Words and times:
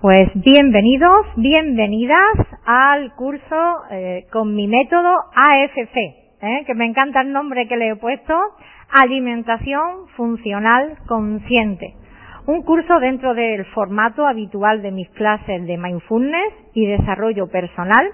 Pues 0.00 0.30
bienvenidos, 0.34 1.26
bienvenidas 1.36 2.34
al 2.64 3.14
curso 3.16 3.82
eh, 3.90 4.24
con 4.32 4.54
mi 4.54 4.66
método 4.66 5.10
AFC, 5.34 5.94
eh, 5.94 6.64
que 6.66 6.74
me 6.74 6.86
encanta 6.86 7.20
el 7.20 7.34
nombre 7.34 7.68
que 7.68 7.76
le 7.76 7.90
he 7.90 7.96
puesto, 7.96 8.34
Alimentación 9.02 10.08
Funcional 10.16 10.96
Consciente. 11.06 11.96
Un 12.46 12.62
curso 12.62 12.98
dentro 12.98 13.34
del 13.34 13.66
formato 13.74 14.26
habitual 14.26 14.80
de 14.80 14.90
mis 14.90 15.10
clases 15.10 15.66
de 15.66 15.76
mindfulness 15.76 16.54
y 16.72 16.86
desarrollo 16.86 17.48
personal, 17.48 18.08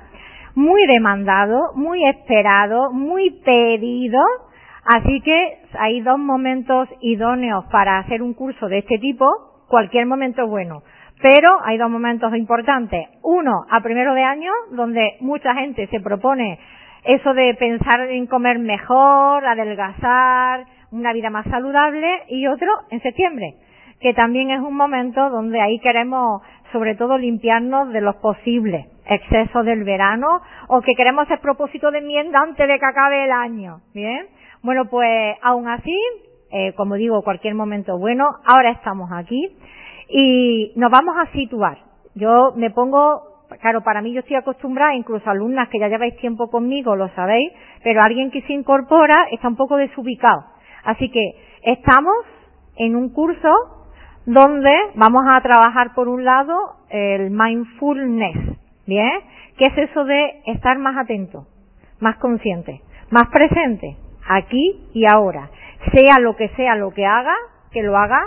muy 0.56 0.84
demandado, 0.88 1.72
muy 1.76 2.04
esperado, 2.04 2.90
muy 2.90 3.30
pedido, 3.44 4.18
así 4.84 5.20
que 5.20 5.58
hay 5.78 6.00
dos 6.00 6.18
momentos 6.18 6.88
idóneos 7.00 7.64
para 7.66 7.98
hacer 7.98 8.22
un 8.22 8.34
curso 8.34 8.66
de 8.66 8.78
este 8.78 8.98
tipo, 8.98 9.28
cualquier 9.68 10.06
momento 10.06 10.42
es 10.42 10.48
bueno 10.50 10.82
pero 11.20 11.48
hay 11.64 11.78
dos 11.78 11.90
momentos 11.90 12.34
importantes. 12.36 13.08
Uno, 13.22 13.64
a 13.70 13.80
primero 13.80 14.14
de 14.14 14.22
año, 14.22 14.52
donde 14.70 15.16
mucha 15.20 15.54
gente 15.54 15.86
se 15.88 16.00
propone 16.00 16.58
eso 17.04 17.34
de 17.34 17.54
pensar 17.54 18.00
en 18.10 18.26
comer 18.26 18.58
mejor, 18.58 19.46
adelgazar, 19.46 20.66
una 20.90 21.12
vida 21.12 21.30
más 21.30 21.46
saludable, 21.46 22.24
y 22.28 22.46
otro 22.46 22.68
en 22.90 23.00
septiembre, 23.00 23.54
que 24.00 24.12
también 24.14 24.50
es 24.50 24.60
un 24.60 24.74
momento 24.74 25.30
donde 25.30 25.60
ahí 25.60 25.78
queremos 25.78 26.42
sobre 26.72 26.96
todo 26.96 27.16
limpiarnos 27.16 27.92
de 27.92 28.00
los 28.00 28.16
posibles 28.16 28.86
excesos 29.08 29.64
del 29.64 29.84
verano 29.84 30.40
o 30.68 30.80
que 30.82 30.94
queremos 30.96 31.24
hacer 31.24 31.40
propósito 31.40 31.92
de 31.92 31.98
enmienda 31.98 32.40
antes 32.40 32.66
de 32.66 32.78
que 32.78 32.84
acabe 32.84 33.24
el 33.24 33.30
año. 33.30 33.80
Bien, 33.94 34.26
bueno 34.62 34.86
pues 34.90 35.36
aún 35.42 35.68
así, 35.68 35.96
eh, 36.50 36.72
como 36.74 36.96
digo, 36.96 37.22
cualquier 37.22 37.54
momento 37.54 37.98
bueno, 37.98 38.28
ahora 38.44 38.70
estamos 38.70 39.10
aquí 39.12 39.56
y 40.08 40.72
nos 40.76 40.90
vamos 40.90 41.16
a 41.18 41.30
situar. 41.32 41.78
Yo 42.14 42.52
me 42.56 42.70
pongo, 42.70 43.44
claro, 43.60 43.82
para 43.82 44.00
mí 44.00 44.12
yo 44.12 44.20
estoy 44.20 44.36
acostumbrada, 44.36 44.94
incluso 44.94 45.28
alumnas 45.28 45.68
que 45.68 45.78
ya 45.78 45.88
lleváis 45.88 46.16
tiempo 46.16 46.50
conmigo, 46.50 46.96
lo 46.96 47.08
sabéis, 47.10 47.52
pero 47.82 48.00
alguien 48.04 48.30
que 48.30 48.42
se 48.42 48.52
incorpora 48.52 49.26
está 49.32 49.48
un 49.48 49.56
poco 49.56 49.76
desubicado. 49.76 50.44
Así 50.84 51.10
que 51.10 51.34
estamos 51.62 52.16
en 52.76 52.96
un 52.96 53.12
curso 53.12 53.50
donde 54.24 54.72
vamos 54.94 55.24
a 55.32 55.40
trabajar 55.40 55.94
por 55.94 56.08
un 56.08 56.24
lado 56.24 56.56
el 56.90 57.30
mindfulness, 57.30 58.58
¿bien? 58.86 59.20
¿Qué 59.56 59.64
es 59.64 59.90
eso 59.90 60.04
de 60.04 60.42
estar 60.46 60.78
más 60.78 60.96
atento, 60.96 61.46
más 62.00 62.16
consciente, 62.16 62.82
más 63.10 63.28
presente, 63.30 63.96
aquí 64.28 64.88
y 64.94 65.04
ahora? 65.10 65.50
Sea 65.92 66.18
lo 66.20 66.36
que 66.36 66.48
sea 66.50 66.74
lo 66.76 66.90
que 66.92 67.06
haga, 67.06 67.34
que 67.70 67.82
lo 67.82 67.96
haga 67.96 68.20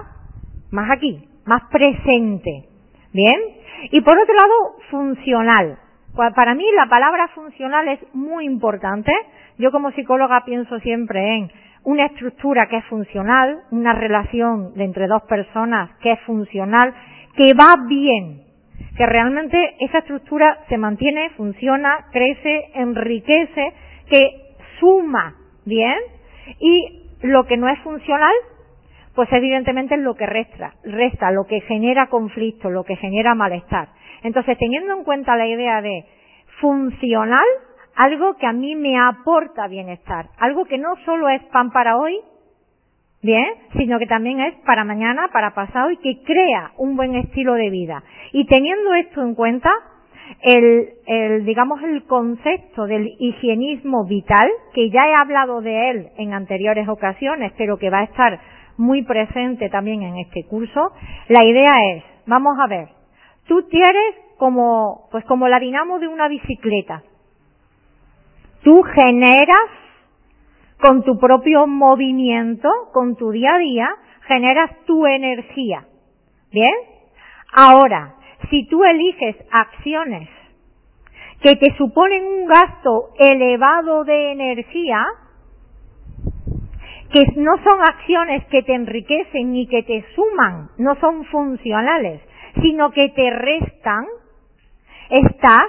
más 0.71 0.89
aquí, 0.91 1.28
más 1.49 1.63
presente. 1.69 2.65
¿Bien? 3.11 3.39
Y 3.91 4.01
por 4.01 4.17
otro 4.17 4.33
lado, 4.33 4.75
funcional. 4.89 5.79
Para 6.35 6.53
mí 6.53 6.65
la 6.75 6.87
palabra 6.87 7.27
funcional 7.29 7.87
es 7.87 7.99
muy 8.13 8.45
importante. 8.45 9.11
Yo 9.57 9.71
como 9.71 9.91
psicóloga 9.91 10.43
pienso 10.45 10.79
siempre 10.79 11.37
en 11.37 11.51
una 11.83 12.05
estructura 12.05 12.67
que 12.67 12.77
es 12.77 12.85
funcional, 12.85 13.61
una 13.71 13.93
relación 13.93 14.73
de 14.73 14.83
entre 14.83 15.07
dos 15.07 15.23
personas 15.23 15.91
que 16.01 16.11
es 16.11 16.19
funcional, 16.21 16.93
que 17.35 17.53
va 17.53 17.87
bien, 17.87 18.43
que 18.97 19.05
realmente 19.05 19.75
esa 19.79 19.99
estructura 19.99 20.59
se 20.67 20.77
mantiene, 20.77 21.29
funciona, 21.31 22.07
crece, 22.11 22.71
enriquece, 22.75 23.73
que 24.09 24.55
suma 24.79 25.35
bien 25.65 25.97
y 26.59 27.09
lo 27.21 27.45
que 27.45 27.57
no 27.57 27.69
es 27.69 27.79
funcional 27.79 28.33
pues 29.15 29.27
evidentemente 29.31 29.95
es 29.95 30.01
lo 30.01 30.15
que 30.15 30.25
resta, 30.25 30.73
resta, 30.83 31.31
lo 31.31 31.45
que 31.45 31.61
genera 31.61 32.07
conflicto, 32.07 32.69
lo 32.69 32.83
que 32.83 32.95
genera 32.95 33.35
malestar. 33.35 33.89
Entonces, 34.23 34.57
teniendo 34.57 34.93
en 34.95 35.03
cuenta 35.03 35.35
la 35.35 35.47
idea 35.47 35.81
de 35.81 36.05
funcional, 36.59 37.45
algo 37.95 38.35
que 38.37 38.45
a 38.45 38.53
mí 38.53 38.75
me 38.75 38.97
aporta 38.97 39.67
bienestar, 39.67 40.27
algo 40.37 40.65
que 40.65 40.77
no 40.77 40.95
solo 41.05 41.29
es 41.29 41.43
pan 41.45 41.71
para 41.71 41.97
hoy, 41.97 42.17
bien, 43.21 43.45
sino 43.77 43.99
que 43.99 44.07
también 44.07 44.39
es 44.39 44.55
para 44.65 44.85
mañana, 44.85 45.29
para 45.33 45.53
pasado 45.53 45.91
y 45.91 45.97
que 45.97 46.23
crea 46.23 46.71
un 46.77 46.95
buen 46.95 47.15
estilo 47.15 47.55
de 47.55 47.69
vida. 47.69 48.03
Y 48.31 48.45
teniendo 48.45 48.93
esto 48.93 49.21
en 49.21 49.35
cuenta, 49.35 49.71
el, 50.41 50.89
el, 51.07 51.45
digamos, 51.45 51.81
el 51.83 52.03
concepto 52.03 52.85
del 52.85 53.09
higienismo 53.19 54.05
vital, 54.05 54.49
que 54.73 54.89
ya 54.89 55.07
he 55.07 55.13
hablado 55.21 55.61
de 55.61 55.89
él 55.89 56.09
en 56.17 56.33
anteriores 56.33 56.87
ocasiones, 56.87 57.51
pero 57.57 57.77
que 57.77 57.89
va 57.89 57.99
a 57.99 58.03
estar 58.03 58.39
muy 58.79 59.03
presente 59.03 59.69
también 59.69 60.01
en 60.01 60.17
este 60.17 60.45
curso. 60.45 60.93
La 61.27 61.45
idea 61.45 61.71
es, 61.93 62.03
vamos 62.25 62.57
a 62.59 62.67
ver, 62.67 62.87
tú 63.45 63.63
tienes 63.63 64.15
como, 64.37 65.09
pues 65.11 65.25
como 65.25 65.47
la 65.47 65.59
dinamo 65.59 65.99
de 65.99 66.07
una 66.07 66.27
bicicleta. 66.27 67.03
Tú 68.63 68.81
generas 68.81 69.69
con 70.81 71.03
tu 71.03 71.19
propio 71.19 71.67
movimiento, 71.67 72.69
con 72.93 73.15
tu 73.15 73.31
día 73.31 73.55
a 73.55 73.57
día, 73.57 73.89
generas 74.27 74.71
tu 74.85 75.05
energía. 75.05 75.85
¿Bien? 76.51 76.73
Ahora, 77.55 78.15
si 78.49 78.65
tú 78.67 78.83
eliges 78.83 79.35
acciones 79.51 80.29
que 81.41 81.55
te 81.55 81.75
suponen 81.77 82.23
un 82.23 82.45
gasto 82.47 83.09
elevado 83.19 84.05
de 84.05 84.31
energía, 84.31 85.05
que 87.11 87.23
no 87.37 87.57
son 87.63 87.79
acciones 87.81 88.45
que 88.45 88.63
te 88.63 88.73
enriquecen 88.73 89.51
ni 89.51 89.67
que 89.67 89.83
te 89.83 90.05
suman, 90.15 90.69
no 90.77 90.95
son 90.99 91.25
funcionales, 91.25 92.21
sino 92.61 92.91
que 92.91 93.09
te 93.09 93.29
restan, 93.31 94.05
estás, 95.09 95.67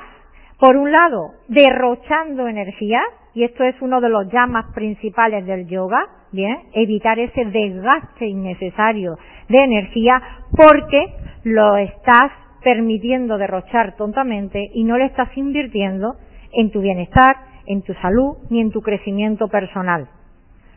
por 0.58 0.76
un 0.76 0.92
lado, 0.92 1.32
derrochando 1.48 2.46
energía, 2.46 3.02
y 3.32 3.44
esto 3.44 3.64
es 3.64 3.80
uno 3.80 4.00
de 4.00 4.08
los 4.08 4.30
llamas 4.30 4.66
principales 4.74 5.46
del 5.46 5.66
yoga, 5.66 6.06
bien, 6.32 6.58
evitar 6.74 7.18
ese 7.18 7.44
desgaste 7.46 8.26
innecesario 8.26 9.16
de 9.48 9.64
energía 9.64 10.20
porque 10.54 11.14
lo 11.44 11.76
estás 11.76 12.32
permitiendo 12.62 13.38
derrochar 13.38 13.96
tontamente 13.96 14.70
y 14.74 14.84
no 14.84 14.98
le 14.98 15.06
estás 15.06 15.34
invirtiendo 15.36 16.16
en 16.52 16.70
tu 16.70 16.80
bienestar, 16.80 17.36
en 17.66 17.82
tu 17.82 17.94
salud 17.94 18.36
ni 18.50 18.60
en 18.60 18.70
tu 18.70 18.82
crecimiento 18.82 19.48
personal. 19.48 20.08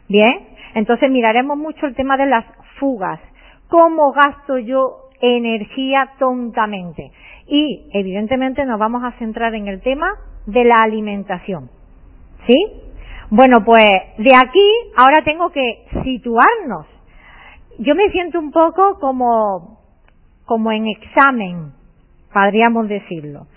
Bien, 0.07 0.47
entonces 0.73 1.09
miraremos 1.09 1.57
mucho 1.57 1.85
el 1.85 1.95
tema 1.95 2.17
de 2.17 2.25
las 2.25 2.45
fugas. 2.79 3.19
¿Cómo 3.67 4.11
gasto 4.11 4.57
yo 4.57 5.09
energía 5.21 6.11
tontamente? 6.19 7.11
Y 7.47 7.89
evidentemente 7.93 8.65
nos 8.65 8.79
vamos 8.79 9.03
a 9.03 9.11
centrar 9.13 9.53
en 9.55 9.67
el 9.67 9.81
tema 9.81 10.15
de 10.45 10.63
la 10.63 10.75
alimentación. 10.83 11.69
¿Sí? 12.47 12.55
Bueno, 13.29 13.63
pues 13.65 13.89
de 14.17 14.35
aquí 14.35 14.69
ahora 14.97 15.23
tengo 15.23 15.49
que 15.49 15.85
situarnos. 16.03 16.87
Yo 17.79 17.95
me 17.95 18.09
siento 18.11 18.39
un 18.39 18.51
poco 18.51 18.99
como, 18.99 19.79
como 20.45 20.71
en 20.71 20.87
examen, 20.87 21.71
podríamos 22.31 22.87
decirlo. 22.87 23.47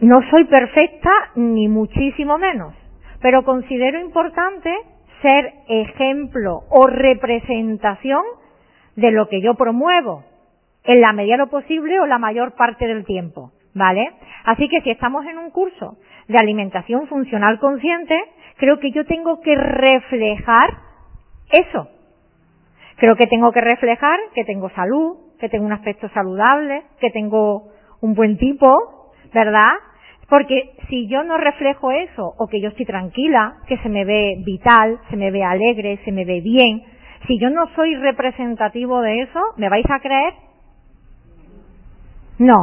No 0.00 0.16
soy 0.30 0.44
perfecta, 0.44 1.10
ni 1.36 1.68
muchísimo 1.68 2.38
menos, 2.38 2.74
pero 3.20 3.44
considero 3.44 4.00
importante 4.00 4.74
ser 5.22 5.52
ejemplo 5.68 6.62
o 6.70 6.86
representación 6.86 8.22
de 8.96 9.10
lo 9.10 9.28
que 9.28 9.40
yo 9.40 9.54
promuevo 9.54 10.24
en 10.84 11.00
la 11.00 11.12
medida 11.12 11.34
de 11.34 11.38
lo 11.38 11.50
posible 11.50 12.00
o 12.00 12.06
la 12.06 12.18
mayor 12.18 12.54
parte 12.54 12.86
del 12.86 13.04
tiempo, 13.04 13.52
¿vale? 13.74 14.10
Así 14.44 14.68
que 14.68 14.80
si 14.82 14.90
estamos 14.90 15.26
en 15.26 15.38
un 15.38 15.50
curso 15.50 15.96
de 16.28 16.36
alimentación 16.40 17.06
funcional 17.06 17.58
consciente, 17.58 18.18
creo 18.56 18.78
que 18.78 18.90
yo 18.90 19.04
tengo 19.06 19.40
que 19.40 19.54
reflejar 19.54 20.70
eso. 21.50 21.88
Creo 22.96 23.16
que 23.16 23.26
tengo 23.26 23.52
que 23.52 23.60
reflejar 23.60 24.18
que 24.34 24.44
tengo 24.44 24.70
salud, 24.70 25.16
que 25.38 25.48
tengo 25.48 25.66
un 25.66 25.72
aspecto 25.72 26.08
saludable, 26.10 26.82
que 27.00 27.10
tengo 27.10 27.68
un 28.00 28.14
buen 28.14 28.36
tipo, 28.38 29.12
¿verdad? 29.32 29.74
Porque 30.28 30.74
si 30.88 31.08
yo 31.08 31.24
no 31.24 31.38
reflejo 31.38 31.90
eso, 31.90 32.34
o 32.38 32.48
que 32.48 32.60
yo 32.60 32.68
estoy 32.68 32.84
tranquila, 32.84 33.56
que 33.66 33.78
se 33.78 33.88
me 33.88 34.04
ve 34.04 34.36
vital, 34.44 34.98
se 35.08 35.16
me 35.16 35.30
ve 35.30 35.42
alegre, 35.42 35.98
se 36.04 36.12
me 36.12 36.24
ve 36.26 36.40
bien, 36.40 36.82
si 37.26 37.38
yo 37.38 37.50
no 37.50 37.66
soy 37.74 37.94
representativo 37.96 39.00
de 39.00 39.22
eso, 39.22 39.40
¿me 39.56 39.68
vais 39.68 39.86
a 39.90 40.00
creer? 40.00 40.34
No, 42.38 42.54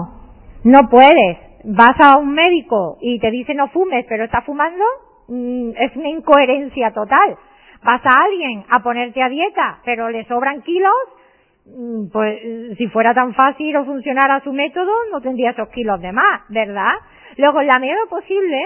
no 0.63 0.89
puedes. 0.89 1.37
Vas 1.63 1.95
a 2.01 2.19
un 2.19 2.33
médico 2.33 2.97
y 3.01 3.19
te 3.19 3.31
dice 3.31 3.55
no 3.55 3.69
fumes, 3.69 4.05
pero 4.07 4.25
estás 4.25 4.45
fumando, 4.45 4.83
mm, 5.27 5.71
es 5.77 5.95
una 5.95 6.09
incoherencia 6.09 6.91
total. 6.91 7.35
Vas 7.83 8.01
a 8.05 8.23
alguien 8.23 8.63
a 8.69 8.81
ponerte 8.81 9.21
a 9.21 9.29
dieta, 9.29 9.79
pero 9.83 10.09
le 10.09 10.23
sobran 10.25 10.61
kilos, 10.61 10.93
mm, 11.65 12.11
pues 12.13 12.77
si 12.77 12.87
fuera 12.89 13.13
tan 13.15 13.33
fácil 13.33 13.75
o 13.75 13.85
funcionara 13.85 14.39
su 14.41 14.53
método, 14.53 14.91
no 15.11 15.19
tendría 15.19 15.51
esos 15.51 15.69
kilos 15.69 15.99
de 15.99 16.11
más, 16.11 16.41
¿verdad? 16.49 16.93
Luego, 17.37 17.61
en 17.61 17.67
la 17.67 17.79
medida 17.79 17.97
posible, 18.09 18.61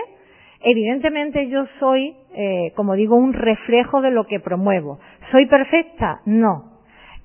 evidentemente 0.62 1.48
yo 1.48 1.66
soy, 1.80 2.16
eh, 2.34 2.72
como 2.76 2.94
digo, 2.94 3.16
un 3.16 3.34
reflejo 3.34 4.02
de 4.02 4.12
lo 4.12 4.26
que 4.26 4.40
promuevo. 4.40 5.00
¿Soy 5.32 5.46
perfecta? 5.48 6.22
No. 6.26 6.80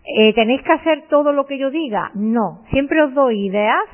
Eh, 0.05 0.35
¿Tenéis 0.35 0.63
que 0.63 0.73
hacer 0.73 1.05
todo 1.09 1.33
lo 1.33 1.47
que 1.47 1.59
yo 1.59 1.71
diga? 1.71 2.11
No. 2.15 2.63
Siempre 2.71 3.03
os 3.03 3.15
doy 3.15 3.47
ideas 3.47 3.85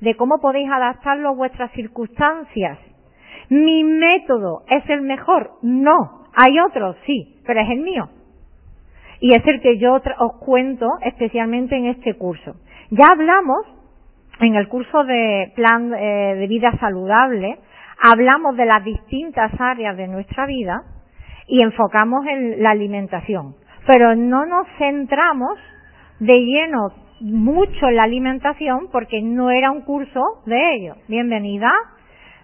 de 0.00 0.14
cómo 0.14 0.38
podéis 0.40 0.70
adaptarlo 0.70 1.30
a 1.30 1.34
vuestras 1.34 1.70
circunstancias. 1.72 2.78
¿Mi 3.48 3.84
método 3.84 4.62
es 4.68 4.88
el 4.90 5.02
mejor? 5.02 5.52
No. 5.62 6.26
Hay 6.34 6.58
otros, 6.60 6.96
sí, 7.06 7.40
pero 7.46 7.60
es 7.60 7.70
el 7.70 7.80
mío. 7.80 8.08
Y 9.20 9.30
es 9.30 9.42
el 9.46 9.62
que 9.62 9.78
yo 9.78 9.94
os 9.94 10.32
cuento 10.40 10.86
especialmente 11.02 11.76
en 11.76 11.86
este 11.86 12.14
curso. 12.14 12.56
Ya 12.90 13.06
hablamos 13.10 13.66
en 14.40 14.54
el 14.54 14.68
curso 14.68 15.04
de 15.04 15.52
plan 15.54 15.92
eh, 15.94 16.34
de 16.36 16.46
vida 16.46 16.72
saludable, 16.78 17.58
hablamos 18.02 18.56
de 18.56 18.66
las 18.66 18.84
distintas 18.84 19.52
áreas 19.58 19.96
de 19.96 20.08
nuestra 20.08 20.46
vida 20.46 20.82
y 21.46 21.62
enfocamos 21.62 22.26
en 22.26 22.62
la 22.62 22.70
alimentación. 22.70 23.54
Pero 23.86 24.14
no 24.14 24.44
nos 24.46 24.66
centramos 24.78 25.58
de 26.18 26.34
lleno 26.34 26.92
mucho 27.20 27.88
en 27.88 27.96
la 27.96 28.02
alimentación 28.02 28.88
porque 28.92 29.22
no 29.22 29.50
era 29.50 29.70
un 29.70 29.82
curso 29.82 30.22
de 30.44 30.74
ello. 30.74 30.96
Bienvenida. 31.08 31.72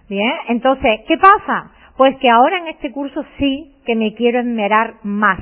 Bien, 0.09 0.33
entonces, 0.47 1.01
¿qué 1.07 1.17
pasa? 1.17 1.71
Pues 1.97 2.17
que 2.17 2.29
ahora 2.29 2.57
en 2.57 2.67
este 2.69 2.91
curso 2.91 3.23
sí 3.37 3.75
que 3.85 3.95
me 3.95 4.13
quiero 4.15 4.39
enmerar 4.39 4.95
más. 5.03 5.39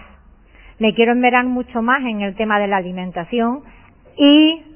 Me 0.80 0.94
quiero 0.94 1.14
enmerar 1.14 1.46
mucho 1.46 1.82
más 1.82 2.02
en 2.02 2.22
el 2.22 2.36
tema 2.36 2.60
de 2.60 2.68
la 2.68 2.78
alimentación 2.78 3.62
y 4.18 4.71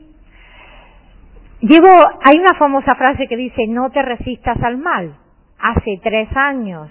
llevo, 1.67 1.89
hay 2.23 2.37
una 2.37 2.57
famosa 2.57 2.95
frase 2.95 3.27
que 3.27 3.37
dice 3.37 3.67
no 3.67 3.89
te 3.91 4.01
resistas 4.01 4.61
al 4.63 4.77
mal. 4.77 5.15
Hace 5.59 5.99
tres 6.03 6.29
años 6.35 6.89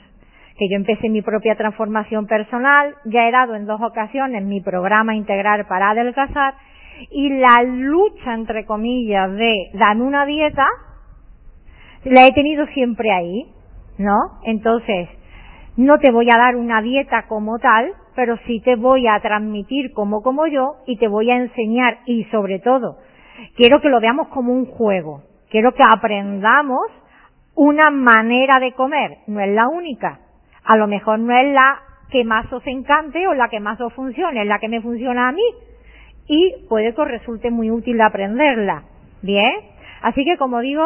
que 0.58 0.68
yo 0.70 0.76
empecé 0.76 1.08
mi 1.08 1.22
propia 1.22 1.56
transformación 1.56 2.26
personal, 2.26 2.94
ya 3.04 3.28
he 3.28 3.32
dado 3.32 3.56
en 3.56 3.66
dos 3.66 3.80
ocasiones 3.82 4.44
mi 4.44 4.60
programa 4.60 5.14
integral 5.14 5.66
para 5.66 5.90
adelgazar 5.90 6.54
y 7.10 7.28
la 7.28 7.62
lucha, 7.64 8.34
entre 8.34 8.64
comillas, 8.64 9.32
de 9.32 9.70
darme 9.74 10.04
una 10.04 10.24
dieta, 10.26 10.66
la 12.04 12.26
he 12.26 12.30
tenido 12.32 12.66
siempre 12.68 13.10
ahí, 13.10 13.46
¿no? 13.98 14.16
Entonces, 14.44 15.08
no 15.76 15.98
te 15.98 16.12
voy 16.12 16.28
a 16.30 16.38
dar 16.38 16.54
una 16.54 16.82
dieta 16.82 17.26
como 17.26 17.58
tal, 17.58 17.92
pero 18.14 18.36
sí 18.46 18.60
te 18.60 18.76
voy 18.76 19.08
a 19.08 19.18
transmitir 19.20 19.92
como 19.92 20.22
como 20.22 20.46
yo 20.46 20.76
y 20.86 20.98
te 20.98 21.08
voy 21.08 21.30
a 21.32 21.36
enseñar 21.36 21.98
y 22.06 22.24
sobre 22.24 22.60
todo, 22.60 22.98
quiero 23.56 23.80
que 23.80 23.88
lo 23.88 24.00
veamos 24.00 24.28
como 24.28 24.52
un 24.52 24.66
juego, 24.66 25.22
quiero 25.50 25.72
que 25.72 25.82
aprendamos 25.82 26.86
una 27.54 27.90
manera 27.90 28.58
de 28.58 28.72
comer, 28.72 29.18
no 29.26 29.40
es 29.40 29.48
la 29.54 29.68
única, 29.68 30.20
a 30.64 30.76
lo 30.76 30.86
mejor 30.86 31.18
no 31.18 31.36
es 31.36 31.52
la 31.52 31.80
que 32.10 32.24
más 32.24 32.52
os 32.52 32.66
encante 32.66 33.26
o 33.26 33.34
la 33.34 33.48
que 33.48 33.60
más 33.60 33.80
os 33.80 33.92
funcione, 33.92 34.42
es 34.42 34.48
la 34.48 34.58
que 34.58 34.68
me 34.68 34.80
funciona 34.80 35.28
a 35.28 35.32
mí, 35.32 35.42
y 36.26 36.66
puede 36.68 36.94
que 36.94 37.00
os 37.00 37.08
resulte 37.08 37.50
muy 37.50 37.70
útil 37.70 38.00
aprenderla. 38.00 38.84
Bien, 39.22 39.52
así 40.02 40.24
que 40.24 40.36
como 40.36 40.60
digo, 40.60 40.84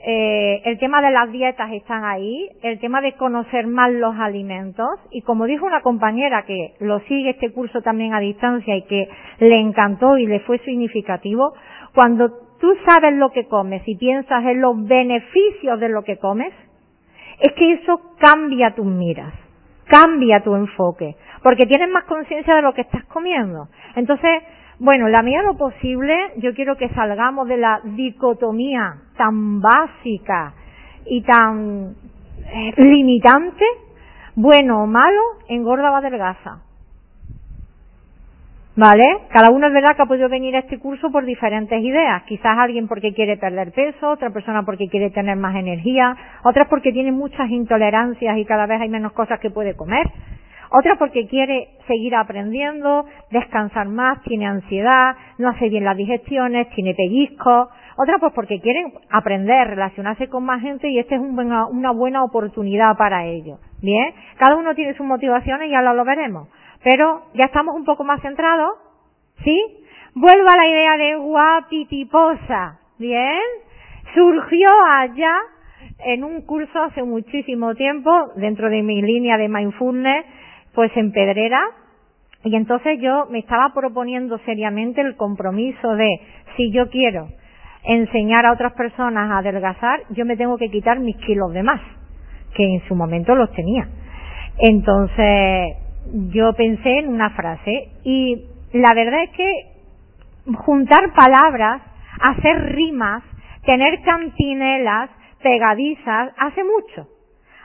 eh, 0.00 0.62
el 0.64 0.78
tema 0.78 1.02
de 1.02 1.10
las 1.10 1.30
dietas 1.32 1.72
están 1.72 2.04
ahí, 2.04 2.48
el 2.62 2.78
tema 2.78 3.00
de 3.00 3.14
conocer 3.14 3.66
más 3.66 3.92
los 3.92 4.14
alimentos. 4.16 4.88
Y 5.10 5.22
como 5.22 5.46
dijo 5.46 5.66
una 5.66 5.82
compañera 5.82 6.44
que 6.44 6.74
lo 6.80 7.00
sigue 7.00 7.30
este 7.30 7.52
curso 7.52 7.82
también 7.82 8.14
a 8.14 8.20
distancia 8.20 8.76
y 8.76 8.82
que 8.82 9.08
le 9.40 9.60
encantó 9.60 10.16
y 10.16 10.26
le 10.26 10.40
fue 10.40 10.58
significativo, 10.58 11.54
cuando 11.94 12.30
tú 12.60 12.74
sabes 12.86 13.14
lo 13.14 13.30
que 13.30 13.46
comes 13.46 13.82
y 13.86 13.96
piensas 13.96 14.44
en 14.44 14.60
los 14.60 14.84
beneficios 14.86 15.80
de 15.80 15.88
lo 15.88 16.02
que 16.02 16.18
comes, 16.18 16.52
es 17.40 17.52
que 17.54 17.72
eso 17.74 18.00
cambia 18.18 18.74
tus 18.74 18.86
miras, 18.86 19.32
cambia 19.86 20.42
tu 20.42 20.54
enfoque, 20.54 21.16
porque 21.42 21.66
tienes 21.66 21.88
más 21.90 22.04
conciencia 22.04 22.54
de 22.54 22.62
lo 22.62 22.74
que 22.74 22.82
estás 22.82 23.04
comiendo. 23.04 23.68
Entonces, 23.94 24.42
bueno, 24.80 25.08
la 25.08 25.22
medida 25.22 25.42
lo 25.42 25.56
posible, 25.56 26.14
yo 26.36 26.54
quiero 26.54 26.76
que 26.76 26.88
salgamos 26.90 27.48
de 27.48 27.56
la 27.56 27.80
dicotomía 27.82 28.94
tan 29.16 29.60
básica 29.60 30.54
y 31.04 31.22
tan 31.22 31.94
eh, 32.46 32.74
limitante, 32.76 33.64
bueno 34.34 34.82
o 34.82 34.86
malo, 34.86 35.22
engorda 35.48 35.90
o 35.90 35.96
adelgaza. 35.96 36.62
¿Vale? 38.78 39.26
Cada 39.30 39.50
uno 39.50 39.66
es 39.66 39.72
verdad 39.72 39.96
que 39.96 40.02
ha 40.02 40.06
podido 40.06 40.28
venir 40.28 40.54
a 40.54 40.60
este 40.60 40.78
curso 40.78 41.10
por 41.10 41.24
diferentes 41.24 41.82
ideas. 41.82 42.22
Quizás 42.28 42.56
alguien 42.56 42.86
porque 42.86 43.12
quiere 43.12 43.36
perder 43.36 43.72
peso, 43.72 44.08
otra 44.08 44.30
persona 44.30 44.62
porque 44.62 44.86
quiere 44.86 45.10
tener 45.10 45.36
más 45.36 45.56
energía, 45.56 46.16
otras 46.44 46.68
porque 46.68 46.92
tiene 46.92 47.10
muchas 47.10 47.50
intolerancias 47.50 48.38
y 48.38 48.44
cada 48.44 48.66
vez 48.66 48.80
hay 48.80 48.88
menos 48.88 49.10
cosas 49.14 49.40
que 49.40 49.50
puede 49.50 49.74
comer. 49.74 50.06
Otra 50.70 50.94
porque 50.96 51.26
quiere 51.26 51.70
seguir 51.88 52.14
aprendiendo, 52.14 53.04
descansar 53.32 53.88
más, 53.88 54.22
tiene 54.22 54.46
ansiedad, 54.46 55.16
no 55.38 55.48
hace 55.48 55.68
bien 55.68 55.84
las 55.84 55.96
digestiones, 55.96 56.70
tiene 56.70 56.94
pellizcos. 56.94 57.70
Otra 57.96 58.18
pues 58.20 58.32
porque 58.32 58.60
quieren 58.60 58.92
aprender, 59.10 59.66
relacionarse 59.66 60.28
con 60.28 60.44
más 60.44 60.62
gente 60.62 60.88
y 60.88 61.00
esta 61.00 61.16
es 61.16 61.20
una 61.20 61.90
buena 61.90 62.22
oportunidad 62.22 62.96
para 62.96 63.26
ello. 63.26 63.58
Bien, 63.82 64.14
cada 64.36 64.54
uno 64.54 64.72
tiene 64.76 64.94
sus 64.94 65.04
motivaciones 65.04 65.68
y 65.68 65.74
ahora 65.74 65.94
lo 65.94 66.04
veremos. 66.04 66.46
Pero 66.82 67.22
ya 67.34 67.46
estamos 67.46 67.74
un 67.74 67.84
poco 67.84 68.04
más 68.04 68.20
centrados, 68.22 68.70
¿sí? 69.44 69.60
Vuelvo 70.14 70.48
a 70.48 70.56
la 70.56 70.68
idea 70.68 70.96
de 70.96 71.16
guapitiposa, 71.16 72.80
¿bien? 72.98 73.40
Surgió 74.14 74.68
allá 74.90 75.34
en 76.04 76.24
un 76.24 76.42
curso 76.42 76.82
hace 76.82 77.02
muchísimo 77.02 77.74
tiempo, 77.74 78.10
dentro 78.36 78.68
de 78.70 78.82
mi 78.82 79.02
línea 79.02 79.36
de 79.36 79.48
mindfulness, 79.48 80.24
pues 80.74 80.90
en 80.96 81.12
Pedrera, 81.12 81.60
y 82.44 82.54
entonces 82.54 82.98
yo 83.00 83.26
me 83.30 83.40
estaba 83.40 83.72
proponiendo 83.74 84.38
seriamente 84.38 85.00
el 85.00 85.16
compromiso 85.16 85.96
de, 85.96 86.20
si 86.56 86.70
yo 86.72 86.88
quiero 86.88 87.28
enseñar 87.84 88.46
a 88.46 88.52
otras 88.52 88.72
personas 88.74 89.30
a 89.30 89.38
adelgazar, 89.38 90.02
yo 90.10 90.24
me 90.24 90.36
tengo 90.36 90.56
que 90.56 90.70
quitar 90.70 91.00
mis 91.00 91.16
kilos 91.16 91.52
de 91.52 91.62
más, 91.62 91.80
que 92.54 92.64
en 92.64 92.80
su 92.86 92.94
momento 92.94 93.34
los 93.34 93.52
tenía. 93.52 93.88
Entonces, 94.58 95.76
yo 96.30 96.52
pensé 96.54 96.98
en 96.98 97.08
una 97.08 97.30
frase 97.30 97.90
y 98.04 98.44
la 98.72 98.94
verdad 98.94 99.22
es 99.24 99.30
que 99.30 99.52
juntar 100.64 101.12
palabras, 101.14 101.82
hacer 102.20 102.74
rimas, 102.74 103.22
tener 103.64 104.00
cantinelas 104.02 105.10
pegadizas, 105.42 106.32
hace 106.38 106.64
mucho 106.64 107.08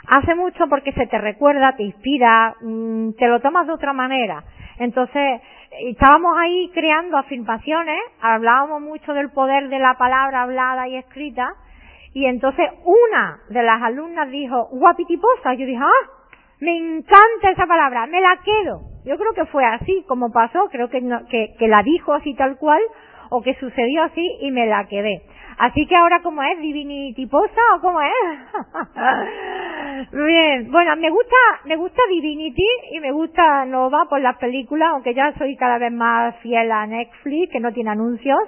hace 0.08 0.36
mucho 0.36 0.68
porque 0.68 0.92
se 0.94 1.08
te 1.08 1.18
recuerda, 1.18 1.76
te 1.76 1.84
inspira, 1.84 2.56
mm, 2.62 3.12
te 3.14 3.28
lo 3.28 3.40
tomas 3.40 3.68
de 3.68 3.74
otra 3.74 3.94
manera. 3.94 4.44
Entonces, 4.78 5.42
estábamos 5.88 6.36
ahí 6.38 6.70
creando 6.74 7.18
afirmaciones, 7.18 8.00
hablábamos 8.22 8.82
mucho 8.82 9.14
del 9.14 9.32
poder 9.32 9.70
de 9.70 9.80
la 9.80 9.96
palabra 9.98 10.44
hablada 10.44 10.88
y 10.88 10.98
escrita, 10.98 11.54
y 12.14 12.26
entonces 12.26 12.70
una 12.86 13.40
de 13.50 13.64
las 13.64 13.82
alumnas 13.82 14.30
dijo, 14.30 14.68
guapitiposa, 14.72 15.54
yo 15.54 15.66
dije, 15.66 15.82
ah, 15.82 16.10
me 16.64 16.78
encanta 16.78 17.52
esa 17.52 17.68
palabra, 17.68 18.08
me 18.08 18.22
la 18.22 18.40
quedo. 18.44 18.82
Yo 19.06 19.18
creo 19.18 19.34
que 19.34 19.46
fue 19.52 19.66
así 19.66 20.04
como 20.08 20.32
pasó, 20.32 20.70
creo 20.72 20.90
que, 20.90 21.02
que, 21.30 21.54
que 21.60 21.68
la 21.68 21.84
dijo 21.84 22.14
así 22.14 22.34
tal 22.36 22.58
cual, 22.58 22.82
o 23.30 23.42
que 23.42 23.56
sucedió 23.56 24.04
así 24.04 24.26
y 24.42 24.52
me 24.52 24.66
la 24.66 24.86
quedé. 24.86 25.24
Así 25.58 25.86
que 25.86 25.96
ahora, 25.96 26.22
¿cómo 26.24 26.42
es? 26.42 26.60
¿Divinity 26.60 27.28
Posa 27.28 27.62
o 27.76 27.82
cómo 27.82 28.02
es? 28.02 28.12
Bien, 30.12 30.72
bueno, 30.72 30.96
me 30.96 31.10
gusta, 31.10 31.36
me 31.66 31.76
gusta 31.76 32.02
Divinity 32.10 32.66
y 32.92 33.00
me 33.00 33.12
gusta 33.12 33.66
Nova 33.66 34.06
por 34.10 34.22
las 34.22 34.38
películas, 34.38 34.90
aunque 34.92 35.14
ya 35.14 35.34
soy 35.38 35.56
cada 35.56 35.78
vez 35.78 35.92
más 35.92 36.36
fiel 36.38 36.72
a 36.72 36.88
Netflix, 36.88 37.52
que 37.52 37.60
no 37.60 37.72
tiene 37.72 37.92
anuncios. 37.92 38.40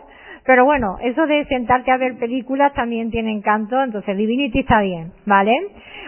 Pero 0.46 0.64
bueno, 0.64 0.98
eso 1.02 1.26
de 1.26 1.44
sentarte 1.46 1.92
a 1.92 1.98
ver 1.98 2.18
películas 2.20 2.74
también 2.74 3.10
tiene 3.10 3.32
encanto, 3.32 3.82
entonces 3.82 4.16
Divinity 4.16 4.60
está 4.60 4.82
bien, 4.82 5.12
¿vale? 5.26 5.52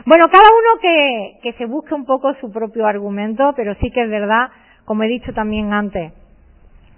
Bueno, 0.06 0.26
cada 0.32 0.48
uno 0.48 0.80
que, 0.80 1.40
que 1.42 1.54
se 1.54 1.66
busque 1.66 1.96
un 1.96 2.06
poco 2.06 2.34
su 2.36 2.52
propio 2.52 2.86
argumento, 2.86 3.54
pero 3.56 3.74
sí 3.82 3.90
que 3.90 4.04
es 4.04 4.10
verdad, 4.10 4.50
como 4.86 5.04
he 5.04 5.08
dicho 5.08 5.34
también 5.34 5.74
antes, 5.74 6.14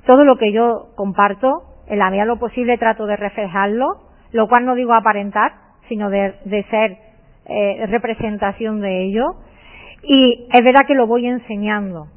todo 0.05 0.25
lo 0.25 0.38
que 0.38 0.51
yo 0.51 0.89
comparto 0.96 1.63
en 1.88 2.00
la 2.00 2.10
medida 2.10 2.24
de 2.24 2.27
lo 2.27 2.39
posible 2.39 2.77
trato 2.77 3.05
de 3.05 3.15
reflejarlo, 3.15 3.88
lo 4.31 4.48
cual 4.48 4.65
no 4.65 4.75
digo 4.75 4.93
aparentar, 4.93 5.53
sino 5.88 6.10
de, 6.10 6.34
ser 6.69 6.98
eh, 7.46 7.86
representación 7.88 8.81
de 8.81 9.05
ello. 9.05 9.36
Y 10.03 10.48
es 10.53 10.63
verdad 10.63 10.86
que 10.86 10.93
lo 10.93 11.08
voy 11.08 11.25
enseñando. 11.25 12.08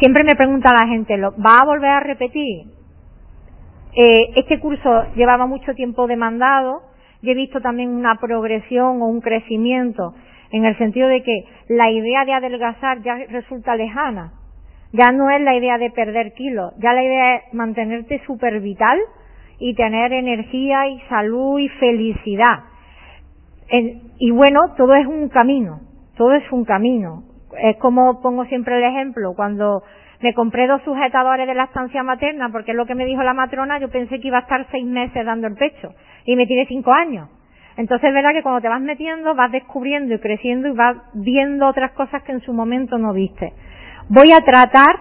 Siempre 0.00 0.24
me 0.24 0.34
pregunta 0.34 0.72
la 0.78 0.86
gente, 0.86 1.16
¿lo 1.18 1.32
va 1.32 1.58
a 1.62 1.66
volver 1.66 1.90
a 1.90 2.00
repetir? 2.00 2.79
Eh, 3.94 4.30
este 4.36 4.60
curso 4.60 5.04
llevaba 5.16 5.46
mucho 5.46 5.74
tiempo 5.74 6.06
demandado 6.06 6.82
y 7.22 7.30
he 7.30 7.34
visto 7.34 7.60
también 7.60 7.90
una 7.90 8.16
progresión 8.16 9.02
o 9.02 9.06
un 9.06 9.20
crecimiento 9.20 10.14
en 10.52 10.64
el 10.64 10.76
sentido 10.78 11.08
de 11.08 11.22
que 11.22 11.44
la 11.68 11.90
idea 11.90 12.24
de 12.24 12.32
adelgazar 12.32 13.02
ya 13.02 13.16
resulta 13.28 13.74
lejana. 13.76 14.32
Ya 14.92 15.12
no 15.12 15.30
es 15.30 15.40
la 15.40 15.54
idea 15.54 15.78
de 15.78 15.90
perder 15.90 16.32
kilos, 16.34 16.72
ya 16.78 16.92
la 16.92 17.04
idea 17.04 17.36
es 17.36 17.54
mantenerte 17.54 18.20
súper 18.26 18.60
vital 18.60 18.98
y 19.58 19.74
tener 19.74 20.12
energía 20.12 20.88
y 20.88 21.00
salud 21.08 21.58
y 21.60 21.68
felicidad. 21.68 22.64
y 24.18 24.30
bueno, 24.32 24.74
todo 24.76 24.94
es 24.96 25.06
un 25.06 25.28
camino, 25.28 25.80
todo 26.16 26.32
es 26.32 26.50
un 26.50 26.64
camino. 26.64 27.22
Es 27.62 27.76
como 27.76 28.20
pongo 28.20 28.44
siempre 28.46 28.78
el 28.78 28.84
ejemplo, 28.84 29.34
cuando 29.36 29.82
me 30.20 30.34
compré 30.34 30.66
dos 30.66 30.82
sujetadores 30.82 31.46
de 31.46 31.54
la 31.54 31.64
estancia 31.64 32.02
materna, 32.02 32.50
porque 32.50 32.72
es 32.72 32.76
lo 32.76 32.86
que 32.86 32.94
me 32.94 33.06
dijo 33.06 33.22
la 33.22 33.32
matrona, 33.32 33.78
yo 33.78 33.88
pensé 33.88 34.20
que 34.20 34.28
iba 34.28 34.38
a 34.38 34.42
estar 34.42 34.66
seis 34.70 34.84
meses 34.84 35.24
dando 35.24 35.46
el 35.46 35.54
pecho, 35.54 35.94
y 36.24 36.36
me 36.36 36.46
tiré 36.46 36.66
cinco 36.66 36.92
años. 36.92 37.28
Entonces 37.76 38.08
es 38.08 38.14
verdad 38.14 38.32
que 38.32 38.42
cuando 38.42 38.60
te 38.60 38.68
vas 38.68 38.82
metiendo, 38.82 39.34
vas 39.34 39.50
descubriendo 39.50 40.14
y 40.14 40.18
creciendo 40.18 40.68
y 40.68 40.72
vas 40.72 40.96
viendo 41.14 41.66
otras 41.66 41.92
cosas 41.92 42.22
que 42.24 42.32
en 42.32 42.40
su 42.40 42.52
momento 42.52 42.98
no 42.98 43.14
viste. 43.14 43.54
Voy 44.08 44.32
a 44.32 44.44
tratar 44.44 44.96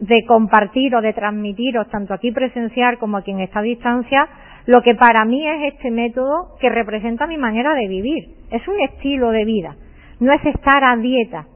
de 0.00 0.24
compartir 0.24 0.94
o 0.94 1.02
de 1.02 1.12
transmitiros, 1.12 1.88
tanto 1.90 2.14
aquí 2.14 2.32
presencial 2.32 2.98
como 2.98 3.18
a 3.18 3.22
quien 3.22 3.40
está 3.40 3.58
a 3.58 3.62
distancia, 3.62 4.28
lo 4.64 4.82
que 4.82 4.94
para 4.94 5.24
mí 5.26 5.46
es 5.46 5.74
este 5.74 5.90
método 5.90 6.56
que 6.60 6.70
representa 6.70 7.26
mi 7.26 7.36
manera 7.36 7.74
de 7.74 7.88
vivir. 7.88 8.24
Es 8.50 8.66
un 8.66 8.80
estilo 8.80 9.30
de 9.30 9.44
vida. 9.44 9.76
No 10.20 10.32
es 10.32 10.44
estar 10.46 10.82
a 10.84 10.96
dieta. 10.96 11.46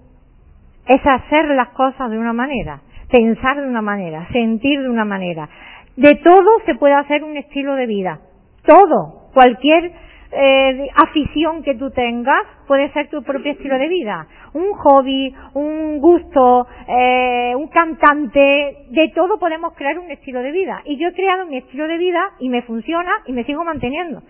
Es 0.86 1.00
hacer 1.06 1.48
las 1.54 1.68
cosas 1.70 2.10
de 2.10 2.18
una 2.18 2.32
manera 2.32 2.80
pensar 3.10 3.60
de 3.60 3.68
una 3.68 3.82
manera, 3.82 4.28
sentir 4.32 4.80
de 4.80 4.88
una 4.88 5.04
manera. 5.04 5.48
De 5.96 6.14
todo 6.24 6.60
se 6.66 6.74
puede 6.76 6.94
hacer 6.94 7.24
un 7.24 7.36
estilo 7.36 7.74
de 7.74 7.86
vida. 7.86 8.20
Todo, 8.64 9.30
cualquier 9.34 9.92
eh, 10.32 10.88
afición 11.04 11.62
que 11.62 11.74
tú 11.74 11.90
tengas 11.90 12.46
puede 12.68 12.92
ser 12.92 13.08
tu 13.08 13.22
propio 13.22 13.52
estilo 13.52 13.78
de 13.78 13.88
vida. 13.88 14.26
Un 14.54 14.72
hobby, 14.74 15.34
un 15.54 15.98
gusto, 15.98 16.66
eh, 16.86 17.52
un 17.56 17.68
cantante, 17.68 18.86
de 18.90 19.12
todo 19.14 19.38
podemos 19.38 19.74
crear 19.74 19.98
un 19.98 20.10
estilo 20.10 20.40
de 20.40 20.52
vida. 20.52 20.82
Y 20.84 20.96
yo 20.98 21.08
he 21.08 21.12
creado 21.12 21.46
mi 21.46 21.58
estilo 21.58 21.86
de 21.88 21.98
vida 21.98 22.20
y 22.38 22.48
me 22.48 22.62
funciona 22.62 23.10
y 23.26 23.32
me 23.32 23.44
sigo 23.44 23.64
manteniendo. 23.64 24.22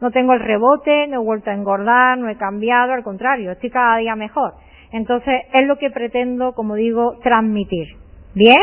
No 0.00 0.12
tengo 0.12 0.32
el 0.32 0.40
rebote, 0.40 1.08
no 1.08 1.16
he 1.20 1.24
vuelto 1.24 1.50
a 1.50 1.54
engordar, 1.54 2.16
no 2.18 2.28
he 2.28 2.36
cambiado, 2.36 2.92
al 2.92 3.02
contrario, 3.02 3.50
estoy 3.50 3.70
cada 3.70 3.96
día 3.96 4.14
mejor. 4.14 4.52
Entonces 4.92 5.42
es 5.52 5.66
lo 5.66 5.76
que 5.76 5.90
pretendo, 5.90 6.52
como 6.52 6.76
digo, 6.76 7.18
transmitir. 7.22 8.07
¿Bien? 8.34 8.62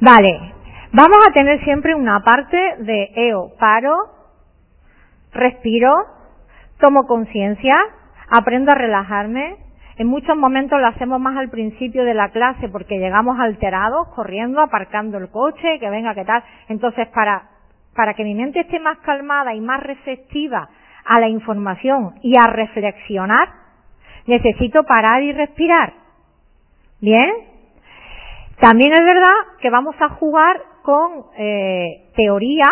Vale. 0.00 0.54
Vamos 0.92 1.18
a 1.28 1.32
tener 1.32 1.62
siempre 1.64 1.94
una 1.94 2.20
parte 2.20 2.56
de 2.78 3.10
EO. 3.14 3.50
Paro, 3.58 3.94
respiro, 5.32 5.94
tomo 6.78 7.06
conciencia, 7.06 7.76
aprendo 8.30 8.72
a 8.72 8.74
relajarme. 8.74 9.56
En 9.98 10.06
muchos 10.06 10.36
momentos 10.36 10.80
lo 10.80 10.86
hacemos 10.86 11.20
más 11.20 11.36
al 11.36 11.50
principio 11.50 12.04
de 12.04 12.14
la 12.14 12.30
clase 12.30 12.68
porque 12.68 12.98
llegamos 12.98 13.38
alterados, 13.38 14.08
corriendo, 14.14 14.60
aparcando 14.60 15.18
el 15.18 15.28
coche, 15.30 15.78
que 15.78 15.90
venga, 15.90 16.14
que 16.14 16.24
tal. 16.24 16.42
Entonces, 16.68 17.08
para, 17.08 17.50
para 17.94 18.14
que 18.14 18.24
mi 18.24 18.34
mente 18.34 18.60
esté 18.60 18.78
más 18.80 18.98
calmada 18.98 19.54
y 19.54 19.60
más 19.60 19.82
receptiva 19.82 20.68
a 21.04 21.20
la 21.20 21.28
información 21.28 22.14
y 22.22 22.32
a 22.40 22.46
reflexionar, 22.46 23.48
necesito 24.26 24.84
parar 24.84 25.22
y 25.22 25.32
respirar. 25.32 25.92
¿Bien? 27.00 27.47
También 28.60 28.92
es 28.92 29.04
verdad 29.04 29.56
que 29.60 29.70
vamos 29.70 29.94
a 30.00 30.08
jugar 30.10 30.60
con 30.82 31.26
eh, 31.36 32.10
teoría 32.16 32.66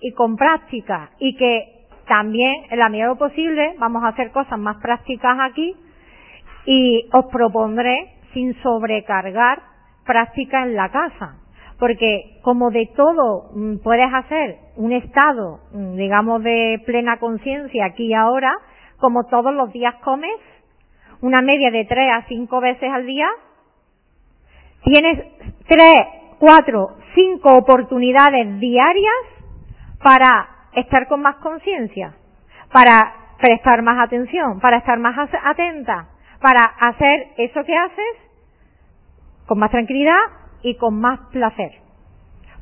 y 0.00 0.12
con 0.12 0.36
práctica 0.36 1.10
y 1.18 1.36
que 1.36 1.86
también 2.06 2.66
en 2.70 2.78
la 2.78 2.88
medida 2.88 3.06
de 3.06 3.14
lo 3.14 3.18
posible 3.18 3.74
vamos 3.78 4.04
a 4.04 4.08
hacer 4.08 4.30
cosas 4.30 4.58
más 4.58 4.76
prácticas 4.76 5.36
aquí 5.40 5.74
y 6.66 7.08
os 7.12 7.26
propondré 7.32 8.14
sin 8.32 8.54
sobrecargar 8.62 9.60
práctica 10.04 10.62
en 10.62 10.76
la 10.76 10.90
casa. 10.90 11.38
Porque 11.80 12.38
como 12.42 12.70
de 12.70 12.88
todo 12.94 13.50
mm, 13.54 13.78
puedes 13.82 14.12
hacer 14.14 14.58
un 14.76 14.92
estado 14.92 15.60
mm, 15.72 15.96
digamos 15.96 16.44
de 16.44 16.80
plena 16.86 17.18
conciencia 17.18 17.86
aquí 17.86 18.06
y 18.06 18.14
ahora 18.14 18.52
como 18.98 19.24
todos 19.24 19.52
los 19.52 19.72
días 19.72 19.96
comes 20.04 20.36
una 21.22 21.42
media 21.42 21.72
de 21.72 21.84
tres 21.86 22.08
a 22.12 22.22
cinco 22.28 22.60
veces 22.60 22.88
al 22.92 23.06
día 23.06 23.28
Tienes 24.84 25.24
tres, 25.66 25.94
cuatro, 26.38 26.96
cinco 27.14 27.54
oportunidades 27.54 28.60
diarias 28.60 29.24
para 30.02 30.68
estar 30.74 31.08
con 31.08 31.22
más 31.22 31.36
conciencia, 31.36 32.14
para 32.70 33.14
prestar 33.40 33.82
más 33.82 33.98
atención, 34.04 34.60
para 34.60 34.76
estar 34.76 34.98
más 34.98 35.16
atenta, 35.42 36.08
para 36.40 36.64
hacer 36.64 37.28
eso 37.38 37.64
que 37.64 37.74
haces 37.74 38.16
con 39.46 39.58
más 39.58 39.70
tranquilidad 39.70 40.18
y 40.62 40.76
con 40.76 41.00
más 41.00 41.18
placer. 41.32 41.72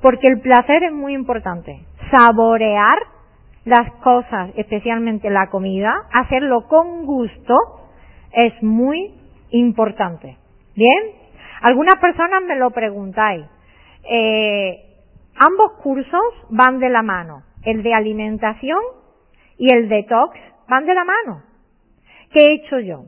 Porque 0.00 0.29
el 0.29 0.41
placer 0.41 0.85
es 0.85 0.93
muy 0.93 1.14
importante. 1.14 1.85
Saborear 2.11 2.99
las 3.64 3.93
cosas, 4.02 4.50
especialmente 4.57 5.29
la 5.31 5.49
comida, 5.49 5.93
hacerlo 6.12 6.69
con 6.69 7.05
gusto, 7.05 7.57
es 8.33 8.62
muy 8.62 9.14
importante. 9.50 10.37
¿Bien? 10.75 11.22
Algunas 11.62 11.97
personas 11.97 12.42
me 12.42 12.57
lo 12.57 12.71
preguntáis. 12.71 13.47
Eh, 14.11 14.83
ambos 15.37 15.75
cursos 15.83 16.23
van 16.50 16.81
de 16.81 16.90
la 16.90 17.02
mano. 17.02 17.45
El 17.64 17.85
de 17.85 17.95
alimentación 17.95 18.81
y 19.59 19.73
el 19.73 19.88
detox 19.88 20.37
van 20.69 20.87
de 20.87 20.95
la 20.95 21.04
mano. 21.04 21.42
¿Qué 22.33 22.45
he 22.45 22.54
hecho 22.54 22.81
yo? 22.81 23.04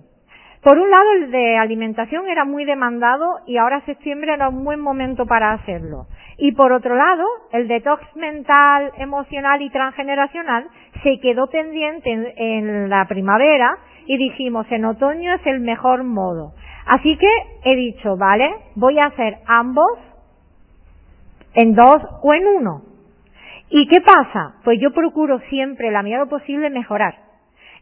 Por 0.62 0.78
un 0.78 0.88
lado, 0.88 1.12
el 1.16 1.30
de 1.30 1.58
alimentación 1.58 2.28
era 2.28 2.44
muy 2.44 2.64
demandado 2.64 3.40
y 3.46 3.58
ahora 3.58 3.84
septiembre 3.84 4.32
era 4.32 4.48
un 4.48 4.64
buen 4.64 4.80
momento 4.80 5.26
para 5.26 5.52
hacerlo. 5.52 6.06
Y 6.38 6.52
por 6.52 6.72
otro 6.72 6.94
lado, 6.94 7.26
el 7.52 7.68
detox 7.68 8.02
mental, 8.16 8.92
emocional 8.98 9.60
y 9.62 9.70
transgeneracional 9.70 10.68
se 11.02 11.18
quedó 11.20 11.48
pendiente 11.48 12.10
en, 12.10 12.26
en 12.36 12.88
la 12.88 13.04
primavera 13.06 13.76
y 14.06 14.16
dijimos 14.16 14.66
en 14.70 14.84
otoño 14.84 15.34
es 15.34 15.46
el 15.46 15.60
mejor 15.60 16.04
modo. 16.04 16.54
Así 16.86 17.16
que 17.16 17.28
he 17.64 17.76
dicho, 17.76 18.16
vale, 18.16 18.50
voy 18.74 18.98
a 18.98 19.06
hacer 19.06 19.38
ambos 19.46 19.98
en 21.54 21.74
dos 21.74 21.96
o 22.22 22.34
en 22.34 22.46
uno. 22.46 22.82
¿Y 23.70 23.86
qué 23.88 24.00
pasa? 24.00 24.56
Pues 24.64 24.78
yo 24.80 24.92
procuro 24.92 25.40
siempre, 25.48 25.90
la 25.90 26.02
medida 26.02 26.26
posible, 26.26 26.70
mejorar. 26.70 27.14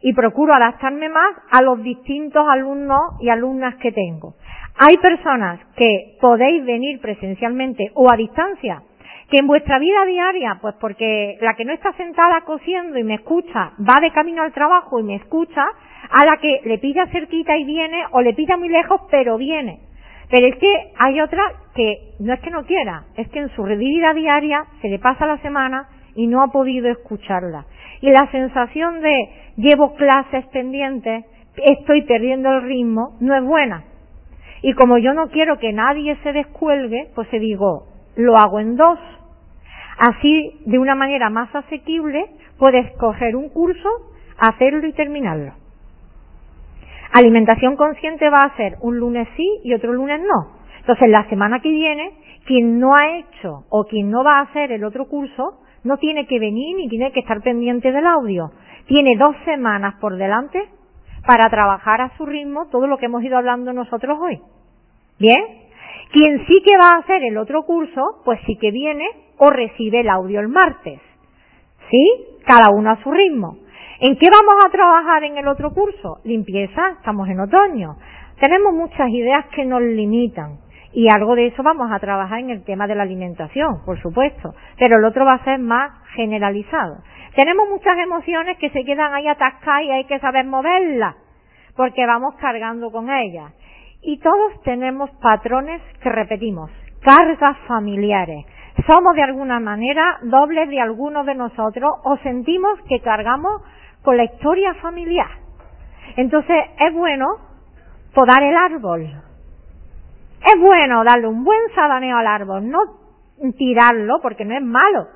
Y 0.01 0.13
procuro 0.13 0.53
adaptarme 0.55 1.09
más 1.09 1.33
a 1.51 1.61
los 1.61 1.81
distintos 1.81 2.45
alumnos 2.49 3.21
y 3.21 3.29
alumnas 3.29 3.75
que 3.75 3.91
tengo. 3.91 4.35
Hay 4.79 4.97
personas 4.97 5.59
que 5.75 6.17
podéis 6.19 6.65
venir 6.65 6.99
presencialmente 6.99 7.91
o 7.93 8.11
a 8.11 8.17
distancia, 8.17 8.81
que 9.29 9.37
en 9.39 9.47
vuestra 9.47 9.79
vida 9.79 10.05
diaria, 10.05 10.57
pues 10.61 10.75
porque 10.79 11.37
la 11.41 11.53
que 11.53 11.65
no 11.65 11.73
está 11.73 11.93
sentada 11.93 12.41
cosiendo 12.41 12.97
y 12.97 13.03
me 13.03 13.15
escucha, 13.15 13.73
va 13.79 13.99
de 14.01 14.11
camino 14.11 14.41
al 14.41 14.51
trabajo 14.51 14.99
y 14.99 15.03
me 15.03 15.15
escucha, 15.15 15.65
a 16.09 16.25
la 16.25 16.37
que 16.37 16.61
le 16.65 16.77
pilla 16.77 17.07
cerquita 17.07 17.57
y 17.57 17.63
viene, 17.63 18.03
o 18.11 18.21
le 18.21 18.33
pilla 18.33 18.57
muy 18.57 18.69
lejos 18.69 19.01
pero 19.09 19.37
viene. 19.37 19.79
Pero 20.29 20.47
es 20.47 20.55
que 20.55 20.91
hay 20.97 21.21
otra 21.21 21.43
que 21.75 22.15
no 22.19 22.33
es 22.33 22.39
que 22.39 22.49
no 22.49 22.65
quiera, 22.65 23.03
es 23.17 23.27
que 23.29 23.39
en 23.39 23.49
su 23.55 23.63
vida 23.63 24.13
diaria 24.13 24.65
se 24.81 24.89
le 24.89 24.99
pasa 24.99 25.27
la 25.27 25.37
semana 25.39 25.87
y 26.15 26.27
no 26.27 26.41
ha 26.41 26.47
podido 26.47 26.89
escucharla. 26.89 27.65
Y 28.01 28.09
la 28.09 28.29
sensación 28.31 29.01
de 29.01 29.29
llevo 29.57 29.95
clases 29.95 30.45
pendientes, 30.47 31.25
estoy 31.55 32.01
perdiendo 32.03 32.51
el 32.51 32.63
ritmo, 32.63 33.17
no 33.19 33.35
es 33.35 33.43
buena. 33.43 33.83
Y 34.61 34.73
como 34.73 34.97
yo 34.97 35.13
no 35.13 35.29
quiero 35.29 35.59
que 35.59 35.73
nadie 35.73 36.17
se 36.23 36.31
descuelgue, 36.31 37.09
pues 37.15 37.27
se 37.29 37.39
digo, 37.39 37.87
lo 38.15 38.37
hago 38.37 38.59
en 38.59 38.75
dos. 38.75 38.99
Así, 39.97 40.61
de 40.65 40.79
una 40.79 40.95
manera 40.95 41.29
más 41.29 41.53
asequible, 41.53 42.25
puedes 42.57 42.91
coger 42.97 43.35
un 43.35 43.49
curso, 43.49 43.89
hacerlo 44.37 44.87
y 44.87 44.93
terminarlo. 44.93 45.62
Alimentación 47.13 47.75
consciente 47.75 48.27
va 48.29 48.41
a 48.41 48.57
ser 48.57 48.77
un 48.81 48.97
lunes 48.97 49.27
sí 49.37 49.47
y 49.63 49.73
otro 49.75 49.93
lunes 49.93 50.19
no. 50.19 50.63
Entonces, 50.79 51.09
la 51.09 51.29
semana 51.29 51.61
que 51.61 51.69
viene, 51.69 52.11
quien 52.45 52.79
no 52.79 52.95
ha 52.95 53.17
hecho 53.17 53.65
o 53.69 53.85
quien 53.85 54.09
no 54.09 54.23
va 54.23 54.39
a 54.39 54.41
hacer 54.41 54.71
el 54.71 54.83
otro 54.83 55.07
curso, 55.07 55.59
no 55.83 55.97
tiene 55.97 56.25
que 56.25 56.39
venir 56.39 56.75
ni 56.75 56.89
tiene 56.89 57.11
que 57.11 57.19
estar 57.19 57.41
pendiente 57.41 57.91
del 57.91 58.07
audio. 58.07 58.51
Tiene 58.87 59.15
dos 59.17 59.35
semanas 59.45 59.93
por 60.01 60.17
delante 60.17 60.59
para 61.27 61.49
trabajar 61.49 62.01
a 62.01 62.17
su 62.17 62.25
ritmo 62.25 62.67
todo 62.69 62.87
lo 62.87 62.97
que 62.97 63.05
hemos 63.05 63.23
ido 63.23 63.37
hablando 63.37 63.71
nosotros 63.73 64.17
hoy. 64.19 64.41
¿Bien? 65.19 65.41
Quien 66.11 66.45
sí 66.47 66.63
que 66.65 66.77
va 66.77 66.93
a 66.95 66.99
hacer 66.99 67.23
el 67.23 67.37
otro 67.37 67.63
curso, 67.63 68.21
pues 68.25 68.39
sí 68.47 68.57
que 68.59 68.71
viene 68.71 69.05
o 69.37 69.51
recibe 69.51 69.99
el 69.99 70.09
audio 70.09 70.39
el 70.39 70.47
martes. 70.47 70.99
¿Sí? 71.91 72.41
Cada 72.45 72.75
uno 72.75 72.89
a 72.91 73.03
su 73.03 73.11
ritmo. 73.11 73.57
¿En 74.05 74.17
qué 74.17 74.27
vamos 74.29 74.65
a 74.65 74.69
trabajar 74.69 75.23
en 75.23 75.37
el 75.37 75.47
otro 75.47 75.73
curso? 75.73 76.19
Limpieza, 76.25 76.81
estamos 76.97 77.29
en 77.29 77.39
otoño. 77.39 77.95
Tenemos 78.37 78.73
muchas 78.73 79.07
ideas 79.07 79.45
que 79.55 79.63
nos 79.63 79.81
limitan 79.81 80.57
Y 80.91 81.07
algo 81.09 81.35
de 81.35 81.47
eso 81.47 81.63
vamos 81.63 81.89
a 81.89 81.99
trabajar 81.99 82.39
en 82.39 82.49
el 82.49 82.65
tema 82.65 82.85
de 82.85 82.95
la 82.95 83.03
alimentación, 83.03 83.81
por 83.85 83.97
supuesto. 84.01 84.53
Pero 84.77 84.99
el 84.99 85.05
otro 85.05 85.23
va 85.23 85.37
a 85.37 85.43
ser 85.45 85.57
más 85.57 85.89
generalizado. 86.15 86.97
Tenemos 87.37 87.69
muchas 87.69 87.97
emociones 87.97 88.57
que 88.57 88.71
se 88.71 88.83
quedan 88.83 89.13
ahí 89.13 89.25
atascadas 89.25 89.83
y 89.83 89.91
hay 89.91 90.03
que 90.03 90.19
saber 90.19 90.47
moverlas, 90.47 91.15
porque 91.77 92.05
vamos 92.05 92.35
cargando 92.41 92.91
con 92.91 93.09
ellas. 93.09 93.53
Y 94.01 94.19
todos 94.19 94.61
tenemos 94.63 95.11
patrones 95.21 95.81
que 96.01 96.09
repetimos, 96.09 96.69
cargas 96.99 97.57
familiares. 97.69 98.45
Somos 98.85 99.15
de 99.15 99.23
alguna 99.23 99.61
manera 99.61 100.19
dobles 100.23 100.67
de 100.67 100.81
algunos 100.81 101.25
de 101.25 101.35
nosotros 101.35 101.93
o 102.03 102.17
sentimos 102.17 102.81
que 102.89 102.99
cargamos 102.99 103.61
con 104.03 104.17
la 104.17 104.25
historia 104.25 104.73
familiar. 104.75 105.29
Entonces 106.15 106.55
es 106.79 106.93
bueno 106.93 107.37
podar 108.13 108.43
el 108.43 108.55
árbol. 108.55 109.03
Es 110.45 110.59
bueno 110.59 111.03
darle 111.03 111.27
un 111.27 111.43
buen 111.43 111.61
sabaneo 111.73 112.17
al 112.17 112.27
árbol, 112.27 112.69
no 112.69 112.79
tirarlo 113.57 114.19
porque 114.21 114.45
no 114.45 114.55
es 114.55 114.63
malo, 114.63 115.07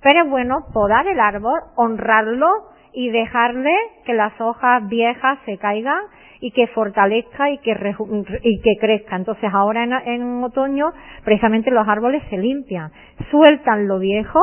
pero 0.00 0.24
es 0.24 0.30
bueno 0.30 0.66
podar 0.72 1.06
el 1.06 1.20
árbol, 1.20 1.58
honrarlo 1.74 2.46
y 2.92 3.10
dejarle 3.10 3.72
que 4.04 4.14
las 4.14 4.40
hojas 4.40 4.88
viejas 4.88 5.38
se 5.44 5.58
caigan 5.58 5.98
y 6.40 6.52
que 6.52 6.68
fortalezca 6.68 7.50
y 7.50 7.58
que, 7.58 7.72
y 8.42 8.60
que 8.62 8.76
crezca. 8.80 9.16
Entonces 9.16 9.50
ahora 9.52 9.84
en, 9.84 9.92
en 9.92 10.44
otoño 10.44 10.92
precisamente 11.24 11.70
los 11.70 11.86
árboles 11.86 12.22
se 12.30 12.38
limpian, 12.38 12.92
sueltan 13.30 13.88
lo 13.88 13.98
viejo 13.98 14.40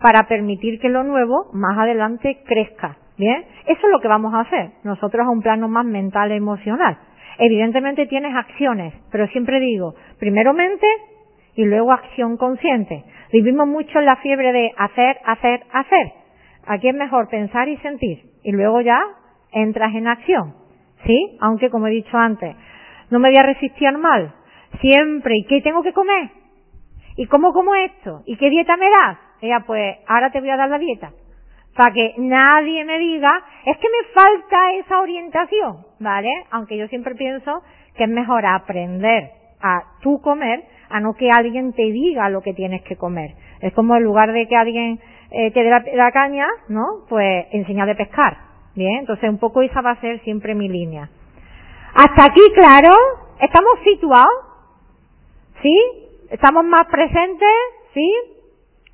para 0.00 0.28
permitir 0.28 0.80
que 0.80 0.88
lo 0.88 1.02
nuevo 1.02 1.50
más 1.52 1.76
adelante 1.78 2.42
crezca. 2.46 2.96
Bien, 3.20 3.44
eso 3.66 3.80
es 3.86 3.92
lo 3.92 4.00
que 4.00 4.08
vamos 4.08 4.32
a 4.32 4.40
hacer. 4.40 4.70
Nosotros 4.82 5.26
a 5.26 5.30
un 5.30 5.42
plano 5.42 5.68
más 5.68 5.84
mental, 5.84 6.32
emocional. 6.32 6.96
Evidentemente 7.38 8.06
tienes 8.06 8.34
acciones, 8.34 8.94
pero 9.12 9.26
siempre 9.26 9.60
digo, 9.60 9.94
primero 10.18 10.54
mente 10.54 10.86
y 11.54 11.66
luego 11.66 11.92
acción 11.92 12.38
consciente. 12.38 13.04
Vivimos 13.30 13.68
mucho 13.68 13.98
en 13.98 14.06
la 14.06 14.16
fiebre 14.16 14.54
de 14.54 14.72
hacer, 14.74 15.18
hacer, 15.26 15.60
hacer. 15.70 16.12
Aquí 16.66 16.88
es 16.88 16.94
mejor 16.94 17.28
pensar 17.28 17.68
y 17.68 17.76
sentir 17.78 18.22
y 18.42 18.52
luego 18.52 18.80
ya 18.80 18.98
entras 19.52 19.94
en 19.94 20.08
acción. 20.08 20.54
¿Sí? 21.04 21.36
Aunque 21.42 21.68
como 21.68 21.88
he 21.88 21.90
dicho 21.90 22.16
antes, 22.16 22.56
no 23.10 23.18
me 23.18 23.28
voy 23.28 23.38
a 23.38 23.46
resistir 23.46 23.92
mal. 23.98 24.32
Siempre, 24.80 25.34
¿y 25.36 25.44
qué 25.44 25.60
tengo 25.60 25.82
que 25.82 25.92
comer? 25.92 26.30
¿Y 27.18 27.26
cómo 27.26 27.52
como 27.52 27.74
esto? 27.74 28.22
¿Y 28.24 28.38
qué 28.38 28.48
dieta 28.48 28.78
me 28.78 28.86
das? 28.86 29.18
Ella, 29.42 29.60
pues 29.66 29.98
ahora 30.06 30.30
te 30.30 30.40
voy 30.40 30.48
a 30.48 30.56
dar 30.56 30.70
la 30.70 30.78
dieta 30.78 31.10
para 31.80 31.94
que 31.94 32.12
nadie 32.18 32.84
me 32.84 32.98
diga, 32.98 33.30
es 33.64 33.74
que 33.78 33.88
me 33.88 34.12
falta 34.12 34.72
esa 34.74 35.00
orientación, 35.00 35.78
¿vale? 35.98 36.28
Aunque 36.50 36.76
yo 36.76 36.86
siempre 36.88 37.14
pienso 37.14 37.62
que 37.96 38.04
es 38.04 38.10
mejor 38.10 38.44
aprender 38.44 39.30
a 39.62 39.84
tú 40.02 40.20
comer 40.20 40.62
a 40.90 41.00
no 41.00 41.14
que 41.14 41.30
alguien 41.34 41.72
te 41.72 41.84
diga 41.84 42.28
lo 42.28 42.42
que 42.42 42.52
tienes 42.52 42.82
que 42.82 42.96
comer. 42.96 43.30
Es 43.62 43.72
como 43.72 43.96
en 43.96 44.02
lugar 44.02 44.30
de 44.30 44.46
que 44.46 44.56
alguien 44.56 45.00
eh, 45.30 45.52
te 45.52 45.62
dé 45.62 45.70
la, 45.94 46.12
caña, 46.12 46.46
¿no? 46.68 47.06
Pues 47.08 47.46
enseñar 47.52 47.86
de 47.86 47.94
pescar, 47.94 48.36
¿bien? 48.74 48.98
Entonces 48.98 49.30
un 49.30 49.38
poco 49.38 49.62
esa 49.62 49.80
va 49.80 49.92
a 49.92 50.00
ser 50.02 50.20
siempre 50.20 50.54
mi 50.54 50.68
línea. 50.68 51.08
Hasta 51.94 52.26
aquí, 52.26 52.42
claro, 52.54 52.90
estamos 53.40 53.72
situados, 53.84 54.28
¿sí? 55.62 55.74
Estamos 56.30 56.62
más 56.62 56.84
presentes, 56.90 57.56
¿sí? 57.94 58.12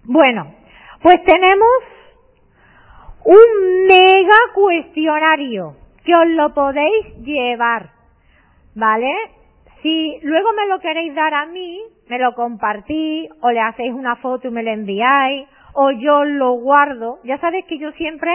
Bueno, 0.04 0.54
pues 1.02 1.16
tenemos 1.24 1.95
un 3.26 3.86
mega 3.88 4.38
cuestionario 4.54 5.74
que 6.04 6.14
os 6.14 6.28
lo 6.28 6.54
podéis 6.54 7.16
llevar, 7.24 7.90
¿vale? 8.76 9.12
Si 9.82 10.18
luego 10.22 10.52
me 10.52 10.66
lo 10.68 10.78
queréis 10.78 11.12
dar 11.14 11.34
a 11.34 11.46
mí, 11.46 11.80
me 12.08 12.20
lo 12.20 12.34
compartís 12.34 13.28
o 13.40 13.50
le 13.50 13.60
hacéis 13.60 13.92
una 13.92 14.16
foto 14.16 14.46
y 14.46 14.50
me 14.52 14.62
lo 14.62 14.70
enviáis 14.70 15.48
o 15.74 15.90
yo 15.90 16.24
lo 16.24 16.52
guardo. 16.52 17.18
Ya 17.24 17.38
sabéis 17.38 17.64
que 17.66 17.78
yo 17.78 17.90
siempre 17.92 18.30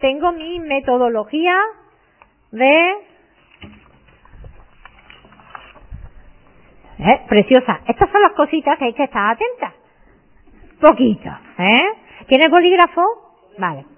tengo 0.00 0.32
mi 0.32 0.60
metodología 0.60 1.56
de 2.52 2.94
¿Eh? 6.96 7.20
Preciosa. 7.28 7.80
Estas 7.88 8.10
son 8.10 8.22
las 8.22 8.32
cositas 8.32 8.78
que 8.78 8.84
hay 8.84 8.94
que 8.94 9.04
estar 9.04 9.32
atentas. 9.32 9.72
Poquito, 10.80 11.28
¿eh? 11.58 11.84
¿Tiene 12.28 12.48
bolígrafo? 12.48 13.02
Vale 13.58 13.93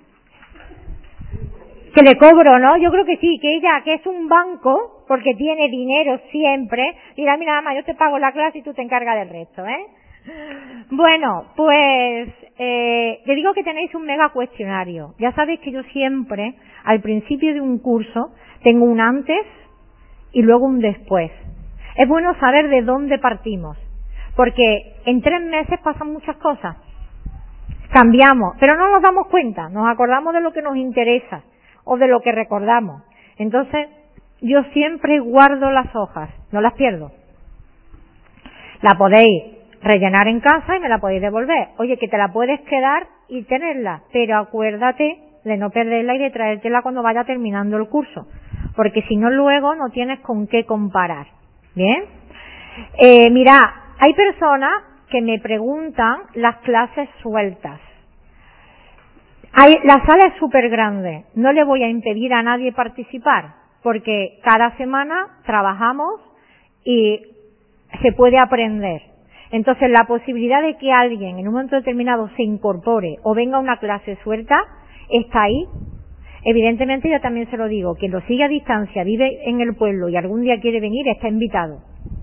que 1.96 2.02
le 2.02 2.16
cobro, 2.16 2.58
¿no? 2.58 2.76
Yo 2.76 2.90
creo 2.90 3.06
que 3.06 3.16
sí, 3.16 3.38
que 3.40 3.56
ella, 3.56 3.80
que 3.82 3.94
es 3.94 4.06
un 4.06 4.28
banco, 4.28 5.02
porque 5.08 5.34
tiene 5.34 5.70
dinero 5.70 6.20
siempre, 6.30 6.94
dirá, 7.16 7.38
mira, 7.38 7.54
mamá, 7.54 7.74
yo 7.74 7.84
te 7.84 7.94
pago 7.94 8.18
la 8.18 8.32
clase 8.32 8.58
y 8.58 8.62
tú 8.62 8.74
te 8.74 8.82
encargas 8.82 9.16
del 9.16 9.30
resto, 9.30 9.64
¿eh? 9.64 9.86
Bueno, 10.90 11.46
pues 11.56 12.28
eh, 12.58 13.20
te 13.24 13.34
digo 13.34 13.54
que 13.54 13.64
tenéis 13.64 13.94
un 13.94 14.04
mega 14.04 14.28
cuestionario. 14.28 15.14
Ya 15.18 15.32
sabéis 15.32 15.60
que 15.60 15.70
yo 15.70 15.82
siempre, 15.84 16.54
al 16.84 17.00
principio 17.00 17.54
de 17.54 17.62
un 17.62 17.78
curso, 17.78 18.34
tengo 18.62 18.84
un 18.84 19.00
antes 19.00 19.46
y 20.32 20.42
luego 20.42 20.66
un 20.66 20.80
después. 20.80 21.30
Es 21.96 22.06
bueno 22.06 22.38
saber 22.38 22.68
de 22.68 22.82
dónde 22.82 23.18
partimos, 23.18 23.78
porque 24.36 24.96
en 25.06 25.22
tres 25.22 25.40
meses 25.40 25.80
pasan 25.82 26.12
muchas 26.12 26.36
cosas. 26.36 26.76
Cambiamos, 27.90 28.54
pero 28.60 28.76
no 28.76 28.90
nos 28.90 29.00
damos 29.00 29.28
cuenta, 29.28 29.70
nos 29.70 29.88
acordamos 29.88 30.34
de 30.34 30.42
lo 30.42 30.52
que 30.52 30.60
nos 30.60 30.76
interesa 30.76 31.42
o 31.86 31.96
de 31.96 32.08
lo 32.08 32.20
que 32.20 32.32
recordamos. 32.32 33.02
Entonces, 33.38 33.88
yo 34.42 34.62
siempre 34.74 35.20
guardo 35.20 35.70
las 35.70 35.94
hojas, 35.96 36.28
no 36.52 36.60
las 36.60 36.74
pierdo. 36.74 37.12
La 38.82 38.98
podéis 38.98 39.56
rellenar 39.80 40.28
en 40.28 40.40
casa 40.40 40.76
y 40.76 40.80
me 40.80 40.88
la 40.88 40.98
podéis 40.98 41.22
devolver. 41.22 41.68
Oye, 41.78 41.96
que 41.96 42.08
te 42.08 42.18
la 42.18 42.32
puedes 42.32 42.60
quedar 42.62 43.06
y 43.28 43.44
tenerla, 43.44 44.02
pero 44.12 44.38
acuérdate 44.38 45.18
de 45.44 45.56
no 45.56 45.70
perderla 45.70 46.14
y 46.16 46.18
de 46.18 46.30
traértela 46.30 46.82
cuando 46.82 47.02
vaya 47.02 47.24
terminando 47.24 47.76
el 47.76 47.88
curso, 47.88 48.26
porque 48.74 49.02
si 49.02 49.16
no 49.16 49.30
luego 49.30 49.74
no 49.74 49.90
tienes 49.90 50.20
con 50.20 50.48
qué 50.48 50.64
comparar. 50.66 51.28
¿Bien? 51.74 52.04
Eh, 53.02 53.30
mira, 53.30 53.60
hay 53.98 54.12
personas 54.12 54.72
que 55.08 55.22
me 55.22 55.38
preguntan 55.38 56.22
las 56.34 56.56
clases 56.58 57.08
sueltas 57.22 57.80
la 59.84 60.04
sala 60.06 60.32
es 60.32 60.38
súper 60.38 60.68
grande. 60.68 61.24
No 61.34 61.50
le 61.52 61.64
voy 61.64 61.82
a 61.82 61.88
impedir 61.88 62.34
a 62.34 62.42
nadie 62.42 62.72
participar, 62.72 63.54
porque 63.82 64.38
cada 64.44 64.76
semana 64.76 65.38
trabajamos 65.46 66.20
y 66.84 67.20
se 68.02 68.12
puede 68.12 68.38
aprender. 68.38 69.00
Entonces, 69.52 69.88
la 69.90 70.06
posibilidad 70.06 70.60
de 70.60 70.76
que 70.76 70.92
alguien 70.92 71.38
en 71.38 71.48
un 71.48 71.54
momento 71.54 71.76
determinado 71.76 72.28
se 72.36 72.42
incorpore 72.42 73.16
o 73.22 73.34
venga 73.34 73.56
a 73.56 73.60
una 73.60 73.78
clase 73.78 74.18
suelta 74.22 74.58
está 75.08 75.44
ahí. 75.44 75.64
Evidentemente, 76.44 77.08
yo 77.08 77.20
también 77.20 77.48
se 77.50 77.56
lo 77.56 77.66
digo, 77.66 77.94
quien 77.94 78.12
lo 78.12 78.20
sigue 78.22 78.44
a 78.44 78.48
distancia, 78.48 79.04
vive 79.04 79.48
en 79.48 79.60
el 79.60 79.74
pueblo 79.74 80.08
y 80.08 80.16
algún 80.16 80.42
día 80.42 80.60
quiere 80.60 80.80
venir, 80.80 81.08
está 81.08 81.28
invitado. 81.28 81.78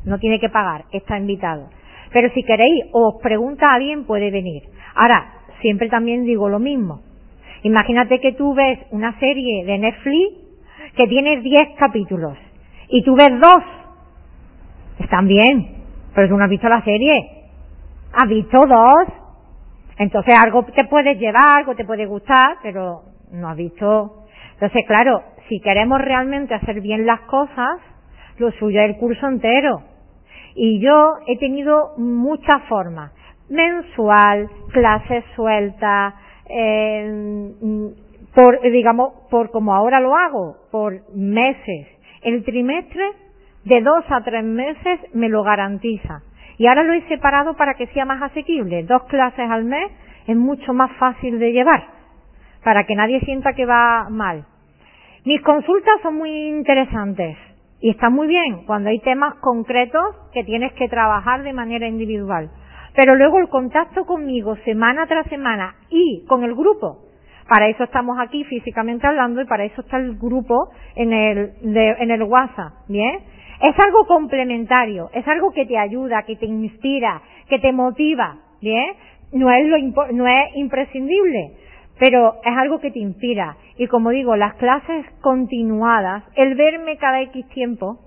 No 0.05 0.19
tiene 0.19 0.39
que 0.39 0.49
pagar, 0.49 0.85
está 0.91 1.17
invitado. 1.17 1.69
Pero 2.11 2.31
si 2.33 2.43
queréis 2.43 2.85
os 2.91 3.15
pregunta 3.23 3.71
a 3.71 3.75
alguien, 3.75 4.05
puede 4.05 4.29
venir. 4.29 4.63
Ahora, 4.93 5.33
siempre 5.61 5.89
también 5.89 6.25
digo 6.25 6.47
lo 6.47 6.59
mismo 6.59 7.01
Imagínate 7.63 8.19
que 8.19 8.33
tú 8.33 8.53
ves 8.53 8.79
una 8.91 9.17
serie 9.19 9.65
de 9.65 9.77
Netflix 9.77 10.37
que 10.95 11.07
tiene 11.07 11.41
10 11.41 11.61
capítulos 11.77 12.37
y 12.89 13.03
tú 13.03 13.15
ves 13.15 13.31
dos. 13.39 13.63
Están 14.99 15.27
bien, 15.27 15.83
pero 16.13 16.27
tú 16.27 16.37
no 16.37 16.43
has 16.43 16.49
visto 16.49 16.69
la 16.69 16.83
serie. 16.83 17.43
Has 18.13 18.29
visto 18.29 18.59
dos. 18.67 19.07
Entonces 19.97 20.35
algo 20.43 20.63
te 20.65 20.85
puedes 20.85 21.17
llevar, 21.17 21.59
algo 21.59 21.75
te 21.75 21.85
puede 21.85 22.05
gustar, 22.05 22.57
pero 22.61 23.03
no 23.31 23.49
has 23.49 23.57
visto. 23.57 24.25
Entonces, 24.53 24.83
claro, 24.87 25.23
si 25.49 25.59
queremos 25.59 26.01
realmente 26.01 26.53
hacer 26.53 26.81
bien 26.81 27.05
las 27.05 27.21
cosas, 27.21 27.79
lo 28.37 28.51
suyo 28.51 28.81
es 28.81 28.89
el 28.89 28.97
curso 28.97 29.27
entero. 29.27 29.81
Y 30.55 30.79
yo 30.79 31.15
he 31.27 31.37
tenido 31.37 31.93
muchas 31.97 32.61
formas. 32.69 33.11
Mensual, 33.49 34.49
clases 34.71 35.23
sueltas, 35.35 36.13
por, 38.33 38.61
digamos, 38.61 39.13
por 39.29 39.51
como 39.51 39.73
ahora 39.73 39.99
lo 39.99 40.15
hago, 40.15 40.57
por 40.71 41.01
meses. 41.13 41.87
El 42.21 42.43
trimestre 42.43 43.03
de 43.65 43.81
dos 43.81 44.03
a 44.09 44.23
tres 44.23 44.43
meses 44.43 44.99
me 45.13 45.29
lo 45.29 45.43
garantiza. 45.43 46.21
Y 46.57 46.67
ahora 46.67 46.83
lo 46.83 46.93
he 46.93 47.07
separado 47.07 47.55
para 47.55 47.73
que 47.73 47.87
sea 47.87 48.05
más 48.05 48.21
asequible. 48.21 48.83
Dos 48.83 49.03
clases 49.03 49.49
al 49.49 49.65
mes 49.65 49.91
es 50.27 50.35
mucho 50.35 50.73
más 50.73 50.91
fácil 50.97 51.39
de 51.39 51.51
llevar, 51.51 51.83
para 52.63 52.85
que 52.85 52.95
nadie 52.95 53.19
sienta 53.21 53.53
que 53.53 53.65
va 53.65 54.07
mal. 54.09 54.45
Mis 55.25 55.41
consultas 55.41 56.01
son 56.01 56.15
muy 56.15 56.49
interesantes 56.49 57.37
y 57.79 57.89
están 57.89 58.13
muy 58.13 58.27
bien 58.27 58.65
cuando 58.65 58.89
hay 58.89 58.99
temas 58.99 59.35
concretos 59.35 60.15
que 60.33 60.43
tienes 60.43 60.73
que 60.73 60.87
trabajar 60.87 61.43
de 61.43 61.53
manera 61.53 61.87
individual. 61.87 62.49
Pero 62.95 63.15
luego 63.15 63.39
el 63.39 63.49
contacto 63.49 64.05
conmigo 64.05 64.55
semana 64.65 65.07
tras 65.07 65.27
semana 65.27 65.75
y 65.89 66.25
con 66.27 66.43
el 66.43 66.53
grupo. 66.53 66.99
Para 67.47 67.67
eso 67.67 67.83
estamos 67.83 68.17
aquí 68.19 68.43
físicamente 68.45 69.05
hablando 69.07 69.41
y 69.41 69.45
para 69.45 69.65
eso 69.65 69.81
está 69.81 69.97
el 69.97 70.17
grupo 70.17 70.69
en 70.95 71.11
el, 71.11 71.53
en 71.63 72.11
el 72.11 72.23
WhatsApp, 72.23 72.73
¿bien? 72.87 73.19
Es 73.61 73.75
algo 73.85 74.05
complementario, 74.07 75.09
es 75.13 75.27
algo 75.27 75.51
que 75.51 75.65
te 75.65 75.77
ayuda, 75.77 76.23
que 76.23 76.35
te 76.35 76.45
inspira, 76.45 77.21
que 77.49 77.59
te 77.59 77.71
motiva, 77.71 78.37
¿bien? 78.61 78.93
No 79.33 79.51
es, 79.51 79.67
lo 79.67 79.77
no 80.13 80.27
es 80.27 80.55
imprescindible, 80.55 81.53
pero 81.99 82.35
es 82.43 82.57
algo 82.57 82.79
que 82.79 82.91
te 82.91 82.99
inspira. 82.99 83.57
Y 83.77 83.87
como 83.87 84.11
digo, 84.11 84.35
las 84.35 84.53
clases 84.55 85.05
continuadas, 85.21 86.23
el 86.35 86.55
verme 86.55 86.97
cada 86.97 87.21
X 87.21 87.47
tiempo, 87.49 87.99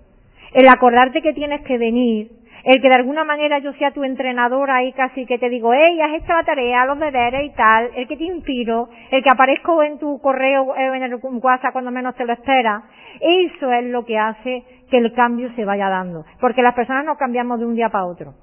el 0.55 0.69
acordarte 0.69 1.23
que 1.23 1.33
tienes 1.33 1.61
que 1.63 1.79
venir, 1.79 2.31
el 2.67 2.83
que 2.83 2.89
de 2.89 2.97
alguna 2.97 3.23
manera 3.23 3.61
yo 3.61 3.73
sea 3.75 3.93
tu 3.93 4.03
entrenadora 4.03 4.83
y 4.83 4.93
casi 4.93 5.25
que 5.25 5.39
te 5.39 5.49
digo, 5.49 5.73
hey, 5.73 6.01
has 6.01 6.15
hecho 6.15 6.33
la 6.33 6.43
tarea, 6.43 6.85
los 6.85 6.99
deberes 6.99 7.45
y 7.45 7.51
tal, 7.51 7.91
el 7.95 8.09
que 8.09 8.17
te 8.17 8.25
inspiro, 8.25 8.89
el 9.13 9.23
que 9.23 9.29
aparezco 9.33 9.85
en 9.85 10.01
tu 10.01 10.21
correo, 10.21 10.75
eh, 10.75 10.97
en 10.97 11.03
el 11.05 11.15
WhatsApp 11.15 11.73
cuando 11.73 11.93
menos 11.93 12.17
te 12.17 12.25
lo 12.25 12.33
esperas, 12.33 12.83
eso 13.21 13.71
es 13.71 13.85
lo 13.85 14.05
que 14.05 14.19
hace 14.19 14.65
que 14.91 14.99
el 14.99 15.13
cambio 15.13 15.49
se 15.55 15.65
vaya 15.65 15.89
dando. 15.89 16.25
Porque 16.41 16.61
las 16.61 16.75
personas 16.75 17.05
no 17.05 17.15
cambiamos 17.17 17.61
de 17.61 17.67
un 17.67 17.77
día 17.77 17.89
para 17.89 18.07
otro. 18.07 18.35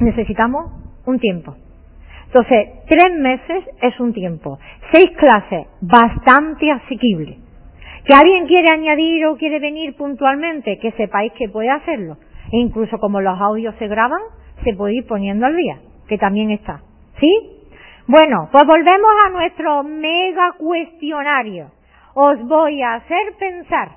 Necesitamos 0.00 0.72
un 1.04 1.18
tiempo. 1.18 1.56
Entonces, 2.24 2.68
tres 2.88 3.18
meses 3.18 3.64
es 3.82 4.00
un 4.00 4.14
tiempo. 4.14 4.58
Seis 4.92 5.10
clases, 5.18 5.66
bastante 5.82 6.70
asequible. 6.70 7.36
Que 8.06 8.14
alguien 8.14 8.46
quiere 8.46 8.68
añadir 8.72 9.26
o 9.26 9.36
quiere 9.36 9.58
venir 9.60 9.94
puntualmente, 9.94 10.78
que 10.78 10.92
sepáis 10.92 11.32
que 11.32 11.50
puede 11.50 11.68
hacerlo. 11.68 12.16
E 12.52 12.58
incluso 12.58 12.98
como 12.98 13.20
los 13.20 13.40
audios 13.40 13.74
se 13.78 13.88
graban, 13.88 14.20
se 14.64 14.74
puede 14.74 14.94
ir 14.94 15.06
poniendo 15.06 15.46
al 15.46 15.56
día, 15.56 15.78
que 16.08 16.18
también 16.18 16.50
está. 16.50 16.80
¿Sí? 17.18 17.60
Bueno, 18.06 18.48
pues 18.50 18.64
volvemos 18.66 19.12
a 19.24 19.30
nuestro 19.30 19.82
mega 19.84 20.52
cuestionario. 20.58 21.70
Os 22.14 22.42
voy 22.48 22.82
a 22.82 22.94
hacer 22.94 23.36
pensar, 23.38 23.92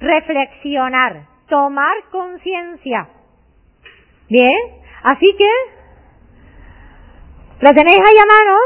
reflexionar, 0.00 1.24
tomar 1.46 1.92
conciencia. 2.10 3.08
Bien, 4.30 4.58
así 5.02 5.26
que, 5.36 5.50
¿lo 7.60 7.70
tenéis 7.74 7.98
ahí 7.98 8.16
a 8.16 8.26
mano? 8.34 8.58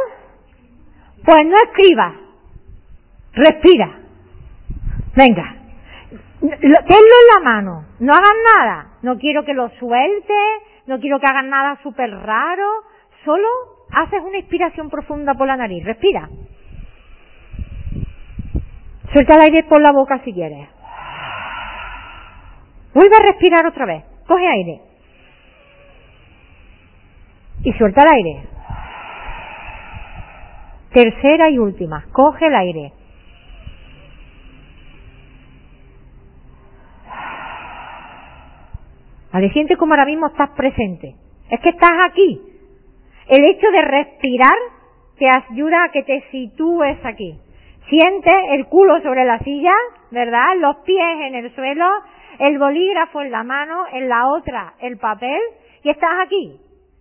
Pues 1.25 1.47
no 1.47 1.57
escriba, 1.57 2.15
respira. 3.33 3.99
Venga, 5.17 5.57
tenlo 6.41 6.55
en 6.89 7.35
la 7.35 7.41
mano, 7.43 7.85
no 7.99 8.13
hagan 8.13 8.37
nada, 8.57 8.94
no 9.05 9.19
quiero 9.19 9.45
que 9.45 9.53
lo 9.53 9.69
suelte, 9.79 10.35
no 10.87 10.99
quiero 10.99 11.21
que 11.21 11.27
hagan 11.27 11.51
nada 11.51 11.79
súper 11.83 12.11
raro, 12.11 12.67
solo 13.23 13.47
haces 13.93 14.21
una 14.23 14.39
inspiración 14.39 14.89
profunda 14.89 15.35
por 15.35 15.47
la 15.47 15.59
nariz, 15.59 15.85
respira. 15.85 16.27
Suelta 19.13 19.35
el 19.35 19.43
aire 19.43 19.65
por 19.65 19.83
la 19.83 19.93
boca 19.93 20.23
si 20.25 20.33
quieres. 20.33 20.69
Vuelve 22.95 23.15
a 23.15 23.31
respirar 23.31 23.67
otra 23.67 23.85
vez, 23.85 24.05
coge 24.27 24.47
aire. 24.47 24.81
Y 27.63 27.73
suelta 27.75 28.05
el 28.05 28.15
aire. 28.15 28.49
Tercera 30.95 31.51
y 31.51 31.59
última, 31.59 32.07
coge 32.11 32.47
el 32.47 32.55
aire. 32.55 32.93
Al 39.35 39.53
siente 39.53 39.77
como 39.77 39.95
ahora 39.95 40.05
mismo 40.05 40.29
estás 40.29 40.51
presente. 40.51 41.17
Es 41.51 41.59
que 41.59 41.71
estás 41.71 41.91
aquí. 42.07 42.41
El 43.27 43.45
hecho 43.49 43.69
de 43.69 43.83
respirar 43.83 44.57
te 45.19 45.27
ayuda 45.29 45.83
a 45.83 45.89
que 45.89 46.05
te 46.05 46.23
sitúes 46.31 47.05
aquí. 47.05 47.37
Siente 47.89 48.31
el 48.55 48.67
culo 48.67 49.03
sobre 49.03 49.25
la 49.25 49.41
silla, 49.41 49.73
¿verdad? 50.13 50.57
Los 50.59 50.77
pies 50.85 51.17
en 51.27 51.35
el 51.35 51.53
suelo, 51.53 51.85
el 52.39 52.61
bolígrafo 52.61 53.23
en 53.23 53.33
la 53.33 53.43
mano, 53.43 53.87
en 53.93 54.09
la 54.09 54.29
otra 54.29 54.75
el 54.79 54.99
papel, 54.99 55.41
y 55.83 55.91
estás 55.91 56.13
aquí, 56.25 56.57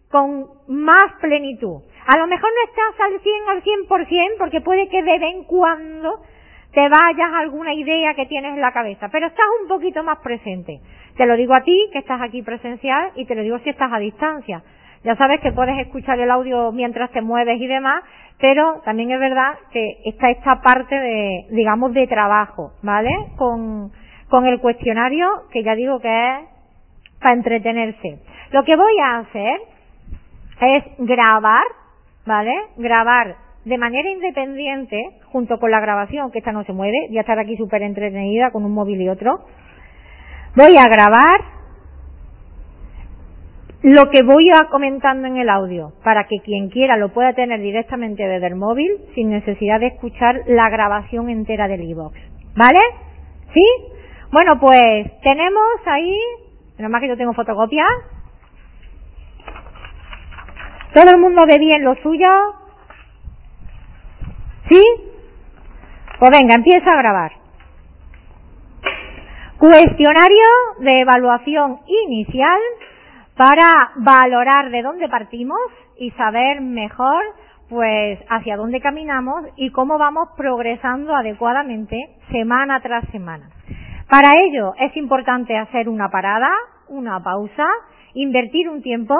con 0.10 0.48
más 0.69 1.13
plenitud. 1.22 1.84
A 2.08 2.17
lo 2.17 2.26
mejor 2.26 2.50
no 2.50 2.72
estás 2.72 3.00
al 3.00 3.22
100 3.22 3.50
al 3.50 3.63
100% 3.63 4.38
porque 4.39 4.62
puede 4.62 4.89
que 4.89 5.04
de 5.04 5.19
vez 5.19 5.34
en 5.36 5.43
cuando 5.43 6.24
te 6.73 6.81
vayas 6.81 7.31
a 7.31 7.39
alguna 7.39 7.73
idea 7.73 8.15
que 8.15 8.25
tienes 8.25 8.53
en 8.53 8.62
la 8.62 8.71
cabeza, 8.71 9.07
pero 9.12 9.27
estás 9.27 9.45
un 9.62 9.67
poquito 9.67 10.03
más 10.03 10.17
presente. 10.19 10.79
Te 11.15 11.25
lo 11.27 11.36
digo 11.36 11.53
a 11.55 11.63
ti, 11.63 11.89
que 11.91 11.99
estás 11.99 12.19
aquí 12.21 12.41
presencial, 12.41 13.12
y 13.15 13.25
te 13.25 13.36
lo 13.36 13.43
digo 13.43 13.59
si 13.59 13.69
estás 13.69 13.91
a 13.93 13.99
distancia. 13.99 14.63
Ya 15.03 15.15
sabes 15.15 15.39
que 15.41 15.51
puedes 15.51 15.77
escuchar 15.79 16.19
el 16.19 16.31
audio 16.31 16.71
mientras 16.71 17.12
te 17.12 17.21
mueves 17.21 17.62
y 17.62 17.67
demás, 17.67 18.03
pero 18.39 18.81
también 18.86 19.12
es 19.12 19.19
verdad 19.19 19.53
que 19.71 19.97
está 20.05 20.31
esta 20.31 20.62
parte 20.62 20.95
de, 20.95 21.45
digamos, 21.51 21.93
de 21.93 22.07
trabajo, 22.07 22.71
¿vale? 22.81 23.12
Con, 23.38 23.91
con 24.29 24.47
el 24.47 24.59
cuestionario, 24.59 25.27
que 25.51 25.63
ya 25.63 25.75
digo 25.75 25.99
que 25.99 26.07
es 26.07 26.39
para 27.21 27.36
entretenerse. 27.36 28.19
Lo 28.51 28.63
que 28.63 28.75
voy 28.75 28.97
a 28.99 29.19
hacer 29.19 29.62
es 30.62 30.83
grabar, 30.97 31.65
¿vale? 32.25 32.53
Grabar 32.77 33.36
de 33.65 33.78
manera 33.78 34.10
independiente, 34.10 35.12
junto 35.32 35.58
con 35.58 35.71
la 35.71 35.80
grabación, 35.80 36.32
que 36.32 36.39
esta 36.39 36.52
no 36.52 36.63
se 36.65 36.73
mueve, 36.73 37.08
voy 37.08 37.17
a 37.17 37.21
estar 37.21 37.39
aquí 37.39 37.56
súper 37.56 37.82
entretenida 37.82 38.52
con 38.52 38.65
un 38.65 38.73
móvil 38.73 39.02
y 39.02 39.10
otro. 39.10 39.45
Voy 40.56 40.76
a 40.78 40.86
grabar 40.86 41.54
lo 43.84 44.10
que 44.12 44.23
voy 44.23 44.45
a 44.54 44.69
comentando 44.69 45.28
en 45.28 45.38
el 45.38 45.49
audio, 45.49 45.93
para 46.04 46.26
que 46.26 46.39
quien 46.39 46.69
quiera 46.69 46.95
lo 46.97 47.10
pueda 47.10 47.34
tener 47.34 47.60
directamente 47.60 48.23
desde 48.23 48.47
el 48.47 48.56
móvil, 48.56 48.91
sin 49.13 49.30
necesidad 49.30 49.80
de 49.80 49.88
escuchar 49.88 50.41
la 50.47 50.69
grabación 50.69 51.30
entera 51.30 51.67
del 51.67 51.84
iVoox. 51.84 52.15
¿Vale? 52.56 52.80
¿Sí? 53.54 53.65
Bueno, 54.32 54.60
pues 54.60 55.12
tenemos 55.21 55.65
ahí, 55.86 56.15
menos 56.78 56.91
más 56.91 57.02
que 57.02 57.10
yo 57.10 57.17
tengo 57.17 57.34
fotocopia. 57.34 57.86
¿Todo 60.93 61.12
el 61.12 61.19
mundo 61.19 61.43
ve 61.47 61.58
bien 61.60 61.84
lo 61.84 61.95
suyo? 61.95 62.30
¿Sí? 64.69 64.82
Pues 66.19 66.32
venga, 66.32 66.56
empieza 66.56 66.91
a 66.91 66.97
grabar. 66.97 67.32
Cuestionario 69.58 70.45
de 70.80 71.02
evaluación 71.02 71.80
inicial 71.88 72.60
para 73.36 73.91
valorar 73.95 74.69
de 74.69 74.82
dónde 74.82 75.10
partimos 75.10 75.60
y 75.97 76.12
saber 76.12 76.62
mejor 76.62 77.23
pues 77.69 78.19
hacia 78.30 78.58
dónde 78.58 78.82
caminamos 78.82 79.45
y 79.56 79.71
cómo 79.71 79.97
vamos 79.97 80.30
progresando 80.38 81.15
adecuadamente 81.15 82.17
semana 82.32 82.82
tras 82.82 83.04
semana. 83.10 83.49
Para 84.10 84.34
ello 84.39 84.73
es 84.80 84.95
importante 84.97 85.58
hacer 85.58 85.89
una 85.89 86.10
parada, 86.10 86.52
una 86.88 87.23
pausa, 87.23 87.67
invertir 88.13 88.69
un 88.69 88.82
tiempo 88.82 89.15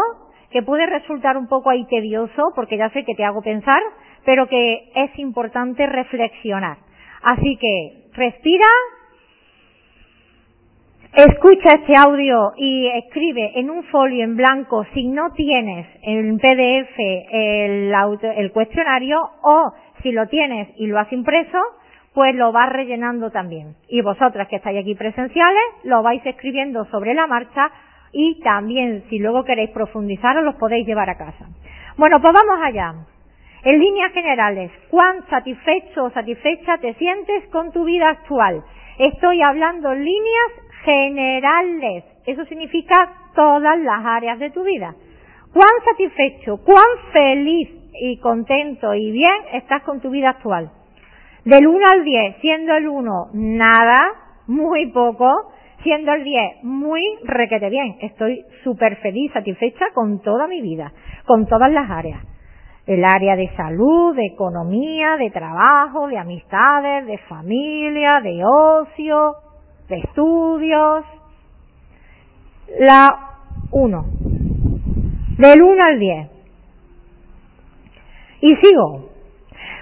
que 0.52 0.62
puede 0.62 0.86
resultar 0.86 1.36
un 1.36 1.48
poco 1.48 1.70
ahí 1.72 1.86
tedioso 1.86 2.52
porque 2.54 2.78
ya 2.78 2.90
sé 2.90 3.04
que 3.06 3.16
te 3.16 3.26
hago 3.26 3.42
pensar, 3.42 3.82
pero 4.26 4.48
que 4.48 4.92
es 4.96 5.20
importante 5.20 5.86
reflexionar. 5.86 6.78
Así 7.22 7.58
que 7.58 8.10
respira, 8.14 8.68
escucha 11.14 11.80
este 11.80 11.94
audio 11.98 12.54
y 12.58 12.88
escribe 12.88 13.52
en 13.56 13.70
un 13.70 13.84
folio 13.84 14.24
en 14.24 14.36
blanco 14.36 14.86
si 14.94 15.08
no 15.08 15.32
tienes 15.34 15.88
en 16.02 16.38
PDF 16.38 16.98
el, 17.32 17.94
el 18.36 18.52
cuestionario 18.52 19.22
o 19.42 19.74
si 20.02 20.12
lo 20.12 20.28
tienes 20.28 20.70
y 20.78 20.88
lo 20.88 21.00
has 21.00 21.12
impreso, 21.14 21.60
pues 22.14 22.36
lo 22.36 22.52
vas 22.52 22.70
rellenando 22.72 23.32
también. 23.32 23.76
Y 23.88 24.02
vosotras 24.02 24.48
que 24.48 24.58
estáis 24.58 24.80
aquí 24.80 24.96
presenciales, 24.96 25.64
lo 25.84 26.04
vais 26.04 26.24
escribiendo 26.26 26.86
sobre 26.86 27.14
la 27.14 27.28
marcha 27.28 27.72
y 28.12 28.40
también 28.42 29.04
si 29.10 29.18
luego 29.20 29.44
queréis 29.44 29.72
profundizar 29.72 30.38
os 30.38 30.44
los 30.44 30.56
podéis 30.56 30.86
llevar 30.86 31.10
a 31.10 31.18
casa. 31.18 31.48
Bueno, 31.98 32.18
pues 32.22 32.34
vamos 32.34 32.64
allá. 32.64 32.94
En 33.64 33.80
líneas 33.80 34.12
generales, 34.12 34.72
¿cuán 34.90 35.26
satisfecho 35.30 36.04
o 36.04 36.10
satisfecha 36.10 36.78
te 36.80 36.96
sientes 36.96 37.48
con 37.50 37.72
tu 37.72 37.86
vida 37.86 38.10
actual? 38.10 38.62
Estoy 39.00 39.42
hablando 39.42 39.94
en 39.94 40.04
líneas 40.04 40.52
generales. 40.84 42.04
Eso 42.26 42.44
significa 42.46 42.96
todas 43.34 43.80
las 43.80 44.06
áreas 44.06 44.38
de 44.40 44.50
tu 44.50 44.64
vida. 44.66 44.94
¿Cuán 45.54 45.70
satisfecho, 45.86 46.58
cuán 46.58 46.86
feliz 47.14 47.70
y 48.02 48.18
contento 48.18 48.94
y 48.96 49.12
bien 49.12 49.46
estás 49.54 49.82
con 49.84 50.02
tu 50.02 50.10
vida 50.10 50.32
actual? 50.32 50.70
Del 51.46 51.66
1 51.66 51.86
al 51.90 52.04
10, 52.04 52.36
siendo 52.42 52.76
el 52.76 52.90
1 52.90 53.30
nada, 53.34 53.96
muy 54.48 54.88
poco, 54.88 55.54
siendo 55.84 56.12
el 56.12 56.26
10 56.26 56.64
muy 56.64 57.02
requete 57.24 57.70
bien. 57.70 57.96
Estoy 58.02 58.44
súper 58.66 58.98
feliz, 58.98 59.32
satisfecha 59.32 59.86
con 59.94 60.22
toda 60.22 60.48
mi 60.48 60.62
vida, 60.62 60.92
con 61.26 61.48
todas 61.48 61.72
las 61.72 61.90
áreas 61.90 62.33
el 62.86 63.04
área 63.06 63.36
de 63.36 63.50
salud, 63.56 64.16
de 64.16 64.26
economía, 64.26 65.16
de 65.18 65.30
trabajo, 65.32 66.08
de 66.08 66.18
amistades, 66.18 67.06
de 67.06 67.18
familia, 67.30 68.20
de 68.22 68.44
ocio, 68.44 69.36
de 69.90 70.00
estudios. 70.00 71.06
La 72.80 73.08
1. 73.72 74.06
Del 75.38 75.62
1 75.62 75.84
al 75.84 76.00
10. 76.00 76.30
Y 78.42 78.50
sigo. 78.62 79.10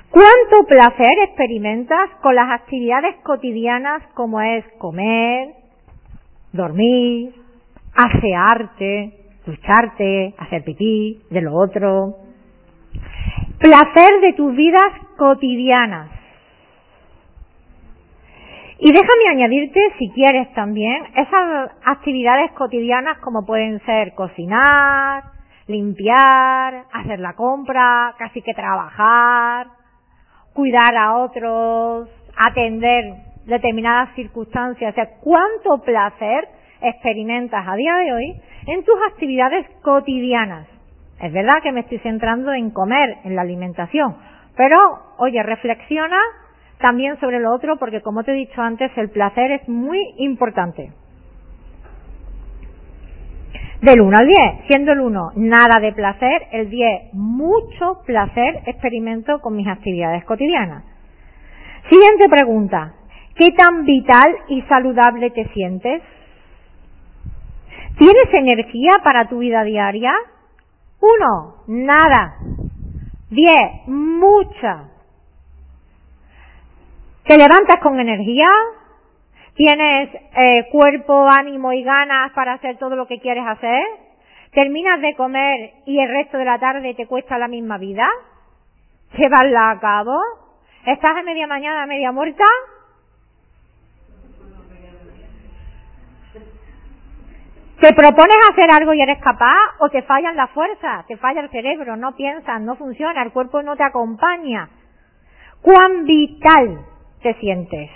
¿Cuánto 0.09 0.67
placer 0.67 1.13
experimentas 1.23 2.09
con 2.21 2.35
las 2.35 2.51
actividades 2.51 3.15
cotidianas 3.23 4.03
como 4.13 4.41
es 4.41 4.65
comer, 4.77 5.53
dormir, 6.51 7.33
asearte, 7.95 9.13
ducharte, 9.45 10.33
hacer 10.37 10.63
pipí, 10.63 11.21
de 11.29 11.41
lo 11.41 11.55
otro. 11.55 12.15
Placer 13.62 14.21
de 14.21 14.34
tus 14.34 14.56
vidas 14.56 14.91
cotidianas. 15.17 16.10
Y 18.80 18.91
déjame 18.91 19.30
añadirte, 19.30 19.80
si 20.00 20.10
quieres 20.10 20.52
también, 20.56 21.04
esas 21.15 21.69
actividades 21.86 22.52
cotidianas 22.54 23.19
como 23.19 23.45
pueden 23.45 23.80
ser 23.86 24.15
cocinar, 24.15 25.26
limpiar, 25.67 26.86
hacer 26.91 27.19
la 27.19 27.34
compra, 27.34 28.15
casi 28.17 28.41
que 28.41 28.56
trabajar, 28.56 29.67
cuidar 30.54 30.97
a 30.97 31.17
otros, 31.17 32.10
atender 32.36 33.13
determinadas 33.45 34.15
circunstancias. 34.15 34.91
O 34.91 34.95
sea, 34.95 35.19
cuánto 35.21 35.84
placer 35.86 36.47
experimentas 36.82 37.63
a 37.67 37.76
día 37.76 37.95
de 37.97 38.12
hoy 38.12 38.41
en 38.65 38.84
tus 38.84 38.95
actividades 39.12 39.67
cotidianas. 39.84 40.70
Es 41.21 41.31
verdad 41.31 41.62
que 41.62 41.71
me 41.71 41.81
estoy 41.81 41.99
centrando 41.99 42.51
en 42.51 42.71
comer, 42.71 43.17
en 43.23 43.36
la 43.36 43.43
alimentación, 43.43 44.15
pero, 44.55 44.77
oye, 45.17 45.41
reflexiona 45.43 46.17
también 46.79 47.19
sobre 47.19 47.39
lo 47.39 47.53
otro 47.53 47.77
porque, 47.77 48.01
como 48.01 48.23
te 48.23 48.31
he 48.31 48.36
dicho 48.36 48.62
antes, 48.62 48.91
el 48.97 49.10
placer 49.10 49.51
es 49.51 49.69
muy 49.69 49.99
importante. 50.17 50.91
Del 53.81 54.01
1 54.01 54.17
al 54.17 54.27
10, 54.27 54.38
siendo 54.67 54.91
el 54.91 54.99
1 54.99 55.31
nada 55.36 55.79
de 55.79 55.93
placer, 55.93 56.47
el 56.51 56.69
10 56.69 57.13
mucho 57.13 58.01
placer 58.05 58.62
experimento 58.65 59.39
con 59.41 59.55
mis 59.55 59.67
actividades 59.67 60.23
cotidianas. 60.25 60.84
Siguiente 61.89 62.29
pregunta, 62.29 62.93
¿qué 63.36 63.47
tan 63.57 63.86
vital 63.86 64.36
y 64.49 64.62
saludable 64.63 65.31
te 65.31 65.47
sientes? 65.49 66.01
¿Tienes 67.97 68.34
energía 68.34 68.91
para 69.03 69.27
tu 69.27 69.39
vida 69.39 69.63
diaria? 69.63 70.13
1, 71.01 71.55
nada. 71.67 72.37
10, 73.31 73.87
mucha. 73.87 74.89
¿Te 77.25 77.37
levantas 77.37 77.77
con 77.81 77.99
energía? 77.99 78.47
¿Tienes 79.55 80.09
eh, 80.13 80.67
cuerpo, 80.71 81.27
ánimo 81.29 81.73
y 81.73 81.83
ganas 81.83 82.31
para 82.33 82.53
hacer 82.53 82.77
todo 82.77 82.95
lo 82.95 83.07
que 83.07 83.19
quieres 83.19 83.45
hacer? 83.47 83.83
¿Terminas 84.53 85.01
de 85.01 85.15
comer 85.15 85.71
y 85.85 85.99
el 85.99 86.09
resto 86.09 86.37
de 86.37 86.45
la 86.45 86.59
tarde 86.59 86.93
te 86.93 87.07
cuesta 87.07 87.37
la 87.37 87.47
misma 87.47 87.77
vida? 87.77 88.07
¿Llevarla 89.17 89.71
a 89.71 89.79
cabo? 89.79 90.19
¿Estás 90.85 91.17
a 91.17 91.23
media 91.23 91.47
mañana, 91.47 91.83
a 91.83 91.87
media 91.87 92.11
muerta? 92.11 92.43
¿Te 97.82 97.96
propones 97.96 98.38
hacer 98.52 98.70
algo 98.72 98.94
y 98.94 99.02
eres 99.02 99.17
capaz 99.24 99.58
o 99.80 99.89
te 99.89 100.04
fallan 100.04 100.36
las 100.36 100.52
fuerzas, 100.52 101.08
te 101.08 101.17
falla 101.17 101.41
el 101.41 101.50
cerebro, 101.50 101.98
no 101.98 102.15
piensas, 102.15 102.62
no 102.62 102.76
funciona, 102.76 103.24
el 103.24 103.32
cuerpo 103.32 103.63
no 103.63 103.76
te 103.76 103.84
acompaña? 103.84 104.70
¿Cuán 105.63 106.06
vital 106.06 106.86
te 107.24 107.34
sientes? 107.39 107.89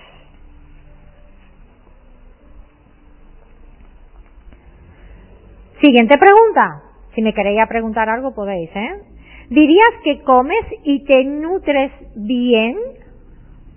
Siguiente 5.84 6.17
pregunta. 6.17 6.82
Si 7.13 7.21
me 7.21 7.36
queréis 7.36 7.62
preguntar 7.69 8.10
algo 8.10 8.34
podéis, 8.34 8.71
¿eh? 8.76 9.04
¿Dirías 9.52 10.02
que 10.04 10.24
comes 10.24 10.65
y 10.84 11.06
te 11.06 11.24
nutres 11.26 11.91
bien? 12.15 12.76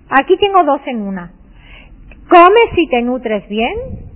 Aquí 0.08 0.38
tengo 0.38 0.62
dos 0.64 0.80
en 0.86 1.02
una. 1.02 1.32
¿Comes 2.30 2.78
y 2.78 2.88
te 2.88 3.02
nutres 3.02 3.46
bien? 3.50 4.07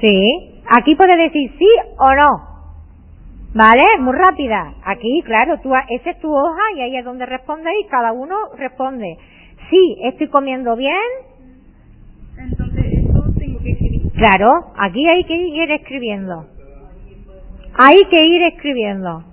Sí. 0.00 0.62
Aquí 0.76 0.94
puedes 0.94 1.16
decir 1.16 1.52
sí 1.58 1.68
o 1.98 2.14
no. 2.14 2.56
¿Vale? 3.54 3.84
Muy 4.00 4.14
rápida. 4.14 4.74
Aquí, 4.84 5.22
claro, 5.24 5.58
tú, 5.62 5.70
esa 5.88 6.10
es 6.10 6.20
tu 6.20 6.30
hoja 6.30 6.62
y 6.76 6.80
ahí 6.82 6.96
es 6.96 7.04
donde 7.04 7.24
responde 7.24 7.70
y 7.80 7.86
cada 7.86 8.12
uno 8.12 8.36
responde. 8.58 9.16
Sí, 9.70 9.96
estoy 10.04 10.28
comiendo 10.28 10.76
bien. 10.76 10.94
Entonces, 12.38 12.84
eso 12.84 13.24
tengo 13.38 13.58
que 13.60 13.70
escribir. 13.70 14.12
Claro, 14.12 14.50
aquí 14.76 15.06
hay 15.08 15.24
que 15.24 15.36
ir 15.36 15.70
escribiendo. 15.70 16.46
Hay 17.78 18.00
que 18.10 18.26
ir 18.26 18.42
escribiendo. 18.42 19.24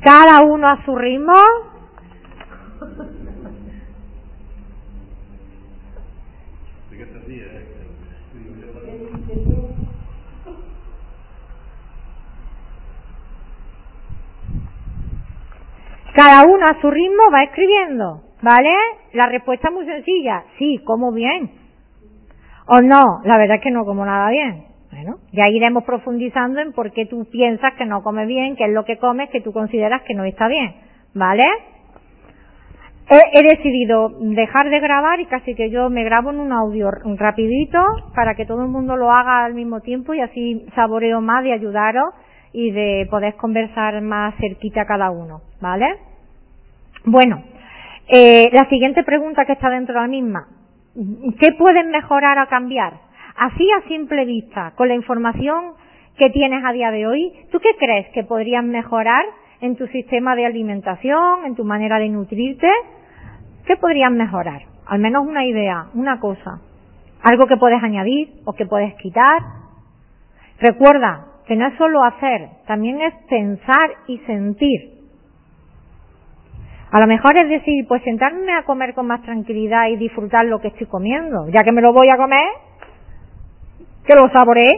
Cada 0.00 0.42
uno 0.42 0.66
a 0.66 0.84
su 0.84 0.96
ritmo. 0.96 1.32
Cada 16.14 16.44
uno 16.44 16.64
a 16.64 16.80
su 16.80 16.90
ritmo 16.90 17.22
va 17.32 17.44
escribiendo, 17.44 18.22
¿vale? 18.42 18.74
La 19.14 19.26
respuesta 19.26 19.68
es 19.68 19.74
muy 19.74 19.86
sencilla, 19.86 20.44
sí, 20.58 20.78
como 20.84 21.10
bien. 21.12 21.50
O 22.66 22.80
no, 22.80 23.20
la 23.24 23.38
verdad 23.38 23.56
es 23.56 23.62
que 23.62 23.70
no 23.70 23.84
como 23.84 24.04
nada 24.04 24.30
bien. 24.30 24.64
Bueno, 24.90 25.16
ya 25.32 25.44
iremos 25.50 25.84
profundizando 25.84 26.60
en 26.60 26.72
por 26.72 26.92
qué 26.92 27.06
tú 27.06 27.24
piensas 27.30 27.72
que 27.78 27.86
no 27.86 28.02
comes 28.02 28.28
bien, 28.28 28.56
qué 28.56 28.64
es 28.64 28.72
lo 28.72 28.84
que 28.84 28.98
comes 28.98 29.30
que 29.30 29.40
tú 29.40 29.52
consideras 29.52 30.02
que 30.02 30.14
no 30.14 30.24
está 30.24 30.48
bien, 30.48 30.74
¿vale? 31.14 31.44
He, 33.08 33.38
he, 33.38 33.56
decidido 33.56 34.10
dejar 34.20 34.68
de 34.68 34.80
grabar 34.80 35.18
y 35.18 35.26
casi 35.26 35.54
que 35.54 35.70
yo 35.70 35.88
me 35.88 36.04
grabo 36.04 36.30
en 36.30 36.40
un 36.40 36.52
audio 36.52 36.90
rapidito 37.16 37.78
para 38.14 38.34
que 38.34 38.44
todo 38.44 38.62
el 38.62 38.68
mundo 38.68 38.96
lo 38.96 39.10
haga 39.10 39.46
al 39.46 39.54
mismo 39.54 39.80
tiempo 39.80 40.12
y 40.12 40.20
así 40.20 40.66
saboreo 40.74 41.22
más 41.22 41.42
de 41.42 41.52
ayudaros 41.52 42.14
y 42.52 42.70
de 42.70 43.06
poder 43.10 43.36
conversar 43.36 44.00
más 44.02 44.34
cerquita 44.36 44.84
cada 44.84 45.10
uno, 45.10 45.40
¿vale? 45.60 45.86
Bueno, 47.04 47.42
eh, 48.08 48.48
la 48.52 48.68
siguiente 48.68 49.02
pregunta 49.04 49.44
que 49.44 49.52
está 49.52 49.70
dentro 49.70 49.94
de 49.94 50.00
la 50.00 50.06
misma, 50.06 50.48
¿qué 51.40 51.52
pueden 51.58 51.90
mejorar 51.90 52.38
o 52.38 52.48
cambiar? 52.48 52.92
Así 53.36 53.66
a 53.72 53.88
simple 53.88 54.24
vista, 54.24 54.72
con 54.76 54.88
la 54.88 54.94
información 54.94 55.72
que 56.18 56.30
tienes 56.30 56.62
a 56.64 56.72
día 56.72 56.90
de 56.90 57.06
hoy, 57.06 57.32
¿tú 57.50 57.58
qué 57.60 57.74
crees 57.78 58.08
que 58.10 58.24
podrían 58.24 58.68
mejorar 58.68 59.24
en 59.60 59.76
tu 59.76 59.86
sistema 59.86 60.36
de 60.36 60.44
alimentación, 60.44 61.46
en 61.46 61.54
tu 61.54 61.64
manera 61.64 61.98
de 61.98 62.08
nutrirte? 62.08 62.68
¿Qué 63.66 63.76
podrían 63.76 64.16
mejorar? 64.16 64.62
Al 64.86 64.98
menos 64.98 65.26
una 65.26 65.46
idea, 65.46 65.86
una 65.94 66.20
cosa. 66.20 66.60
Algo 67.22 67.46
que 67.46 67.56
puedes 67.56 67.82
añadir 67.82 68.32
o 68.44 68.52
que 68.52 68.66
puedes 68.66 68.94
quitar. 68.96 69.40
Recuerda 70.58 71.31
no 71.56 71.66
es 71.68 71.74
solo 71.76 72.04
hacer, 72.04 72.48
también 72.66 73.00
es 73.00 73.14
pensar 73.28 73.90
y 74.06 74.18
sentir. 74.18 74.92
A 76.92 77.00
lo 77.00 77.06
mejor 77.06 77.34
es 77.42 77.48
decir, 77.48 77.86
pues 77.88 78.02
sentarme 78.02 78.52
a 78.52 78.64
comer 78.64 78.92
con 78.94 79.06
más 79.06 79.22
tranquilidad 79.22 79.88
y 79.88 79.96
disfrutar 79.96 80.44
lo 80.44 80.60
que 80.60 80.68
estoy 80.68 80.86
comiendo, 80.86 81.48
ya 81.48 81.62
que 81.64 81.72
me 81.72 81.80
lo 81.80 81.92
voy 81.92 82.08
a 82.12 82.16
comer, 82.18 82.46
que 84.06 84.14
lo 84.14 84.28
saboree. 84.32 84.68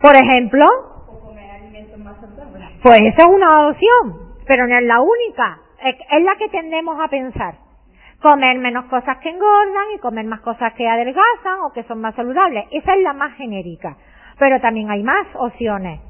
Por 0.00 0.16
ejemplo, 0.16 0.64
O 1.08 1.20
comer 1.20 1.48
alimentos 1.50 1.98
más 1.98 2.16
saludables. 2.20 2.68
pues 2.82 3.00
esa 3.02 3.22
es 3.22 3.28
una 3.28 3.68
opción, 3.68 4.34
pero 4.46 4.66
no 4.66 4.76
es 4.76 4.84
la 4.84 5.00
única, 5.00 5.58
es 5.84 6.24
la 6.24 6.34
que 6.36 6.48
tendemos 6.48 6.98
a 7.00 7.06
pensar. 7.08 7.54
Comer 8.20 8.58
menos 8.58 8.84
cosas 8.86 9.16
que 9.18 9.30
engordan 9.30 9.92
y 9.94 9.98
comer 9.98 10.26
más 10.26 10.40
cosas 10.40 10.74
que 10.74 10.88
adelgazan 10.88 11.60
o 11.64 11.72
que 11.72 11.84
son 11.84 12.00
más 12.00 12.14
saludables. 12.16 12.64
Esa 12.72 12.94
es 12.94 13.02
la 13.02 13.12
más 13.14 13.34
genérica. 13.36 13.96
Pero 14.40 14.58
también 14.58 14.90
hay 14.90 15.02
más 15.02 15.26
opciones. 15.34 16.00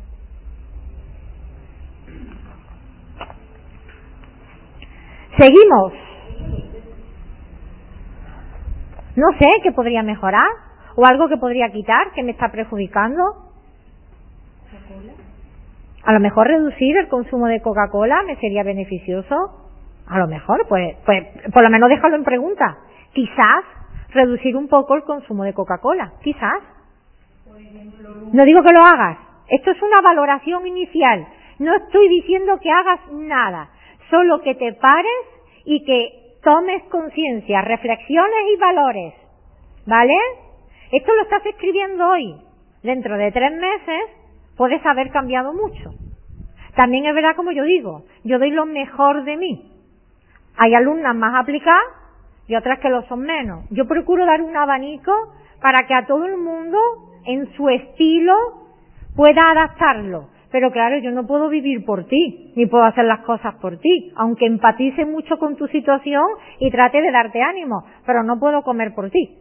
Seguimos. 5.36 5.92
No 9.16 9.26
sé 9.38 9.46
qué 9.64 9.72
podría 9.72 10.04
mejorar 10.04 10.48
o 10.94 11.04
algo 11.04 11.28
que 11.28 11.38
podría 11.38 11.70
quitar 11.70 12.12
que 12.14 12.22
me 12.22 12.30
está 12.30 12.52
perjudicando. 12.52 13.50
A 16.04 16.12
lo 16.12 16.20
mejor 16.20 16.46
reducir 16.46 16.96
el 16.98 17.08
consumo 17.08 17.46
de 17.48 17.60
Coca-Cola 17.60 18.22
me 18.26 18.36
sería 18.36 18.62
beneficioso. 18.62 19.34
A 20.06 20.18
lo 20.18 20.28
mejor, 20.28 20.66
pues, 20.68 20.96
pues, 21.04 21.26
por 21.52 21.64
lo 21.64 21.70
menos 21.70 21.88
déjalo 21.88 22.14
en 22.14 22.24
pregunta. 22.24 22.78
Quizás 23.12 23.64
reducir 24.10 24.56
un 24.56 24.68
poco 24.68 24.94
el 24.94 25.02
consumo 25.02 25.42
de 25.42 25.52
Coca-Cola. 25.52 26.12
Quizás. 26.22 26.79
No 28.32 28.44
digo 28.44 28.60
que 28.62 28.74
lo 28.74 28.82
hagas. 28.82 29.18
Esto 29.48 29.70
es 29.70 29.82
una 29.82 29.96
valoración 30.02 30.66
inicial. 30.66 31.26
No 31.58 31.74
estoy 31.76 32.08
diciendo 32.08 32.58
que 32.60 32.70
hagas 32.70 33.00
nada. 33.12 33.70
Solo 34.10 34.40
que 34.40 34.54
te 34.54 34.72
pares 34.74 35.26
y 35.64 35.84
que 35.84 36.38
tomes 36.42 36.82
conciencia, 36.84 37.62
reflexiones 37.62 38.40
y 38.54 38.60
valores. 38.60 39.14
¿Vale? 39.86 40.14
Esto 40.92 41.14
lo 41.14 41.22
estás 41.22 41.44
escribiendo 41.46 42.08
hoy. 42.08 42.36
Dentro 42.82 43.16
de 43.16 43.30
tres 43.30 43.52
meses 43.52 44.02
puedes 44.56 44.84
haber 44.86 45.10
cambiado 45.10 45.52
mucho. 45.52 45.90
También 46.76 47.06
es 47.06 47.14
verdad, 47.14 47.36
como 47.36 47.52
yo 47.52 47.64
digo, 47.64 48.04
yo 48.24 48.38
doy 48.38 48.50
lo 48.50 48.64
mejor 48.66 49.24
de 49.24 49.36
mí. 49.36 49.72
Hay 50.56 50.74
alumnas 50.74 51.14
más 51.14 51.34
aplicadas 51.34 51.82
y 52.46 52.54
otras 52.54 52.78
que 52.80 52.88
lo 52.88 53.02
son 53.02 53.20
menos. 53.20 53.64
Yo 53.70 53.86
procuro 53.86 54.24
dar 54.26 54.40
un 54.40 54.56
abanico 54.56 55.12
para 55.60 55.86
que 55.86 55.94
a 55.94 56.06
todo 56.06 56.24
el 56.26 56.36
mundo, 56.36 56.78
en 57.26 57.52
su 57.54 57.68
estilo, 57.68 58.34
pueda 59.16 59.40
adaptarlo. 59.50 60.28
Pero 60.50 60.72
claro, 60.72 60.98
yo 60.98 61.12
no 61.12 61.26
puedo 61.26 61.48
vivir 61.48 61.84
por 61.84 62.06
ti, 62.06 62.52
ni 62.56 62.66
puedo 62.66 62.84
hacer 62.84 63.04
las 63.04 63.20
cosas 63.20 63.54
por 63.56 63.78
ti, 63.78 64.12
aunque 64.16 64.46
empatice 64.46 65.04
mucho 65.04 65.38
con 65.38 65.56
tu 65.56 65.68
situación 65.68 66.24
y 66.58 66.70
trate 66.70 67.00
de 67.00 67.12
darte 67.12 67.40
ánimo, 67.40 67.84
pero 68.04 68.24
no 68.24 68.38
puedo 68.40 68.62
comer 68.62 68.94
por 68.94 69.10
ti. 69.10 69.36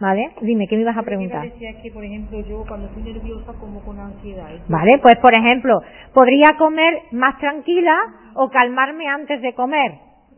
¿Vale? 0.00 0.32
Dime, 0.40 0.66
¿qué 0.66 0.74
me 0.74 0.82
ibas 0.82 0.96
a 0.96 1.02
preguntar? 1.02 1.42
decía 1.42 1.70
que, 1.80 1.90
por 1.90 2.04
ejemplo, 2.04 2.40
yo 2.40 2.64
cuando 2.66 2.88
estoy 2.88 3.04
nerviosa 3.12 3.52
como 3.60 3.80
con 3.80 3.98
ansiedad. 3.98 4.50
Vale, 4.68 4.98
pues 4.98 5.14
por 5.22 5.32
ejemplo, 5.38 5.80
podría 6.12 6.56
comer 6.58 6.94
más 7.12 7.38
tranquila 7.38 7.96
o 8.34 8.50
calmarme 8.50 9.06
antes 9.08 9.40
de 9.40 9.54
comer. 9.54 9.92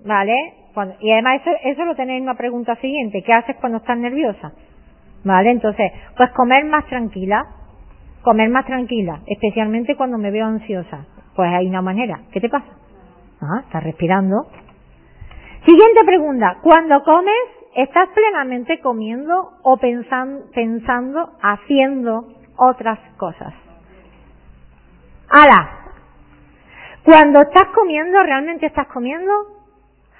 ¿Vale? 0.04 0.34
y 1.00 1.10
además 1.10 1.40
eso, 1.40 1.50
eso 1.64 1.84
lo 1.86 1.94
tenéis 1.94 2.20
en 2.20 2.26
la 2.26 2.34
pregunta 2.34 2.76
siguiente. 2.76 3.22
¿Qué 3.22 3.32
haces 3.32 3.56
cuando 3.56 3.78
estás 3.78 3.96
nerviosa? 3.98 4.52
¿Vale? 5.24 5.50
Entonces, 5.50 5.92
pues 6.16 6.30
comer 6.30 6.64
más 6.64 6.86
tranquila. 6.86 7.46
Comer 8.22 8.48
más 8.48 8.66
tranquila, 8.66 9.20
especialmente 9.26 9.96
cuando 9.96 10.18
me 10.18 10.30
veo 10.30 10.46
ansiosa. 10.46 11.06
Pues 11.34 11.48
hay 11.52 11.68
una 11.68 11.82
manera. 11.82 12.22
¿Qué 12.32 12.40
te 12.40 12.48
pasa? 12.48 12.66
Ah, 13.40 13.60
estás 13.64 13.84
respirando. 13.84 14.46
Siguiente 15.64 16.04
pregunta. 16.04 16.58
Cuando 16.62 17.02
comes, 17.04 17.34
¿estás 17.74 18.08
plenamente 18.14 18.80
comiendo 18.80 19.52
o 19.62 19.76
pensando, 19.76 20.46
pensando 20.54 21.32
haciendo 21.42 22.24
otras 22.56 22.98
cosas? 23.16 23.52
¡Hala! 25.28 25.70
Cuando 27.04 27.40
estás 27.40 27.66
comiendo, 27.74 28.22
¿realmente 28.22 28.66
estás 28.66 28.86
comiendo? 28.88 29.32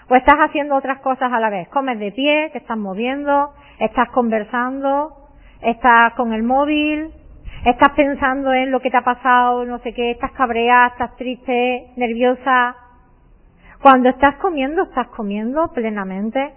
¿O 0.09 0.15
estás 0.15 0.37
haciendo 0.39 0.77
otras 0.77 1.01
cosas 1.01 1.33
a 1.33 1.41
la 1.41 1.51
vez? 1.51 1.69
Comes 1.69 1.99
de 1.99 2.13
pie, 2.13 2.51
te 2.53 2.59
estás 2.59 2.79
moviendo, 2.79 3.53
estás 3.79 4.11
conversando, 4.11 5.13
estás 5.61 6.15
con 6.15 6.33
el 6.33 6.43
móvil, 6.43 7.11
estás 7.65 7.95
pensando 7.95 8.53
en 8.53 8.71
lo 8.71 8.81
que 8.81 8.91
te 8.91 8.97
ha 8.97 9.05
pasado, 9.05 9.65
no 9.65 9.79
sé 9.81 9.93
qué, 9.93 10.13
estás 10.13 10.33
cabreada, 10.33 10.89
estás 10.89 11.17
triste, 11.17 11.93
nerviosa. 11.97 12.77
Cuando 13.83 14.09
estás 14.09 14.37
comiendo, 14.37 14.85
estás 14.85 15.09
comiendo 15.09 15.69
plenamente. 15.73 16.53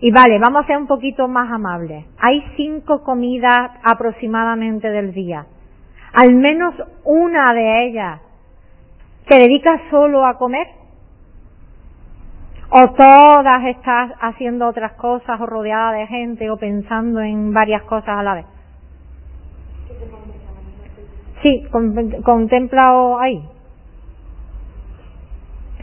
Y 0.00 0.10
vale, 0.12 0.38
vamos 0.38 0.64
a 0.64 0.66
ser 0.66 0.78
un 0.78 0.86
poquito 0.86 1.28
más 1.28 1.52
amables. 1.52 2.06
Hay 2.18 2.42
cinco 2.56 3.02
comidas 3.02 3.72
aproximadamente 3.84 4.88
del 4.88 5.12
día. 5.12 5.44
Al 6.14 6.34
menos 6.34 6.74
una 7.04 7.44
de 7.52 7.86
ellas 7.86 8.20
¿Te 9.30 9.36
dedicas 9.38 9.80
solo 9.90 10.26
a 10.26 10.36
comer? 10.38 10.66
¿O 12.72 12.88
todas 12.92 13.64
estás 13.66 14.12
haciendo 14.20 14.68
otras 14.68 14.92
cosas 14.92 15.40
o 15.40 15.46
rodeada 15.46 15.92
de 15.92 16.06
gente 16.06 16.48
o 16.50 16.56
pensando 16.56 17.20
en 17.20 17.52
varias 17.52 17.82
cosas 17.82 18.10
a 18.10 18.22
la 18.22 18.34
vez? 18.34 18.46
Sí, 21.42 21.66
contemplado 22.22 23.18
ahí. 23.18 23.42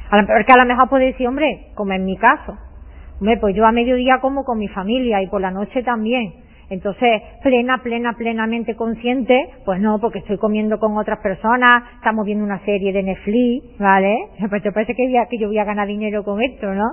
Porque 0.10 0.54
a 0.54 0.63
lo 0.63 0.65
mejor 0.65 0.88
puede 0.88 1.08
decir, 1.08 1.28
hombre, 1.28 1.71
como 1.76 1.91
en 1.91 2.06
mi 2.06 2.15
caso, 2.15 2.58
hombre, 3.19 3.38
pues 3.38 3.54
yo 3.54 3.65
a 3.65 3.73
mediodía 3.73 4.19
como 4.21 4.45
con 4.45 4.58
mi 4.58 4.69
familia 4.69 5.21
y 5.21 5.28
por 5.28 5.41
la 5.41 5.52
noche 5.52 5.84
también. 5.84 6.46
Entonces, 6.69 7.21
plena, 7.43 7.77
plena, 7.82 8.13
plenamente 8.13 8.75
consciente, 8.75 9.49
pues 9.63 9.80
no, 9.80 9.99
porque 9.99 10.19
estoy 10.19 10.38
comiendo 10.38 10.80
con 10.80 10.97
otras 10.97 11.19
personas, 11.19 11.84
estamos 11.95 12.25
viendo 12.25 12.43
una 12.43 12.60
serie 12.65 12.91
de 12.91 13.03
Netflix, 13.03 13.77
¿vale? 13.80 14.30
Pues 14.49 14.63
te 14.63 14.71
parece 14.71 14.93
que, 14.93 15.08
que 15.30 15.38
yo 15.38 15.47
voy 15.47 15.60
a 15.60 15.63
ganar 15.63 15.88
dinero 15.88 16.23
con 16.23 16.41
esto, 16.41 16.67
¿no? 16.73 16.86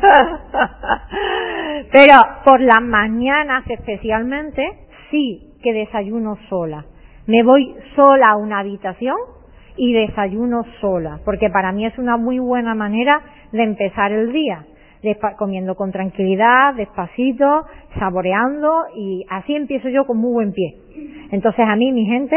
Pero 1.92 2.14
por 2.44 2.60
las 2.60 2.82
mañanas 2.82 3.64
especialmente, 3.68 4.66
sí 5.10 5.54
que 5.62 5.72
desayuno 5.72 6.36
sola. 6.48 6.84
Me 7.26 7.42
voy 7.42 7.74
sola 7.94 8.30
a 8.30 8.36
una 8.36 8.58
habitación 8.60 9.16
y 9.76 9.92
desayuno 9.92 10.64
sola, 10.80 11.20
porque 11.24 11.48
para 11.48 11.70
mí 11.70 11.86
es 11.86 11.96
una 11.96 12.16
muy 12.16 12.38
buena 12.38 12.74
manera 12.74 13.20
de 13.52 13.62
empezar 13.62 14.10
el 14.10 14.32
día 14.32 14.64
comiendo 15.36 15.74
con 15.74 15.92
tranquilidad, 15.92 16.74
despacito, 16.74 17.64
saboreando 17.98 18.84
y 18.94 19.24
así 19.30 19.54
empiezo 19.54 19.88
yo 19.88 20.06
con 20.06 20.18
muy 20.18 20.32
buen 20.32 20.52
pie. 20.52 20.76
Entonces 21.30 21.64
a 21.66 21.76
mí 21.76 21.92
mi 21.92 22.04
gente 22.06 22.36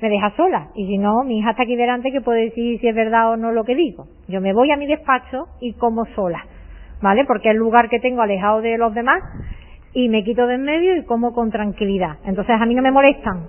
me 0.00 0.10
deja 0.10 0.30
sola 0.36 0.68
y 0.74 0.86
si 0.86 0.98
no, 0.98 1.24
mi 1.24 1.38
hija 1.38 1.50
está 1.50 1.62
aquí 1.62 1.76
delante 1.76 2.12
que 2.12 2.20
puede 2.20 2.44
decir 2.44 2.78
si 2.80 2.88
es 2.88 2.94
verdad 2.94 3.30
o 3.30 3.36
no 3.36 3.52
lo 3.52 3.64
que 3.64 3.74
digo. 3.74 4.06
Yo 4.28 4.40
me 4.40 4.52
voy 4.52 4.70
a 4.70 4.76
mi 4.76 4.86
despacho 4.86 5.46
y 5.60 5.72
como 5.74 6.04
sola, 6.14 6.44
¿vale? 7.00 7.24
Porque 7.24 7.48
es 7.48 7.54
el 7.54 7.60
lugar 7.60 7.88
que 7.88 8.00
tengo 8.00 8.20
alejado 8.20 8.60
de 8.60 8.76
los 8.76 8.94
demás 8.94 9.22
y 9.94 10.08
me 10.08 10.24
quito 10.24 10.46
de 10.46 10.56
en 10.56 10.62
medio 10.62 10.96
y 10.96 11.04
como 11.04 11.32
con 11.32 11.50
tranquilidad. 11.50 12.18
Entonces 12.26 12.54
a 12.60 12.66
mí 12.66 12.74
no 12.74 12.82
me 12.82 12.90
molestan. 12.90 13.46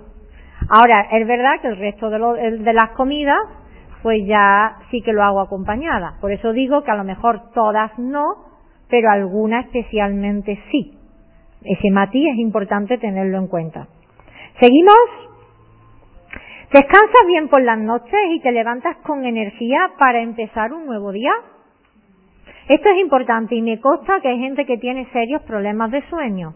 Ahora, 0.68 1.08
es 1.12 1.26
verdad 1.26 1.60
que 1.60 1.68
el 1.68 1.76
resto 1.76 2.08
de, 2.08 2.58
de 2.58 2.72
las 2.72 2.90
comidas 2.96 3.38
pues 4.02 4.24
ya 4.26 4.78
sí 4.90 5.02
que 5.02 5.12
lo 5.12 5.22
hago 5.22 5.40
acompañada. 5.40 6.16
Por 6.20 6.32
eso 6.32 6.52
digo 6.52 6.82
que 6.82 6.90
a 6.90 6.96
lo 6.96 7.04
mejor 7.04 7.50
todas 7.52 7.98
no, 7.98 8.44
pero 8.88 9.10
algunas 9.10 9.66
especialmente 9.66 10.58
sí. 10.70 10.98
Ese 11.62 11.90
matiz 11.90 12.28
es 12.32 12.38
importante 12.38 12.98
tenerlo 12.98 13.38
en 13.38 13.48
cuenta. 13.48 13.88
¿Seguimos? 14.60 14.96
¿Descansas 16.72 17.26
bien 17.26 17.48
por 17.48 17.62
las 17.62 17.78
noches 17.78 18.20
y 18.30 18.40
te 18.40 18.52
levantas 18.52 18.96
con 18.98 19.24
energía 19.24 19.92
para 19.98 20.20
empezar 20.20 20.72
un 20.72 20.86
nuevo 20.86 21.12
día? 21.12 21.32
Esto 22.68 22.88
es 22.88 22.98
importante 22.98 23.54
y 23.54 23.62
me 23.62 23.80
consta 23.80 24.20
que 24.20 24.28
hay 24.28 24.38
gente 24.38 24.66
que 24.66 24.76
tiene 24.78 25.08
serios 25.12 25.42
problemas 25.42 25.90
de 25.90 26.02
sueño. 26.08 26.54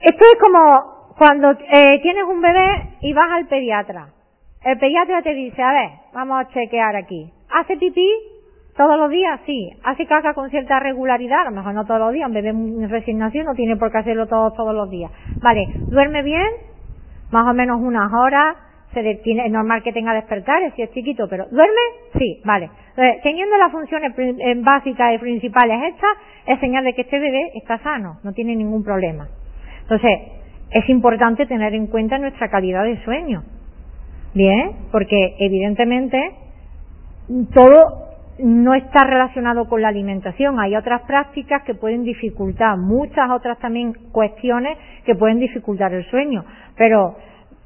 Esto 0.00 0.24
es 0.24 0.38
como 0.40 0.89
cuando 1.20 1.50
eh, 1.50 2.00
tienes 2.00 2.24
un 2.24 2.40
bebé 2.40 2.96
y 3.02 3.12
vas 3.12 3.30
al 3.30 3.46
pediatra, 3.46 4.08
el 4.64 4.78
pediatra 4.78 5.20
te 5.20 5.34
dice, 5.34 5.62
a 5.62 5.70
ver, 5.70 5.90
vamos 6.14 6.40
a 6.40 6.48
chequear 6.48 6.96
aquí. 6.96 7.30
¿Hace 7.50 7.76
pipí 7.76 8.08
todos 8.74 8.98
los 8.98 9.10
días? 9.10 9.38
Sí. 9.44 9.68
¿Hace 9.84 10.06
caca 10.06 10.32
con 10.32 10.48
cierta 10.48 10.80
regularidad? 10.80 11.40
A 11.40 11.50
lo 11.50 11.56
mejor 11.56 11.74
no 11.74 11.84
todos 11.84 12.00
los 12.00 12.12
días, 12.14 12.26
un 12.26 12.32
bebé 12.32 12.48
en 12.48 12.88
resignación 12.88 13.44
no 13.44 13.52
tiene 13.52 13.76
por 13.76 13.92
qué 13.92 13.98
hacerlo 13.98 14.28
todos, 14.28 14.54
todos 14.54 14.74
los 14.74 14.88
días. 14.88 15.10
Vale, 15.42 15.68
¿duerme 15.90 16.22
bien? 16.22 16.48
Más 17.30 17.46
o 17.46 17.52
menos 17.52 17.82
unas 17.82 18.10
horas. 18.14 18.56
Se 18.94 19.02
detiene, 19.02 19.44
es 19.44 19.52
normal 19.52 19.82
que 19.82 19.92
tenga 19.92 20.14
despertares 20.14 20.72
si 20.74 20.82
es 20.82 20.90
chiquito, 20.92 21.28
pero 21.28 21.44
¿duerme? 21.50 21.80
Sí, 22.18 22.40
vale. 22.46 22.70
Entonces, 22.96 23.22
teniendo 23.22 23.58
las 23.58 23.70
funciones 23.70 24.18
eh, 24.18 24.54
básicas 24.56 25.14
y 25.14 25.18
principales 25.18 25.92
estas, 25.92 26.10
es 26.46 26.58
señal 26.60 26.82
de 26.82 26.94
que 26.94 27.02
este 27.02 27.18
bebé 27.18 27.50
está 27.56 27.78
sano, 27.80 28.20
no 28.24 28.32
tiene 28.32 28.56
ningún 28.56 28.82
problema. 28.82 29.28
Entonces, 29.82 30.39
es 30.70 30.88
importante 30.88 31.46
tener 31.46 31.74
en 31.74 31.86
cuenta 31.86 32.18
nuestra 32.18 32.48
calidad 32.48 32.84
de 32.84 33.02
sueño. 33.04 33.42
Bien, 34.34 34.72
porque 34.92 35.36
evidentemente 35.40 36.18
todo 37.52 38.10
no 38.42 38.74
está 38.74 39.04
relacionado 39.04 39.68
con 39.68 39.82
la 39.82 39.88
alimentación. 39.88 40.58
Hay 40.60 40.76
otras 40.76 41.02
prácticas 41.02 41.62
que 41.64 41.74
pueden 41.74 42.04
dificultar, 42.04 42.76
muchas 42.76 43.30
otras 43.30 43.58
también 43.58 43.92
cuestiones 44.12 44.78
que 45.04 45.14
pueden 45.14 45.38
dificultar 45.40 45.92
el 45.92 46.04
sueño. 46.10 46.44
Pero 46.76 47.16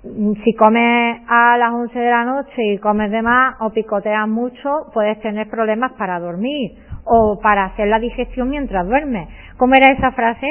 mm, 0.02 0.32
si 0.42 0.54
comes 0.54 1.20
a 1.28 1.56
las 1.58 1.72
11 1.72 1.98
de 1.98 2.10
la 2.10 2.24
noche 2.24 2.62
y 2.72 2.78
comes 2.78 3.10
de 3.10 3.22
más 3.22 3.56
o 3.60 3.70
picoteas 3.70 4.26
mucho, 4.26 4.86
puedes 4.92 5.20
tener 5.20 5.48
problemas 5.48 5.92
para 5.92 6.18
dormir 6.18 6.72
o 7.04 7.38
para 7.40 7.66
hacer 7.66 7.88
la 7.88 7.98
digestión 7.98 8.48
mientras 8.48 8.86
duermes. 8.86 9.28
¿Cómo 9.58 9.74
era 9.74 9.92
esa 9.92 10.12
frase? 10.12 10.46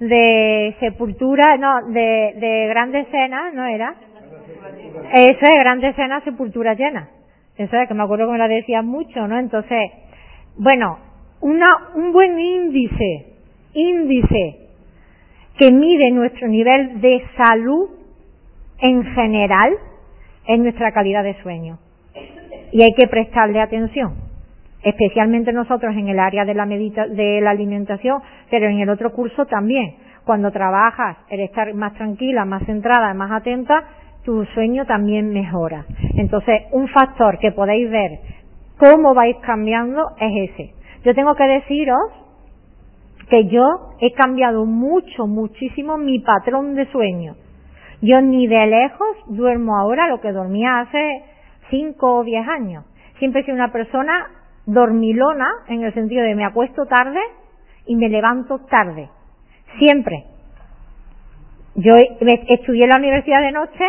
De 0.00 0.76
sepultura, 0.80 1.56
no, 1.56 1.88
de, 1.88 2.34
de 2.36 2.66
grande 2.68 3.04
cena, 3.10 3.50
¿no 3.52 3.66
era? 3.66 3.94
Eso 5.14 5.40
es, 5.40 5.56
grande 5.58 5.92
cena, 5.94 6.20
sepultura 6.22 6.74
llena. 6.74 7.08
Eso 7.56 7.76
es, 7.76 7.88
que 7.88 7.94
me 7.94 8.04
acuerdo 8.04 8.26
que 8.26 8.32
me 8.32 8.38
la 8.38 8.48
decían 8.48 8.86
mucho, 8.86 9.26
¿no? 9.26 9.38
Entonces, 9.38 9.90
bueno, 10.56 10.98
una, 11.40 11.66
un 11.94 12.12
buen 12.12 12.38
índice, 12.38 13.26
índice 13.74 14.68
que 15.58 15.72
mide 15.72 16.10
nuestro 16.12 16.46
nivel 16.46 17.00
de 17.00 17.22
salud 17.36 17.90
en 18.80 19.04
general 19.04 19.74
es 20.46 20.58
nuestra 20.60 20.92
calidad 20.92 21.24
de 21.24 21.34
sueño. 21.42 21.78
Y 22.70 22.82
hay 22.82 22.94
que 22.96 23.08
prestarle 23.08 23.60
atención 23.60 24.27
especialmente 24.88 25.52
nosotros 25.52 25.94
en 25.96 26.08
el 26.08 26.18
área 26.18 26.44
de 26.44 26.54
la, 26.54 26.66
de 26.66 27.40
la 27.40 27.50
alimentación, 27.50 28.20
pero 28.50 28.66
en 28.66 28.80
el 28.80 28.90
otro 28.90 29.12
curso 29.12 29.46
también. 29.46 29.96
Cuando 30.24 30.50
trabajas, 30.50 31.16
el 31.30 31.40
estar 31.40 31.72
más 31.74 31.94
tranquila, 31.94 32.44
más 32.44 32.64
centrada, 32.64 33.14
más 33.14 33.30
atenta, 33.30 33.84
tu 34.24 34.44
sueño 34.46 34.84
también 34.84 35.30
mejora. 35.30 35.86
Entonces, 36.16 36.62
un 36.72 36.88
factor 36.88 37.38
que 37.38 37.52
podéis 37.52 37.90
ver 37.90 38.20
cómo 38.76 39.14
vais 39.14 39.36
cambiando 39.38 40.02
es 40.20 40.50
ese. 40.50 40.74
Yo 41.04 41.14
tengo 41.14 41.34
que 41.34 41.44
deciros 41.44 41.98
que 43.30 43.46
yo 43.46 43.94
he 44.00 44.12
cambiado 44.12 44.64
mucho, 44.64 45.26
muchísimo 45.26 45.96
mi 45.96 46.18
patrón 46.18 46.74
de 46.74 46.86
sueño. 46.90 47.36
Yo 48.00 48.20
ni 48.20 48.46
de 48.46 48.66
lejos 48.66 49.16
duermo 49.28 49.76
ahora 49.76 50.08
lo 50.08 50.20
que 50.20 50.32
dormía 50.32 50.80
hace 50.80 51.22
5 51.70 52.18
o 52.18 52.24
10 52.24 52.48
años. 52.48 52.84
Siempre 53.18 53.44
he 53.46 53.52
una 53.52 53.72
persona 53.72 54.26
dormilona 54.68 55.48
en 55.68 55.82
el 55.82 55.94
sentido 55.94 56.22
de 56.22 56.34
me 56.34 56.44
acuesto 56.44 56.84
tarde 56.84 57.20
y 57.86 57.96
me 57.96 58.10
levanto 58.10 58.58
tarde. 58.66 59.08
Siempre. 59.78 60.24
Yo 61.74 61.94
estudié 61.96 62.84
en 62.84 62.90
la 62.90 62.98
universidad 62.98 63.40
de 63.40 63.52
noche 63.52 63.84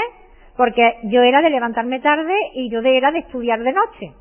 porque 0.56 1.00
yo 1.04 1.22
era 1.22 1.42
de 1.42 1.50
levantarme 1.50 2.00
tarde 2.00 2.34
y 2.54 2.70
yo 2.70 2.80
era 2.80 3.12
de 3.12 3.20
estudiar 3.20 3.62
de 3.62 3.74
noche. 3.74 4.14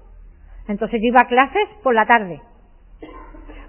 Entonces 0.67 1.01
yo 1.01 1.09
iba 1.09 1.21
a 1.23 1.29
clases 1.29 1.69
por 1.83 1.95
la 1.95 2.07
tarde. 2.07 2.41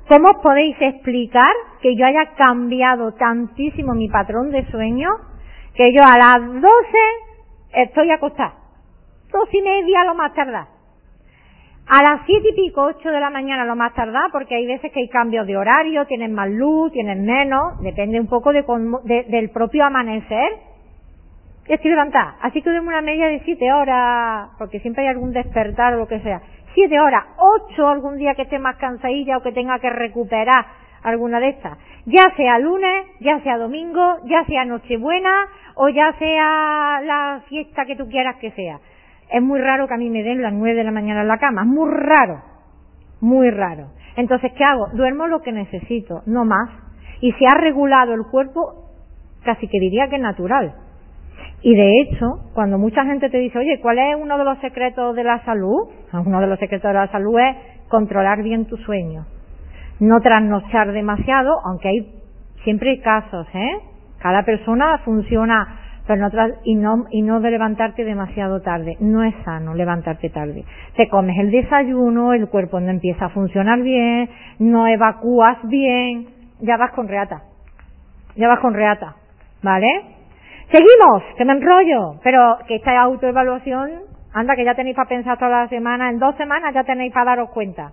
¿Cómo 0.10 0.30
os 0.30 0.42
podéis 0.42 0.76
explicar 0.80 1.54
que 1.82 1.96
yo 1.96 2.06
haya 2.06 2.34
cambiado 2.36 3.14
tantísimo 3.14 3.94
mi 3.94 4.10
patrón 4.10 4.50
de 4.50 4.66
sueño 4.72 5.10
que 5.76 5.94
yo 5.94 6.04
a 6.04 6.18
las 6.18 6.54
12 6.54 6.68
estoy 7.74 8.10
acostada? 8.10 8.56
Dos 9.32 9.48
y 9.54 9.62
media 9.62 10.06
lo 10.06 10.16
más 10.16 10.34
tardar. 10.34 10.79
A 11.92 12.04
las 12.04 12.22
siete 12.28 12.50
y 12.50 12.54
pico, 12.54 12.84
ocho 12.84 13.10
de 13.10 13.20
la 13.20 13.32
mañana 13.32 13.66
lo 13.66 13.76
más 13.76 13.96
tardar, 13.96 14.30
porque 14.32 14.54
hay 14.54 14.68
veces 14.68 14.92
que 14.92 15.00
hay 15.00 15.10
cambios 15.10 15.48
de 15.48 15.58
horario, 15.58 16.06
tienen 16.06 16.36
más 16.36 16.48
luz, 16.48 16.92
tienen 16.92 17.26
menos, 17.26 17.82
depende 17.82 18.20
un 18.20 18.28
poco 18.28 18.54
de, 18.54 18.64
del 19.28 19.50
propio 19.50 19.86
amanecer. 19.86 20.52
Estoy 21.68 21.90
levantada, 21.90 22.36
así 22.44 22.62
que 22.62 22.70
duermo 22.70 22.90
una 22.90 23.02
media 23.02 23.26
de 23.26 23.40
siete 23.40 23.74
horas, 23.74 24.52
porque 24.60 24.80
siempre 24.82 25.02
hay 25.02 25.10
algún 25.10 25.34
despertar 25.34 25.96
o 25.96 25.98
lo 25.98 26.08
que 26.08 26.20
sea. 26.20 26.44
Siete 26.76 27.00
horas, 27.00 27.26
ocho 27.38 27.88
algún 27.88 28.20
día 28.20 28.36
que 28.36 28.44
esté 28.44 28.60
más 28.60 28.76
cansadilla 28.76 29.38
o 29.38 29.42
que 29.42 29.52
tenga 29.52 29.80
que 29.80 29.90
recuperar 29.90 30.68
alguna 31.02 31.40
de 31.40 31.50
estas. 31.50 31.76
Ya 32.06 32.26
sea 32.38 32.60
lunes, 32.60 33.08
ya 33.20 33.40
sea 33.40 33.58
domingo, 33.58 34.18
ya 34.26 34.46
sea 34.46 34.64
Nochebuena 34.64 35.48
o 35.74 35.90
ya 35.90 36.14
sea 36.20 37.02
la 37.04 37.42
fiesta 37.50 37.86
que 37.86 37.96
tú 37.96 38.08
quieras 38.08 38.36
que 38.36 38.52
sea. 38.52 38.80
Es 39.32 39.42
muy 39.42 39.60
raro 39.60 39.88
que 39.88 39.94
a 39.94 39.98
mí 39.98 40.10
me 40.10 40.24
den 40.24 40.42
las 40.42 40.54
nueve 40.54 40.76
de 40.76 40.84
la 40.84 40.92
mañana 40.92 41.22
en 41.22 41.28
la 41.28 41.38
cama, 41.38 41.62
es 41.62 41.68
muy 41.68 41.90
raro, 41.92 42.42
muy 43.22 43.50
raro. 43.52 43.88
Entonces, 44.16 44.52
¿qué 44.58 44.64
hago? 44.64 44.88
Duermo 44.94 45.28
lo 45.28 45.42
que 45.42 45.52
necesito, 45.52 46.24
no 46.26 46.46
más. 46.46 46.70
Y 47.22 47.32
se 47.34 47.46
ha 47.46 47.58
regulado 47.58 48.14
el 48.14 48.24
cuerpo, 48.32 48.90
casi 49.44 49.68
que 49.68 49.80
diría 49.80 50.08
que 50.10 50.18
natural. 50.18 50.74
Y 51.62 51.76
de 51.76 52.02
hecho, 52.02 52.40
cuando 52.54 52.78
mucha 52.78 53.04
gente 53.04 53.30
te 53.30 53.38
dice, 53.38 53.60
oye, 53.60 53.80
¿cuál 53.82 54.00
es 54.00 54.16
uno 54.20 54.38
de 54.38 54.44
los 54.46 54.58
secretos 54.60 55.16
de 55.16 55.24
la 55.24 55.44
salud? 55.44 55.90
Uno 56.14 56.40
de 56.40 56.48
los 56.48 56.58
secretos 56.60 56.90
de 56.90 56.94
la 56.94 57.12
salud 57.12 57.38
es 57.40 57.56
controlar 57.90 58.42
bien 58.42 58.66
tu 58.66 58.78
sueño. 58.78 59.26
No 60.00 60.22
trasnochar 60.22 60.94
demasiado, 60.94 61.54
aunque 61.66 61.90
hay 61.90 62.14
siempre 62.64 63.02
casos, 63.02 63.48
¿eh? 63.54 63.80
Cada 64.20 64.44
persona 64.44 65.00
funciona 65.00 65.80
pero 66.10 66.28
y 66.64 66.74
no 66.74 67.06
y 67.12 67.22
no 67.22 67.40
de 67.40 67.52
levantarte 67.52 68.04
demasiado 68.04 68.62
tarde. 68.62 68.98
No 69.00 69.24
es 69.24 69.36
sano 69.46 69.76
levantarte 69.76 70.32
tarde. 70.32 70.66
Te 70.98 71.08
comes 71.08 71.38
el 71.38 71.52
desayuno, 71.52 72.34
el 72.34 72.50
cuerpo 72.50 72.80
no 72.80 72.90
empieza 72.90 73.26
a 73.26 73.30
funcionar 73.30 73.80
bien, 73.84 74.28
no 74.58 74.88
evacúas 74.88 75.60
bien, 75.66 76.30
ya 76.62 76.78
vas 76.78 76.94
con 76.94 77.08
reata. 77.08 77.44
Ya 78.36 78.48
vas 78.48 78.60
con 78.60 78.74
reata, 78.74 79.18
¿vale? 79.62 79.88
Seguimos, 80.72 81.22
que 81.38 81.46
me 81.46 81.54
enrollo, 81.54 82.20
pero 82.24 82.58
que 82.68 82.78
esta 82.78 83.00
autoevaluación, 83.00 83.92
anda 84.34 84.56
que 84.56 84.66
ya 84.66 84.74
tenéis 84.74 84.96
para 84.96 85.10
pensar 85.10 85.38
toda 85.38 85.62
la 85.62 85.68
semana, 85.68 86.10
en 86.10 86.18
dos 86.18 86.36
semanas 86.38 86.74
ya 86.74 86.84
tenéis 86.86 87.14
para 87.14 87.36
daros 87.36 87.52
cuenta. 87.52 87.92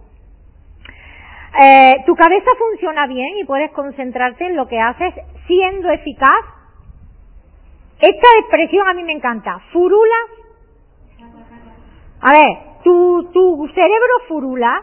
Eh, 1.63 1.93
tu 2.07 2.15
cabeza 2.15 2.51
funciona 2.59 3.07
bien 3.07 3.37
y 3.43 3.45
puedes 3.45 3.71
concentrarte 3.73 4.47
en 4.47 4.57
lo 4.57 4.67
que 4.67 4.81
haces 4.81 5.13
siendo 5.47 5.91
eficaz 5.91 6.56
esta 8.01 8.29
expresión 8.41 8.87
a 8.87 8.95
mí 8.95 9.03
me 9.03 9.13
encanta. 9.13 9.59
Furula. 9.73 10.17
A 12.21 12.33
ver, 12.33 12.59
tu, 12.85 13.31
tu 13.33 13.69
cerebro 13.69 14.15
furula. 14.29 14.83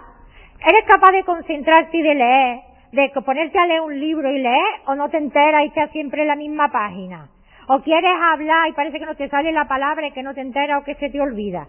¿Eres 0.59 0.85
capaz 0.87 1.11
de 1.11 1.23
concentrarte 1.23 1.97
y 1.97 2.01
de 2.01 2.15
leer? 2.15 2.59
De 2.91 3.11
ponerte 3.21 3.57
a 3.57 3.67
leer 3.67 3.81
un 3.81 3.99
libro 3.99 4.31
y 4.31 4.39
leer 4.39 4.81
o 4.85 4.95
no 4.95 5.09
te 5.09 5.17
enteras 5.17 5.63
y 5.63 5.67
estás 5.67 5.91
siempre 5.91 6.21
en 6.21 6.27
la 6.27 6.35
misma 6.35 6.71
página? 6.71 7.29
O 7.67 7.79
quieres 7.81 8.15
hablar 8.31 8.69
y 8.69 8.73
parece 8.73 8.99
que 8.99 9.05
no 9.05 9.15
te 9.15 9.29
sale 9.29 9.51
la 9.51 9.67
palabra 9.67 10.07
y 10.07 10.11
que 10.11 10.23
no 10.23 10.33
te 10.33 10.41
enteras 10.41 10.81
o 10.81 10.83
que 10.83 10.95
se 10.95 11.09
te 11.09 11.19
olvida. 11.19 11.67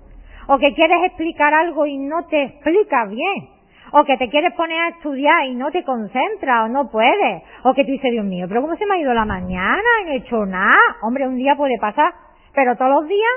O 0.48 0.58
que 0.58 0.74
quieres 0.74 1.04
explicar 1.04 1.54
algo 1.54 1.86
y 1.86 1.98
no 1.98 2.26
te 2.26 2.42
explicas 2.42 3.10
bien 3.10 3.53
o 3.96 4.04
que 4.04 4.16
te 4.16 4.28
quieres 4.28 4.52
poner 4.54 4.76
a 4.76 4.88
estudiar 4.88 5.44
y 5.44 5.54
no 5.54 5.70
te 5.70 5.84
concentras 5.84 6.64
o 6.64 6.68
no 6.68 6.90
puedes, 6.90 7.44
o 7.62 7.72
que 7.74 7.84
tú 7.84 7.92
dices, 7.92 8.10
Dios 8.10 8.24
mío, 8.24 8.46
pero 8.48 8.60
¿cómo 8.60 8.74
se 8.74 8.84
me 8.86 8.94
ha 8.94 8.98
ido 8.98 9.14
la 9.14 9.24
mañana? 9.24 9.80
No 10.04 10.10
he 10.10 10.16
hecho 10.16 10.44
nada. 10.46 10.76
Hombre, 11.02 11.28
un 11.28 11.36
día 11.36 11.54
puede 11.54 11.78
pasar, 11.78 12.12
pero 12.52 12.74
todos 12.74 12.90
los 12.90 13.08
días 13.08 13.30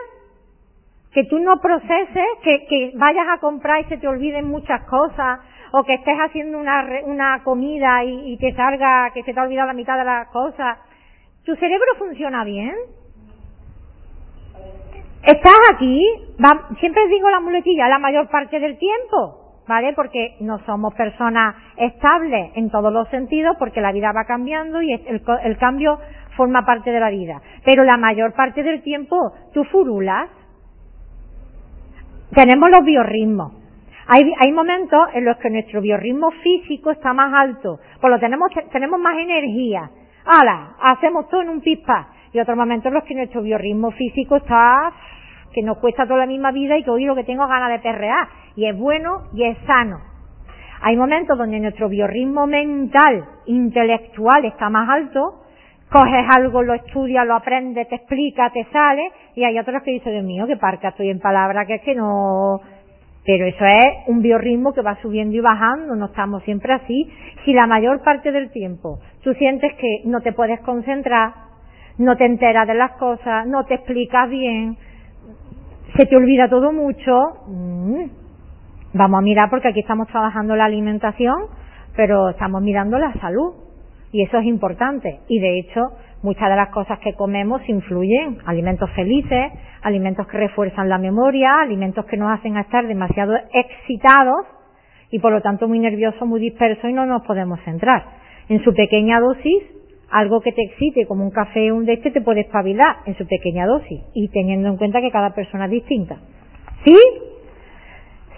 que 1.14 1.26
tú 1.26 1.38
no 1.38 1.62
proceses, 1.62 2.26
que, 2.42 2.92
vayas 2.96 3.28
a 3.30 3.38
comprar 3.38 3.82
y 3.82 3.84
se 3.84 3.98
te 3.98 4.08
olviden 4.08 4.48
muchas 4.48 4.82
cosas, 4.86 5.42
o 5.74 5.84
que 5.84 5.94
estés 5.94 6.18
haciendo 6.18 6.58
una, 6.58 6.84
una 7.04 7.44
comida 7.44 8.04
y, 8.04 8.34
y 8.34 8.38
te 8.38 8.52
salga, 8.56 9.12
que 9.14 9.22
se 9.22 9.36
te 9.36 9.40
ha 9.40 9.44
olvidado 9.44 9.68
la 9.68 9.74
mitad 9.74 9.96
de 9.96 10.06
las 10.06 10.28
cosas. 10.30 10.80
¿Tu 11.46 11.56
cerebro 11.58 11.88
funciona 12.00 12.44
bien? 12.44 12.74
Estás 15.22 15.60
aquí, 15.72 16.02
siempre 16.80 17.08
digo 17.10 17.30
la 17.30 17.42
muletilla, 17.42 17.88
la 17.90 18.00
mayor 18.00 18.28
parte 18.30 18.60
del 18.60 18.80
tiempo. 18.80 19.47
¿Vale? 19.68 19.94
Porque 19.94 20.36
no 20.40 20.60
somos 20.66 20.94
personas 20.96 21.56
estables 21.78 22.52
en 22.56 22.70
todos 22.70 22.92
los 22.92 23.08
sentidos, 23.10 23.56
porque 23.60 23.82
la 23.82 23.92
vida 23.92 24.12
va 24.12 24.26
cambiando 24.26 24.82
y 24.82 24.94
el, 24.94 25.22
el 25.44 25.58
cambio 25.58 26.00
forma 26.36 26.66
parte 26.66 26.92
de 26.92 27.00
la 27.00 27.10
vida. 27.10 27.42
Pero 27.66 27.84
la 27.84 27.98
mayor 27.98 28.34
parte 28.34 28.64
del 28.64 28.82
tiempo 28.82 29.34
tú 29.54 29.64
furulas. 29.66 30.30
Tenemos 32.34 32.70
los 32.70 32.84
biorritmos. 32.84 33.54
Hay, 34.08 34.22
hay 34.40 34.52
momentos 34.54 35.10
en 35.14 35.26
los 35.26 35.36
que 35.38 35.50
nuestro 35.50 35.82
biorritmo 35.82 36.32
físico 36.32 36.92
está 36.92 37.14
más 37.14 37.34
alto, 37.42 37.80
por 38.00 38.10
lo 38.10 38.20
tenemos, 38.20 38.50
tenemos 38.72 39.00
más 39.00 39.18
energía. 39.18 39.90
¡Hala! 40.26 40.76
Hacemos 40.82 41.28
todo 41.30 41.42
en 41.42 41.50
un 41.50 41.62
pispa. 41.62 42.10
Y 42.32 42.40
otros 42.40 42.58
momentos 42.58 42.88
en 42.88 42.94
los 42.94 43.04
que 43.04 43.16
nuestro 43.16 43.42
biorritmo 43.42 43.92
físico 43.92 44.38
está 44.38 44.94
que 45.54 45.64
nos 45.64 45.78
cuesta 45.80 46.06
toda 46.06 46.20
la 46.20 46.26
misma 46.26 46.52
vida 46.52 46.78
y 46.78 46.84
que 46.84 46.92
hoy 46.92 47.06
lo 47.06 47.16
que 47.16 47.24
tengo 47.24 47.48
ganas 47.48 47.72
de 47.72 47.80
perrear. 47.80 48.28
Y 48.58 48.66
es 48.66 48.78
bueno 48.78 49.30
y 49.34 49.44
es 49.46 49.58
sano. 49.66 50.02
Hay 50.82 50.98
momentos 50.98 51.38
donde 51.38 51.60
nuestro 51.60 51.88
biorritmo 51.88 52.48
mental, 52.48 53.24
intelectual 53.46 54.46
está 54.46 54.70
más 54.70 54.90
alto, 54.90 55.44
coges 55.90 56.26
algo, 56.36 56.64
lo 56.64 56.74
estudias, 56.74 57.26
lo 57.26 57.36
aprendes, 57.36 57.88
te 57.88 57.96
explica, 57.96 58.50
te 58.52 58.66
sale, 58.72 59.12
y 59.36 59.44
hay 59.44 59.58
otros 59.58 59.82
que 59.84 59.92
dicen, 59.92 60.12
Dios 60.12 60.26
mío, 60.26 60.48
que 60.48 60.58
parca 60.58 60.90
estoy 60.90 61.10
en 61.10 61.20
palabra, 61.20 61.66
que 61.66 61.76
es 61.76 61.82
que 61.82 61.96
no... 61.96 62.60
Pero 63.26 63.46
eso 63.46 63.66
es 63.66 64.08
un 64.08 64.22
biorritmo 64.22 64.74
que 64.74 64.82
va 64.82 65.00
subiendo 65.02 65.36
y 65.36 65.42
bajando, 65.42 65.96
no 65.96 66.06
estamos 66.06 66.44
siempre 66.44 66.74
así. 66.74 67.12
Si 67.44 67.54
la 67.54 67.68
mayor 67.68 68.02
parte 68.02 68.32
del 68.32 68.52
tiempo 68.52 69.00
tú 69.22 69.34
sientes 69.34 69.74
que 69.74 70.02
no 70.06 70.22
te 70.22 70.32
puedes 70.32 70.62
concentrar, 70.62 71.34
no 71.98 72.16
te 72.16 72.26
enteras 72.26 72.66
de 72.66 72.74
las 72.74 72.94
cosas, 72.94 73.46
no 73.46 73.66
te 73.66 73.76
explicas 73.76 74.30
bien, 74.30 74.78
se 75.98 76.06
te 76.06 76.16
olvida 76.16 76.48
todo 76.48 76.72
mucho, 76.72 77.34
mm, 77.48 78.27
vamos 78.94 79.20
a 79.20 79.22
mirar 79.22 79.50
porque 79.50 79.70
aquí 79.70 79.82
estamos 79.82 80.08
trabajando 80.08 80.56
la 80.56 80.66
alimentación, 80.66 81.36
pero 81.96 82.30
estamos 82.30 82.62
mirando 82.62 82.98
la 82.98 83.14
salud 83.14 83.54
y 84.12 84.24
eso 84.24 84.38
es 84.38 84.46
importante 84.46 85.20
y 85.28 85.40
de 85.40 85.60
hecho 85.60 85.92
muchas 86.24 86.50
de 86.50 86.56
las 86.56 86.70
cosas 86.70 87.00
que 87.00 87.14
comemos 87.14 87.62
influyen, 87.68 88.40
alimentos 88.46 88.90
felices, 88.92 89.52
alimentos 89.82 90.28
que 90.28 90.38
refuerzan 90.38 90.90
la 90.90 90.98
memoria, 90.98 91.62
alimentos 91.62 92.06
que 92.06 92.18
nos 92.18 92.32
hacen 92.38 92.58
estar 92.58 92.88
demasiado 92.88 93.36
excitados 93.54 94.46
y 95.12 95.20
por 95.20 95.32
lo 95.32 95.42
tanto 95.42 95.68
muy 95.68 95.80
nerviosos, 95.80 96.28
muy 96.28 96.40
dispersos 96.40 96.90
y 96.90 96.94
no 96.94 97.06
nos 97.06 97.24
podemos 97.24 97.60
centrar. 97.62 98.04
En 98.50 98.64
su 98.64 98.74
pequeña 98.74 99.20
dosis 99.20 99.64
algo 100.10 100.42
que 100.42 100.54
te 100.54 100.64
excite 100.64 101.06
como 101.06 101.24
un 101.24 101.32
café 101.32 101.72
o 101.72 101.76
un 101.76 101.86
de 101.86 101.94
este 101.94 102.12
te 102.12 102.22
puede 102.22 102.42
espabilar 102.42 102.98
en 103.06 103.18
su 103.18 103.28
pequeña 103.28 103.66
dosis 103.66 104.02
y 104.14 104.30
teniendo 104.30 104.70
en 104.70 104.78
cuenta 104.78 105.02
que 105.02 105.12
cada 105.12 105.34
persona 105.34 105.66
es 105.66 105.72
distinta. 105.72 106.18
¿Sí? 106.86 106.98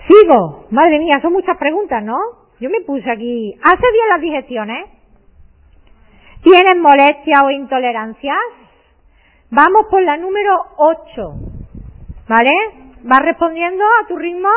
Sigo. 0.09 0.65
Madre 0.71 0.97
mía, 0.97 1.19
son 1.21 1.33
muchas 1.33 1.55
preguntas, 1.57 2.03
¿no? 2.03 2.17
Yo 2.59 2.69
me 2.71 2.81
puse 2.81 3.09
aquí. 3.09 3.53
¿Hace 3.63 3.91
bien 3.93 4.09
las 4.09 4.21
digestiones? 4.21 4.89
¿Tienes 6.41 6.77
molestias 6.77 7.43
o 7.43 7.51
intolerancias? 7.51 8.39
Vamos 9.51 9.85
por 9.91 10.01
la 10.01 10.17
número 10.17 10.57
8. 10.77 11.33
¿Vale? 12.27 12.51
¿Vas 13.03 13.19
respondiendo 13.19 13.83
a 13.83 14.07
tu 14.07 14.17
ritmo? 14.17 14.49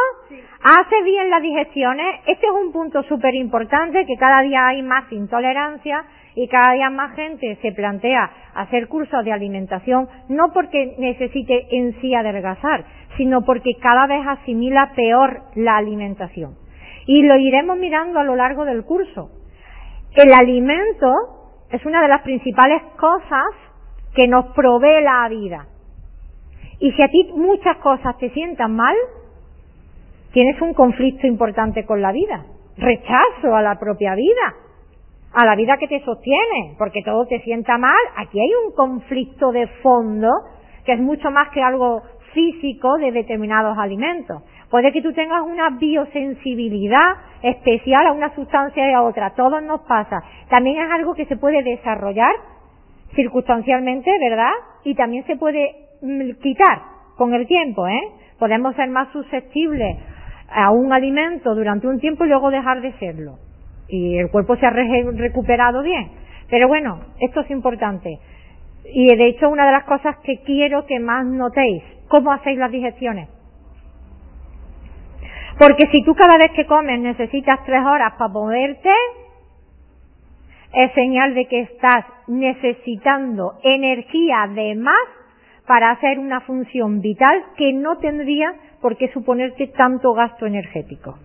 ¿Hace 0.62 1.02
bien 1.04 1.28
las 1.28 1.42
digestiones? 1.42 2.20
Este 2.26 2.46
es 2.46 2.52
un 2.52 2.72
punto 2.72 3.02
súper 3.02 3.34
importante 3.34 4.06
que 4.06 4.16
cada 4.16 4.40
día 4.42 4.66
hay 4.68 4.82
más 4.82 5.10
intolerancia 5.12 6.02
y 6.34 6.48
cada 6.48 6.74
día 6.74 6.90
más 6.90 7.14
gente 7.14 7.58
se 7.60 7.72
plantea 7.72 8.30
hacer 8.54 8.88
cursos 8.88 9.24
de 9.24 9.32
alimentación 9.32 10.08
no 10.28 10.52
porque 10.52 10.94
necesite 10.98 11.66
en 11.70 12.00
sí 12.00 12.14
adelgazar, 12.14 12.84
sino 13.16 13.42
porque 13.42 13.74
cada 13.80 14.06
vez 14.06 14.26
asimila 14.26 14.92
peor 14.94 15.42
la 15.54 15.76
alimentación. 15.76 16.56
Y 17.06 17.22
lo 17.22 17.36
iremos 17.36 17.76
mirando 17.76 18.20
a 18.20 18.24
lo 18.24 18.36
largo 18.36 18.64
del 18.64 18.84
curso. 18.84 19.30
El 20.14 20.32
alimento 20.32 21.12
es 21.70 21.84
una 21.84 22.02
de 22.02 22.08
las 22.08 22.22
principales 22.22 22.82
cosas 22.98 23.46
que 24.14 24.28
nos 24.28 24.46
provee 24.54 25.02
la 25.02 25.28
vida. 25.28 25.66
Y 26.78 26.92
si 26.92 27.04
a 27.04 27.08
ti 27.08 27.32
muchas 27.34 27.76
cosas 27.78 28.16
te 28.18 28.30
sientan 28.30 28.74
mal, 28.74 28.94
tienes 30.32 30.60
un 30.60 30.74
conflicto 30.74 31.26
importante 31.26 31.84
con 31.84 32.02
la 32.02 32.12
vida. 32.12 32.44
Rechazo 32.76 33.54
a 33.54 33.62
la 33.62 33.78
propia 33.78 34.14
vida, 34.14 34.54
a 35.34 35.46
la 35.46 35.56
vida 35.56 35.76
que 35.78 35.88
te 35.88 36.04
sostiene, 36.04 36.74
porque 36.78 37.02
todo 37.02 37.26
te 37.26 37.40
sienta 37.40 37.78
mal. 37.78 37.94
Aquí 38.16 38.38
hay 38.38 38.50
un 38.66 38.74
conflicto 38.74 39.52
de 39.52 39.66
fondo 39.82 40.28
que 40.84 40.92
es 40.92 41.00
mucho 41.00 41.30
más 41.30 41.48
que 41.50 41.62
algo 41.62 42.02
físico 42.32 42.98
de 42.98 43.12
determinados 43.12 43.76
alimentos. 43.78 44.42
Puede 44.70 44.90
que 44.92 45.02
tú 45.02 45.12
tengas 45.12 45.42
una 45.42 45.70
biosensibilidad 45.70 47.16
especial 47.42 48.06
a 48.06 48.12
una 48.12 48.34
sustancia 48.34 48.90
y 48.90 48.94
a 48.94 49.02
otra. 49.02 49.34
Todo 49.34 49.60
nos 49.60 49.82
pasa. 49.82 50.22
También 50.48 50.82
es 50.82 50.90
algo 50.90 51.14
que 51.14 51.26
se 51.26 51.36
puede 51.36 51.62
desarrollar 51.62 52.32
circunstancialmente, 53.14 54.10
¿verdad? 54.18 54.52
Y 54.84 54.94
también 54.94 55.24
se 55.26 55.36
puede 55.36 55.74
mm, 56.00 56.40
quitar 56.42 56.80
con 57.16 57.34
el 57.34 57.46
tiempo, 57.46 57.86
¿eh? 57.86 58.00
Podemos 58.38 58.74
ser 58.74 58.88
más 58.88 59.12
susceptibles 59.12 59.98
a 60.48 60.70
un 60.70 60.92
alimento 60.92 61.54
durante 61.54 61.86
un 61.86 62.00
tiempo 62.00 62.24
y 62.24 62.28
luego 62.28 62.50
dejar 62.50 62.80
de 62.80 62.92
serlo. 62.94 63.36
Y 63.92 64.16
el 64.16 64.30
cuerpo 64.30 64.56
se 64.56 64.64
ha 64.64 64.70
recuperado 64.70 65.82
bien. 65.82 66.12
Pero 66.48 66.66
bueno, 66.66 67.00
esto 67.20 67.42
es 67.42 67.50
importante. 67.50 68.18
Y 68.86 69.06
de 69.14 69.26
hecho 69.26 69.50
una 69.50 69.66
de 69.66 69.72
las 69.72 69.84
cosas 69.84 70.16
que 70.24 70.40
quiero 70.40 70.86
que 70.86 70.98
más 70.98 71.26
notéis, 71.26 71.82
cómo 72.08 72.32
hacéis 72.32 72.58
las 72.58 72.72
digestiones. 72.72 73.28
Porque 75.58 75.86
si 75.92 76.02
tú 76.04 76.14
cada 76.14 76.38
vez 76.38 76.48
que 76.56 76.64
comes 76.64 77.00
necesitas 77.00 77.62
tres 77.66 77.84
horas 77.84 78.14
para 78.14 78.32
moverte, 78.32 78.88
es 80.72 80.90
señal 80.94 81.34
de 81.34 81.44
que 81.44 81.60
estás 81.60 82.06
necesitando 82.28 83.58
energía 83.62 84.48
de 84.54 84.74
más 84.74 85.06
para 85.66 85.90
hacer 85.90 86.18
una 86.18 86.40
función 86.40 87.02
vital 87.02 87.44
que 87.58 87.74
no 87.74 87.98
tendría 87.98 88.54
por 88.80 88.96
qué 88.96 89.12
suponerte 89.12 89.66
tanto 89.66 90.14
gasto 90.14 90.46
energético. 90.46 91.18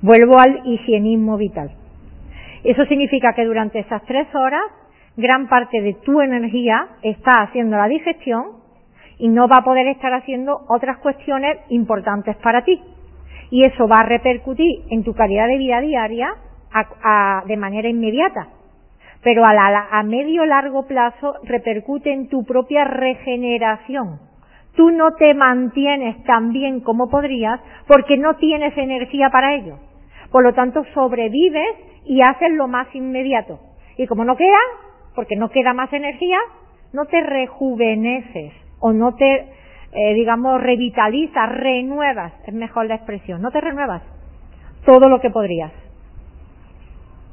Vuelvo 0.00 0.38
al 0.38 0.62
higienismo 0.64 1.36
vital. 1.36 1.83
Eso 2.64 2.84
significa 2.86 3.34
que 3.34 3.44
durante 3.44 3.78
esas 3.78 4.02
tres 4.04 4.26
horas 4.34 4.62
gran 5.16 5.48
parte 5.48 5.80
de 5.80 5.94
tu 5.94 6.20
energía 6.20 6.88
está 7.02 7.42
haciendo 7.42 7.76
la 7.76 7.86
digestión 7.86 8.64
y 9.18 9.28
no 9.28 9.46
va 9.46 9.58
a 9.58 9.64
poder 9.64 9.86
estar 9.86 10.12
haciendo 10.12 10.62
otras 10.68 10.98
cuestiones 10.98 11.58
importantes 11.68 12.36
para 12.36 12.64
ti. 12.64 12.80
Y 13.50 13.66
eso 13.66 13.86
va 13.86 14.00
a 14.00 14.06
repercutir 14.06 14.82
en 14.90 15.04
tu 15.04 15.14
calidad 15.14 15.46
de 15.46 15.58
vida 15.58 15.80
diaria 15.80 16.34
de 17.46 17.56
manera 17.56 17.88
inmediata 17.88 18.48
pero 19.24 19.42
a, 19.46 19.54
la, 19.54 19.88
a 19.90 20.02
medio 20.02 20.44
largo 20.44 20.86
plazo 20.86 21.34
repercute 21.44 22.12
en 22.12 22.28
tu 22.28 22.44
propia 22.44 22.84
regeneración. 22.84 24.20
Tú 24.76 24.90
no 24.90 25.14
te 25.14 25.32
mantienes 25.34 26.22
tan 26.24 26.52
bien 26.52 26.80
como 26.80 27.08
podrías 27.08 27.58
porque 27.88 28.18
no 28.18 28.36
tienes 28.36 28.76
energía 28.76 29.30
para 29.30 29.54
ello. 29.54 29.78
Por 30.30 30.44
lo 30.44 30.52
tanto, 30.52 30.84
sobrevives 30.92 31.76
y 32.04 32.20
haces 32.22 32.52
lo 32.52 32.68
más 32.68 32.86
inmediato. 32.94 33.60
Y 33.96 34.06
como 34.06 34.24
no 34.24 34.36
queda, 34.36 34.58
porque 35.14 35.36
no 35.36 35.48
queda 35.50 35.72
más 35.72 35.92
energía, 35.92 36.38
no 36.92 37.06
te 37.06 37.20
rejuveneces 37.20 38.52
o 38.80 38.92
no 38.92 39.14
te, 39.14 39.34
eh, 39.92 40.14
digamos, 40.14 40.60
revitalizas, 40.60 41.48
renuevas, 41.50 42.32
es 42.46 42.54
mejor 42.54 42.86
la 42.86 42.96
expresión, 42.96 43.40
no 43.42 43.50
te 43.50 43.60
renuevas 43.60 44.02
todo 44.84 45.08
lo 45.08 45.20
que 45.20 45.30
podrías. 45.30 45.72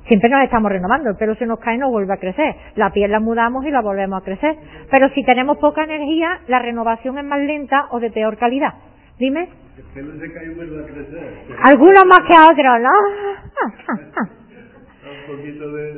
Siempre 0.08 0.30
nos 0.30 0.42
estamos 0.42 0.72
renovando, 0.72 1.10
el 1.10 1.16
pelo 1.16 1.36
se 1.36 1.46
nos 1.46 1.60
cae 1.60 1.76
y 1.76 1.78
no 1.78 1.90
vuelve 1.90 2.14
a 2.14 2.18
crecer. 2.18 2.56
La 2.76 2.92
piel 2.92 3.12
la 3.12 3.20
mudamos 3.20 3.66
y 3.66 3.72
la 3.72 3.82
volvemos 3.82 4.22
a 4.22 4.26
crecer. 4.26 4.58
Pero 4.90 5.10
si 5.10 5.24
tenemos 5.24 5.58
poca 5.58 5.84
energía, 5.84 6.42
la 6.48 6.60
renovación 6.60 7.18
es 7.18 7.26
más 7.26 7.40
lenta 7.40 7.88
o 7.92 8.00
de 8.00 8.10
peor 8.10 8.38
calidad. 8.38 8.74
Dime. 9.20 9.48
El 9.78 9.84
pelo 9.94 10.20
se 10.20 10.34
cae 10.34 10.48
y 10.48 10.56
vuelve 10.56 10.84
a 10.84 10.88
crecer. 10.88 11.34
Algunos 11.64 12.04
más 12.06 12.20
que 12.28 12.36
otros, 12.52 12.82
¿no? 12.82 14.32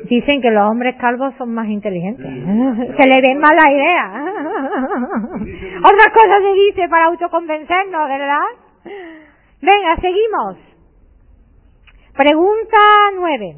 Dicen 0.10 0.42
que 0.42 0.52
los 0.52 0.70
hombres 0.70 0.96
calvos 0.98 1.34
son 1.38 1.54
más 1.54 1.68
inteligentes. 1.68 2.26
Se 2.98 3.10
le 3.10 3.22
ven 3.22 3.40
más 3.40 3.52
la 3.54 3.72
idea. 3.72 4.26
Otras 5.80 6.08
cosas 6.14 6.38
se 6.42 6.54
dice 6.54 6.90
para 6.90 7.06
autoconvencernos, 7.06 8.08
¿verdad? 8.08 8.42
Venga, 9.62 9.96
seguimos. 10.02 10.58
Pregunta 12.16 12.78
nueve. 13.16 13.56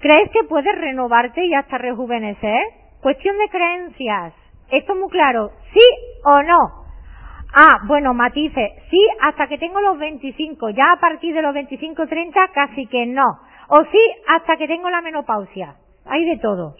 ¿Crees 0.00 0.30
que 0.30 0.44
puedes 0.44 0.74
renovarte 0.76 1.44
y 1.44 1.54
hasta 1.54 1.78
rejuvenecer? 1.78 2.60
Cuestión 3.00 3.36
de 3.38 3.48
creencias. 3.48 4.34
Esto 4.70 4.92
es 4.92 4.98
muy 4.98 5.08
claro. 5.10 5.50
¿Sí 5.72 5.80
o 6.24 6.42
no? 6.42 6.84
Ah, 7.54 7.78
bueno, 7.86 8.12
matices. 8.14 8.72
Sí, 8.90 9.00
hasta 9.20 9.46
que 9.46 9.58
tengo 9.58 9.80
los 9.80 9.98
25. 9.98 10.70
Ya 10.70 10.92
a 10.92 11.00
partir 11.00 11.34
de 11.34 11.42
los 11.42 11.54
25, 11.54 12.06
30, 12.06 12.48
casi 12.52 12.86
que 12.86 13.06
no. 13.06 13.38
O 13.68 13.84
sí, 13.90 14.00
hasta 14.28 14.56
que 14.56 14.68
tengo 14.68 14.90
la 14.90 15.00
menopausia. 15.00 15.74
Hay 16.06 16.24
de 16.24 16.38
todo. 16.38 16.76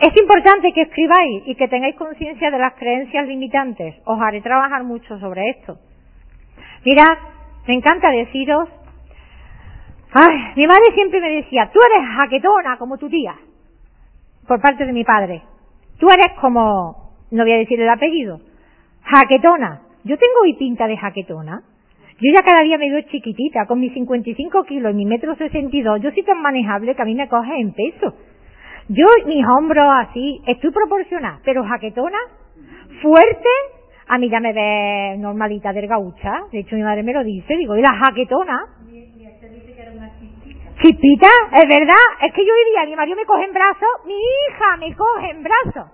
Es 0.00 0.20
importante 0.20 0.72
que 0.72 0.82
escribáis 0.82 1.42
y 1.46 1.54
que 1.54 1.68
tengáis 1.68 1.96
conciencia 1.96 2.50
de 2.50 2.58
las 2.58 2.74
creencias 2.74 3.26
limitantes. 3.26 3.96
Os 4.04 4.20
haré 4.20 4.40
trabajar 4.40 4.84
mucho 4.84 5.18
sobre 5.18 5.50
esto. 5.50 5.78
Mirad, 6.84 7.18
me 7.66 7.74
encanta 7.74 8.10
deciros 8.10 8.68
Ay, 10.12 10.36
mi 10.56 10.66
madre 10.66 10.92
siempre 10.94 11.20
me 11.20 11.30
decía, 11.30 11.70
tú 11.72 11.78
eres 11.78 12.08
jaquetona 12.20 12.76
como 12.78 12.98
tu 12.98 13.08
tía, 13.08 13.36
por 14.46 14.60
parte 14.60 14.84
de 14.84 14.92
mi 14.92 15.04
padre. 15.04 15.42
Tú 15.98 16.08
eres 16.08 16.36
como, 16.40 17.12
no 17.30 17.42
voy 17.44 17.52
a 17.52 17.58
decir 17.58 17.80
el 17.80 17.88
apellido, 17.88 18.40
jaquetona. 19.04 19.82
Yo 20.02 20.16
tengo 20.16 20.40
hoy 20.42 20.54
pinta 20.54 20.88
de 20.88 20.96
jaquetona. 20.96 21.62
Yo 22.20 22.30
ya 22.34 22.42
cada 22.44 22.62
día 22.64 22.76
me 22.76 22.90
veo 22.90 23.00
chiquitita, 23.02 23.64
con 23.66 23.80
mis 23.80 23.94
55 23.94 24.64
kilos 24.64 24.92
y 24.92 24.94
mi 24.94 25.06
metro 25.06 25.34
62. 25.34 26.02
Yo 26.02 26.10
soy 26.10 26.22
tan 26.22 26.42
manejable 26.42 26.94
que 26.94 27.00
a 27.00 27.06
mí 27.06 27.14
me 27.14 27.28
coge 27.28 27.58
en 27.58 27.72
peso. 27.72 28.14
Yo, 28.88 29.06
mis 29.26 29.44
hombros 29.46 29.88
así, 30.02 30.42
estoy 30.46 30.70
proporcionada, 30.70 31.40
pero 31.44 31.64
jaquetona, 31.64 32.18
fuerte, 33.00 33.48
a 34.08 34.18
mí 34.18 34.28
ya 34.28 34.40
me 34.40 34.52
ve 34.52 35.16
normalita 35.18 35.72
del 35.72 35.86
gaucha. 35.86 36.42
De 36.52 36.58
hecho, 36.58 36.76
mi 36.76 36.82
madre 36.82 37.02
me 37.02 37.14
lo 37.14 37.24
dice, 37.24 37.56
digo, 37.56 37.74
y 37.76 37.80
la 37.80 37.94
jaquetona, 37.94 38.66
Chispita, 40.82 41.28
es 41.52 41.68
verdad, 41.68 42.06
es 42.22 42.32
que 42.32 42.44
yo 42.44 42.52
día 42.72 42.86
mi 42.86 42.96
marido 42.96 43.16
me 43.16 43.26
coge 43.26 43.44
en 43.44 43.52
brazos, 43.52 43.88
mi 44.06 44.14
hija 44.14 44.76
me 44.78 44.96
coge 44.96 45.30
en 45.30 45.42
brazos. 45.42 45.90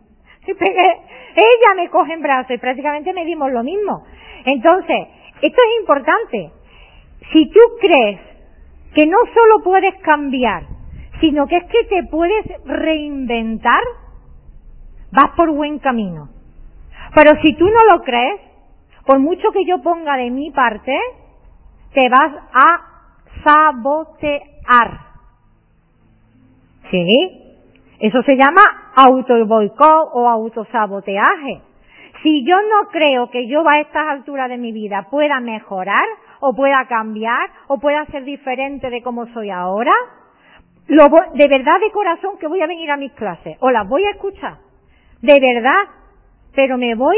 Ella 1.36 1.74
me 1.76 1.88
coge 1.90 2.14
en 2.14 2.22
brazos 2.22 2.50
y 2.52 2.58
prácticamente 2.58 3.12
medimos 3.12 3.52
lo 3.52 3.62
mismo. 3.62 4.04
Entonces, 4.44 5.08
esto 5.42 5.60
es 5.60 5.80
importante. 5.80 6.50
Si 7.32 7.50
tú 7.50 7.60
crees 7.80 8.20
que 8.94 9.06
no 9.06 9.18
solo 9.34 9.64
puedes 9.64 9.94
cambiar, 10.02 10.64
sino 11.20 11.46
que 11.46 11.56
es 11.56 11.64
que 11.64 11.84
te 11.88 12.04
puedes 12.04 12.44
reinventar, 12.64 13.82
vas 15.12 15.30
por 15.36 15.50
buen 15.50 15.78
camino. 15.78 16.28
Pero 17.14 17.40
si 17.42 17.54
tú 17.54 17.66
no 17.66 17.94
lo 17.94 18.02
crees, 18.02 18.40
por 19.04 19.18
mucho 19.18 19.50
que 19.52 19.64
yo 19.64 19.82
ponga 19.82 20.16
de 20.16 20.30
mi 20.30 20.50
parte, 20.50 20.98
te 21.92 22.08
vas 22.08 22.32
a 22.52 22.96
sabotear. 23.44 25.00
¿Sí? 26.90 27.42
Eso 28.00 28.22
se 28.22 28.36
llama 28.36 28.62
auto-boicot 28.96 30.10
o 30.14 30.28
autosaboteaje. 30.28 31.60
Si 32.22 32.44
yo 32.44 32.56
no 32.56 32.88
creo 32.90 33.30
que 33.30 33.46
yo 33.46 33.62
a 33.68 33.80
estas 33.80 34.08
alturas 34.08 34.48
de 34.48 34.56
mi 34.56 34.72
vida 34.72 35.06
pueda 35.10 35.38
mejorar, 35.40 36.06
o 36.40 36.54
pueda 36.54 36.86
cambiar, 36.86 37.50
o 37.68 37.78
pueda 37.78 38.04
ser 38.06 38.24
diferente 38.24 38.90
de 38.90 39.02
como 39.02 39.26
soy 39.28 39.50
ahora, 39.50 39.92
lo 40.88 41.04
de 41.04 41.48
verdad 41.48 41.80
de 41.80 41.92
corazón 41.92 42.38
que 42.38 42.46
voy 42.46 42.60
a 42.62 42.66
venir 42.66 42.90
a 42.90 42.96
mis 42.96 43.12
clases, 43.12 43.56
o 43.60 43.70
las 43.70 43.88
voy 43.88 44.04
a 44.04 44.10
escuchar, 44.10 44.56
de 45.20 45.38
verdad, 45.40 45.90
pero 46.54 46.78
me 46.78 46.94
voy 46.94 47.16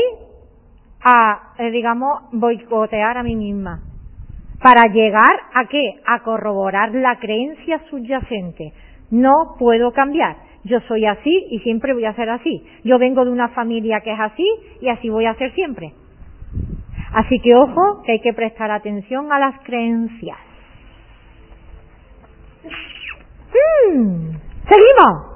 a, 1.05 1.55
eh, 1.59 1.71
digamos, 1.71 2.23
boicotear 2.33 3.19
a 3.19 3.23
mí 3.23 3.37
misma 3.37 3.81
para 4.63 4.93
llegar 4.93 5.41
a 5.55 5.67
qué? 5.69 6.01
A 6.05 6.21
corroborar 6.25 6.93
la 6.93 7.19
creencia 7.19 7.81
subyacente. 7.91 8.73
No 9.11 9.55
puedo 9.59 9.93
cambiar. 9.93 10.48
Yo 10.65 10.81
soy 10.89 11.07
así 11.07 11.47
y 11.51 11.61
siempre 11.61 11.95
voy 11.95 12.05
a 12.05 12.15
ser 12.15 12.29
así. 12.31 12.65
Yo 12.85 12.99
vengo 12.99 13.25
de 13.25 13.31
una 13.31 13.49
familia 13.49 14.01
que 14.01 14.13
es 14.13 14.21
así 14.21 14.47
y 14.81 14.89
así 14.89 15.09
voy 15.09 15.27
a 15.27 15.35
ser 15.35 15.53
siempre. 15.55 15.93
Así 17.13 17.41
que 17.41 17.57
ojo, 17.57 18.03
que 18.05 18.13
hay 18.13 18.21
que 18.21 18.33
prestar 18.33 18.71
atención 18.71 19.33
a 19.33 19.39
las 19.39 19.61
creencias. 19.61 20.39
Hmm, 23.95 24.31
seguimos. 24.69 25.29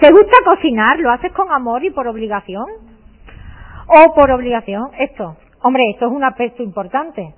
¿Te 0.00 0.12
gusta 0.12 0.38
cocinar? 0.48 0.98
¿Lo 1.00 1.10
haces 1.10 1.32
con 1.32 1.50
amor 1.50 1.84
y 1.84 1.90
por 1.90 2.06
obligación? 2.06 2.66
¿O 3.88 4.14
por 4.14 4.30
obligación? 4.30 4.90
Esto. 4.98 5.36
Hombre, 5.62 5.82
esto 5.90 6.06
es 6.06 6.12
un 6.12 6.22
aspecto 6.22 6.62
importante. 6.62 7.34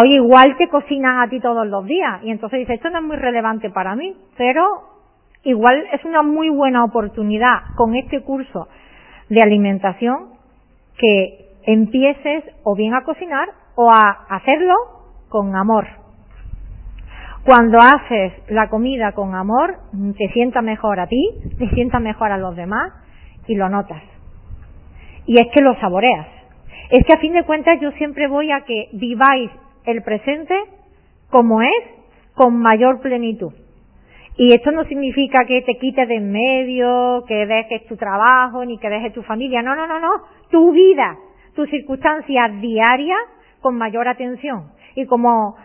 Oye, 0.00 0.16
igual 0.16 0.56
te 0.56 0.68
cocinan 0.68 1.20
a 1.20 1.28
ti 1.28 1.40
todos 1.40 1.66
los 1.66 1.84
días. 1.84 2.22
Y 2.22 2.30
entonces 2.30 2.60
dices, 2.60 2.76
esto 2.76 2.90
no 2.90 2.98
es 2.98 3.04
muy 3.04 3.16
relevante 3.16 3.70
para 3.70 3.96
mí, 3.96 4.14
pero 4.36 4.97
igual 5.44 5.84
es 5.92 6.04
una 6.04 6.22
muy 6.22 6.48
buena 6.50 6.84
oportunidad 6.84 7.74
con 7.76 7.96
este 7.96 8.22
curso 8.22 8.68
de 9.28 9.42
alimentación 9.42 10.30
que 10.98 11.48
empieces 11.64 12.44
o 12.64 12.74
bien 12.74 12.94
a 12.94 13.04
cocinar 13.04 13.48
o 13.74 13.88
a 13.92 14.26
hacerlo 14.30 14.74
con 15.28 15.54
amor. 15.54 15.86
Cuando 17.44 17.78
haces 17.78 18.32
la 18.48 18.68
comida 18.68 19.12
con 19.12 19.34
amor, 19.34 19.78
te 20.18 20.28
sienta 20.32 20.60
mejor 20.60 21.00
a 21.00 21.06
ti, 21.06 21.30
te 21.58 21.68
sienta 21.70 21.98
mejor 21.98 22.32
a 22.32 22.38
los 22.38 22.56
demás 22.56 22.92
y 23.46 23.54
lo 23.54 23.68
notas. 23.68 24.02
Y 25.26 25.40
es 25.40 25.46
que 25.54 25.62
lo 25.62 25.78
saboreas. 25.80 26.26
Es 26.90 27.04
que 27.06 27.12
a 27.12 27.20
fin 27.20 27.34
de 27.34 27.44
cuentas 27.44 27.78
yo 27.80 27.90
siempre 27.92 28.28
voy 28.28 28.50
a 28.50 28.62
que 28.62 28.88
viváis 28.92 29.50
el 29.84 30.02
presente 30.02 30.54
como 31.30 31.62
es, 31.62 31.84
con 32.34 32.58
mayor 32.58 33.00
plenitud. 33.00 33.52
Y 34.40 34.54
esto 34.54 34.70
no 34.70 34.84
significa 34.84 35.44
que 35.46 35.62
te 35.62 35.74
quites 35.78 36.06
de 36.06 36.14
en 36.14 36.30
medio, 36.30 37.24
que 37.26 37.44
dejes 37.44 37.84
tu 37.88 37.96
trabajo, 37.96 38.64
ni 38.64 38.78
que 38.78 38.88
dejes 38.88 39.12
tu 39.12 39.24
familia. 39.24 39.62
No, 39.62 39.74
no, 39.74 39.88
no, 39.88 39.98
no. 39.98 40.10
Tu 40.48 40.70
vida, 40.70 41.16
tus 41.56 41.68
circunstancias 41.70 42.60
diarias 42.60 43.18
con 43.60 43.76
mayor 43.76 44.06
atención. 44.06 44.70
Y 44.94 45.06
como 45.06 45.56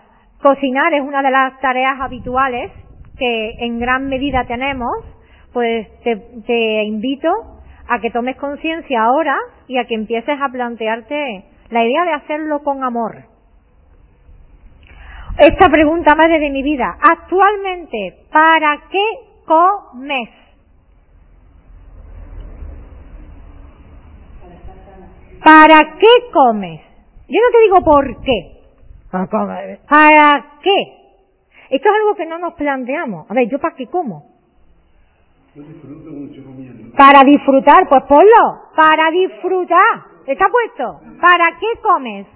cocinar 0.41 0.91
es 0.95 1.01
una 1.03 1.21
de 1.21 1.29
las 1.29 1.59
tareas 1.61 2.01
habituales 2.01 2.71
que 3.15 3.51
en 3.59 3.77
gran 3.77 4.09
medida 4.09 4.45
tenemos, 4.45 4.91
pues 5.53 5.87
te, 6.01 6.15
te 6.47 6.83
invito 6.83 7.29
a 7.87 7.99
que 7.99 8.09
tomes 8.09 8.37
conciencia 8.37 9.03
ahora 9.03 9.37
y 9.67 9.77
a 9.77 9.85
que 9.85 9.93
empieces 9.93 10.39
a 10.41 10.49
plantearte 10.49 11.45
la 11.69 11.85
idea 11.85 12.05
de 12.05 12.13
hacerlo 12.13 12.63
con 12.63 12.83
amor. 12.83 13.32
Esta 15.37 15.67
pregunta, 15.67 16.15
madre 16.15 16.39
de 16.39 16.49
mi 16.51 16.61
vida, 16.61 16.95
actualmente, 17.01 18.25
¿para 18.31 18.83
qué 18.89 19.03
comes? 19.45 20.29
¿Para 25.43 25.97
qué 25.99 26.31
comes? 26.31 26.81
Yo 27.27 27.39
no 27.41 27.51
te 27.51 27.59
digo 27.63 27.83
por 27.83 28.21
qué. 28.21 28.61
¿Para 29.89 30.59
qué? 30.61 30.77
Esto 31.69 31.89
es 31.89 31.95
algo 31.95 32.15
que 32.15 32.25
no 32.27 32.37
nos 32.37 32.53
planteamos. 32.53 33.29
A 33.29 33.33
ver, 33.33 33.49
¿yo 33.49 33.59
para 33.59 33.75
qué 33.75 33.87
como? 33.87 34.31
Para 36.97 37.23
disfrutar, 37.25 37.89
pues 37.89 38.03
ponlo. 38.03 38.71
Para 38.75 39.09
disfrutar. 39.11 40.13
¿Está 40.27 40.45
puesto? 40.47 41.01
¿Para 41.19 41.59
qué 41.59 41.81
comes? 41.81 42.27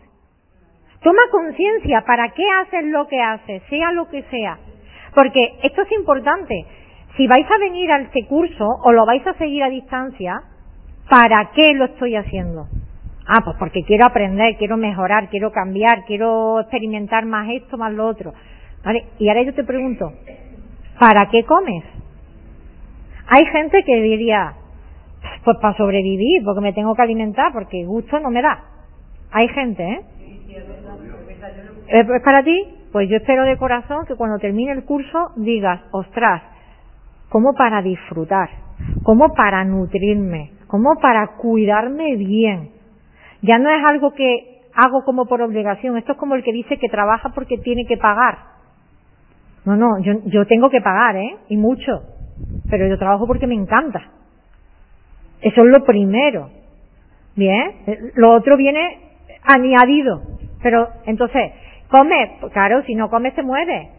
Toma 1.01 1.21
conciencia, 1.31 2.03
¿para 2.05 2.29
qué 2.29 2.43
haces 2.61 2.85
lo 2.85 3.07
que 3.07 3.21
haces? 3.21 3.61
Sea 3.69 3.91
lo 3.91 4.09
que 4.09 4.23
sea. 4.23 4.57
Porque 5.15 5.53
esto 5.63 5.81
es 5.83 5.91
importante. 5.91 6.65
Si 7.15 7.27
vais 7.27 7.49
a 7.49 7.57
venir 7.57 7.91
a 7.91 7.99
este 7.99 8.25
curso 8.25 8.67
o 8.67 8.93
lo 8.93 9.05
vais 9.05 9.25
a 9.25 9.33
seguir 9.35 9.63
a 9.63 9.69
distancia, 9.69 10.41
¿para 11.09 11.51
qué 11.55 11.73
lo 11.73 11.85
estoy 11.85 12.15
haciendo? 12.15 12.67
Ah, 13.27 13.41
pues 13.43 13.57
porque 13.57 13.83
quiero 13.83 14.05
aprender, 14.05 14.55
quiero 14.57 14.77
mejorar, 14.77 15.29
quiero 15.29 15.51
cambiar, 15.51 16.05
quiero 16.05 16.61
experimentar 16.61 17.25
más 17.25 17.49
esto, 17.49 17.77
más 17.77 17.91
lo 17.93 18.07
otro. 18.07 18.33
¿Vale? 18.83 19.05
Y 19.19 19.27
ahora 19.27 19.41
yo 19.43 19.53
te 19.53 19.63
pregunto, 19.63 20.13
¿para 20.99 21.29
qué 21.29 21.43
comes? 21.43 21.83
Hay 23.27 23.45
gente 23.47 23.83
que 23.83 24.01
diría, 24.01 24.53
pues 25.43 25.57
para 25.61 25.75
sobrevivir, 25.75 26.43
porque 26.45 26.61
me 26.61 26.73
tengo 26.73 26.95
que 26.95 27.01
alimentar, 27.01 27.51
porque 27.51 27.83
gusto 27.85 28.19
no 28.19 28.29
me 28.29 28.41
da. 28.41 28.63
Hay 29.31 29.47
gente, 29.49 29.83
¿eh? 29.83 30.01
¿Es 31.87 32.05
para 32.23 32.43
ti? 32.43 32.75
Pues 32.91 33.09
yo 33.09 33.17
espero 33.17 33.43
de 33.43 33.57
corazón 33.57 34.05
que 34.07 34.15
cuando 34.15 34.39
termine 34.39 34.71
el 34.71 34.83
curso 34.83 35.31
digas, 35.37 35.81
ostras, 35.91 36.41
como 37.29 37.53
para 37.53 37.81
disfrutar, 37.81 38.49
como 39.03 39.33
para 39.33 39.63
nutrirme, 39.63 40.51
como 40.67 40.95
para 40.99 41.35
cuidarme 41.37 42.15
bien. 42.15 42.71
Ya 43.41 43.59
no 43.59 43.69
es 43.69 43.89
algo 43.89 44.11
que 44.13 44.61
hago 44.73 45.03
como 45.05 45.25
por 45.25 45.41
obligación, 45.41 45.97
esto 45.97 46.13
es 46.13 46.17
como 46.17 46.35
el 46.35 46.43
que 46.43 46.53
dice 46.53 46.77
que 46.77 46.89
trabaja 46.89 47.29
porque 47.33 47.57
tiene 47.57 47.85
que 47.85 47.97
pagar. 47.97 48.37
No, 49.65 49.75
no, 49.75 49.99
yo, 49.99 50.13
yo 50.25 50.45
tengo 50.45 50.69
que 50.69 50.81
pagar, 50.81 51.15
¿eh? 51.17 51.37
Y 51.49 51.57
mucho. 51.57 52.03
Pero 52.69 52.87
yo 52.87 52.97
trabajo 52.97 53.27
porque 53.27 53.47
me 53.47 53.55
encanta. 53.55 54.11
Eso 55.41 55.61
es 55.61 55.67
lo 55.67 55.83
primero. 55.85 56.49
Bien, 57.35 58.11
lo 58.15 58.33
otro 58.33 58.55
viene 58.57 58.99
añadido. 59.43 60.21
Pero 60.61 60.87
entonces, 61.05 61.51
come, 61.89 62.39
claro, 62.53 62.83
si 62.83 62.95
no 62.95 63.09
comes 63.09 63.33
te 63.35 63.43
mueres. 63.43 63.89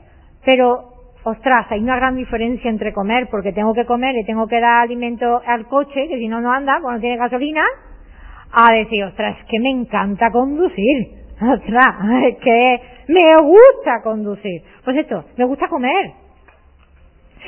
Pero, 0.44 0.92
ostras, 1.24 1.66
hay 1.70 1.80
una 1.80 1.96
gran 1.96 2.16
diferencia 2.16 2.70
entre 2.70 2.92
comer, 2.92 3.28
porque 3.30 3.52
tengo 3.52 3.74
que 3.74 3.86
comer 3.86 4.16
y 4.16 4.24
tengo 4.24 4.46
que 4.46 4.60
dar 4.60 4.82
alimento 4.82 5.40
al 5.46 5.66
coche, 5.66 6.08
que 6.08 6.18
si 6.18 6.28
no, 6.28 6.40
no 6.40 6.52
anda, 6.52 6.78
cuando 6.80 7.00
tiene 7.00 7.16
gasolina, 7.16 7.64
a 8.52 8.74
decir, 8.74 9.04
ostras, 9.04 9.36
es 9.40 9.46
que 9.46 9.60
me 9.60 9.70
encanta 9.70 10.30
conducir. 10.30 11.18
Ostras, 11.40 11.94
es 12.24 12.36
que 12.38 12.80
me 13.08 13.26
gusta 13.42 14.02
conducir. 14.02 14.62
Pues 14.84 14.96
esto, 14.96 15.24
me 15.36 15.44
gusta 15.44 15.68
comer. 15.68 16.12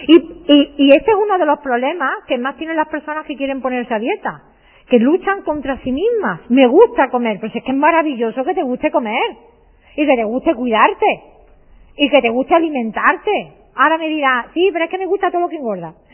Y, 0.06 0.16
y, 0.16 0.74
y 0.76 0.88
este 0.90 1.10
es 1.10 1.16
uno 1.16 1.36
de 1.38 1.46
los 1.46 1.58
problemas 1.58 2.10
que 2.26 2.38
más 2.38 2.56
tienen 2.56 2.76
las 2.76 2.88
personas 2.88 3.26
que 3.26 3.36
quieren 3.36 3.60
ponerse 3.60 3.92
a 3.92 3.98
dieta 3.98 4.42
que 4.90 4.98
luchan 4.98 5.42
contra 5.42 5.78
sí 5.82 5.92
mismas. 5.92 6.40
Me 6.50 6.66
gusta 6.66 7.08
comer, 7.10 7.38
pues 7.40 7.54
es 7.54 7.62
que 7.62 7.70
es 7.70 7.76
maravilloso 7.76 8.44
que 8.44 8.54
te 8.54 8.62
guste 8.62 8.90
comer 8.90 9.22
y 9.96 10.06
que 10.06 10.16
te 10.16 10.24
guste 10.24 10.54
cuidarte 10.54 11.22
y 11.96 12.08
que 12.08 12.22
te 12.22 12.30
guste 12.30 12.54
alimentarte. 12.54 13.52
Ahora 13.74 13.98
me 13.98 14.08
dirá, 14.08 14.48
sí, 14.52 14.70
pero 14.72 14.84
es 14.84 14.90
que 14.90 14.98
me 14.98 15.06
gusta 15.06 15.30
todo 15.30 15.42
lo 15.42 15.48
que 15.48 15.56
engorda. 15.56 15.94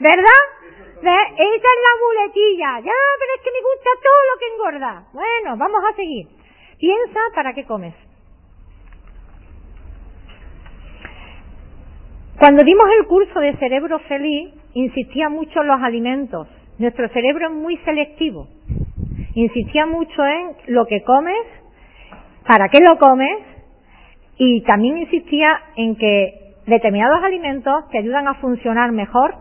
¿Verdad? 0.00 0.42
Esa 1.00 1.10
es 1.46 1.80
la 1.86 1.94
muletilla. 2.04 2.80
Ya, 2.80 2.92
pero 3.18 3.32
es 3.36 3.42
que 3.42 3.50
me 3.52 3.60
gusta 3.62 3.90
todo 4.02 4.20
lo 4.32 4.38
que 4.38 4.46
engorda. 4.54 5.04
Bueno, 5.12 5.56
vamos 5.56 5.82
a 5.90 5.94
seguir. 5.94 6.26
Piensa 6.78 7.20
para 7.34 7.54
qué 7.54 7.64
comes. 7.64 7.94
Cuando 12.38 12.62
dimos 12.64 12.84
el 12.98 13.06
curso 13.06 13.40
de 13.40 13.56
cerebro 13.56 13.98
feliz, 14.00 14.54
insistía 14.74 15.28
mucho 15.28 15.60
en 15.60 15.66
los 15.66 15.82
alimentos. 15.82 16.46
Nuestro 16.78 17.08
cerebro 17.08 17.48
es 17.48 17.54
muy 17.54 17.76
selectivo. 17.78 18.46
Insistía 19.34 19.86
mucho 19.86 20.24
en 20.24 20.56
lo 20.68 20.86
que 20.86 21.02
comes, 21.02 21.44
para 22.48 22.70
qué 22.70 22.78
lo 22.80 22.98
comes, 22.98 23.36
y 24.38 24.62
también 24.62 24.96
insistía 24.96 25.50
en 25.76 25.96
que 25.96 26.54
determinados 26.66 27.22
alimentos 27.22 27.88
te 27.90 27.98
ayudan 27.98 28.26
a 28.26 28.34
funcionar 28.36 28.90
mejor 28.90 29.34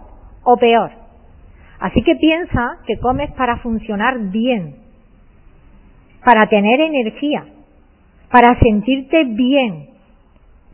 o 0.44 0.58
peor. 0.58 0.92
Así 1.80 2.02
que 2.04 2.18
piensa 2.18 2.80
que 2.86 3.00
comes 3.00 3.32
para 3.32 3.60
funcionar 3.60 4.20
bien, 4.30 4.76
para 6.26 6.50
tener 6.50 6.82
energía, 6.82 7.46
para 8.30 8.60
sentirte 8.60 9.24
bien. 9.24 9.88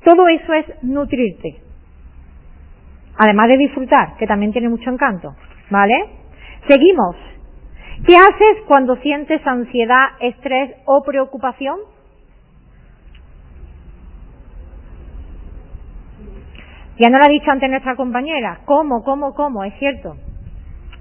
Todo 0.03 0.27
eso 0.27 0.53
es 0.53 0.65
nutrirte. 0.81 1.57
Además 3.19 3.49
de 3.49 3.59
disfrutar, 3.59 4.15
que 4.17 4.25
también 4.25 4.51
tiene 4.51 4.69
mucho 4.69 4.89
encanto. 4.89 5.35
¿Vale? 5.69 6.05
Seguimos. 6.67 7.15
¿Qué 8.07 8.15
haces 8.15 8.63
cuando 8.67 8.95
sientes 8.97 9.45
ansiedad, 9.45 10.17
estrés 10.19 10.71
o 10.85 11.03
preocupación? 11.03 11.92
Ya 16.99 17.09
no 17.09 17.17
lo 17.17 17.25
ha 17.25 17.29
dicho 17.29 17.49
antes 17.49 17.69
nuestra 17.69 17.95
compañera. 17.95 18.59
¿Cómo, 18.65 19.03
cómo, 19.03 19.33
cómo? 19.33 19.63
Es 19.63 19.73
cierto. 19.79 20.15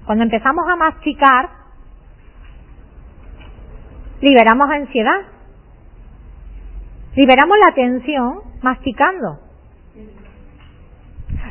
Cuando 0.05 0.23
empezamos 0.23 0.65
a 0.67 0.75
masticar, 0.75 1.49
liberamos 4.21 4.69
ansiedad. 4.69 5.21
Liberamos 7.15 7.57
la 7.65 7.73
tensión 7.75 8.39
masticando. 8.61 9.39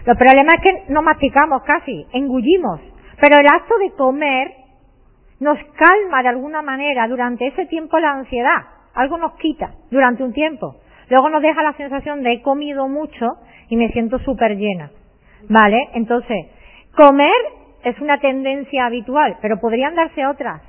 Los 0.05 0.17
problemas 0.17 0.55
es 0.57 0.61
que 0.63 0.93
no 0.93 1.03
masticamos 1.03 1.63
casi, 1.63 2.07
engullimos. 2.13 2.81
Pero 3.21 3.39
el 3.39 3.47
acto 3.47 3.79
de 3.79 3.93
comer 3.93 4.53
nos 5.39 5.59
calma 5.77 6.23
de 6.23 6.29
alguna 6.29 6.63
manera 6.63 7.07
durante 7.07 7.47
ese 7.47 7.67
tiempo 7.67 7.99
la 7.99 8.11
ansiedad. 8.11 8.67
Algo 8.95 9.19
nos 9.19 9.35
quita 9.35 9.71
durante 9.91 10.25
un 10.25 10.33
tiempo. 10.33 10.77
Luego 11.13 11.29
nos 11.29 11.43
deja 11.43 11.63
la 11.63 11.75
sensación 11.75 12.23
de 12.23 12.33
he 12.33 12.41
comido 12.41 12.89
mucho 12.89 13.37
y 13.69 13.77
me 13.77 13.91
siento 13.91 14.19
súper 14.21 14.57
llena. 14.57 14.91
¿Vale? 15.47 15.91
Entonces, 15.93 16.47
comer 16.97 17.35
es 17.85 18.01
una 18.01 18.19
tendencia 18.19 18.87
habitual, 18.87 19.37
pero 19.43 19.61
podrían 19.61 19.95
darse 19.95 20.25
otras. 20.27 20.63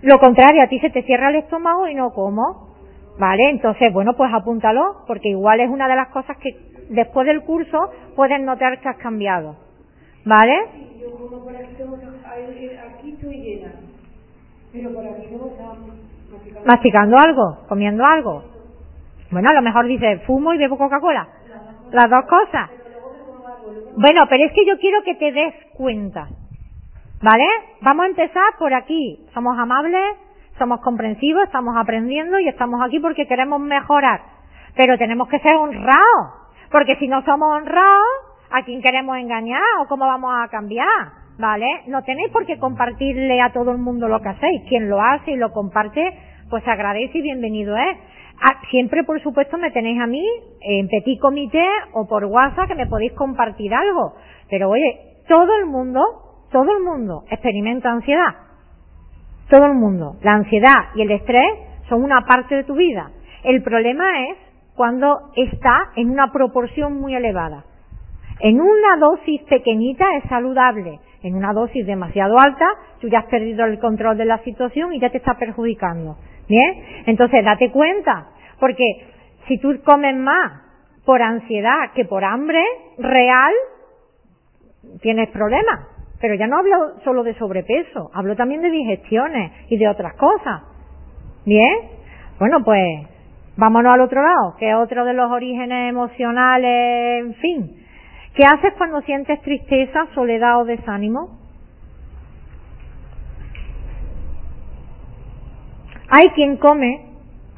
Lo 0.00 0.18
contrario, 0.18 0.62
a 0.62 0.68
ti 0.68 0.80
se 0.80 0.88
te 0.88 1.02
cierra 1.02 1.28
el 1.28 1.36
estómago 1.36 1.86
y 1.86 1.94
no 1.94 2.14
como. 2.14 2.74
¿Vale? 3.18 3.50
Entonces, 3.50 3.92
bueno, 3.92 4.14
pues 4.16 4.32
apúntalo, 4.32 5.04
porque 5.06 5.28
igual 5.28 5.60
es 5.60 5.68
una 5.68 5.86
de 5.86 5.96
las 5.96 6.08
cosas 6.08 6.38
que 6.38 6.56
después 6.88 7.26
del 7.26 7.42
curso 7.42 7.90
puedes 8.14 8.40
notar 8.40 8.80
que 8.80 8.88
has 8.88 8.96
cambiado. 8.96 9.56
¿Vale? 10.24 10.56
Yo 10.98 11.10
como 11.10 11.44
por 11.44 11.54
aquí, 11.54 11.74
tengo, 11.76 11.94
aquí 11.94 13.10
estoy 13.10 13.36
llena, 13.36 13.72
pero 14.72 14.94
por 14.94 15.04
aquí 15.04 15.26
masticando. 15.30 16.15
¿Masticando 16.64 17.16
algo? 17.18 17.66
¿Comiendo 17.68 18.04
algo? 18.04 18.44
Bueno, 19.30 19.50
a 19.50 19.54
lo 19.54 19.62
mejor 19.62 19.86
dice, 19.86 20.20
fumo 20.26 20.52
y 20.52 20.58
bebo 20.58 20.78
Coca-Cola. 20.78 21.28
Las 21.90 22.08
dos 22.08 22.24
cosas. 22.26 22.70
Bueno, 23.96 24.20
pero 24.28 24.44
es 24.44 24.52
que 24.52 24.66
yo 24.66 24.78
quiero 24.78 25.02
que 25.02 25.14
te 25.14 25.32
des 25.32 25.54
cuenta. 25.74 26.28
¿Vale? 27.22 27.46
Vamos 27.80 28.04
a 28.04 28.08
empezar 28.08 28.56
por 28.58 28.74
aquí. 28.74 29.26
Somos 29.32 29.58
amables, 29.58 30.16
somos 30.58 30.80
comprensivos, 30.80 31.44
estamos 31.44 31.76
aprendiendo 31.76 32.38
y 32.38 32.48
estamos 32.48 32.80
aquí 32.84 33.00
porque 33.00 33.26
queremos 33.26 33.60
mejorar. 33.60 34.20
Pero 34.76 34.98
tenemos 34.98 35.28
que 35.28 35.38
ser 35.40 35.56
honrados. 35.56 36.50
Porque 36.70 36.96
si 36.96 37.08
no 37.08 37.22
somos 37.22 37.48
honrados, 37.56 38.06
¿a 38.50 38.62
quién 38.64 38.82
queremos 38.82 39.16
engañar 39.16 39.62
o 39.80 39.86
cómo 39.86 40.06
vamos 40.06 40.32
a 40.36 40.48
cambiar? 40.48 41.25
¿Vale? 41.38 41.66
No 41.86 42.02
tenéis 42.02 42.30
por 42.30 42.46
qué 42.46 42.58
compartirle 42.58 43.40
a 43.42 43.52
todo 43.52 43.72
el 43.72 43.78
mundo 43.78 44.08
lo 44.08 44.20
que 44.20 44.30
hacéis. 44.30 44.62
Quien 44.68 44.88
lo 44.88 45.00
hace 45.02 45.32
y 45.32 45.36
lo 45.36 45.52
comparte, 45.52 46.18
pues 46.48 46.66
agradece 46.66 47.18
y 47.18 47.22
bienvenido 47.22 47.76
es. 47.76 47.98
Ah, 48.40 48.60
siempre, 48.70 49.04
por 49.04 49.20
supuesto, 49.22 49.58
me 49.58 49.70
tenéis 49.70 50.00
a 50.00 50.06
mí 50.06 50.24
en 50.60 50.88
petit 50.88 51.20
comité 51.20 51.64
o 51.92 52.06
por 52.06 52.24
WhatsApp 52.24 52.68
que 52.68 52.74
me 52.74 52.86
podéis 52.86 53.12
compartir 53.12 53.72
algo. 53.74 54.14
Pero 54.48 54.70
oye, 54.70 55.22
todo 55.28 55.56
el 55.58 55.66
mundo, 55.66 56.02
todo 56.50 56.76
el 56.76 56.82
mundo 56.82 57.24
experimenta 57.30 57.90
ansiedad. 57.90 58.34
Todo 59.50 59.66
el 59.66 59.74
mundo. 59.74 60.16
La 60.22 60.32
ansiedad 60.32 60.94
y 60.94 61.02
el 61.02 61.10
estrés 61.10 61.50
son 61.88 62.02
una 62.02 62.24
parte 62.26 62.56
de 62.56 62.64
tu 62.64 62.74
vida. 62.74 63.10
El 63.44 63.62
problema 63.62 64.04
es 64.28 64.38
cuando 64.74 65.32
está 65.36 65.90
en 65.96 66.10
una 66.10 66.32
proporción 66.32 66.98
muy 67.00 67.14
elevada. 67.14 67.64
En 68.40 68.60
una 68.60 68.96
dosis 68.98 69.42
pequeñita 69.44 70.04
es 70.16 70.28
saludable. 70.28 71.00
En 71.22 71.34
una 71.34 71.52
dosis 71.52 71.86
demasiado 71.86 72.38
alta, 72.38 72.66
tú 73.00 73.08
ya 73.08 73.20
has 73.20 73.26
perdido 73.26 73.64
el 73.64 73.78
control 73.78 74.16
de 74.16 74.24
la 74.24 74.38
situación 74.38 74.92
y 74.92 75.00
ya 75.00 75.10
te 75.10 75.18
está 75.18 75.34
perjudicando. 75.38 76.16
¿Bien? 76.48 76.84
Entonces, 77.06 77.44
date 77.44 77.70
cuenta. 77.70 78.28
Porque 78.60 78.84
si 79.48 79.58
tú 79.58 79.80
comes 79.84 80.16
más 80.16 80.62
por 81.04 81.22
ansiedad 81.22 81.92
que 81.94 82.04
por 82.04 82.24
hambre 82.24 82.62
real, 82.98 83.52
tienes 85.00 85.30
problemas. 85.30 85.88
Pero 86.20 86.34
ya 86.34 86.46
no 86.46 86.58
hablo 86.58 87.00
solo 87.04 87.22
de 87.22 87.34
sobrepeso, 87.34 88.10
hablo 88.14 88.36
también 88.36 88.62
de 88.62 88.70
digestiones 88.70 89.52
y 89.68 89.76
de 89.76 89.88
otras 89.88 90.14
cosas. 90.14 90.62
¿Bien? 91.44 91.74
Bueno, 92.38 92.64
pues 92.64 93.06
vámonos 93.56 93.94
al 93.94 94.00
otro 94.00 94.22
lado, 94.22 94.56
que 94.58 94.70
es 94.70 94.76
otro 94.76 95.04
de 95.04 95.12
los 95.12 95.30
orígenes 95.30 95.90
emocionales, 95.90 97.24
en 97.24 97.34
fin. 97.34 97.85
¿Qué 98.36 98.44
haces 98.44 98.74
cuando 98.76 99.00
sientes 99.00 99.40
tristeza, 99.40 100.08
soledad 100.14 100.60
o 100.60 100.66
desánimo? 100.66 101.38
Hay 106.10 106.28
quien 106.30 106.58
come 106.58 107.06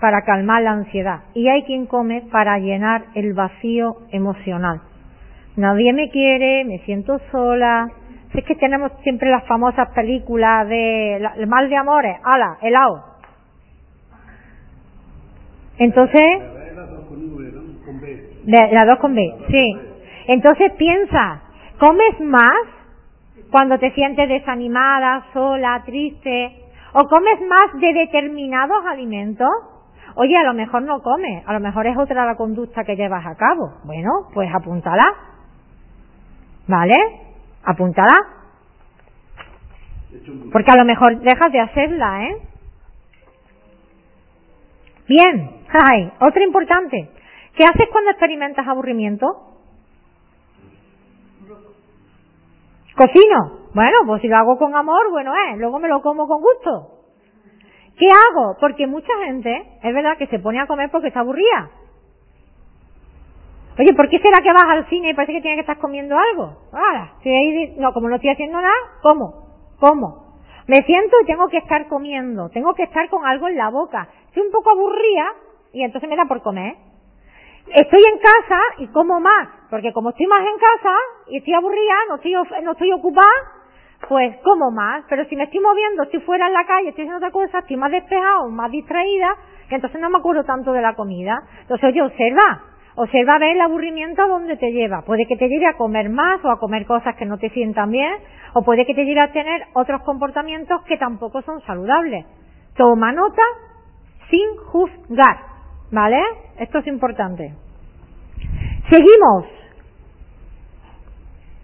para 0.00 0.22
calmar 0.22 0.62
la 0.62 0.70
ansiedad 0.70 1.24
y 1.34 1.48
hay 1.48 1.64
quien 1.64 1.86
come 1.86 2.22
para 2.30 2.58
llenar 2.58 3.06
el 3.14 3.34
vacío 3.34 3.96
emocional. 4.12 4.80
Nadie 5.56 5.92
me 5.92 6.10
quiere, 6.10 6.64
me 6.64 6.78
siento 6.84 7.20
sola. 7.32 7.90
Si 8.30 8.38
es 8.38 8.44
que 8.44 8.54
tenemos 8.54 8.92
siempre 9.02 9.30
las 9.30 9.44
famosas 9.48 9.88
películas 9.96 10.68
de 10.68 11.16
el 11.16 11.46
mal 11.48 11.68
de 11.68 11.76
amores, 11.76 12.16
ala, 12.22 12.56
helado. 12.62 13.04
Entonces, 15.78 16.20
de 18.44 18.72
la 18.72 18.84
dos 18.84 18.98
con 19.00 19.14
B, 19.16 19.34
sí. 19.50 19.87
Entonces 20.28 20.72
piensa, 20.74 21.40
¿comes 21.80 22.20
más 22.20 22.62
cuando 23.50 23.78
te 23.78 23.90
sientes 23.92 24.28
desanimada, 24.28 25.24
sola, 25.32 25.82
triste? 25.86 26.64
¿O 26.92 27.08
comes 27.08 27.40
más 27.48 27.80
de 27.80 27.94
determinados 27.94 28.84
alimentos? 28.86 29.48
Oye, 30.16 30.36
a 30.36 30.42
lo 30.42 30.52
mejor 30.52 30.82
no 30.82 31.00
comes, 31.02 31.42
a 31.46 31.52
lo 31.54 31.60
mejor 31.60 31.86
es 31.86 31.96
otra 31.96 32.26
la 32.26 32.36
conducta 32.36 32.84
que 32.84 32.94
llevas 32.94 33.24
a 33.24 33.36
cabo. 33.36 33.72
Bueno, 33.84 34.28
pues 34.34 34.50
apúntala. 34.54 35.06
¿Vale? 36.66 36.94
Apúntala. 37.64 38.14
Porque 40.52 40.70
a 40.70 40.76
lo 40.78 40.84
mejor 40.84 41.20
dejas 41.20 41.52
de 41.52 41.60
hacerla, 41.60 42.24
¿eh? 42.24 42.36
Bien, 45.08 45.50
ay, 45.88 46.12
otra 46.20 46.44
importante. 46.44 47.08
¿Qué 47.56 47.64
haces 47.64 47.88
cuando 47.90 48.10
experimentas 48.10 48.68
aburrimiento? 48.68 49.48
Cocino. 52.98 53.68
Bueno, 53.74 53.98
pues 54.06 54.20
si 54.22 54.28
lo 54.28 54.34
hago 54.36 54.58
con 54.58 54.74
amor, 54.74 55.10
bueno, 55.10 55.32
eh, 55.32 55.56
luego 55.56 55.78
me 55.78 55.86
lo 55.86 56.02
como 56.02 56.26
con 56.26 56.40
gusto. 56.40 56.98
¿Qué 57.96 58.06
hago? 58.06 58.56
Porque 58.60 58.88
mucha 58.88 59.12
gente, 59.24 59.78
es 59.82 59.94
verdad 59.94 60.18
que 60.18 60.26
se 60.26 60.40
pone 60.40 60.60
a 60.60 60.66
comer 60.66 60.90
porque 60.90 61.08
está 61.08 61.20
aburrida. 61.20 61.70
Oye, 63.78 63.94
¿por 63.94 64.08
qué 64.08 64.18
será 64.18 64.38
que 64.42 64.52
vas 64.52 64.64
al 64.64 64.88
cine 64.88 65.10
y 65.10 65.14
parece 65.14 65.34
que 65.34 65.40
tienes 65.40 65.58
que 65.58 65.60
estar 65.60 65.78
comiendo 65.78 66.16
algo? 66.18 66.56
Ahora, 66.72 67.12
ahí, 67.24 67.76
no, 67.78 67.92
como 67.92 68.08
no 68.08 68.16
estoy 68.16 68.30
haciendo 68.30 68.60
nada, 68.60 68.74
¿cómo? 69.02 69.46
¿Cómo? 69.78 70.34
Me 70.66 70.78
siento 70.84 71.16
y 71.22 71.26
tengo 71.26 71.48
que 71.48 71.58
estar 71.58 71.86
comiendo, 71.86 72.48
tengo 72.50 72.74
que 72.74 72.82
estar 72.82 73.08
con 73.08 73.24
algo 73.24 73.46
en 73.46 73.56
la 73.56 73.70
boca. 73.70 74.08
Estoy 74.26 74.42
un 74.42 74.50
poco 74.52 74.70
aburrida 74.70 75.26
y 75.72 75.84
entonces 75.84 76.10
me 76.10 76.16
da 76.16 76.24
por 76.24 76.42
comer. 76.42 76.74
Estoy 77.74 78.00
en 78.12 78.18
casa 78.18 78.60
y 78.78 78.86
como 78.88 79.20
más, 79.20 79.48
porque 79.70 79.92
como 79.92 80.10
estoy 80.10 80.26
más 80.26 80.40
en 80.40 80.58
casa 80.58 80.94
y 81.28 81.38
estoy 81.38 81.54
aburrida, 81.54 81.94
no 82.08 82.14
estoy, 82.16 82.32
no 82.62 82.72
estoy 82.72 82.92
ocupada, 82.92 83.28
pues 84.08 84.36
como 84.42 84.70
más, 84.70 85.04
pero 85.08 85.24
si 85.26 85.36
me 85.36 85.44
estoy 85.44 85.60
moviendo, 85.60 86.04
estoy 86.04 86.20
fuera 86.20 86.46
en 86.46 86.54
la 86.54 86.64
calle, 86.64 86.90
estoy 86.90 87.04
haciendo 87.04 87.18
otra 87.18 87.30
cosa, 87.30 87.58
estoy 87.58 87.76
más 87.76 87.90
despejado, 87.90 88.48
más 88.48 88.70
distraída, 88.70 89.34
entonces 89.70 90.00
no 90.00 90.08
me 90.08 90.18
acuerdo 90.18 90.44
tanto 90.44 90.72
de 90.72 90.80
la 90.80 90.94
comida. 90.94 91.42
Entonces, 91.60 91.90
oye, 91.90 92.02
observa, 92.02 92.62
observa 92.94 93.34
a 93.34 93.38
ver 93.38 93.56
el 93.56 93.60
aburrimiento 93.60 94.22
a 94.22 94.28
dónde 94.28 94.56
te 94.56 94.72
lleva. 94.72 95.02
Puede 95.02 95.26
que 95.26 95.36
te 95.36 95.48
lleve 95.48 95.66
a 95.66 95.76
comer 95.76 96.08
más 96.08 96.42
o 96.44 96.50
a 96.50 96.58
comer 96.58 96.86
cosas 96.86 97.16
que 97.16 97.26
no 97.26 97.38
te 97.38 97.50
sientan 97.50 97.90
bien, 97.90 98.14
o 98.54 98.62
puede 98.62 98.86
que 98.86 98.94
te 98.94 99.04
lleve 99.04 99.20
a 99.20 99.32
tener 99.32 99.66
otros 99.74 100.02
comportamientos 100.02 100.82
que 100.84 100.96
tampoco 100.96 101.42
son 101.42 101.60
saludables. 101.62 102.24
Toma 102.76 103.12
nota 103.12 103.42
sin 104.30 104.56
juzgar, 104.56 105.36
¿vale? 105.90 106.20
Esto 106.58 106.78
es 106.78 106.86
importante. 106.86 107.52
Seguimos. 108.90 109.44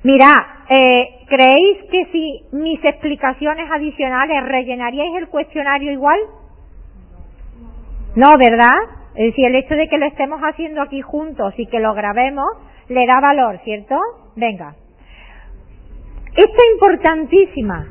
Mira, 0.03 0.65
eh, 0.69 1.25
¿creéis 1.29 1.79
que 1.91 2.07
si 2.13 2.45
mis 2.53 2.85
explicaciones 2.85 3.71
adicionales 3.71 4.45
rellenaríais 4.45 5.15
el 5.17 5.29
cuestionario 5.29 5.93
igual? 5.93 6.19
No, 8.15 8.37
¿verdad? 8.37 8.79
Es 9.15 9.27
decir, 9.27 9.47
el 9.47 9.55
hecho 9.57 9.75
de 9.75 9.89
que 9.89 9.99
lo 9.99 10.07
estemos 10.07 10.41
haciendo 10.43 10.83
aquí 10.83 11.01
juntos 11.01 11.55
y 11.57 11.67
que 11.67 11.81
lo 11.81 11.95
grabemos 11.95 12.47
le 12.89 13.07
da 13.07 13.21
valor, 13.21 13.61
¿cierto? 13.65 13.97
Venga. 14.37 14.75
Esta 16.37 16.63
importantísima. 16.75 17.87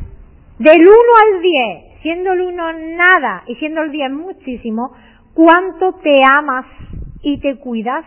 Del 0.60 0.82
1 0.82 0.90
al 0.90 1.42
10, 1.42 2.02
siendo 2.02 2.34
el 2.34 2.42
1 2.42 2.74
nada 2.96 3.44
y 3.48 3.56
siendo 3.56 3.82
el 3.82 3.92
10 3.92 4.12
muchísimo, 4.12 4.92
¿cuánto 5.34 5.94
te 6.04 6.22
amas 6.26 6.66
y 7.22 7.40
te 7.40 7.58
cuidas? 7.58 8.06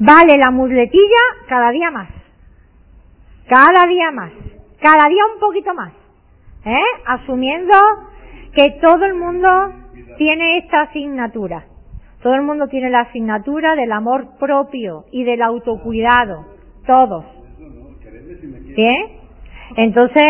Vale 0.00 0.38
la 0.38 0.50
muletilla 0.50 1.22
cada 1.48 1.70
día 1.70 1.90
más. 1.90 2.08
Cada 3.48 3.88
día 3.88 4.10
más. 4.12 4.32
Cada 4.80 5.08
día 5.08 5.22
un 5.34 5.40
poquito 5.40 5.74
más. 5.74 5.92
¿Eh? 6.64 6.78
Asumiendo 7.06 7.72
que 8.54 8.78
todo 8.80 9.04
el 9.04 9.14
mundo 9.14 9.48
tiene 10.16 10.58
esta 10.58 10.82
asignatura. 10.82 11.64
Todo 12.22 12.34
el 12.34 12.42
mundo 12.42 12.68
tiene 12.68 12.90
la 12.90 13.00
asignatura 13.00 13.74
del 13.74 13.90
amor 13.92 14.38
propio 14.38 15.06
y 15.10 15.24
del 15.24 15.42
autocuidado. 15.42 16.46
Todos. 16.86 17.24
¿Bien? 18.76 19.17
Entonces, 19.76 20.22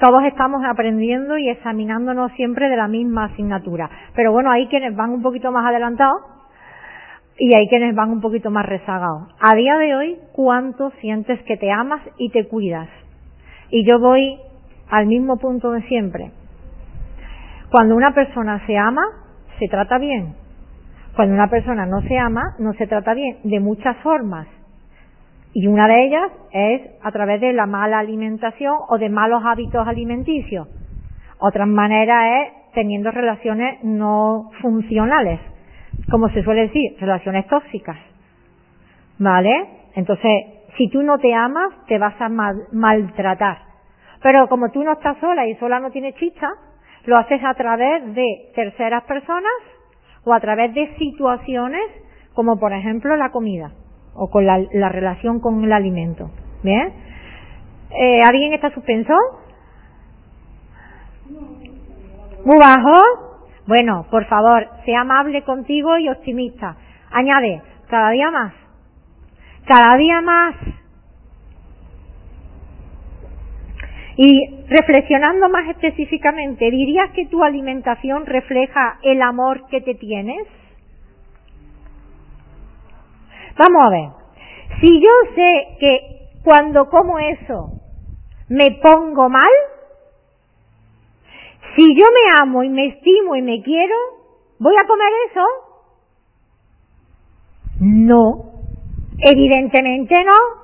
todos 0.00 0.24
estamos 0.24 0.62
aprendiendo 0.64 1.38
y 1.38 1.48
examinándonos 1.48 2.32
siempre 2.32 2.68
de 2.68 2.76
la 2.76 2.88
misma 2.88 3.26
asignatura. 3.26 3.88
Pero 4.14 4.32
bueno, 4.32 4.50
hay 4.50 4.66
quienes 4.66 4.96
van 4.96 5.10
un 5.10 5.22
poquito 5.22 5.52
más 5.52 5.64
adelantados 5.66 6.22
y 7.38 7.56
hay 7.56 7.68
quienes 7.68 7.94
van 7.94 8.10
un 8.10 8.20
poquito 8.20 8.50
más 8.50 8.66
rezagados. 8.66 9.28
A 9.40 9.56
día 9.56 9.78
de 9.78 9.94
hoy, 9.94 10.18
¿cuánto 10.32 10.90
sientes 11.00 11.40
que 11.44 11.56
te 11.56 11.70
amas 11.70 12.00
y 12.18 12.30
te 12.30 12.48
cuidas? 12.48 12.88
Y 13.70 13.88
yo 13.88 13.98
voy 13.98 14.38
al 14.90 15.06
mismo 15.06 15.38
punto 15.38 15.72
de 15.72 15.82
siempre. 15.82 16.30
Cuando 17.70 17.96
una 17.96 18.12
persona 18.12 18.64
se 18.66 18.76
ama, 18.76 19.02
se 19.58 19.68
trata 19.68 19.98
bien. 19.98 20.34
Cuando 21.16 21.34
una 21.34 21.48
persona 21.48 21.86
no 21.86 22.02
se 22.02 22.18
ama, 22.18 22.54
no 22.58 22.72
se 22.74 22.86
trata 22.86 23.14
bien, 23.14 23.38
de 23.44 23.60
muchas 23.60 23.96
formas. 23.98 24.46
Y 25.54 25.66
una 25.66 25.86
de 25.86 26.06
ellas 26.06 26.32
es 26.52 26.82
a 27.02 27.12
través 27.12 27.40
de 27.40 27.52
la 27.52 27.66
mala 27.66 27.98
alimentación 27.98 28.76
o 28.88 28.98
de 28.98 29.08
malos 29.08 29.42
hábitos 29.44 29.86
alimenticios. 29.86 30.68
Otra 31.38 31.66
manera 31.66 32.42
es 32.42 32.52
teniendo 32.72 33.10
relaciones 33.10 33.84
no 33.84 34.50
funcionales 34.62 35.40
como 36.10 36.28
se 36.30 36.42
suele 36.42 36.62
decir, 36.62 36.96
relaciones 37.00 37.46
tóxicas. 37.46 37.96
¿Vale? 39.18 39.68
Entonces, 39.94 40.30
si 40.76 40.88
tú 40.88 41.02
no 41.02 41.18
te 41.18 41.34
amas, 41.34 41.72
te 41.86 41.98
vas 41.98 42.14
a 42.20 42.28
maltratar. 42.28 43.58
Pero 44.22 44.48
como 44.48 44.70
tú 44.70 44.82
no 44.82 44.92
estás 44.92 45.18
sola 45.18 45.46
y 45.46 45.54
sola 45.56 45.80
no 45.80 45.90
tienes 45.90 46.14
chicha, 46.16 46.48
lo 47.04 47.16
haces 47.18 47.42
a 47.44 47.54
través 47.54 48.14
de 48.14 48.52
terceras 48.54 49.04
personas 49.04 49.52
o 50.24 50.32
a 50.32 50.40
través 50.40 50.72
de 50.74 50.96
situaciones 50.96 51.82
como 52.34 52.58
por 52.58 52.72
ejemplo 52.72 53.16
la 53.16 53.30
comida 53.30 53.72
o 54.14 54.30
con 54.30 54.46
la, 54.46 54.58
la 54.72 54.88
relación 54.88 55.40
con 55.40 55.64
el 55.64 55.72
alimento. 55.72 56.30
¿Bien? 56.62 56.92
Eh, 57.90 58.22
¿Alguien 58.24 58.52
está 58.52 58.70
suspenso? 58.70 59.14
¿Muy 62.44 62.58
bajo? 62.58 62.92
Bueno, 63.66 64.06
por 64.10 64.24
favor, 64.26 64.68
sea 64.84 65.02
amable 65.02 65.42
contigo 65.42 65.96
y 65.98 66.08
optimista. 66.08 66.76
Añade, 67.10 67.62
cada 67.88 68.10
día 68.10 68.30
más. 68.30 68.52
Cada 69.66 69.96
día 69.96 70.20
más. 70.20 70.56
Y 74.16 74.64
reflexionando 74.68 75.48
más 75.48 75.68
específicamente, 75.68 76.70
¿dirías 76.70 77.10
que 77.12 77.26
tu 77.26 77.42
alimentación 77.42 78.26
refleja 78.26 78.98
el 79.02 79.22
amor 79.22 79.66
que 79.68 79.80
te 79.80 79.94
tienes? 79.94 80.46
Vamos 83.58 83.82
a 83.84 83.90
ver. 83.90 84.08
Si 84.80 85.00
yo 85.00 85.34
sé 85.34 85.76
que 85.78 86.28
cuando 86.44 86.88
como 86.88 87.18
eso 87.18 87.70
me 88.48 88.78
pongo 88.82 89.28
mal, 89.28 89.50
si 91.76 91.86
yo 91.94 92.06
me 92.06 92.42
amo 92.42 92.62
y 92.62 92.68
me 92.68 92.86
estimo 92.88 93.36
y 93.36 93.42
me 93.42 93.62
quiero, 93.62 93.94
¿voy 94.58 94.74
a 94.74 94.86
comer 94.86 95.08
eso? 95.30 95.44
No. 97.80 98.52
Evidentemente 99.18 100.14
no. 100.24 100.62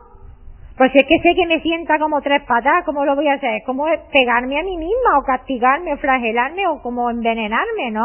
Pues 0.76 0.92
es 0.94 1.02
que 1.02 1.18
sé 1.18 1.34
que 1.34 1.46
me 1.46 1.60
sienta 1.60 1.98
como 1.98 2.20
tres 2.22 2.42
patas, 2.46 2.84
¿cómo 2.84 3.04
lo 3.04 3.16
voy 3.16 3.26
a 3.26 3.34
hacer? 3.34 3.62
¿Cómo 3.66 3.86
pegarme 4.16 4.60
a 4.60 4.62
mí 4.62 4.76
misma 4.76 5.18
o 5.18 5.24
castigarme 5.24 5.94
o 5.94 5.98
flagelarme 5.98 6.68
o 6.68 6.80
como 6.82 7.10
envenenarme, 7.10 7.90
no? 7.90 8.04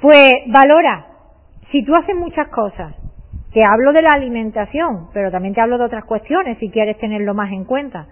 Pues 0.00 0.32
valora, 0.48 1.06
si 1.70 1.84
tú 1.84 1.94
haces 1.94 2.16
muchas 2.16 2.48
cosas, 2.48 2.94
te 3.56 3.66
hablo 3.66 3.94
de 3.94 4.02
la 4.02 4.10
alimentación, 4.10 5.08
pero 5.14 5.30
también 5.30 5.54
te 5.54 5.62
hablo 5.62 5.78
de 5.78 5.86
otras 5.86 6.04
cuestiones 6.04 6.58
si 6.58 6.68
quieres 6.68 6.98
tenerlo 6.98 7.32
más 7.32 7.50
en 7.52 7.64
cuenta. 7.64 8.06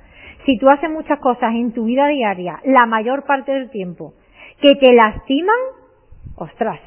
Si 0.47 0.57
tú 0.57 0.70
haces 0.70 0.88
muchas 0.88 1.18
cosas 1.18 1.53
en 1.55 1.72
tu 1.74 1.84
vida 1.84 2.07
diaria, 2.09 2.61
la 2.64 2.86
mayor 2.86 3.26
parte 3.26 3.53
del 3.53 3.68
tiempo, 3.68 4.14
que 4.62 4.74
te 4.76 4.95
lastiman, 4.95 5.55
ostras, 6.36 6.80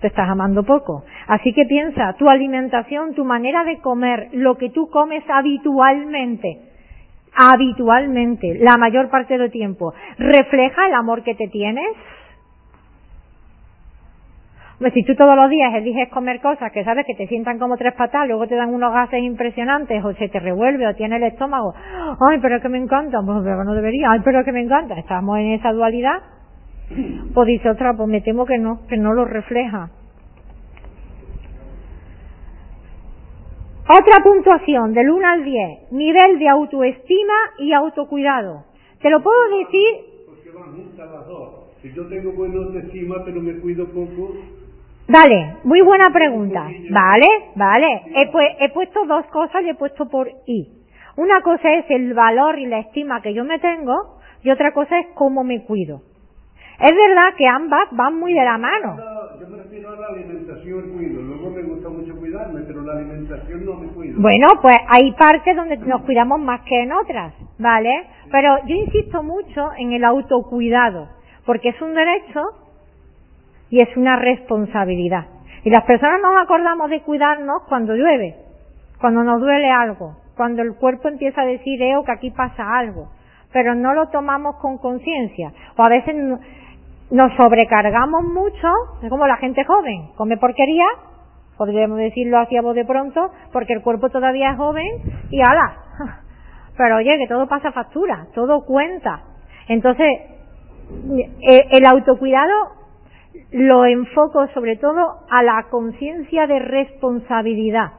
te 0.00 0.08
estás 0.08 0.28
amando 0.28 0.64
poco. 0.64 1.04
Así 1.28 1.52
que 1.52 1.66
piensa, 1.66 2.14
tu 2.14 2.26
alimentación, 2.28 3.14
tu 3.14 3.24
manera 3.24 3.62
de 3.62 3.78
comer, 3.78 4.30
lo 4.32 4.58
que 4.58 4.70
tú 4.70 4.90
comes 4.90 5.22
habitualmente, 5.28 6.58
habitualmente, 7.32 8.58
la 8.58 8.76
mayor 8.76 9.08
parte 9.08 9.38
del 9.38 9.52
tiempo, 9.52 9.94
¿refleja 10.18 10.88
el 10.88 10.94
amor 10.94 11.22
que 11.22 11.36
te 11.36 11.46
tienes? 11.46 11.86
Si 14.94 15.02
tú 15.02 15.14
todos 15.16 15.34
los 15.34 15.50
días 15.50 15.74
eliges 15.74 16.08
comer 16.08 16.40
cosas 16.40 16.70
que 16.70 16.84
sabes 16.84 17.04
que 17.04 17.14
te 17.14 17.26
sientan 17.26 17.58
como 17.58 17.76
tres 17.76 17.94
patas, 17.94 18.28
luego 18.28 18.46
te 18.46 18.54
dan 18.54 18.72
unos 18.72 18.92
gases 18.92 19.22
impresionantes, 19.22 20.04
o 20.04 20.12
se 20.14 20.28
te 20.28 20.38
revuelve, 20.38 20.86
o 20.86 20.94
tiene 20.94 21.16
el 21.16 21.24
estómago, 21.24 21.74
ay, 22.30 22.38
pero 22.40 22.56
es 22.56 22.62
que 22.62 22.68
me 22.68 22.78
encanta, 22.78 23.18
pues 23.24 23.38
pero 23.42 23.64
no 23.64 23.74
debería, 23.74 24.12
ay, 24.12 24.20
pero 24.24 24.38
es 24.40 24.44
que 24.44 24.52
me 24.52 24.62
encanta, 24.62 24.96
estamos 24.96 25.36
en 25.38 25.54
esa 25.54 25.72
dualidad, 25.72 26.22
pues 27.34 27.46
dice 27.48 27.68
otra, 27.70 27.94
pues 27.94 28.08
me 28.08 28.20
temo 28.20 28.46
que 28.46 28.58
no, 28.58 28.86
que 28.86 28.96
no 28.96 29.14
lo 29.14 29.24
refleja. 29.24 29.90
Otra 33.90 34.22
puntuación 34.22 34.92
del 34.92 35.10
1 35.10 35.26
al 35.26 35.44
10, 35.44 35.92
nivel 35.92 36.38
de 36.38 36.48
autoestima 36.48 37.34
y 37.58 37.72
autocuidado. 37.72 38.64
¿Te 39.00 39.10
lo 39.10 39.22
puedo 39.22 39.38
decir? 39.58 40.26
Porque 40.26 40.50
van 40.50 40.76
las 40.96 41.26
dos. 41.26 41.68
Si 41.80 41.92
yo 41.94 42.06
tengo 42.08 42.32
pero 43.24 43.40
me 43.40 43.54
cuido 43.60 43.86
poco, 43.86 44.34
Vale, 45.08 45.56
muy 45.64 45.80
buena 45.80 46.10
pregunta. 46.12 46.64
Vale, 46.90 47.26
vale. 47.56 48.02
He, 48.14 48.64
he, 48.64 48.68
puesto 48.68 49.06
dos 49.06 49.24
cosas 49.26 49.62
y 49.62 49.70
he 49.70 49.74
puesto 49.74 50.06
por 50.08 50.28
I. 50.46 50.68
Una 51.16 51.40
cosa 51.40 51.72
es 51.72 51.86
el 51.88 52.12
valor 52.12 52.58
y 52.58 52.66
la 52.66 52.80
estima 52.80 53.22
que 53.22 53.32
yo 53.32 53.42
me 53.42 53.58
tengo 53.58 54.18
y 54.42 54.50
otra 54.50 54.72
cosa 54.72 54.98
es 54.98 55.06
cómo 55.14 55.44
me 55.44 55.64
cuido. 55.64 56.02
Es 56.78 56.92
verdad 56.94 57.34
que 57.36 57.46
ambas 57.46 57.88
van 57.92 58.20
muy 58.20 58.34
de 58.34 58.44
la 58.44 58.58
mano. 58.58 58.98
Yo 59.40 59.48
me 59.48 59.56
refiero 59.62 59.90
a 59.90 59.96
la 59.96 60.08
alimentación 60.08 60.92
cuido. 60.92 61.22
Luego 61.22 61.50
me 61.50 61.62
gusta 61.62 61.88
mucho 61.88 62.14
cuidarme, 62.14 62.60
pero 62.66 62.82
la 62.82 62.92
alimentación 62.92 63.64
no 63.64 63.74
me 63.74 63.88
cuido. 63.88 64.20
Bueno, 64.20 64.46
pues 64.60 64.76
hay 64.88 65.10
partes 65.12 65.56
donde 65.56 65.78
nos 65.78 66.02
cuidamos 66.02 66.38
más 66.38 66.60
que 66.60 66.82
en 66.82 66.92
otras, 66.92 67.32
¿vale? 67.58 68.06
Pero 68.30 68.58
yo 68.66 68.76
insisto 68.76 69.22
mucho 69.22 69.70
en 69.78 69.92
el 69.94 70.04
autocuidado, 70.04 71.08
porque 71.46 71.70
es 71.70 71.80
un 71.80 71.94
derecho 71.94 72.67
y 73.70 73.82
es 73.82 73.96
una 73.96 74.16
responsabilidad. 74.16 75.26
Y 75.64 75.70
las 75.70 75.84
personas 75.84 76.20
nos 76.22 76.42
acordamos 76.42 76.88
de 76.90 77.02
cuidarnos 77.02 77.62
cuando 77.68 77.94
llueve, 77.94 78.36
cuando 79.00 79.22
nos 79.22 79.40
duele 79.40 79.70
algo, 79.70 80.16
cuando 80.36 80.62
el 80.62 80.76
cuerpo 80.76 81.08
empieza 81.08 81.42
a 81.42 81.46
decir, 81.46 81.82
eh, 81.82 81.94
que 82.06 82.12
aquí 82.12 82.30
pasa 82.30 82.78
algo, 82.78 83.08
pero 83.52 83.74
no 83.74 83.94
lo 83.94 84.08
tomamos 84.08 84.56
con 84.56 84.78
conciencia. 84.78 85.52
O 85.76 85.82
a 85.82 85.90
veces 85.90 86.14
nos 87.10 87.36
sobrecargamos 87.36 88.22
mucho, 88.22 88.68
es 89.02 89.10
como 89.10 89.26
la 89.26 89.36
gente 89.36 89.64
joven, 89.64 90.10
come 90.16 90.36
porquería, 90.36 90.86
podríamos 91.56 91.98
decirlo 91.98 92.38
así 92.38 92.56
a 92.56 92.62
voz 92.62 92.74
de 92.74 92.84
pronto, 92.84 93.32
porque 93.52 93.72
el 93.72 93.82
cuerpo 93.82 94.10
todavía 94.10 94.52
es 94.52 94.56
joven 94.56 94.86
y 95.30 95.40
ala. 95.40 95.76
Pero 96.76 96.96
oye, 96.96 97.18
que 97.18 97.26
todo 97.26 97.48
pasa 97.48 97.72
factura, 97.72 98.28
todo 98.34 98.64
cuenta. 98.64 99.22
Entonces, 99.66 100.06
eh, 101.40 101.68
el 101.72 101.84
autocuidado 101.86 102.78
lo 103.52 103.84
enfoco 103.84 104.46
sobre 104.48 104.76
todo 104.76 105.20
a 105.30 105.42
la 105.42 105.66
conciencia 105.70 106.46
de 106.46 106.58
responsabilidad, 106.58 107.92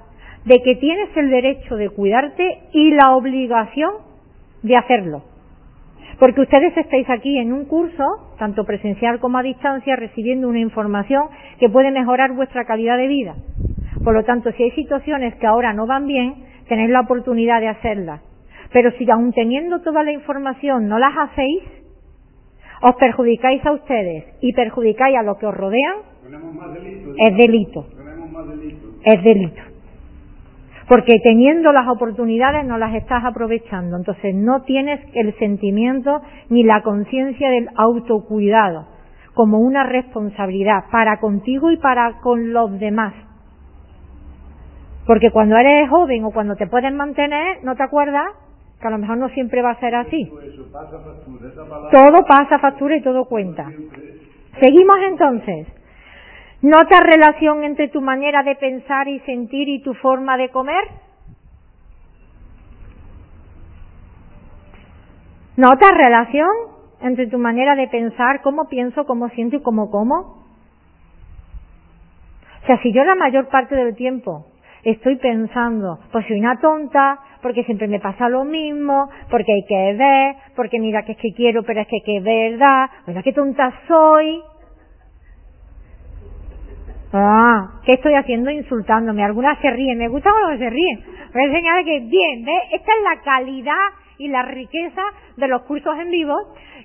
de 0.46 0.58
que 0.64 0.76
tienes 0.76 1.16
el 1.16 1.30
derecho 1.30 1.76
de 1.76 1.90
cuidarte 1.90 2.60
y 2.74 2.92
la 2.92 3.16
obligación 3.16 3.92
de 4.64 4.76
hacerlo. 4.76 5.24
Porque 6.20 6.42
ustedes 6.42 6.76
estáis 6.76 7.10
aquí 7.10 7.38
en 7.38 7.54
un 7.54 7.66
curso, 7.66 8.36
tanto 8.38 8.66
presencial 8.66 9.20
como 9.20 9.38
a 9.38 9.44
distancia, 9.44 9.96
recibiendo 9.96 10.50
una 10.50 10.60
información 10.60 11.28
que 11.60 11.70
puede 11.70 11.92
mejorar 11.92 12.34
vuestra 12.34 12.66
calidad 12.66 12.98
de 12.98 13.08
vida. 13.08 13.36
Por 14.04 14.14
lo 14.14 14.24
tanto, 14.24 14.52
si 14.52 14.64
hay 14.64 14.72
situaciones 14.72 15.36
que 15.36 15.48
ahora 15.48 15.74
no 15.74 15.88
van 15.88 16.08
bien, 16.08 16.36
tenéis 16.68 16.90
la 16.90 17.02
oportunidad 17.02 17.62
de 17.62 17.70
hacerlas. 17.70 18.22
Pero 18.72 18.92
si 18.92 19.10
aún 19.10 19.32
teniendo 19.34 19.82
toda 19.82 20.04
la 20.04 20.12
información 20.12 20.88
no 20.88 21.00
las 21.00 21.14
hacéis, 21.18 21.64
os 22.82 22.96
perjudicáis 22.96 23.66
a 23.66 23.72
ustedes 23.72 24.26
y 24.42 24.54
perjudicáis 24.54 25.18
a 25.18 25.24
los 25.24 25.38
que 25.38 25.46
os 25.46 25.56
rodean, 25.56 25.98
es 27.18 27.38
delito. 27.38 27.86
Es 29.04 29.24
delito. 29.24 29.62
Porque 30.88 31.20
teniendo 31.24 31.72
las 31.72 31.88
oportunidades 31.88 32.66
no 32.66 32.78
las 32.78 32.96
estás 32.96 33.24
aprovechando. 33.24 33.98
Entonces 33.98 34.34
no 34.34 34.64
tienes 34.64 35.00
el 35.14 35.38
sentimiento 35.38 36.22
ni 36.50 36.64
la 36.64 36.82
conciencia 36.82 37.50
del 37.52 37.70
autocuidado 37.76 38.88
como 39.36 39.60
una 39.60 39.84
responsabilidad 39.84 40.86
para 40.92 41.20
contigo 41.20 41.72
y 41.72 41.78
para 41.78 42.20
con 42.22 42.52
los 42.52 42.80
demás. 42.80 43.14
Porque 45.06 45.32
cuando 45.32 45.56
eres 45.56 45.90
joven 45.90 46.26
o 46.26 46.32
cuando 46.32 46.56
te 46.56 46.68
puedes 46.68 46.94
mantener, 46.94 47.64
¿no 47.64 47.76
te 47.76 47.84
acuerdas? 47.84 48.28
Que 48.80 48.88
a 48.88 48.92
lo 48.92 48.98
mejor 48.98 49.18
no 49.18 49.30
siempre 49.30 49.62
va 49.62 49.72
a 49.72 49.80
ser 49.80 49.96
así. 49.96 50.32
Todo 51.92 52.26
pasa 52.26 52.60
factura 52.60 52.96
y 52.96 53.02
todo 53.02 53.26
cuenta. 53.26 53.70
Seguimos 54.62 54.98
entonces. 55.08 55.68
¿Notas 56.62 57.02
relación 57.04 57.64
entre 57.64 57.88
tu 57.88 58.02
manera 58.02 58.44
de 58.44 58.56
pensar 58.56 59.08
y 59.08 59.20
sentir 59.22 59.70
y 59.70 59.82
tu 59.82 59.94
forma 59.94 60.38
de 60.38 60.50
comer? 60.50 60.84
¿Notas 65.56 65.92
relación 65.92 66.50
entre 67.02 67.28
tu 67.28 67.38
manera 67.38 67.76
de 67.76 67.88
pensar, 67.88 68.42
cómo 68.42 68.68
pienso, 68.68 69.06
cómo 69.06 69.30
siento 69.30 69.58
y 69.58 69.62
cómo 69.62 69.90
como? 69.90 70.40
O 72.62 72.66
sea, 72.66 72.82
si 72.82 72.92
yo 72.92 73.04
la 73.04 73.16
mayor 73.16 73.48
parte 73.48 73.76
del 73.76 73.96
tiempo 73.96 74.46
estoy 74.84 75.16
pensando, 75.18 76.00
pues 76.12 76.26
soy 76.28 76.40
una 76.40 76.60
tonta, 76.60 77.20
porque 77.42 77.64
siempre 77.64 77.88
me 77.88 78.00
pasa 78.00 78.30
lo 78.30 78.44
mismo, 78.44 79.10
porque 79.30 79.54
hay 79.54 79.66
que 79.68 79.94
ver, 79.98 80.36
porque 80.56 80.80
mira 80.80 81.04
que 81.04 81.14
es 81.14 81.18
que 81.18 81.34
quiero, 81.34 81.64
pero 81.64 81.82
es 81.82 81.88
que 81.88 82.18
es 82.18 82.24
verdad, 82.24 82.90
mira 83.08 83.24
qué 83.24 83.34
tonta 83.34 83.74
soy. 83.88 84.42
Ah, 87.12 87.82
¿qué 87.86 87.94
estoy 87.94 88.14
haciendo? 88.14 88.52
Insultándome. 88.52 89.24
Algunas 89.24 89.60
se 89.60 89.72
ríen, 89.72 89.98
me 89.98 90.10
gusta 90.10 90.30
cuando 90.32 90.64
se 90.64 90.70
ríen. 90.70 91.04
Voy 91.34 91.42
a 91.42 91.46
enseñar 91.46 91.84
que, 91.84 92.00
bien, 92.02 92.46
¿ves? 92.46 92.62
Esta 92.72 92.92
es 92.92 93.04
la 93.04 93.22
calidad 93.24 93.86
y 94.20 94.28
la 94.28 94.44
riqueza 94.44 95.02
de 95.38 95.48
los 95.48 95.64
cursos 95.64 95.98
en 95.98 96.12
vivo, 96.12 96.36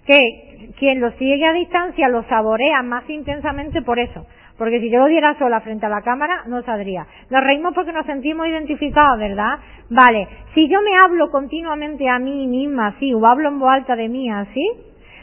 que 0.06 0.72
quien 0.78 1.00
los 1.00 1.14
sigue 1.16 1.44
a 1.44 1.52
distancia 1.52 2.08
lo 2.08 2.22
saborea 2.24 2.82
más 2.82 3.08
intensamente 3.10 3.82
por 3.82 3.98
eso. 3.98 4.26
Porque 4.56 4.80
si 4.80 4.90
yo 4.90 5.00
lo 5.00 5.06
diera 5.06 5.36
sola 5.38 5.60
frente 5.60 5.86
a 5.86 5.88
la 5.88 6.02
cámara, 6.02 6.44
no 6.46 6.62
saldría. 6.62 7.06
Nos 7.28 7.42
reímos 7.42 7.74
porque 7.74 7.92
nos 7.92 8.06
sentimos 8.06 8.46
identificados, 8.46 9.18
¿verdad? 9.18 9.58
Vale. 9.90 10.28
Si 10.54 10.68
yo 10.68 10.80
me 10.80 10.92
hablo 11.04 11.30
continuamente 11.30 12.08
a 12.08 12.18
mí 12.18 12.46
misma 12.46 12.88
así, 12.88 13.12
o 13.12 13.26
hablo 13.26 13.48
en 13.48 13.58
voz 13.58 13.70
alta 13.70 13.96
de 13.96 14.08
mí 14.08 14.30
así, 14.30 14.64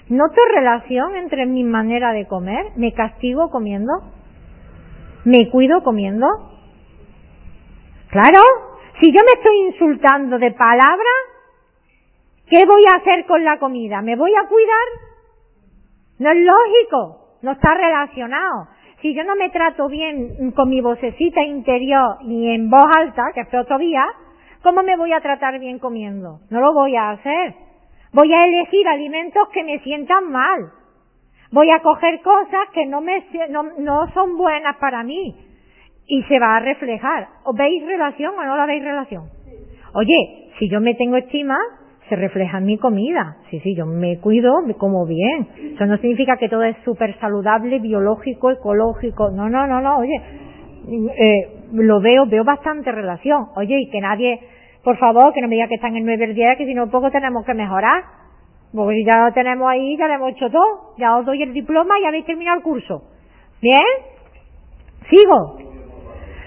¿noto 0.10 0.42
relación 0.54 1.16
entre 1.16 1.46
mi 1.46 1.64
manera 1.64 2.12
de 2.12 2.28
comer? 2.28 2.72
¿Me 2.76 2.94
castigo 2.94 3.50
comiendo? 3.50 3.94
¿Me 5.24 5.50
cuido 5.50 5.82
comiendo? 5.82 6.28
Claro, 8.10 8.42
si 9.00 9.12
yo 9.12 9.20
me 9.26 9.40
estoy 9.40 9.58
insultando 9.68 10.38
de 10.40 10.52
palabra, 10.52 11.12
¿qué 12.50 12.64
voy 12.68 12.82
a 12.94 12.98
hacer 12.98 13.26
con 13.26 13.46
la 13.46 13.58
comida? 13.60 14.02
¿Me 14.02 14.18
voy 14.18 14.32
a 14.36 14.48
cuidar? 14.50 14.88
No 16.20 16.30
es 16.30 16.38
lógico, 16.38 17.38
no 17.42 17.52
está 17.54 17.74
relacionado. 17.74 18.68
Si 19.02 19.16
yo 19.16 19.24
no 19.24 19.36
me 19.36 19.50
trato 19.50 19.88
bien 19.88 20.52
con 20.52 20.70
mi 20.70 20.80
vocecita 20.80 21.42
interior 21.44 22.24
ni 22.24 22.54
en 22.54 22.70
voz 22.70 22.86
alta, 22.98 23.24
que 23.34 23.42
es 23.42 23.48
peor 23.48 23.66
todavía, 23.66 24.06
¿cómo 24.62 24.84
me 24.84 24.96
voy 24.96 25.12
a 25.12 25.22
tratar 25.22 25.60
bien 25.60 25.80
comiendo? 25.80 26.40
No 26.52 26.62
lo 26.62 26.74
voy 26.74 26.96
a 26.96 27.12
hacer. 27.12 27.56
Voy 28.14 28.32
a 28.32 28.46
elegir 28.46 28.88
alimentos 28.88 29.48
que 29.54 29.64
me 29.64 29.80
sientan 29.80 30.32
mal. 30.32 30.72
Voy 31.52 31.70
a 31.72 31.80
coger 31.80 32.22
cosas 32.22 32.70
que 32.74 32.86
no 32.86 33.02
me 33.02 33.26
no, 33.50 33.64
no 33.80 34.08
son 34.14 34.38
buenas 34.38 34.78
para 34.78 35.04
mí 35.04 35.36
y 36.08 36.24
se 36.24 36.40
va 36.40 36.58
a 36.58 36.60
reflejar. 36.60 37.28
¿Os 37.44 37.56
veis 37.56 37.84
relación 37.86 38.38
o 38.38 38.44
no 38.44 38.56
la 38.56 38.66
veis 38.66 38.84
relación? 38.84 39.24
Oye, 39.94 40.52
si 40.60 40.70
yo 40.70 40.80
me 40.80 40.94
tengo 40.94 41.18
estima, 41.18 41.58
se 42.12 42.18
refleja 42.18 42.58
en 42.58 42.66
mi 42.66 42.78
comida. 42.78 43.38
Sí, 43.50 43.62
sí, 43.62 43.74
yo 43.74 43.86
me 43.86 44.20
cuido, 44.20 44.62
me 44.68 44.74
como 44.74 45.06
bien. 45.06 45.48
Eso 45.76 45.86
no 45.86 45.96
significa 45.96 46.36
que 46.36 46.50
todo 46.50 46.62
es 46.64 46.76
súper 46.84 47.18
saludable, 47.22 47.80
biológico, 47.80 48.52
ecológico. 48.52 49.32
No, 49.32 49.48
no, 49.48 49.66
no, 49.66 49.80
no, 49.80 50.00
oye, 50.00 50.22
eh, 51.18 51.48
lo 51.72 52.02
veo, 52.02 52.26
veo 52.26 52.44
bastante 52.44 52.92
relación. 52.92 53.46
Oye, 53.56 53.80
y 53.80 53.90
que 53.90 54.02
nadie, 54.02 54.42
por 54.84 54.98
favor, 54.98 55.32
que 55.34 55.40
no 55.40 55.48
me 55.48 55.56
diga 55.56 55.70
que 55.70 55.76
están 55.76 55.96
en 55.96 56.04
9 56.04 56.26
el 56.26 56.36
10, 56.36 56.58
que 56.58 56.66
si 56.66 56.74
no 56.74 56.92
poco 56.92 57.10
tenemos 57.12 57.46
que 57.46 57.54
mejorar. 57.54 58.04
Porque 58.76 59.06
ya 59.06 59.24
lo 59.24 59.32
tenemos 59.32 59.70
ahí, 59.70 59.96
ya 59.96 60.08
lo 60.10 60.16
hemos 60.16 60.32
hecho 60.32 60.50
todo. 60.50 60.96
Ya 60.98 61.16
os 61.16 61.26
doy 61.26 61.42
el 61.44 61.54
diploma 61.54 61.98
y 61.98 62.06
habéis 62.08 62.26
terminado 62.26 62.58
el 62.58 62.64
curso. 62.64 63.04
¿Bien? 63.62 63.80
Sigo. 65.10 65.60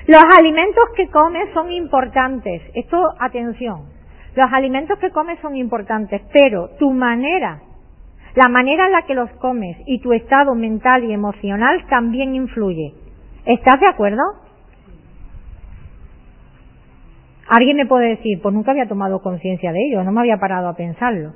Los 0.08 0.22
alimentos 0.38 0.84
que 0.94 1.08
comes 1.08 1.48
son 1.54 1.72
importantes. 1.72 2.60
Esto, 2.74 3.02
atención. 3.18 3.93
Los 4.34 4.52
alimentos 4.52 4.98
que 4.98 5.10
comes 5.10 5.38
son 5.40 5.56
importantes, 5.56 6.22
pero 6.32 6.70
tu 6.78 6.90
manera, 6.92 7.60
la 8.34 8.48
manera 8.48 8.86
en 8.86 8.92
la 8.92 9.02
que 9.02 9.14
los 9.14 9.30
comes 9.32 9.76
y 9.86 10.00
tu 10.00 10.12
estado 10.12 10.54
mental 10.54 11.04
y 11.04 11.12
emocional 11.12 11.86
también 11.88 12.34
influye. 12.34 12.94
¿Estás 13.46 13.78
de 13.80 13.88
acuerdo? 13.88 14.22
Alguien 17.48 17.76
me 17.76 17.86
puede 17.86 18.08
decir, 18.08 18.40
pues 18.42 18.54
nunca 18.54 18.72
había 18.72 18.88
tomado 18.88 19.20
conciencia 19.22 19.70
de 19.70 19.78
ello, 19.86 20.02
no 20.02 20.12
me 20.12 20.20
había 20.20 20.38
parado 20.38 20.68
a 20.68 20.74
pensarlo. 20.74 21.34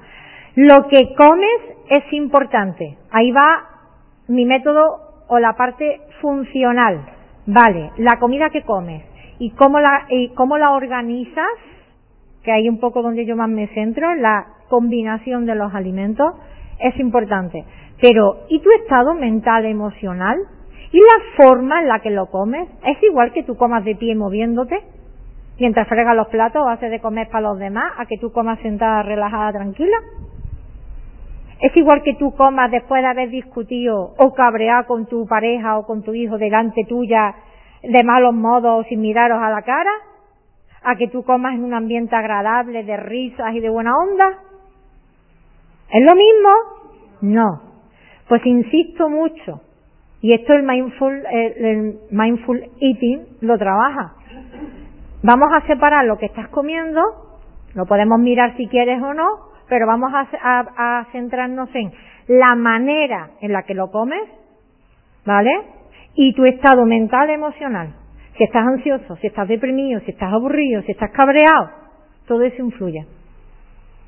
Lo 0.57 0.89
que 0.89 1.15
comes 1.15 1.61
es 1.91 2.13
importante. 2.13 2.99
Ahí 3.13 3.31
va 3.31 3.69
mi 4.27 4.45
método 4.45 5.25
o 5.29 5.39
la 5.39 5.53
parte 5.53 6.01
funcional. 6.21 7.05
Vale, 7.47 7.93
la 7.99 8.19
comida 8.19 8.51
que 8.51 8.63
comes 8.63 9.05
y 9.39 9.51
cómo 9.51 9.79
la, 9.79 10.07
y 10.09 10.33
la 10.59 10.71
organizas, 10.73 11.47
que 12.49 12.53
hay 12.53 12.67
un 12.67 12.81
poco 12.81 13.03
donde 13.03 13.27
yo 13.27 13.37
más 13.37 13.51
me 13.51 13.67
centro, 13.75 14.15
la 14.15 14.47
combinación 14.71 15.45
de 15.45 15.55
los 15.55 15.75
alimentos 15.75 16.33
es 16.81 16.99
importante. 16.99 17.63
Pero, 18.01 18.39
¿y 18.49 18.61
tu 18.61 18.71
estado 18.71 19.13
mental, 19.13 19.67
emocional? 19.67 20.39
¿Y 20.91 20.97
la 20.97 21.45
forma 21.45 21.83
en 21.83 21.89
la 21.89 22.01
que 22.01 22.09
lo 22.09 22.31
comes? 22.31 22.67
¿Es 22.87 23.03
igual 23.03 23.35
que 23.35 23.43
tú 23.43 23.59
comas 23.59 23.85
de 23.85 23.97
pie 23.97 24.15
moviéndote? 24.15 24.81
Mientras 25.59 25.87
fregas 25.89 26.17
los 26.17 26.29
platos 26.29 26.63
o 26.65 26.71
haces 26.71 26.91
de 26.91 27.01
comer 27.01 27.29
para 27.29 27.51
los 27.51 27.59
demás, 27.59 27.93
a 27.99 28.07
que 28.07 28.17
tú 28.17 28.33
comas 28.33 28.59
sentada, 28.61 29.03
relajada, 29.03 29.53
tranquila. 29.53 29.99
Es 31.61 31.73
igual 31.77 32.03
que 32.03 32.15
tú 32.15 32.35
comas 32.35 32.71
después 32.71 33.03
de 33.03 33.09
haber 33.09 33.29
discutido 33.29 34.15
o 34.17 34.33
cabreado 34.33 34.87
con 34.87 35.05
tu 35.05 35.27
pareja 35.27 35.77
o 35.77 35.85
con 35.85 36.03
tu 36.03 36.15
hijo 36.15 36.39
delante 36.39 36.85
tuya 36.89 37.35
de 37.83 38.05
malos 38.05 38.33
modos 38.33 38.87
sin 38.89 39.03
miraros 39.03 39.39
a 39.39 39.51
la 39.51 39.61
cara, 39.61 39.91
a 40.83 40.97
que 40.97 41.09
tú 41.09 41.23
comas 41.23 41.55
en 41.55 41.65
un 41.65 41.75
ambiente 41.75 42.15
agradable 42.15 42.85
de 42.85 42.97
risas 42.97 43.55
y 43.55 43.61
de 43.61 43.69
buena 43.69 43.93
onda. 43.97 44.39
¿Es 45.91 46.01
lo 46.01 46.15
mismo? 46.17 46.51
No. 47.23 47.63
Pues 48.29 48.45
insisto 48.45 49.09
mucho, 49.09 49.63
y 50.21 50.35
esto 50.35 50.57
el 50.57 50.65
mindful, 50.65 51.25
el 51.31 51.99
mindful 52.11 52.63
eating 52.81 53.27
lo 53.41 53.57
trabaja. 53.57 54.15
Vamos 55.23 55.49
a 55.53 55.67
separar 55.67 56.05
lo 56.05 56.19
que 56.19 56.27
estás 56.27 56.49
comiendo, 56.49 57.01
lo 57.75 57.87
podemos 57.87 58.19
mirar 58.21 58.57
si 58.57 58.67
quieres 58.67 59.03
o 59.03 59.15
no, 59.15 59.27
pero 59.69 59.87
vamos 59.87 60.13
a, 60.13 61.07
centrarnos 61.13 61.69
en 61.75 61.93
la 62.27 62.55
manera 62.55 63.31
en 63.41 63.53
la 63.53 63.63
que 63.63 63.75
lo 63.75 63.91
comes, 63.91 64.29
¿vale? 65.25 65.51
Y 66.15 66.35
tu 66.35 66.45
estado 66.45 66.85
mental, 66.85 67.31
emocional. 67.31 67.95
Si 68.39 68.45
estás 68.45 68.65
ansioso, 68.65 69.17
si 69.17 69.27
estás 69.27 69.49
deprimido, 69.49 69.99
si 70.01 70.13
estás 70.13 70.33
aburrido, 70.33 70.81
si 70.83 70.93
estás 70.93 71.11
cabreado, 71.11 71.71
todo 72.29 72.43
eso 72.43 72.63
influye 72.63 73.05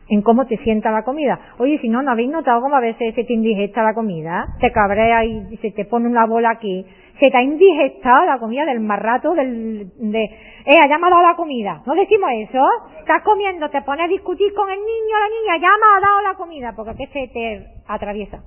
en 0.08 0.22
cómo 0.22 0.46
te 0.46 0.56
sienta 0.58 0.90
la 0.90 1.02
comida. 1.04 1.38
Oye, 1.58 1.78
si 1.78 1.88
no, 1.88 2.02
¿no 2.02 2.12
habéis 2.12 2.30
notado 2.30 2.60
cómo 2.60 2.76
a 2.76 2.80
veces 2.80 3.14
se 3.14 3.24
te 3.24 3.32
indigesta 3.32 3.82
la 3.82 3.94
comida? 3.94 4.56
Te 4.60 4.72
cabrea 4.72 5.24
y 5.24 5.56
se 5.58 5.70
te 5.70 5.84
pone 5.84 6.08
una 6.08 6.26
bola 6.26 6.50
aquí. 6.50 6.84
Se 7.20 7.30
te 7.30 7.36
ha 7.36 7.42
indigestado 7.42 8.24
la 8.24 8.38
comida 8.38 8.64
del 8.64 8.80
más 8.80 8.98
rato, 8.98 9.34
del, 9.34 9.90
de, 9.98 10.24
eh, 10.24 10.78
ha 10.82 10.88
dado 10.88 11.22
la 11.22 11.34
comida. 11.36 11.82
¿No 11.86 11.94
decimos 11.94 12.30
eso? 12.48 12.64
Estás 12.98 13.22
comiendo, 13.22 13.68
te 13.68 13.82
pones 13.82 14.06
a 14.06 14.08
discutir 14.08 14.52
con 14.54 14.68
el 14.68 14.78
niño 14.78 15.16
o 15.16 15.20
la 15.20 15.28
niña, 15.28 15.68
ya 15.68 15.68
me 15.68 15.96
ha 15.96 16.08
dado 16.08 16.22
la 16.22 16.34
comida, 16.34 16.72
porque 16.74 16.94
que 16.94 17.06
se 17.08 17.28
te 17.32 17.66
atraviesa. 17.86 18.40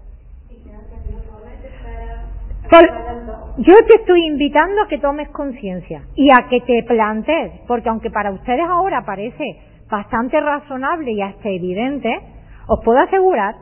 Yo 3.58 3.76
te 3.88 4.00
estoy 4.00 4.26
invitando 4.26 4.82
a 4.82 4.88
que 4.88 4.98
tomes 4.98 5.30
conciencia 5.30 6.02
y 6.16 6.32
a 6.32 6.48
que 6.50 6.62
te 6.62 6.82
plantees, 6.84 7.62
porque 7.68 7.90
aunque 7.90 8.10
para 8.10 8.32
ustedes 8.32 8.66
ahora 8.68 9.06
parece 9.06 9.44
bastante 9.90 10.40
razonable 10.40 11.12
y 11.12 11.22
hasta 11.22 11.50
evidente, 11.50 12.20
os 12.68 12.80
puedo 12.84 12.98
asegurar 13.00 13.56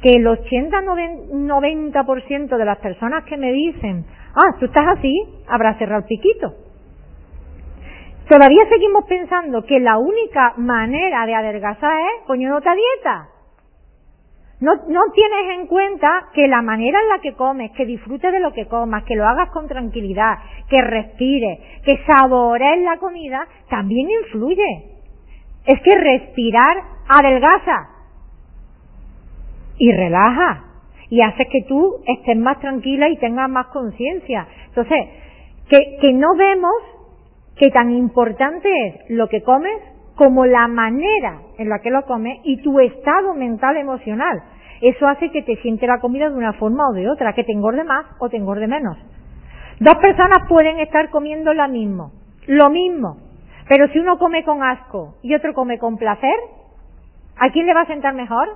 que 0.00 0.12
el 0.12 0.26
80-90% 0.26 2.56
de 2.56 2.64
las 2.64 2.78
personas 2.78 3.24
que 3.24 3.36
me 3.36 3.52
dicen, 3.52 4.06
ah, 4.34 4.56
tú 4.58 4.64
estás 4.66 4.98
así, 4.98 5.14
habrá 5.48 5.74
cerrado 5.78 6.00
el 6.00 6.06
piquito. 6.06 6.54
Todavía 8.28 8.66
seguimos 8.68 9.04
pensando 9.04 9.64
que 9.64 9.78
la 9.78 9.98
única 9.98 10.54
manera 10.56 11.24
de 11.26 11.34
adelgazar 11.34 12.00
es 12.00 12.22
poniéndote 12.26 12.68
a 12.68 12.74
dieta. 12.74 13.28
No, 14.62 14.76
no 14.86 15.00
tienes 15.12 15.58
en 15.58 15.66
cuenta 15.66 16.28
que 16.32 16.46
la 16.46 16.62
manera 16.62 17.00
en 17.02 17.08
la 17.08 17.18
que 17.20 17.34
comes, 17.34 17.72
que 17.72 17.84
disfrutes 17.84 18.30
de 18.30 18.38
lo 18.38 18.52
que 18.52 18.68
comas, 18.68 19.02
que 19.02 19.16
lo 19.16 19.26
hagas 19.26 19.50
con 19.50 19.66
tranquilidad, 19.66 20.38
que 20.68 20.80
respires, 20.80 21.58
que 21.84 21.98
sabores 22.06 22.80
la 22.82 22.96
comida, 22.98 23.44
también 23.68 24.08
influye. 24.08 24.84
Es 25.66 25.80
que 25.82 25.96
respirar 25.96 26.76
adelgaza 27.08 27.88
y 29.78 29.90
relaja 29.90 30.64
y 31.10 31.22
hace 31.22 31.48
que 31.48 31.62
tú 31.62 31.96
estés 32.06 32.36
más 32.36 32.60
tranquila 32.60 33.08
y 33.08 33.16
tengas 33.16 33.50
más 33.50 33.66
conciencia. 33.66 34.46
Entonces, 34.68 35.08
que, 35.68 35.98
que 36.00 36.12
no 36.12 36.36
vemos 36.36 36.72
que 37.56 37.68
tan 37.70 37.90
importante 37.90 38.68
es 38.86 39.10
lo 39.10 39.28
que 39.28 39.42
comes 39.42 39.76
como 40.14 40.46
la 40.46 40.68
manera 40.68 41.40
en 41.58 41.68
la 41.68 41.80
que 41.80 41.90
lo 41.90 42.04
comes 42.04 42.38
y 42.44 42.62
tu 42.62 42.78
estado 42.78 43.34
mental 43.34 43.76
emocional. 43.76 44.51
Eso 44.82 45.06
hace 45.06 45.30
que 45.30 45.42
te 45.42 45.54
siente 45.62 45.86
la 45.86 46.00
comida 46.00 46.28
de 46.28 46.34
una 46.34 46.54
forma 46.54 46.88
o 46.88 46.92
de 46.92 47.08
otra, 47.08 47.34
que 47.34 47.44
te 47.44 47.52
engorde 47.52 47.84
más 47.84 48.04
o 48.18 48.28
te 48.28 48.36
engorde 48.36 48.66
menos. 48.66 48.98
Dos 49.78 49.94
personas 49.94 50.48
pueden 50.48 50.80
estar 50.80 51.08
comiendo 51.10 51.54
lo 51.54 51.68
mismo, 51.68 52.10
lo 52.48 52.68
mismo, 52.68 53.16
pero 53.68 53.86
si 53.92 54.00
uno 54.00 54.18
come 54.18 54.42
con 54.42 54.60
asco 54.64 55.14
y 55.22 55.36
otro 55.36 55.54
come 55.54 55.78
con 55.78 55.98
placer, 55.98 56.34
¿a 57.38 57.50
quién 57.50 57.66
le 57.66 57.74
va 57.74 57.82
a 57.82 57.86
sentar 57.86 58.12
mejor? 58.14 58.48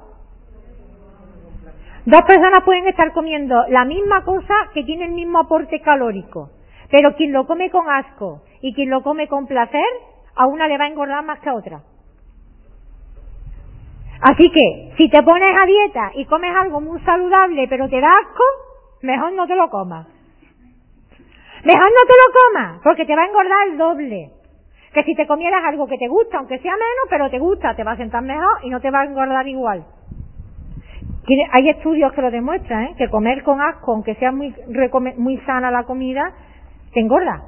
Dos 2.06 2.22
personas 2.22 2.60
pueden 2.64 2.88
estar 2.88 3.12
comiendo 3.12 3.64
la 3.68 3.84
misma 3.84 4.24
cosa 4.24 4.54
que 4.74 4.82
tiene 4.82 5.04
el 5.04 5.12
mismo 5.12 5.38
aporte 5.38 5.80
calórico, 5.80 6.50
pero 6.90 7.14
quien 7.14 7.32
lo 7.32 7.46
come 7.46 7.70
con 7.70 7.88
asco 7.88 8.42
y 8.62 8.74
quien 8.74 8.90
lo 8.90 9.04
come 9.04 9.28
con 9.28 9.46
placer, 9.46 9.86
a 10.34 10.48
una 10.48 10.66
le 10.66 10.76
va 10.76 10.86
a 10.86 10.88
engordar 10.88 11.24
más 11.24 11.38
que 11.38 11.50
a 11.50 11.54
otra. 11.54 11.82
Así 14.20 14.50
que, 14.50 14.92
si 14.96 15.10
te 15.10 15.22
pones 15.22 15.54
a 15.60 15.66
dieta 15.66 16.10
y 16.14 16.24
comes 16.24 16.54
algo 16.56 16.80
muy 16.80 17.00
saludable 17.00 17.66
pero 17.68 17.88
te 17.88 18.00
da 18.00 18.08
asco, 18.08 18.44
mejor 19.02 19.32
no 19.32 19.46
te 19.46 19.56
lo 19.56 19.68
comas. 19.68 20.06
Mejor 21.64 21.90
no 21.90 22.06
te 22.06 22.14
lo 22.14 22.32
comas, 22.34 22.80
porque 22.84 23.04
te 23.04 23.16
va 23.16 23.22
a 23.22 23.26
engordar 23.26 23.68
el 23.68 23.78
doble. 23.78 24.30
Que 24.94 25.02
si 25.02 25.14
te 25.14 25.26
comieras 25.26 25.62
algo 25.64 25.86
que 25.86 25.98
te 25.98 26.08
gusta, 26.08 26.38
aunque 26.38 26.58
sea 26.60 26.72
menos, 26.72 27.06
pero 27.10 27.28
te 27.28 27.38
gusta, 27.38 27.74
te 27.74 27.84
va 27.84 27.92
a 27.92 27.96
sentar 27.96 28.22
mejor 28.22 28.60
y 28.62 28.70
no 28.70 28.80
te 28.80 28.90
va 28.90 29.00
a 29.00 29.04
engordar 29.04 29.46
igual. 29.48 29.84
Hay 31.52 31.68
estudios 31.68 32.12
que 32.12 32.22
lo 32.22 32.30
demuestran, 32.30 32.84
¿eh? 32.84 32.94
que 32.96 33.10
comer 33.10 33.42
con 33.42 33.60
asco, 33.60 33.92
aunque 33.92 34.14
sea 34.14 34.30
muy, 34.30 34.54
muy 35.16 35.38
sana 35.38 35.70
la 35.72 35.82
comida, 35.82 36.32
te 36.92 37.00
engorda. 37.00 37.42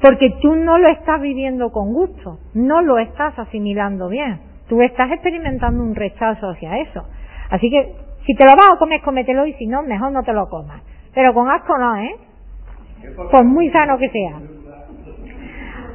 Porque 0.00 0.34
tú 0.40 0.56
no 0.56 0.78
lo 0.78 0.88
estás 0.88 1.20
viviendo 1.20 1.70
con 1.70 1.92
gusto, 1.92 2.38
no 2.54 2.80
lo 2.80 2.98
estás 2.98 3.38
asimilando 3.38 4.08
bien. 4.08 4.51
Tú 4.68 4.80
estás 4.82 5.10
experimentando 5.10 5.82
un 5.82 5.94
rechazo 5.94 6.50
hacia 6.50 6.78
eso. 6.78 7.04
Así 7.50 7.70
que 7.70 7.94
si 8.26 8.34
te 8.34 8.44
lo 8.44 8.52
vas 8.52 8.72
a 8.72 8.78
comer, 8.78 9.00
cómetelo 9.02 9.46
y 9.46 9.52
si 9.54 9.66
no, 9.66 9.82
mejor 9.82 10.12
no 10.12 10.22
te 10.22 10.32
lo 10.32 10.48
comas. 10.48 10.82
Pero 11.14 11.34
con 11.34 11.50
asco 11.50 11.76
no, 11.76 11.96
¿eh? 11.96 12.16
por 13.30 13.44
muy 13.44 13.70
sano 13.70 13.98
que 13.98 14.08
sea. 14.08 14.36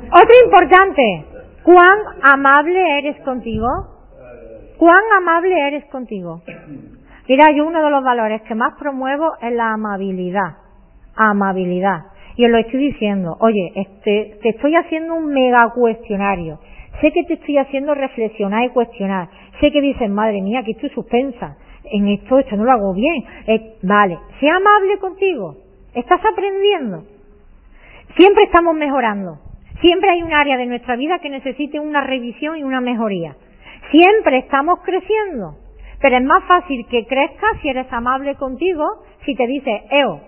Otro 0.09 0.36
importante, 0.45 1.26
¿cuán 1.63 1.99
amable 2.22 2.99
eres 2.99 3.20
contigo? 3.22 3.68
¿Cuán 4.78 5.01
amable 5.18 5.68
eres 5.68 5.86
contigo? 5.86 6.41
Mira, 7.28 7.45
yo 7.55 7.65
uno 7.65 7.84
de 7.84 7.89
los 7.89 8.03
valores 8.03 8.41
que 8.43 8.55
más 8.55 8.76
promuevo 8.80 9.34
es 9.41 9.51
la 9.53 9.74
amabilidad. 9.74 10.57
Amabilidad. 11.15 12.05
Y 12.36 12.45
os 12.45 12.51
lo 12.51 12.59
estoy 12.59 12.80
diciendo, 12.91 13.36
oye, 13.39 13.72
este, 13.76 14.38
te 14.41 14.49
estoy 14.49 14.76
haciendo 14.76 15.15
un 15.15 15.26
mega 15.28 15.72
cuestionario. 15.74 16.59
Sé 17.01 17.11
que 17.11 17.23
te 17.23 17.35
estoy 17.35 17.57
haciendo 17.57 17.93
reflexionar 17.93 18.63
y 18.65 18.69
cuestionar. 18.69 19.29
Sé 19.59 19.71
que 19.71 19.81
dices, 19.81 20.09
madre 20.09 20.41
mía, 20.41 20.63
que 20.63 20.71
estoy 20.71 20.89
suspensa. 20.89 21.57
En 21.85 22.07
esto, 22.07 22.39
esto 22.39 22.55
no 22.55 22.65
lo 22.65 22.71
hago 22.71 22.93
bien. 22.93 23.23
Eh, 23.45 23.75
vale, 23.83 24.17
sea 24.39 24.55
amable 24.55 24.97
contigo. 24.97 25.57
Estás 25.93 26.21
aprendiendo. 26.25 27.03
Siempre 28.17 28.45
estamos 28.45 28.75
mejorando. 28.75 29.39
Siempre 29.79 30.09
hay 30.09 30.23
un 30.23 30.33
área 30.33 30.57
de 30.57 30.65
nuestra 30.65 30.95
vida 30.95 31.19
que 31.19 31.29
necesite 31.29 31.79
una 31.79 32.01
revisión 32.01 32.57
y 32.57 32.63
una 32.63 32.81
mejoría. 32.81 33.35
Siempre 33.91 34.39
estamos 34.39 34.79
creciendo. 34.83 35.55
Pero 36.01 36.17
es 36.17 36.23
más 36.23 36.43
fácil 36.45 36.85
que 36.89 37.05
crezcas 37.05 37.61
si 37.61 37.69
eres 37.69 37.91
amable 37.91 38.35
contigo, 38.35 38.85
si 39.25 39.35
te 39.35 39.47
dices, 39.47 39.81
Eo, 39.89 40.19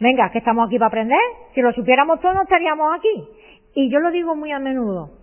venga, 0.00 0.30
que 0.30 0.38
estamos 0.38 0.66
aquí 0.66 0.78
para 0.78 0.88
aprender. 0.88 1.20
Si 1.54 1.60
lo 1.60 1.72
supiéramos 1.72 2.20
todos, 2.20 2.34
no 2.34 2.42
estaríamos 2.42 2.94
aquí. 2.96 3.24
Y 3.74 3.90
yo 3.90 3.98
lo 4.00 4.10
digo 4.10 4.34
muy 4.36 4.52
a 4.52 4.58
menudo. 4.58 5.21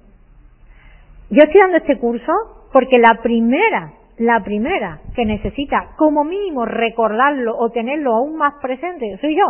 Yo 1.31 1.43
estoy 1.43 1.61
dando 1.61 1.77
este 1.77 1.99
curso 1.99 2.31
porque 2.73 2.97
la 2.97 3.21
primera, 3.21 3.93
la 4.17 4.43
primera 4.43 4.99
que 5.15 5.25
necesita 5.25 5.91
como 5.95 6.23
mínimo 6.23 6.65
recordarlo 6.65 7.55
o 7.57 7.69
tenerlo 7.69 8.15
aún 8.15 8.35
más 8.35 8.55
presente 8.61 9.17
soy 9.21 9.35
yo. 9.35 9.45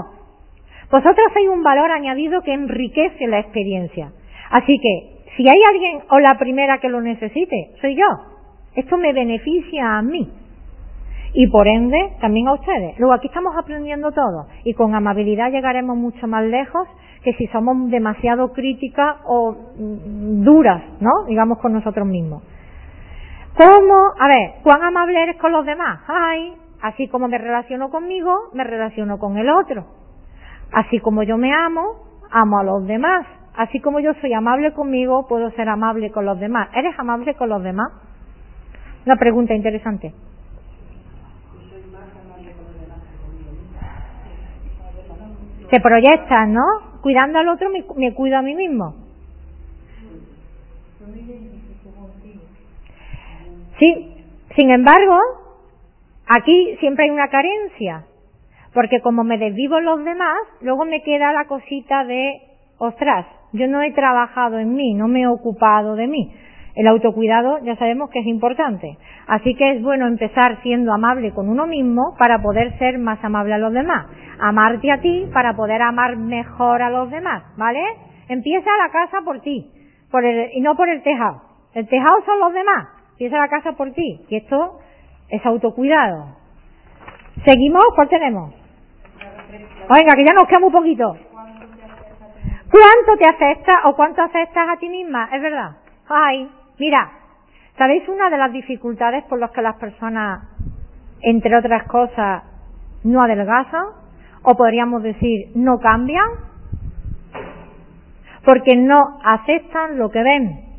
Vosotros 0.92 1.28
hay 1.36 1.48
un 1.48 1.64
valor 1.64 1.92
añadido 1.92 2.42
que 2.42 2.54
enriquece 2.54 3.28
la 3.28 3.40
experiencia. 3.40 4.12
Así 4.50 4.78
que, 4.80 5.32
si 5.38 5.44
hay 5.48 5.62
alguien 5.72 6.02
o 6.10 6.20
la 6.20 6.38
primera 6.38 6.80
que 6.80 6.90
lo 6.90 7.00
necesite, 7.00 7.76
soy 7.80 7.96
yo. 7.96 8.08
Esto 8.76 8.98
me 8.98 9.14
beneficia 9.14 9.98
a 9.98 10.02
mí. 10.02 10.30
Y 11.34 11.48
por 11.48 11.68
ende, 11.68 12.16
también 12.22 12.48
a 12.48 12.54
ustedes. 12.54 12.98
Luego 12.98 13.14
aquí 13.14 13.28
estamos 13.28 13.56
aprendiendo 13.58 14.12
todo. 14.12 14.48
Y 14.64 14.74
con 14.74 14.96
amabilidad 14.96 15.52
llegaremos 15.52 15.96
mucho 15.96 16.28
más 16.28 16.44
lejos 16.44 16.88
que 17.24 17.34
si 17.34 17.48
somos 17.48 17.90
demasiado 17.90 18.54
críticas 18.54 19.18
o 19.26 19.52
mm, 19.52 20.44
duras, 20.44 20.84
¿no? 21.00 21.26
Digamos 21.28 21.60
con 21.60 21.74
nosotros 21.74 22.08
mismos. 22.08 22.44
¿Cómo? 23.58 24.14
A 24.18 24.28
ver, 24.28 24.54
¿cuán 24.64 24.82
amable 24.84 25.22
eres 25.22 25.38
con 25.38 25.52
los 25.52 25.66
demás? 25.66 26.00
Ay, 26.08 26.54
así 26.82 27.08
como 27.10 27.28
me 27.28 27.38
relaciono 27.38 27.90
conmigo, 27.90 28.50
me 28.54 28.64
relaciono 28.64 29.20
con 29.20 29.38
el 29.38 29.50
otro. 29.50 29.86
Así 30.72 31.00
como 31.00 31.24
yo 31.24 31.38
me 31.38 31.54
amo, 31.54 31.96
amo 32.32 32.60
a 32.60 32.64
los 32.64 32.88
demás. 32.88 33.26
Así 33.56 33.82
como 33.82 34.00
yo 34.00 34.14
soy 34.22 34.34
amable 34.34 34.74
conmigo, 34.74 35.28
puedo 35.28 35.52
ser 35.52 35.68
amable 35.68 36.12
con 36.12 36.26
los 36.26 36.40
demás. 36.40 36.70
¿Eres 36.74 36.98
amable 36.98 37.36
con 37.36 37.50
los 37.50 37.62
demás? 37.62 37.92
Una 39.06 39.18
pregunta 39.18 39.54
interesante. 39.54 40.14
Te 45.70 45.80
proyectas, 45.80 46.48
¿no? 46.50 46.64
Cuidando 47.02 47.40
al 47.40 47.50
otro 47.50 47.70
me, 47.70 47.84
me 47.96 48.14
cuido 48.14 48.38
a 48.38 48.42
mí 48.42 48.56
mismo. 48.56 48.96
Sí, 53.80 54.14
sin 54.58 54.72
embargo, 54.72 55.18
aquí 56.28 56.76
siempre 56.80 57.06
hay 57.06 57.12
una 57.12 57.30
carencia, 57.30 58.06
porque 58.74 59.00
como 59.02 59.24
me 59.24 59.38
desvivo 59.38 59.80
los 59.80 60.04
demás, 60.04 60.38
luego 60.62 60.84
me 60.86 61.02
queda 61.02 61.32
la 61.32 61.46
cosita 61.46 62.04
de, 62.04 62.42
ostras, 62.78 63.26
yo 63.54 63.68
no 63.68 63.82
he 63.82 63.92
trabajado 63.92 64.60
en 64.60 64.76
mí, 64.76 64.94
no 64.94 65.08
me 65.08 65.22
he 65.22 65.28
ocupado 65.28 65.96
de 65.96 66.08
mí. 66.08 66.34
El 66.80 66.88
autocuidado 66.88 67.60
ya 67.66 67.76
sabemos 67.76 68.10
que 68.10 68.20
es 68.20 68.26
importante. 68.26 68.98
Así 69.28 69.54
que 69.54 69.72
es 69.72 69.84
bueno 69.84 70.08
empezar 70.08 70.62
siendo 70.64 70.94
amable 70.94 71.34
con 71.34 71.50
uno 71.50 71.68
mismo 71.68 72.16
para 72.18 72.42
poder 72.42 72.80
ser 72.80 72.98
más 73.00 73.22
amable 73.22 73.54
a 73.54 73.58
los 73.58 73.74
demás. 73.74 74.08
Amarte 74.40 74.90
a 74.90 75.02
ti 75.02 75.30
para 75.34 75.58
poder 75.58 75.82
amar 75.82 76.16
mejor 76.16 76.82
a 76.82 76.90
los 76.90 77.12
demás, 77.12 77.44
¿vale? 77.58 77.84
Empieza 78.30 78.70
la 78.78 78.90
casa 78.94 79.20
por 79.26 79.42
ti, 79.42 79.70
por 80.10 80.24
el, 80.24 80.52
y 80.54 80.62
no 80.62 80.78
por 80.78 80.88
el 80.88 81.04
tejado. 81.04 81.42
El 81.74 81.86
tejado 81.86 82.24
son 82.26 82.40
los 82.40 82.54
demás. 82.54 82.88
Empieza 83.12 83.38
la 83.40 83.50
casa 83.50 83.74
por 83.74 83.92
ti. 83.92 84.22
Y 84.30 84.38
esto 84.38 84.80
es 85.28 85.46
autocuidado. 85.46 86.38
¿Seguimos? 87.46 87.84
¿Cuál 87.94 88.08
tenemos? 88.08 88.54
Venga, 89.52 90.16
que 90.16 90.26
ya 90.26 90.34
nos 90.34 90.46
queda 90.46 90.62
muy 90.62 90.72
poquito. 90.72 91.18
¿Cuánto 92.72 93.18
te 93.22 93.36
afecta 93.36 93.82
o 93.84 93.98
cuánto 93.98 94.22
afectas 94.22 94.70
a 94.70 94.78
ti 94.78 94.88
misma? 94.88 95.28
Es 95.34 95.42
verdad. 95.42 95.72
Ay, 96.08 96.50
mira, 96.80 97.12
¿sabéis 97.78 98.08
una 98.10 98.30
de 98.30 98.38
las 98.38 98.52
dificultades 98.52 99.24
por 99.26 99.40
las 99.40 99.52
que 99.52 99.62
las 99.62 99.76
personas, 99.76 100.44
entre 101.22 101.58
otras 101.58 101.84
cosas, 101.88 102.44
no 103.04 103.22
adelgazan? 103.22 103.86
O 104.44 104.56
podríamos 104.56 105.04
decir, 105.04 105.52
no 105.56 105.80
cambian. 105.80 106.30
Porque 108.46 108.76
no 108.78 109.20
aceptan 109.24 109.98
lo 109.98 110.10
que 110.10 110.24
ven. 110.24 110.70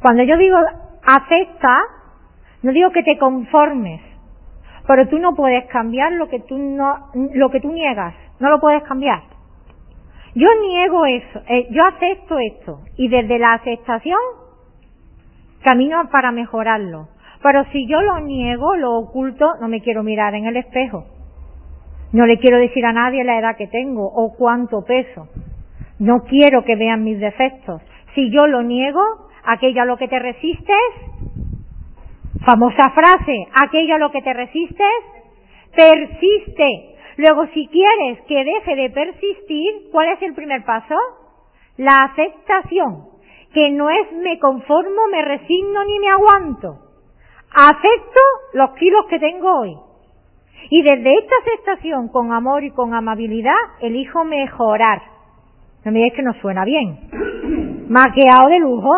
Cuando 0.00 0.22
yo 0.22 0.36
digo 0.36 0.58
acepta, 1.04 1.80
no 2.62 2.72
digo 2.72 2.90
que 2.90 3.02
te 3.02 3.18
conformes, 3.18 4.00
pero 4.86 5.08
tú 5.08 5.18
no 5.18 5.34
puedes 5.34 5.66
cambiar 5.66 6.12
lo 6.12 6.28
que 6.28 6.40
tú 6.40 6.58
no, 6.58 7.10
lo 7.34 7.50
que 7.50 7.60
tú 7.60 7.72
niegas, 7.72 8.14
no 8.40 8.50
lo 8.50 8.60
puedes 8.60 8.82
cambiar. 8.84 9.22
Yo 10.38 10.46
niego 10.60 11.04
eso, 11.04 11.42
eh, 11.48 11.66
yo 11.70 11.84
acepto 11.84 12.38
esto 12.38 12.80
y 12.96 13.08
desde 13.08 13.40
la 13.40 13.54
aceptación 13.54 14.18
camino 15.64 16.08
para 16.12 16.30
mejorarlo. 16.30 17.08
Pero 17.42 17.64
si 17.72 17.88
yo 17.88 18.00
lo 18.02 18.20
niego, 18.20 18.76
lo 18.76 18.98
oculto, 18.98 19.54
no 19.60 19.66
me 19.66 19.80
quiero 19.80 20.04
mirar 20.04 20.36
en 20.36 20.46
el 20.46 20.56
espejo. 20.56 21.06
No 22.12 22.24
le 22.24 22.38
quiero 22.38 22.58
decir 22.58 22.86
a 22.86 22.92
nadie 22.92 23.24
la 23.24 23.36
edad 23.36 23.56
que 23.56 23.66
tengo 23.66 24.06
o 24.06 24.36
cuánto 24.36 24.84
peso. 24.84 25.26
No 25.98 26.20
quiero 26.20 26.64
que 26.64 26.76
vean 26.76 27.02
mis 27.02 27.18
defectos. 27.18 27.82
Si 28.14 28.30
yo 28.30 28.46
lo 28.46 28.62
niego, 28.62 29.02
aquello 29.44 29.82
a 29.82 29.86
lo 29.86 29.96
que 29.96 30.06
te 30.06 30.20
resistes, 30.20 30.92
famosa 32.46 32.92
frase, 32.94 33.48
aquello 33.60 33.96
a 33.96 33.98
lo 33.98 34.12
que 34.12 34.22
te 34.22 34.32
resistes, 34.32 35.02
persiste. 35.74 36.94
Luego, 37.18 37.46
si 37.52 37.66
quieres 37.66 38.20
que 38.28 38.44
deje 38.44 38.76
de 38.76 38.90
persistir, 38.90 39.90
¿cuál 39.90 40.08
es 40.10 40.22
el 40.22 40.34
primer 40.34 40.64
paso? 40.64 40.94
La 41.76 41.98
aceptación, 42.04 43.06
que 43.52 43.70
no 43.70 43.90
es 43.90 44.12
me 44.12 44.38
conformo, 44.38 45.08
me 45.10 45.22
resigno 45.22 45.84
ni 45.84 45.98
me 45.98 46.10
aguanto. 46.10 46.78
Acepto 47.50 48.20
los 48.52 48.70
kilos 48.76 49.06
que 49.10 49.18
tengo 49.18 49.52
hoy. 49.52 49.76
Y 50.70 50.82
desde 50.82 51.18
esta 51.18 51.34
aceptación, 51.42 52.08
con 52.08 52.32
amor 52.32 52.62
y 52.62 52.70
con 52.70 52.94
amabilidad, 52.94 53.56
elijo 53.80 54.24
mejorar. 54.24 55.02
No 55.84 55.90
me 55.90 55.98
digáis 55.98 56.14
que 56.14 56.22
no 56.22 56.34
suena 56.34 56.64
bien. 56.64 57.86
Maqueado 57.88 58.48
de 58.48 58.60
lujo. 58.60 58.94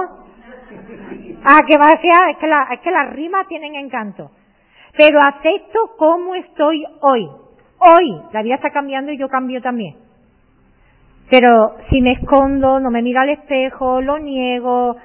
Ah, 1.43 1.61
que 1.67 1.79
maqueado, 1.79 2.31
es 2.33 2.37
que, 2.37 2.47
la, 2.47 2.69
es 2.71 2.81
que 2.81 2.91
las 2.91 3.15
rimas 3.15 3.49
tienen 3.49 3.77
encanto. 3.77 4.31
Pero 4.99 5.21
acepto 5.21 5.93
cómo 5.97 6.35
estoy 6.35 6.85
hoy. 7.01 7.27
Hoy 7.81 8.21
la 8.33 8.43
vida 8.43 8.57
está 8.57 8.71
cambiando 8.71 9.11
y 9.13 9.19
yo 9.19 9.29
cambio 9.29 9.61
también. 9.63 9.97
Pero 11.31 11.77
si 11.91 12.01
me 12.03 12.13
escondo, 12.13 12.81
no 12.81 12.91
me 12.91 13.03
miro 13.03 13.21
al 13.21 13.29
espejo, 13.31 14.01
lo 14.01 14.19
niego, 14.19 14.97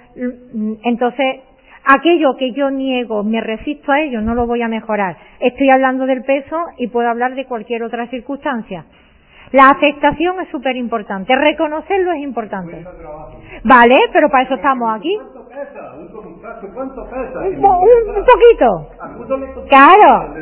entonces 0.84 1.42
aquello 1.86 2.36
que 2.36 2.52
yo 2.52 2.72
niego, 2.72 3.24
me 3.24 3.42
resisto 3.42 3.92
a 3.92 4.02
ello, 4.02 4.22
no 4.22 4.34
lo 4.34 4.48
voy 4.48 4.62
a 4.64 4.68
mejorar. 4.68 5.16
Estoy 5.40 5.70
hablando 5.70 6.06
del 6.08 6.24
peso 6.24 6.58
y 6.78 6.88
puedo 6.88 7.08
hablar 7.10 7.36
de 7.36 7.46
cualquier 7.46 7.84
otra 7.84 8.08
circunstancia. 8.08 8.86
La 9.52 9.68
aceptación 9.68 10.42
es 10.42 10.50
súper 10.50 10.76
importante, 10.76 11.34
reconocerlo 11.36 12.12
es 12.14 12.24
importante. 12.24 12.84
Vale, 13.64 13.96
pero 14.12 14.28
para 14.30 14.44
eso 14.46 14.56
estamos 14.56 14.98
aquí. 14.98 15.16
¿Cuánto 15.16 15.48
pesa? 15.48 15.94
Un 15.96 16.74
¿cuánto 16.74 17.06
pesa? 17.06 17.40
Un, 17.40 17.62
po- 17.62 17.80
un- 17.80 18.10
un 18.18 18.26
poquito. 18.26 18.90
Claro. 19.70 20.34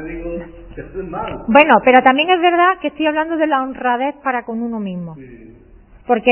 Bueno, 1.47 1.73
pero 1.85 2.01
también 2.03 2.29
es 2.29 2.41
verdad 2.41 2.77
que 2.81 2.87
estoy 2.89 3.05
hablando 3.07 3.37
de 3.37 3.47
la 3.47 3.61
honradez 3.63 4.15
para 4.23 4.43
con 4.43 4.61
uno 4.61 4.79
mismo. 4.79 5.15
Porque 6.07 6.31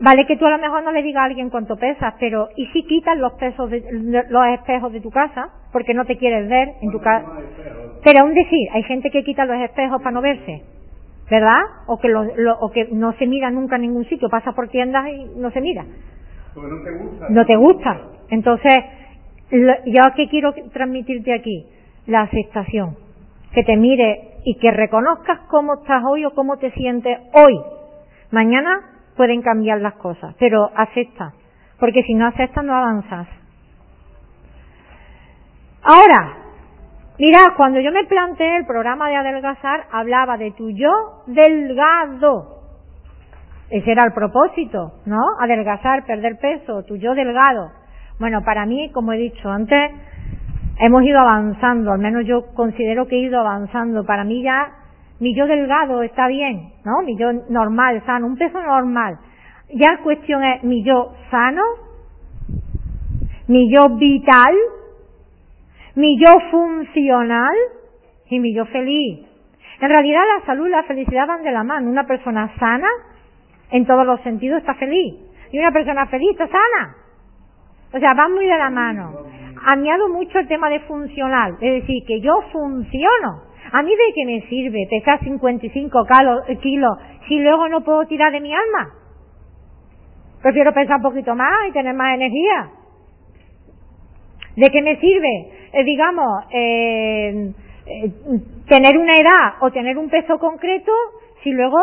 vale 0.00 0.26
que 0.26 0.36
tú 0.36 0.46
a 0.46 0.50
lo 0.50 0.58
mejor 0.58 0.82
no 0.82 0.92
le 0.92 1.02
digas 1.02 1.22
a 1.22 1.24
alguien 1.24 1.48
cuánto 1.50 1.76
pesas, 1.76 2.14
pero 2.20 2.48
¿y 2.56 2.66
si 2.68 2.82
quitas 2.84 3.16
los 3.16 3.32
pesos 3.34 3.70
de, 3.70 3.82
los 4.28 4.46
espejos 4.48 4.92
de 4.92 5.00
tu 5.00 5.10
casa 5.10 5.48
porque 5.72 5.94
no 5.94 6.04
te 6.04 6.16
quieres 6.16 6.48
ver 6.48 6.68
en 6.82 6.90
tu 6.90 6.98
casa? 7.00 7.26
Pero 8.04 8.20
aún 8.22 8.34
decir, 8.34 8.68
hay 8.72 8.82
gente 8.84 9.10
que 9.10 9.24
quita 9.24 9.44
los 9.46 9.56
espejos 9.62 9.98
para 10.02 10.12
no 10.12 10.20
verse, 10.20 10.62
¿verdad? 11.30 11.60
O 11.86 11.98
que 11.98 12.08
lo, 12.08 12.24
lo- 12.36 12.58
o 12.60 12.70
que 12.70 12.88
no 12.92 13.12
se 13.14 13.26
mira 13.26 13.50
nunca 13.50 13.76
en 13.76 13.82
ningún 13.82 14.04
sitio, 14.04 14.28
pasa 14.28 14.52
por 14.52 14.68
tiendas 14.68 15.06
y 15.08 15.30
no 15.38 15.50
se 15.50 15.60
mira. 15.60 15.84
Porque 16.54 16.70
no 16.70 16.82
te 16.82 16.90
gusta. 16.92 17.26
No 17.30 17.46
te 17.46 17.56
gusta. 17.56 18.00
Entonces, 18.30 18.74
lo- 19.50 19.84
yo 19.86 20.02
qué 20.14 20.28
quiero 20.28 20.52
transmitirte 20.72 21.32
aquí? 21.32 21.66
La 22.06 22.22
aceptación. 22.22 22.96
Que 23.56 23.64
te 23.64 23.74
mire 23.74 24.34
y 24.44 24.58
que 24.58 24.70
reconozcas 24.70 25.40
cómo 25.48 25.76
estás 25.76 26.02
hoy 26.06 26.26
o 26.26 26.32
cómo 26.32 26.58
te 26.58 26.70
sientes 26.72 27.18
hoy. 27.32 27.58
Mañana 28.30 28.82
pueden 29.16 29.40
cambiar 29.40 29.80
las 29.80 29.94
cosas, 29.94 30.34
pero 30.38 30.70
acepta, 30.76 31.32
porque 31.80 32.02
si 32.02 32.12
no 32.12 32.26
aceptas 32.26 32.62
no 32.62 32.76
avanzas. 32.76 33.26
Ahora, 35.82 36.36
mira, 37.18 37.38
cuando 37.56 37.80
yo 37.80 37.90
me 37.92 38.04
planteé 38.04 38.58
el 38.58 38.66
programa 38.66 39.08
de 39.08 39.16
adelgazar, 39.16 39.86
hablaba 39.90 40.36
de 40.36 40.50
tu 40.50 40.68
yo 40.72 41.22
delgado. 41.26 42.60
Ese 43.70 43.90
era 43.90 44.02
el 44.04 44.12
propósito, 44.12 44.92
¿no? 45.06 45.20
Adelgazar, 45.40 46.04
perder 46.04 46.36
peso, 46.38 46.82
tu 46.82 46.96
yo 46.96 47.14
delgado. 47.14 47.70
Bueno, 48.20 48.42
para 48.44 48.66
mí, 48.66 48.92
como 48.92 49.14
he 49.14 49.16
dicho 49.16 49.48
antes, 49.48 49.92
hemos 50.78 51.02
ido 51.02 51.18
avanzando, 51.18 51.92
al 51.92 51.98
menos 51.98 52.24
yo 52.26 52.54
considero 52.54 53.06
que 53.06 53.16
he 53.16 53.20
ido 53.20 53.40
avanzando. 53.40 54.04
Para 54.04 54.24
mí 54.24 54.42
ya 54.42 54.72
mi 55.20 55.34
yo 55.34 55.46
delgado 55.46 56.02
está 56.02 56.28
bien, 56.28 56.72
¿no? 56.84 57.02
Mi 57.02 57.16
yo 57.16 57.32
normal, 57.48 58.02
sano, 58.04 58.26
un 58.26 58.36
peso 58.36 58.60
normal. 58.62 59.18
Ya 59.74 59.92
la 59.92 59.98
cuestión 60.02 60.44
es 60.44 60.62
mi 60.62 60.84
yo 60.84 61.12
sano, 61.30 61.62
mi 63.48 63.70
yo 63.72 63.96
vital, 63.96 64.54
mi 65.94 66.18
yo 66.18 66.32
funcional 66.50 67.54
y 68.28 68.38
mi 68.38 68.54
yo 68.54 68.66
feliz. 68.66 69.26
En 69.80 69.88
realidad 69.88 70.22
la 70.38 70.46
salud 70.46 70.66
y 70.66 70.70
la 70.70 70.84
felicidad 70.84 71.26
van 71.26 71.42
de 71.42 71.52
la 71.52 71.64
mano. 71.64 71.90
Una 71.90 72.06
persona 72.06 72.50
sana, 72.58 72.88
en 73.70 73.86
todos 73.86 74.06
los 74.06 74.20
sentidos, 74.22 74.60
está 74.60 74.74
feliz. 74.74 75.14
Y 75.52 75.58
una 75.58 75.70
persona 75.70 76.06
feliz 76.06 76.30
está 76.32 76.46
sana. 76.46 76.96
O 77.92 77.98
sea, 77.98 78.08
van 78.16 78.32
muy 78.32 78.46
de 78.46 78.58
la 78.58 78.70
mano. 78.70 79.12
Añado 79.68 80.08
mucho 80.08 80.38
el 80.38 80.46
tema 80.46 80.70
de 80.70 80.78
funcional, 80.80 81.56
es 81.60 81.82
decir, 81.82 82.04
que 82.06 82.20
yo 82.20 82.40
funciono. 82.52 83.42
¿A 83.72 83.82
mí 83.82 83.90
de 83.90 84.12
qué 84.14 84.24
me 84.24 84.40
sirve 84.48 84.86
pesar 84.88 85.18
55 85.18 86.06
kilos 86.62 86.98
si 87.26 87.40
luego 87.40 87.68
no 87.68 87.80
puedo 87.82 88.06
tirar 88.06 88.30
de 88.30 88.40
mi 88.40 88.52
alma? 88.54 88.94
Prefiero 90.40 90.72
pesar 90.72 90.98
un 90.98 91.02
poquito 91.02 91.34
más 91.34 91.68
y 91.68 91.72
tener 91.72 91.94
más 91.94 92.14
energía. 92.14 92.70
¿De 94.54 94.70
qué 94.70 94.82
me 94.82 95.00
sirve, 95.00 95.50
eh, 95.72 95.82
digamos, 95.82 96.44
eh, 96.52 97.52
eh, 97.86 98.12
tener 98.68 98.96
una 98.96 99.14
edad 99.14 99.54
o 99.62 99.72
tener 99.72 99.98
un 99.98 100.08
peso 100.08 100.38
concreto 100.38 100.92
si 101.42 101.50
luego 101.50 101.78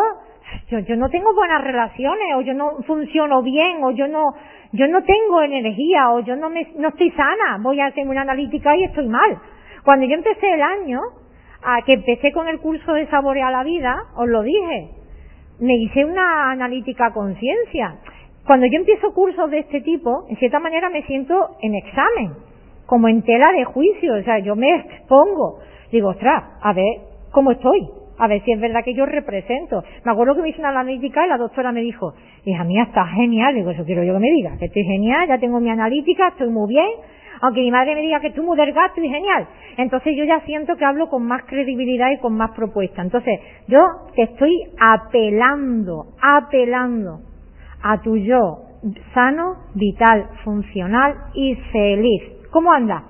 yo, 0.68 0.78
yo 0.78 0.96
no 0.96 1.10
tengo 1.10 1.34
buenas 1.34 1.62
relaciones 1.62 2.34
o 2.36 2.40
yo 2.40 2.54
no 2.54 2.82
funciono 2.86 3.42
bien 3.42 3.84
o 3.84 3.90
yo 3.90 4.08
no 4.08 4.34
yo 4.74 4.88
no 4.88 5.04
tengo 5.04 5.40
energía 5.40 6.10
o 6.10 6.20
yo 6.20 6.34
no 6.34 6.50
me, 6.50 6.66
no 6.76 6.88
estoy 6.88 7.08
sana, 7.12 7.58
voy 7.60 7.78
a 7.78 7.86
hacer 7.86 8.08
una 8.08 8.22
analítica 8.22 8.76
y 8.76 8.82
estoy 8.82 9.06
mal. 9.06 9.38
Cuando 9.84 10.04
yo 10.04 10.14
empecé 10.14 10.52
el 10.52 10.62
año, 10.62 11.00
a 11.62 11.80
que 11.82 11.92
empecé 11.92 12.32
con 12.32 12.48
el 12.48 12.58
curso 12.58 12.92
de 12.92 13.06
Saborear 13.06 13.52
la 13.52 13.62
Vida, 13.62 13.94
os 14.16 14.28
lo 14.28 14.42
dije, 14.42 14.90
me 15.60 15.76
hice 15.76 16.04
una 16.04 16.50
analítica 16.50 17.12
conciencia. 17.12 17.98
Cuando 18.44 18.66
yo 18.66 18.78
empiezo 18.78 19.14
cursos 19.14 19.48
de 19.48 19.60
este 19.60 19.80
tipo, 19.80 20.26
en 20.28 20.36
cierta 20.38 20.58
manera 20.58 20.90
me 20.90 21.04
siento 21.04 21.50
en 21.62 21.76
examen, 21.76 22.32
como 22.86 23.06
en 23.06 23.22
tela 23.22 23.52
de 23.56 23.64
juicio, 23.64 24.14
o 24.14 24.22
sea, 24.24 24.40
yo 24.40 24.56
me 24.56 24.74
expongo. 24.74 25.60
Digo, 25.92 26.08
ostras, 26.08 26.42
a 26.60 26.72
ver 26.72 26.96
cómo 27.30 27.52
estoy, 27.52 27.88
a 28.18 28.28
ver 28.28 28.42
si 28.44 28.52
es 28.52 28.60
verdad 28.60 28.84
que 28.84 28.94
yo 28.94 29.06
represento. 29.06 29.82
Me 30.04 30.12
acuerdo 30.12 30.34
que 30.34 30.42
me 30.42 30.48
hice 30.50 30.60
una 30.60 30.70
analítica 30.70 31.24
y 31.24 31.28
la 31.28 31.38
doctora 31.38 31.72
me 31.72 31.80
dijo, 31.80 32.14
hija 32.44 32.64
mía, 32.64 32.84
está 32.84 33.06
genial. 33.06 33.54
Digo, 33.54 33.70
eso 33.70 33.84
quiero 33.84 34.04
yo 34.04 34.14
que 34.14 34.20
me 34.20 34.30
diga, 34.30 34.56
que 34.58 34.66
estoy 34.66 34.84
genial, 34.84 35.28
ya 35.28 35.38
tengo 35.38 35.60
mi 35.60 35.70
analítica, 35.70 36.28
estoy 36.28 36.50
muy 36.50 36.68
bien, 36.68 36.88
aunque 37.40 37.60
mi 37.60 37.70
madre 37.70 37.94
me 37.94 38.02
diga 38.02 38.20
que 38.20 38.28
estoy 38.28 38.44
muy 38.44 38.56
delgado, 38.56 38.86
estoy 38.88 39.08
genial. 39.08 39.46
Entonces 39.76 40.14
yo 40.16 40.24
ya 40.24 40.40
siento 40.40 40.76
que 40.76 40.84
hablo 40.84 41.08
con 41.08 41.26
más 41.26 41.42
credibilidad 41.44 42.10
y 42.10 42.18
con 42.18 42.36
más 42.36 42.52
propuesta. 42.52 43.02
Entonces 43.02 43.40
yo 43.68 43.78
te 44.14 44.22
estoy 44.22 44.52
apelando, 44.80 46.06
apelando 46.20 47.20
a 47.82 48.00
tu 48.00 48.16
yo 48.16 48.64
sano, 49.14 49.56
vital, 49.74 50.28
funcional 50.44 51.14
y 51.34 51.54
feliz. 51.72 52.22
¿Cómo 52.50 52.72
anda? 52.72 53.02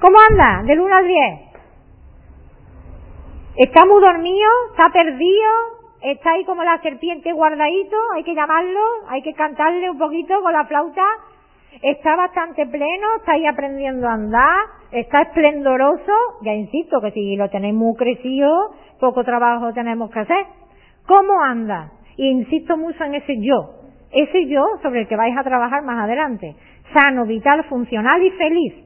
¿Cómo 0.00 0.16
anda? 0.30 0.62
Del 0.66 0.80
1 0.80 0.94
al 0.94 1.06
10. 1.06 1.45
¿Está 3.56 3.86
muy 3.86 4.00
dormido? 4.00 4.48
¿Está 4.70 4.92
perdido? 4.92 5.50
¿Está 6.02 6.30
ahí 6.32 6.44
como 6.44 6.62
la 6.62 6.80
serpiente 6.82 7.32
guardadito? 7.32 7.96
Hay 8.14 8.22
que 8.22 8.34
llamarlo, 8.34 8.80
hay 9.08 9.22
que 9.22 9.32
cantarle 9.34 9.90
un 9.90 9.98
poquito 9.98 10.40
con 10.42 10.52
la 10.52 10.66
flauta 10.66 11.02
está 11.82 12.16
bastante 12.16 12.66
pleno, 12.66 13.16
está 13.18 13.32
ahí 13.32 13.46
aprendiendo 13.46 14.08
a 14.08 14.14
andar, 14.14 14.66
está 14.90 15.22
esplendoroso, 15.22 16.12
ya 16.42 16.54
insisto 16.54 17.00
que 17.00 17.10
si 17.12 17.36
lo 17.36 17.48
tenéis 17.50 17.74
muy 17.74 17.94
crecido, 17.96 18.74
poco 19.00 19.24
trabajo 19.24 19.72
tenemos 19.72 20.10
que 20.10 20.20
hacer. 20.20 20.46
¿Cómo 21.06 21.42
anda? 21.42 21.92
Insisto 22.16 22.76
mucho 22.76 23.04
en 23.04 23.16
ese 23.16 23.36
yo, 23.40 23.74
ese 24.10 24.46
yo 24.46 24.64
sobre 24.82 25.02
el 25.02 25.08
que 25.08 25.16
vais 25.16 25.36
a 25.36 25.44
trabajar 25.44 25.82
más 25.82 26.04
adelante, 26.04 26.56
sano, 26.94 27.26
vital, 27.26 27.64
funcional 27.64 28.22
y 28.22 28.30
feliz. 28.30 28.85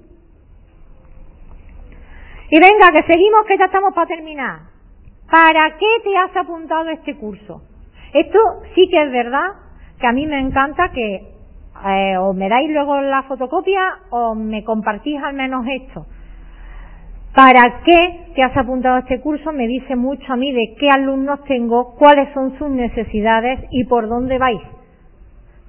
Y 2.50 2.58
venga, 2.58 2.90
que 2.92 3.12
seguimos, 3.12 3.46
que 3.46 3.56
ya 3.56 3.66
estamos 3.66 3.94
para 3.94 4.08
terminar. 4.08 4.60
¿Para 5.30 5.76
qué 5.78 5.86
te 6.02 6.16
has 6.16 6.36
apuntado 6.36 6.88
este 6.90 7.16
curso? 7.16 7.62
Esto 8.12 8.38
sí 8.74 8.88
que 8.90 9.00
es 9.00 9.12
verdad 9.12 9.52
que 10.00 10.06
a 10.06 10.12
mí 10.12 10.26
me 10.26 10.40
encanta 10.40 10.90
que 10.90 11.30
eh, 11.86 12.16
o 12.18 12.32
me 12.32 12.48
dais 12.48 12.68
luego 12.68 13.00
la 13.00 13.22
fotocopia 13.22 13.80
o 14.10 14.34
me 14.34 14.64
compartís 14.64 15.22
al 15.22 15.34
menos 15.34 15.64
esto. 15.68 16.06
¿Para 17.34 17.82
qué 17.84 18.32
te 18.34 18.42
has 18.42 18.56
apuntado 18.56 18.96
a 18.96 19.00
este 19.00 19.20
curso? 19.20 19.52
Me 19.52 19.68
dice 19.68 19.94
mucho 19.94 20.32
a 20.32 20.36
mí 20.36 20.52
de 20.52 20.74
qué 20.78 20.88
alumnos 20.88 21.44
tengo, 21.44 21.94
cuáles 21.94 22.34
son 22.34 22.58
sus 22.58 22.68
necesidades 22.68 23.60
y 23.70 23.84
por 23.84 24.08
dónde 24.08 24.38
vais. 24.38 24.60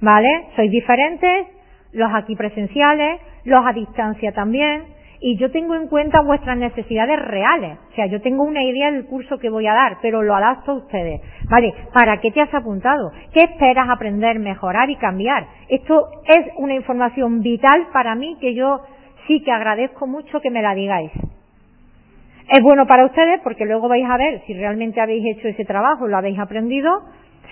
¿Vale? 0.00 0.48
Sois 0.56 0.70
diferentes, 0.70 1.46
los 1.92 2.12
aquí 2.12 2.34
presenciales, 2.34 3.20
los 3.44 3.60
a 3.64 3.72
distancia 3.72 4.32
también, 4.32 4.82
y 5.22 5.36
yo 5.36 5.52
tengo 5.52 5.76
en 5.76 5.86
cuenta 5.86 6.20
vuestras 6.20 6.58
necesidades 6.58 7.16
reales. 7.20 7.78
O 7.92 7.94
sea, 7.94 8.06
yo 8.06 8.20
tengo 8.20 8.42
una 8.42 8.64
idea 8.64 8.90
del 8.90 9.06
curso 9.06 9.38
que 9.38 9.48
voy 9.48 9.68
a 9.68 9.72
dar, 9.72 9.98
pero 10.02 10.20
lo 10.20 10.34
adapto 10.34 10.72
a 10.72 10.74
ustedes. 10.74 11.20
¿Vale? 11.48 11.72
¿Para 11.94 12.20
qué 12.20 12.32
te 12.32 12.40
has 12.40 12.52
apuntado? 12.52 13.12
¿Qué 13.32 13.40
esperas 13.44 13.88
aprender, 13.88 14.40
mejorar 14.40 14.90
y 14.90 14.96
cambiar? 14.96 15.46
Esto 15.68 16.08
es 16.26 16.52
una 16.56 16.74
información 16.74 17.40
vital 17.40 17.86
para 17.92 18.16
mí 18.16 18.36
que 18.40 18.54
yo 18.54 18.80
sí 19.28 19.42
que 19.44 19.52
agradezco 19.52 20.08
mucho 20.08 20.40
que 20.40 20.50
me 20.50 20.60
la 20.60 20.74
digáis. 20.74 21.12
Es 22.48 22.60
bueno 22.60 22.86
para 22.88 23.06
ustedes 23.06 23.40
porque 23.44 23.64
luego 23.64 23.88
vais 23.88 24.04
a 24.04 24.16
ver 24.16 24.42
si 24.46 24.54
realmente 24.54 25.00
habéis 25.00 25.36
hecho 25.36 25.46
ese 25.46 25.64
trabajo, 25.64 26.08
lo 26.08 26.16
habéis 26.16 26.38
aprendido. 26.40 26.90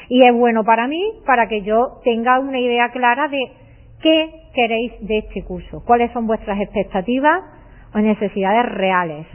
Y 0.09 0.27
es 0.27 0.35
bueno 0.35 0.65
para 0.65 0.89
mí 0.89 1.01
para 1.25 1.47
que 1.47 1.63
yo 1.63 2.01
tenga 2.03 2.41
una 2.41 2.59
idea 2.59 2.89
clara 2.89 3.29
de 3.29 3.41
qué 4.03 4.33
queréis 4.55 4.93
de 5.07 5.19
este 5.19 5.45
curso, 5.45 5.85
cuáles 5.87 6.11
son 6.11 6.27
vuestras 6.27 6.61
expectativas, 6.61 7.60
o 7.95 7.99
necesidades 7.99 8.67
reales. 8.67 9.27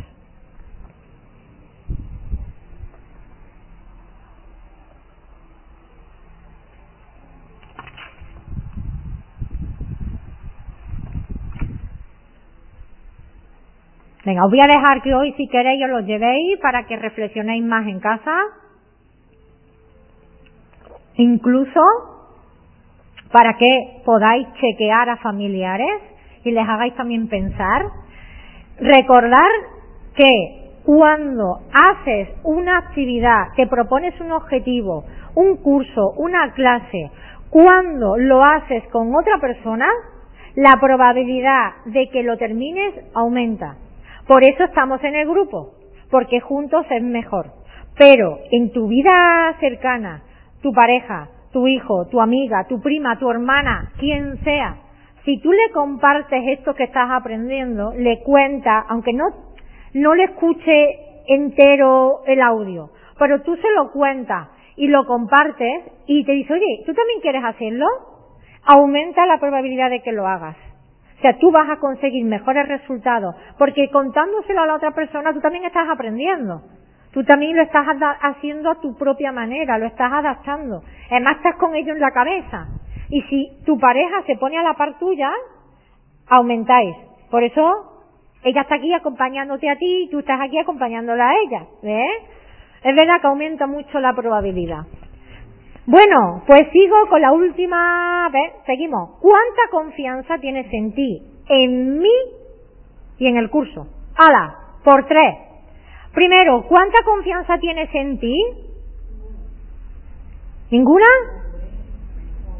Venga, 14.25 14.43
os 14.43 14.49
voy 14.49 14.59
a 14.59 14.65
dejar 14.65 15.03
que 15.03 15.13
hoy 15.13 15.33
si 15.33 15.47
queréis 15.47 15.83
os 15.83 15.89
los 15.89 16.05
llevéis 16.05 16.59
para 16.59 16.87
que 16.87 16.95
reflexionéis 16.95 17.63
más 17.63 17.85
en 17.85 17.99
casa. 17.99 18.35
Incluso 21.17 21.81
para 23.31 23.55
que 23.57 24.01
podáis 24.03 24.47
chequear 24.53 25.09
a 25.09 25.17
familiares 25.17 26.01
y 26.43 26.51
les 26.51 26.67
hagáis 26.67 26.95
también 26.95 27.27
pensar 27.27 27.83
Recordar 28.79 29.49
que 30.15 30.65
cuando 30.83 31.61
haces 31.71 32.29
una 32.43 32.77
actividad, 32.77 33.53
que 33.55 33.67
propones 33.67 34.19
un 34.19 34.31
objetivo, 34.31 35.05
un 35.35 35.57
curso, 35.57 36.11
una 36.17 36.53
clase, 36.53 37.11
cuando 37.49 38.17
lo 38.17 38.41
haces 38.43 38.83
con 38.91 39.15
otra 39.15 39.39
persona, 39.39 39.87
la 40.55 40.73
probabilidad 40.79 41.85
de 41.85 42.09
que 42.09 42.23
lo 42.23 42.37
termines 42.37 42.93
aumenta. 43.13 43.77
Por 44.27 44.43
eso 44.43 44.63
estamos 44.63 45.03
en 45.03 45.15
el 45.15 45.27
grupo, 45.27 45.73
porque 46.09 46.39
juntos 46.39 46.85
es 46.89 47.01
mejor. 47.01 47.47
Pero 47.97 48.39
en 48.51 48.71
tu 48.71 48.87
vida 48.87 49.55
cercana, 49.59 50.23
tu 50.61 50.73
pareja, 50.73 51.29
tu 51.51 51.67
hijo, 51.67 52.07
tu 52.07 52.19
amiga, 52.19 52.65
tu 52.67 52.81
prima, 52.81 53.17
tu 53.17 53.29
hermana, 53.29 53.91
quien 53.97 54.37
sea, 54.43 54.75
si 55.25 55.39
tú 55.39 55.51
le 55.51 55.71
compartes 55.73 56.39
esto 56.47 56.75
que 56.75 56.83
estás 56.83 57.09
aprendiendo, 57.09 57.93
le 57.97 58.21
cuentas, 58.21 58.85
aunque 58.89 59.11
no, 59.11 59.25
no 59.95 60.13
le 60.13 60.25
escuche 60.25 60.99
entero 61.27 62.21
el 62.27 62.41
audio, 62.41 62.91
pero 63.17 63.41
tú 63.41 63.55
se 63.55 63.71
lo 63.75 63.91
cuentas 63.91 64.49
y 64.75 64.87
lo 64.87 65.05
compartes 65.05 65.83
y 66.05 66.23
te 66.25 66.31
dice, 66.31 66.53
oye, 66.53 66.83
¿tú 66.85 66.93
también 66.93 67.21
quieres 67.21 67.43
hacerlo? 67.43 67.87
Aumenta 68.65 69.25
la 69.25 69.39
probabilidad 69.39 69.89
de 69.89 70.01
que 70.01 70.11
lo 70.11 70.27
hagas. 70.27 70.57
O 71.17 71.21
sea, 71.21 71.37
tú 71.39 71.51
vas 71.51 71.69
a 71.69 71.79
conseguir 71.79 72.23
mejores 72.25 72.67
resultados, 72.67 73.35
porque 73.57 73.89
contándoselo 73.89 74.61
a 74.61 74.67
la 74.67 74.75
otra 74.75 74.91
persona, 74.91 75.33
tú 75.33 75.39
también 75.39 75.65
estás 75.65 75.87
aprendiendo. 75.89 76.61
Tú 77.11 77.23
también 77.23 77.55
lo 77.55 77.63
estás 77.63 77.87
haciendo 78.21 78.69
a 78.69 78.81
tu 78.81 78.95
propia 78.97 79.31
manera, 79.31 79.77
lo 79.77 79.85
estás 79.85 80.11
adaptando. 80.11 80.83
Además, 81.09 81.37
estás 81.37 81.55
con 81.55 81.73
ello 81.73 81.93
en 81.93 82.01
la 82.01 82.11
cabeza. 82.11 82.67
Y 83.09 83.21
si 83.23 83.51
tu 83.65 83.77
pareja 83.77 84.23
se 84.25 84.35
pone 84.37 84.57
a 84.57 84.63
la 84.63 84.73
par 84.73 84.97
tuya, 84.99 85.31
aumentáis. 86.27 86.95
Por 87.29 87.43
eso, 87.43 87.95
ella 88.43 88.61
está 88.61 88.75
aquí 88.75 88.93
acompañándote 88.93 89.69
a 89.69 89.77
ti 89.77 90.03
y 90.03 90.09
tú 90.09 90.19
estás 90.19 90.39
aquí 90.41 90.57
acompañándola 90.57 91.29
a 91.29 91.33
ella. 91.45 91.65
¿Ves? 91.81 92.23
Es 92.83 92.95
verdad 92.95 93.21
que 93.21 93.27
aumenta 93.27 93.67
mucho 93.67 93.99
la 93.99 94.13
probabilidad. 94.13 94.85
Bueno, 95.87 96.43
pues 96.47 96.63
sigo 96.71 96.95
con 97.09 97.21
la 97.21 97.31
última 97.31 98.29
vez. 98.31 98.53
Seguimos. 98.65 99.19
¿Cuánta 99.19 99.61
confianza 99.69 100.37
tienes 100.39 100.71
en 100.71 100.93
ti, 100.93 101.21
en 101.47 101.99
mí 101.99 102.17
y 103.19 103.27
en 103.27 103.37
el 103.37 103.49
curso? 103.49 103.87
¡Hala! 104.17 104.55
Por 104.83 105.07
tres. 105.07 105.35
Primero, 106.13 106.63
¿cuánta 106.67 107.03
confianza 107.03 107.57
tienes 107.57 107.89
en 107.93 108.19
ti? 108.19 108.35
¿Ninguna? 110.71 111.05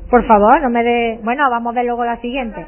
Por 0.09 0.25
favor, 0.25 0.61
no 0.61 0.69
me 0.69 0.83
dé. 0.83 1.19
Bueno, 1.23 1.49
vamos 1.49 1.71
a 1.71 1.75
ver 1.75 1.85
luego 1.85 2.05
la 2.05 2.17
siguiente. 2.21 2.65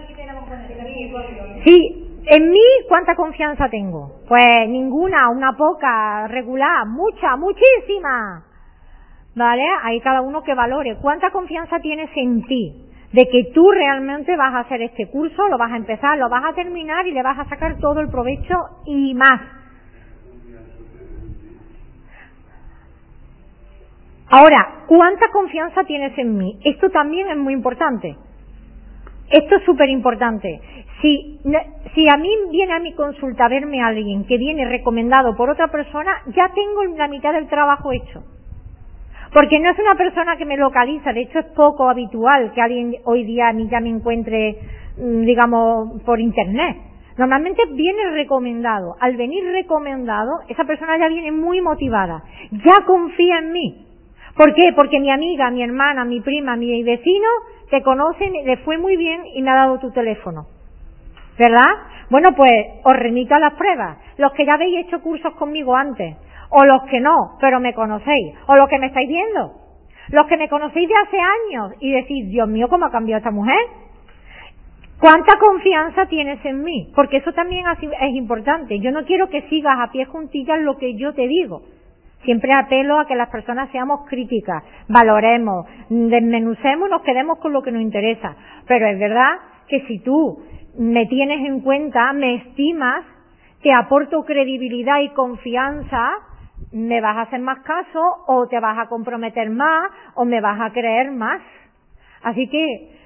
Sí, 1.65 2.07
en 2.29 2.51
mí, 2.51 2.59
¿cuánta 2.87 3.15
confianza 3.15 3.69
tengo? 3.69 4.11
Pues 4.27 4.67
ninguna, 4.67 5.29
una 5.29 5.53
poca, 5.55 6.27
regular, 6.27 6.85
mucha, 6.87 7.35
muchísima. 7.35 8.43
¿Vale? 9.35 9.63
Ahí 9.83 10.01
cada 10.01 10.21
uno 10.21 10.41
que 10.41 10.55
valore. 10.55 10.97
¿Cuánta 10.99 11.29
confianza 11.29 11.79
tienes 11.79 12.09
en 12.15 12.43
ti? 12.43 12.89
De 13.13 13.23
que 13.31 13.51
tú 13.53 13.71
realmente 13.71 14.35
vas 14.35 14.53
a 14.53 14.59
hacer 14.61 14.81
este 14.81 15.09
curso, 15.09 15.47
lo 15.47 15.57
vas 15.57 15.71
a 15.71 15.77
empezar, 15.77 16.17
lo 16.17 16.27
vas 16.27 16.43
a 16.43 16.53
terminar 16.53 17.07
y 17.07 17.11
le 17.11 17.23
vas 17.23 17.37
a 17.39 17.45
sacar 17.45 17.77
todo 17.77 18.01
el 18.01 18.09
provecho 18.09 18.55
y 18.85 19.13
más. 19.13 19.56
Ahora, 24.29 24.83
¿cuánta 24.87 25.31
confianza 25.31 25.85
tienes 25.85 26.17
en 26.17 26.37
mí? 26.37 26.59
Esto 26.65 26.89
también 26.89 27.29
es 27.29 27.37
muy 27.37 27.53
importante. 27.53 28.17
Esto 29.29 29.55
es 29.55 29.63
súper 29.63 29.89
importante. 29.89 30.61
Si, 31.01 31.39
a 32.11 32.17
mí 32.17 32.29
viene 32.51 32.73
a 32.73 32.79
mi 32.79 32.93
consulta 32.93 33.45
a 33.45 33.49
verme 33.49 33.81
alguien 33.81 34.25
que 34.25 34.37
viene 34.37 34.67
recomendado 34.67 35.35
por 35.35 35.49
otra 35.49 35.67
persona, 35.67 36.11
ya 36.27 36.51
tengo 36.53 36.83
la 36.97 37.07
mitad 37.07 37.33
del 37.33 37.47
trabajo 37.47 37.91
hecho. 37.91 38.23
Porque 39.33 39.59
no 39.59 39.69
es 39.69 39.79
una 39.79 39.95
persona 39.95 40.37
que 40.37 40.45
me 40.45 40.57
localiza, 40.57 41.13
de 41.13 41.21
hecho 41.21 41.39
es 41.39 41.45
poco 41.47 41.89
habitual 41.89 42.51
que 42.53 42.61
alguien 42.61 42.95
hoy 43.05 43.23
día 43.25 43.49
a 43.49 43.53
mí 43.53 43.67
ya 43.69 43.79
me 43.79 43.89
encuentre, 43.89 44.57
mm, 44.97 45.21
digamos, 45.25 46.01
por 46.03 46.19
internet. 46.19 46.77
Normalmente 47.17 47.63
viene 47.71 48.11
recomendado. 48.11 48.95
Al 48.99 49.15
venir 49.17 49.43
recomendado, 49.45 50.41
esa 50.47 50.63
persona 50.65 50.97
ya 50.97 51.07
viene 51.07 51.31
muy 51.31 51.61
motivada. 51.61 52.23
Ya 52.51 52.85
confía 52.85 53.39
en 53.39 53.51
mí. 53.51 53.86
¿Por 54.37 54.53
qué? 54.53 54.71
Porque 54.75 54.99
mi 54.99 55.09
amiga, 55.09 55.49
mi 55.49 55.63
hermana, 55.63 56.05
mi 56.05 56.21
prima, 56.21 56.55
mi 56.55 56.83
vecino 56.83 57.27
te 57.71 57.81
conocen, 57.81 58.33
le 58.45 58.57
fue 58.57 58.77
muy 58.77 58.95
bien 58.95 59.21
y 59.33 59.41
me 59.41 59.49
ha 59.49 59.55
dado 59.55 59.79
tu 59.79 59.91
teléfono. 59.91 60.45
¿Verdad? 61.39 61.73
Bueno, 62.09 62.29
pues 62.35 62.51
os 62.83 62.93
remito 62.93 63.33
a 63.33 63.39
las 63.39 63.53
pruebas. 63.55 63.97
Los 64.17 64.31
que 64.33 64.45
ya 64.45 64.53
habéis 64.53 64.85
hecho 64.85 65.01
cursos 65.01 65.33
conmigo 65.33 65.75
antes, 65.75 66.15
o 66.49 66.63
los 66.65 66.83
que 66.83 66.99
no, 66.99 67.37
pero 67.41 67.59
me 67.59 67.73
conocéis, 67.73 68.35
o 68.45 68.55
los 68.55 68.69
que 68.69 68.77
me 68.79 68.87
estáis 68.87 69.07
viendo. 69.07 69.53
Los 70.09 70.27
que 70.27 70.37
me 70.37 70.47
conocéis 70.47 70.87
de 70.87 70.95
hace 71.03 71.17
años 71.17 71.73
y 71.79 71.91
decís, 71.91 72.29
Dios 72.29 72.47
mío, 72.47 72.69
¿cómo 72.69 72.85
ha 72.85 72.91
cambiado 72.91 73.17
esta 73.17 73.31
mujer? 73.31 73.59
¿Cuánta 74.99 75.37
confianza 75.39 76.05
tienes 76.05 76.43
en 76.45 76.63
mí? 76.63 76.91
Porque 76.95 77.17
eso 77.17 77.33
también 77.33 77.65
es 77.69 78.15
importante. 78.15 78.79
Yo 78.79 78.91
no 78.91 79.03
quiero 79.03 79.29
que 79.29 79.41
sigas 79.49 79.77
a 79.79 79.91
pie 79.91 80.05
juntillas 80.05 80.59
lo 80.59 80.77
que 80.77 80.95
yo 80.95 81.13
te 81.13 81.27
digo. 81.27 81.63
Siempre 82.23 82.51
apelo 82.53 82.99
a 82.99 83.07
que 83.07 83.15
las 83.15 83.29
personas 83.29 83.69
seamos 83.71 84.07
críticas, 84.07 84.63
valoremos, 84.87 85.65
desmenucemos, 85.89 86.89
nos 86.89 87.01
quedemos 87.03 87.39
con 87.39 87.53
lo 87.53 87.61
que 87.61 87.71
nos 87.71 87.81
interesa. 87.81 88.35
Pero 88.67 88.87
es 88.87 88.99
verdad 88.99 89.39
que 89.67 89.81
si 89.87 89.99
tú 89.99 90.43
me 90.77 91.05
tienes 91.05 91.45
en 91.45 91.61
cuenta, 91.61 92.11
me 92.13 92.35
estimas, 92.35 93.05
te 93.61 93.71
aporto 93.73 94.23
credibilidad 94.23 94.99
y 94.99 95.09
confianza, 95.09 96.09
me 96.71 97.01
vas 97.01 97.17
a 97.17 97.21
hacer 97.21 97.39
más 97.39 97.59
caso 97.59 98.01
o 98.27 98.47
te 98.47 98.59
vas 98.59 98.77
a 98.77 98.87
comprometer 98.87 99.49
más 99.49 99.91
o 100.15 100.25
me 100.25 100.41
vas 100.41 100.59
a 100.59 100.71
creer 100.71 101.11
más. 101.11 101.41
Así 102.23 102.47
que 102.49 102.97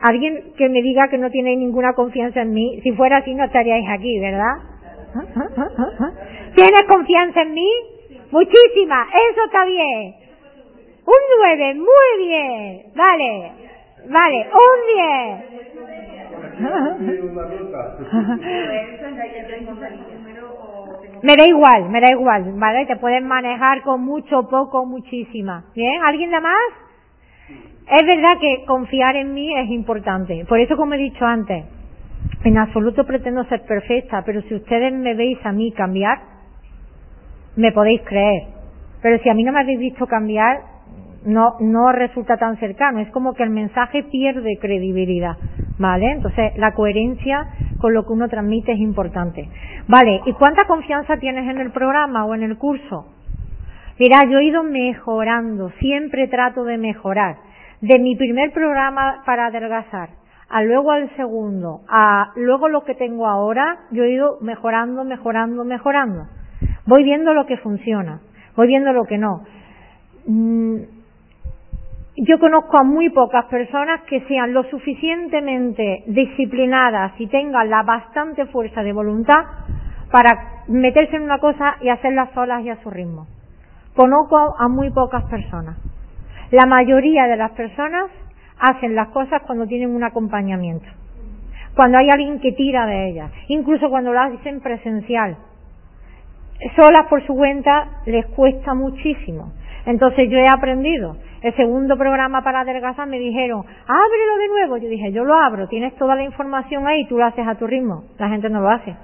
alguien 0.00 0.52
que 0.56 0.68
me 0.68 0.82
diga 0.82 1.08
que 1.08 1.18
no 1.18 1.30
tiene 1.30 1.56
ninguna 1.56 1.92
confianza 1.94 2.42
en 2.42 2.52
mí, 2.52 2.80
si 2.82 2.92
fuera 2.92 3.18
así 3.18 3.34
no 3.34 3.44
estaríais 3.44 3.88
aquí, 3.88 4.18
¿verdad? 4.18 4.54
¿Tienes 6.54 6.82
confianza 6.88 7.42
en 7.42 7.54
mí? 7.54 7.70
Muchísima, 8.30 9.06
eso 9.12 9.44
está 9.44 9.64
bien. 9.64 10.14
Un 11.06 11.14
9, 11.38 11.74
muy 11.74 12.26
bien. 12.26 12.82
Vale, 12.94 13.52
vale, 14.08 14.48
un 14.52 14.78
10. 14.94 15.56
Me 21.22 21.34
da 21.36 21.44
igual, 21.48 21.88
me 21.90 22.00
da 22.00 22.10
igual, 22.10 22.52
¿vale? 22.56 22.86
Te 22.86 22.96
pueden 22.96 23.26
manejar 23.26 23.82
con 23.82 24.02
mucho, 24.04 24.48
poco, 24.48 24.84
muchísima. 24.84 25.64
¿Bien? 25.74 26.02
¿Alguien 26.04 26.30
de 26.30 26.40
más? 26.40 26.86
Es 27.88 28.02
verdad 28.04 28.38
que 28.40 28.64
confiar 28.66 29.14
en 29.16 29.32
mí 29.32 29.56
es 29.56 29.70
importante. 29.70 30.44
Por 30.48 30.58
eso, 30.58 30.76
como 30.76 30.94
he 30.94 30.98
dicho 30.98 31.24
antes, 31.24 31.64
en 32.44 32.58
absoluto 32.58 33.06
pretendo 33.06 33.44
ser 33.44 33.62
perfecta, 33.62 34.22
pero 34.26 34.42
si 34.42 34.54
ustedes 34.56 34.92
me 34.92 35.14
veis 35.14 35.38
a 35.44 35.52
mí 35.52 35.72
cambiar, 35.72 36.35
me 37.56 37.72
podéis 37.72 38.02
creer. 38.02 38.44
Pero 39.02 39.22
si 39.22 39.28
a 39.28 39.34
mí 39.34 39.44
no 39.44 39.52
me 39.52 39.60
habéis 39.60 39.78
visto 39.78 40.06
cambiar, 40.06 40.60
no, 41.24 41.56
no 41.60 41.92
resulta 41.92 42.36
tan 42.36 42.56
cercano. 42.58 43.00
Es 43.00 43.10
como 43.10 43.34
que 43.34 43.42
el 43.42 43.50
mensaje 43.50 44.04
pierde 44.04 44.58
credibilidad. 44.60 45.36
¿Vale? 45.78 46.12
Entonces, 46.12 46.56
la 46.56 46.72
coherencia 46.72 47.48
con 47.80 47.92
lo 47.92 48.06
que 48.06 48.12
uno 48.12 48.28
transmite 48.28 48.72
es 48.72 48.78
importante. 48.78 49.48
Vale, 49.88 50.22
¿y 50.24 50.32
cuánta 50.32 50.66
confianza 50.66 51.18
tienes 51.18 51.48
en 51.50 51.58
el 51.58 51.70
programa 51.70 52.24
o 52.24 52.34
en 52.34 52.42
el 52.42 52.56
curso? 52.56 53.12
Mira, 53.98 54.22
yo 54.30 54.38
he 54.38 54.44
ido 54.44 54.62
mejorando, 54.62 55.70
siempre 55.78 56.28
trato 56.28 56.64
de 56.64 56.78
mejorar. 56.78 57.36
De 57.80 57.98
mi 57.98 58.16
primer 58.16 58.52
programa 58.52 59.22
para 59.26 59.46
adelgazar, 59.46 60.10
a 60.48 60.62
luego 60.62 60.92
al 60.92 61.14
segundo, 61.16 61.80
a 61.88 62.32
luego 62.36 62.68
lo 62.68 62.84
que 62.84 62.94
tengo 62.94 63.26
ahora, 63.26 63.78
yo 63.90 64.04
he 64.04 64.12
ido 64.12 64.38
mejorando, 64.40 65.04
mejorando, 65.04 65.64
mejorando. 65.64 66.26
Voy 66.86 67.04
viendo 67.04 67.34
lo 67.34 67.46
que 67.46 67.56
funciona, 67.58 68.20
voy 68.56 68.68
viendo 68.68 68.92
lo 68.92 69.04
que 69.04 69.18
no. 69.18 69.42
Mm, 70.26 70.76
yo 72.18 72.38
conozco 72.38 72.78
a 72.78 72.84
muy 72.84 73.10
pocas 73.10 73.44
personas 73.46 74.02
que 74.02 74.20
sean 74.22 74.54
lo 74.54 74.62
suficientemente 74.64 76.04
disciplinadas 76.06 77.12
y 77.18 77.26
tengan 77.26 77.68
la 77.68 77.82
bastante 77.82 78.46
fuerza 78.46 78.82
de 78.82 78.92
voluntad 78.92 79.44
para 80.10 80.62
meterse 80.68 81.16
en 81.16 81.22
una 81.22 81.38
cosa 81.38 81.76
y 81.82 81.90
hacerla 81.90 82.30
solas 82.32 82.64
y 82.64 82.70
a 82.70 82.82
su 82.82 82.90
ritmo. 82.90 83.26
Conozco 83.94 84.36
a 84.58 84.68
muy 84.68 84.90
pocas 84.90 85.24
personas. 85.24 85.76
La 86.52 86.66
mayoría 86.66 87.26
de 87.26 87.36
las 87.36 87.50
personas 87.52 88.10
hacen 88.58 88.94
las 88.94 89.08
cosas 89.08 89.42
cuando 89.42 89.66
tienen 89.66 89.94
un 89.94 90.04
acompañamiento, 90.04 90.86
cuando 91.74 91.98
hay 91.98 92.08
alguien 92.10 92.40
que 92.40 92.52
tira 92.52 92.86
de 92.86 93.10
ellas, 93.10 93.30
incluso 93.48 93.90
cuando 93.90 94.12
lo 94.12 94.20
hacen 94.20 94.60
presencial. 94.60 95.36
Solas 96.76 97.06
por 97.08 97.24
su 97.26 97.34
cuenta 97.34 98.02
les 98.06 98.26
cuesta 98.26 98.74
muchísimo. 98.74 99.52
Entonces 99.84 100.28
yo 100.30 100.38
he 100.38 100.46
aprendido. 100.48 101.16
El 101.42 101.54
segundo 101.54 101.96
programa 101.96 102.42
para 102.42 102.60
adelgazar 102.60 103.06
me 103.06 103.18
dijeron, 103.18 103.60
ábrelo 103.60 104.36
de 104.38 104.48
nuevo. 104.48 104.76
Yo 104.78 104.88
dije, 104.88 105.12
yo 105.12 105.24
lo 105.24 105.34
abro, 105.34 105.68
tienes 105.68 105.94
toda 105.96 106.16
la 106.16 106.24
información 106.24 106.86
ahí, 106.86 107.06
tú 107.06 107.18
lo 107.18 107.26
haces 107.26 107.46
a 107.46 107.54
tu 107.54 107.66
ritmo. 107.66 108.04
La 108.18 108.28
gente 108.28 108.48
no 108.48 108.60
lo 108.60 108.70
hace. 108.70 108.96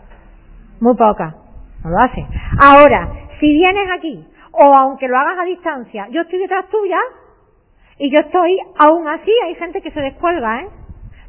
Muy 0.80 0.96
poca. 0.96 1.36
No 1.84 1.90
lo 1.90 1.98
hace. 1.98 2.26
Ahora, 2.60 3.08
si 3.38 3.46
vienes 3.52 3.88
aquí, 3.96 4.26
o 4.52 4.72
aunque 4.78 5.08
lo 5.08 5.16
hagas 5.16 5.38
a 5.38 5.44
distancia, 5.44 6.08
yo 6.10 6.22
estoy 6.22 6.38
detrás 6.38 6.68
tuya, 6.68 6.98
y 7.98 8.10
yo 8.10 8.16
estoy, 8.24 8.58
aún 8.78 9.06
así 9.06 9.30
hay 9.44 9.54
gente 9.54 9.80
que 9.80 9.90
se 9.90 10.00
descuelga, 10.00 10.62
¿eh? 10.62 10.68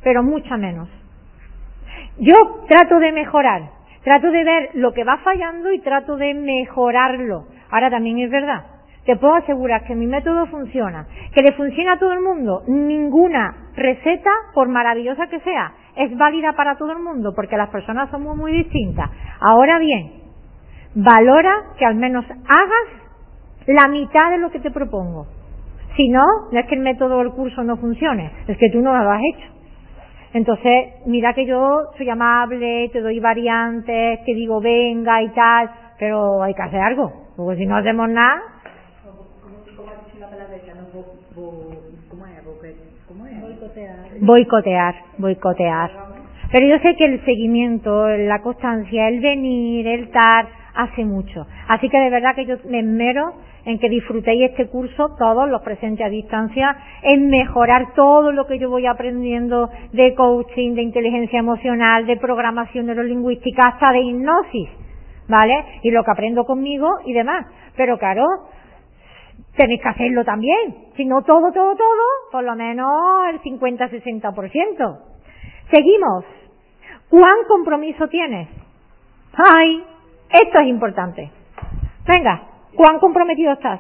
Pero 0.03 0.23
mucha 0.23 0.57
menos. 0.57 0.89
Yo 2.17 2.65
trato 2.67 2.99
de 2.99 3.11
mejorar, 3.11 3.69
trato 4.03 4.31
de 4.31 4.43
ver 4.43 4.69
lo 4.73 4.93
que 4.93 5.03
va 5.03 5.17
fallando 5.19 5.71
y 5.71 5.79
trato 5.79 6.17
de 6.17 6.33
mejorarlo. 6.33 7.45
Ahora 7.71 7.89
también 7.89 8.19
es 8.19 8.29
verdad 8.29 8.73
te 9.05 9.17
puedo 9.17 9.35
asegurar 9.35 9.83
que 9.83 9.95
mi 9.95 10.07
método 10.07 10.45
funciona, 10.47 11.05
que 11.33 11.43
le 11.43 11.55
funciona 11.55 11.93
a 11.93 11.99
todo 11.99 12.13
el 12.13 12.21
mundo. 12.21 12.63
Ninguna 12.67 13.69
receta, 13.75 14.29
por 14.53 14.69
maravillosa 14.69 15.27
que 15.27 15.39
sea, 15.41 15.73
es 15.95 16.15
válida 16.17 16.53
para 16.53 16.77
todo 16.77 16.93
el 16.93 16.99
mundo, 16.99 17.33
porque 17.35 17.57
las 17.57 17.69
personas 17.69 18.09
somos 18.09 18.37
muy 18.37 18.53
distintas. 18.53 19.09
Ahora 19.39 19.77
bien, 19.79 20.13
valora 20.95 21.53
que 21.77 21.85
al 21.85 21.95
menos 21.95 22.25
hagas 22.25 23.03
la 23.67 23.87
mitad 23.89 24.31
de 24.31 24.37
lo 24.37 24.51
que 24.51 24.59
te 24.59 24.71
propongo. 24.71 25.27
Si 25.97 26.09
no, 26.09 26.23
no 26.51 26.59
es 26.59 26.65
que 26.67 26.75
el 26.75 26.81
método 26.81 27.19
del 27.19 27.31
curso 27.31 27.63
no 27.63 27.77
funcione, 27.77 28.31
es 28.47 28.57
que 28.57 28.69
tú 28.69 28.81
no 28.81 28.93
lo 28.97 29.11
has 29.11 29.21
hecho. 29.33 29.52
Entonces, 30.33 31.05
mira 31.05 31.33
que 31.33 31.45
yo 31.45 31.91
soy 31.95 32.09
amable, 32.09 32.89
te 32.91 33.01
doy 33.01 33.19
variantes, 33.19 34.23
te 34.25 34.33
digo 34.33 34.59
venga 34.59 35.21
y 35.21 35.29
tal, 35.29 35.69
pero 35.99 36.41
hay 36.41 36.55
que 36.55 36.61
hacer 36.63 36.81
algo, 36.81 37.13
porque 37.35 37.57
si 37.59 37.65
no 37.67 37.77
hacemos 37.77 38.09
nada. 38.09 38.41
¿Cómo, 39.03 39.89
ha 39.89 40.05
dicho 40.05 40.19
la 40.19 40.29
palabra 40.29 40.57
¿Cómo 42.09 42.25
es? 42.25 42.75
¿Cómo 43.07 43.27
es? 43.27 43.41
Boicotear. 43.41 43.95
Boicotear, 44.19 44.95
boicotear. 45.17 45.91
Pero 46.51 46.67
yo 46.67 46.79
sé 46.79 46.95
que 46.95 47.05
el 47.05 47.23
seguimiento, 47.25 48.07
la 48.07 48.41
constancia, 48.41 49.07
el 49.09 49.19
venir, 49.19 49.87
el 49.87 50.09
tal, 50.11 50.47
hace 50.75 51.05
mucho. 51.05 51.45
Así 51.67 51.89
que 51.89 51.97
de 51.97 52.09
verdad 52.09 52.35
que 52.35 52.45
yo 52.45 52.55
me 52.69 52.79
esmero 52.79 53.33
en 53.65 53.79
que 53.79 53.89
disfrutéis 53.89 54.51
este 54.51 54.67
curso, 54.67 55.15
todos 55.17 55.49
los 55.49 55.61
presentes 55.61 56.05
a 56.05 56.09
distancia, 56.09 56.75
en 57.01 57.29
mejorar 57.29 57.93
todo 57.95 58.31
lo 58.31 58.45
que 58.45 58.59
yo 58.59 58.69
voy 58.69 58.85
aprendiendo 58.85 59.69
de 59.91 60.13
coaching, 60.15 60.75
de 60.75 60.81
inteligencia 60.81 61.39
emocional, 61.39 62.05
de 62.05 62.17
programación 62.17 62.85
neurolingüística, 62.87 63.61
hasta 63.67 63.91
de 63.91 64.01
hipnosis, 64.01 64.69
¿vale? 65.27 65.65
Y 65.81 65.91
lo 65.91 66.03
que 66.03 66.11
aprendo 66.11 66.43
conmigo 66.45 66.89
y 67.05 67.13
demás. 67.13 67.45
Pero 67.75 67.97
claro, 67.97 68.25
tenéis 69.55 69.81
que 69.81 69.89
hacerlo 69.89 70.25
también. 70.25 70.75
Si 70.95 71.05
no 71.05 71.21
todo, 71.21 71.51
todo, 71.51 71.75
todo, 71.75 72.03
por 72.31 72.43
lo 72.43 72.55
menos 72.55 72.89
el 73.29 73.41
50-60%. 73.41 74.99
Seguimos. 75.71 76.25
¿Cuán 77.09 77.45
compromiso 77.47 78.07
tienes? 78.07 78.49
¡Ay! 79.55 79.83
Esto 80.29 80.59
es 80.59 80.67
importante. 80.67 81.31
Venga, 82.07 82.52
¿cuán 82.75 82.99
comprometido 82.99 83.53
estás? 83.53 83.79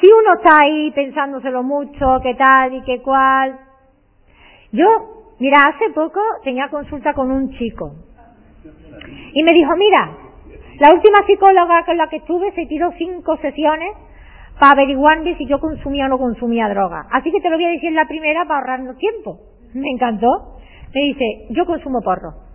Si 0.00 0.08
uno 0.08 0.34
está 0.34 0.60
ahí 0.64 0.90
pensándoselo 0.90 1.62
mucho, 1.62 2.18
qué 2.22 2.34
tal 2.34 2.74
y 2.74 2.82
qué 2.82 3.00
cual. 3.02 3.56
Yo, 4.72 4.86
mira, 5.38 5.66
hace 5.66 5.92
poco 5.94 6.20
tenía 6.42 6.68
consulta 6.68 7.14
con 7.14 7.30
un 7.30 7.52
chico. 7.52 7.92
Y 9.32 9.42
me 9.44 9.52
dijo, 9.52 9.76
mira, 9.76 10.10
la 10.80 10.90
última 10.90 11.18
psicóloga 11.24 11.84
con 11.84 11.96
la 11.96 12.08
que 12.08 12.16
estuve 12.16 12.50
se 12.52 12.66
tiró 12.66 12.90
cinco 12.98 13.36
sesiones 13.36 13.92
para 14.58 14.72
averiguarme 14.72 15.36
si 15.36 15.46
yo 15.46 15.60
consumía 15.60 16.06
o 16.06 16.08
no 16.08 16.18
consumía 16.18 16.68
droga. 16.68 17.06
Así 17.12 17.30
que 17.30 17.40
te 17.40 17.48
lo 17.48 17.56
voy 17.56 17.66
a 17.66 17.70
decir 17.70 17.92
la 17.92 18.06
primera 18.06 18.44
para 18.44 18.60
ahorrarnos 18.60 18.96
tiempo. 18.98 19.38
Me 19.74 19.88
encantó. 19.90 20.58
Me 20.92 21.00
dice, 21.00 21.46
yo 21.50 21.64
consumo 21.64 22.00
porro. 22.00 22.51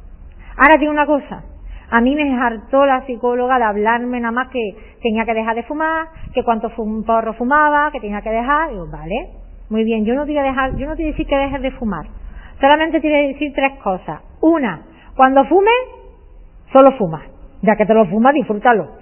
Ahora 0.57 0.77
tiene 0.77 0.89
una 0.89 1.05
cosa. 1.05 1.43
A 1.89 2.01
mí 2.01 2.15
me 2.15 2.37
hartó 2.37 2.85
la 2.85 3.05
psicóloga 3.05 3.57
de 3.57 3.63
hablarme 3.63 4.19
nada 4.19 4.31
más 4.33 4.49
que 4.49 4.75
tenía 5.01 5.23
que 5.23 5.33
dejar 5.33 5.55
de 5.55 5.63
fumar, 5.63 6.07
que 6.33 6.43
cuánto 6.43 6.69
fum, 6.71 7.03
porro 7.03 7.33
fumaba, 7.33 7.91
que 7.91 8.01
tenía 8.01 8.21
que 8.21 8.29
dejar. 8.29 8.71
Digo, 8.71 8.87
vale, 8.87 9.29
muy 9.69 9.83
bien, 9.83 10.03
yo 10.03 10.13
no 10.15 10.25
te 10.25 10.31
voy 10.31 10.39
a 10.39 10.43
dejar, 10.43 10.75
yo 10.75 10.87
no 10.87 10.95
te 10.95 11.03
voy 11.03 11.09
a 11.09 11.13
decir 11.13 11.27
que 11.27 11.37
dejes 11.37 11.61
de 11.61 11.71
fumar. 11.71 12.05
Solamente 12.59 12.99
te 12.99 13.07
voy 13.07 13.17
a 13.17 13.27
decir 13.27 13.53
tres 13.53 13.79
cosas. 13.83 14.21
Una, 14.41 14.81
cuando 15.15 15.45
fumes, 15.45 15.73
solo 16.73 16.91
fuma. 16.97 17.21
Ya 17.61 17.75
que 17.75 17.85
te 17.85 17.93
lo 17.93 18.05
fumas, 18.05 18.33
disfrútalo. 18.33 18.97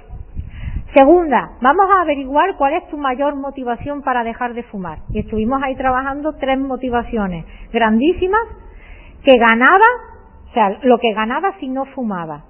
Segunda, 0.94 1.52
vamos 1.61 1.88
a 1.91 2.02
averiguar 2.02 2.56
cuál 2.56 2.73
es 2.73 2.88
tu 2.88 2.98
mayor 2.98 3.36
motivación 3.36 4.02
para 4.02 4.23
dejar 4.23 4.53
de 4.53 4.64
fumar. 4.64 4.99
Y 5.10 5.19
estuvimos 5.19 5.61
ahí 5.61 5.76
trabajando 5.76 6.34
tres 6.40 6.57
motivaciones 6.57 7.45
grandísimas 7.73 8.44
que 9.23 9.34
ganaba, 9.38 9.86
sea, 10.56 10.80
lo 10.82 10.98
que 10.98 11.14
ganaba 11.14 11.53
si 11.60 11.68
no 11.68 11.86
fumaba. 11.86 12.45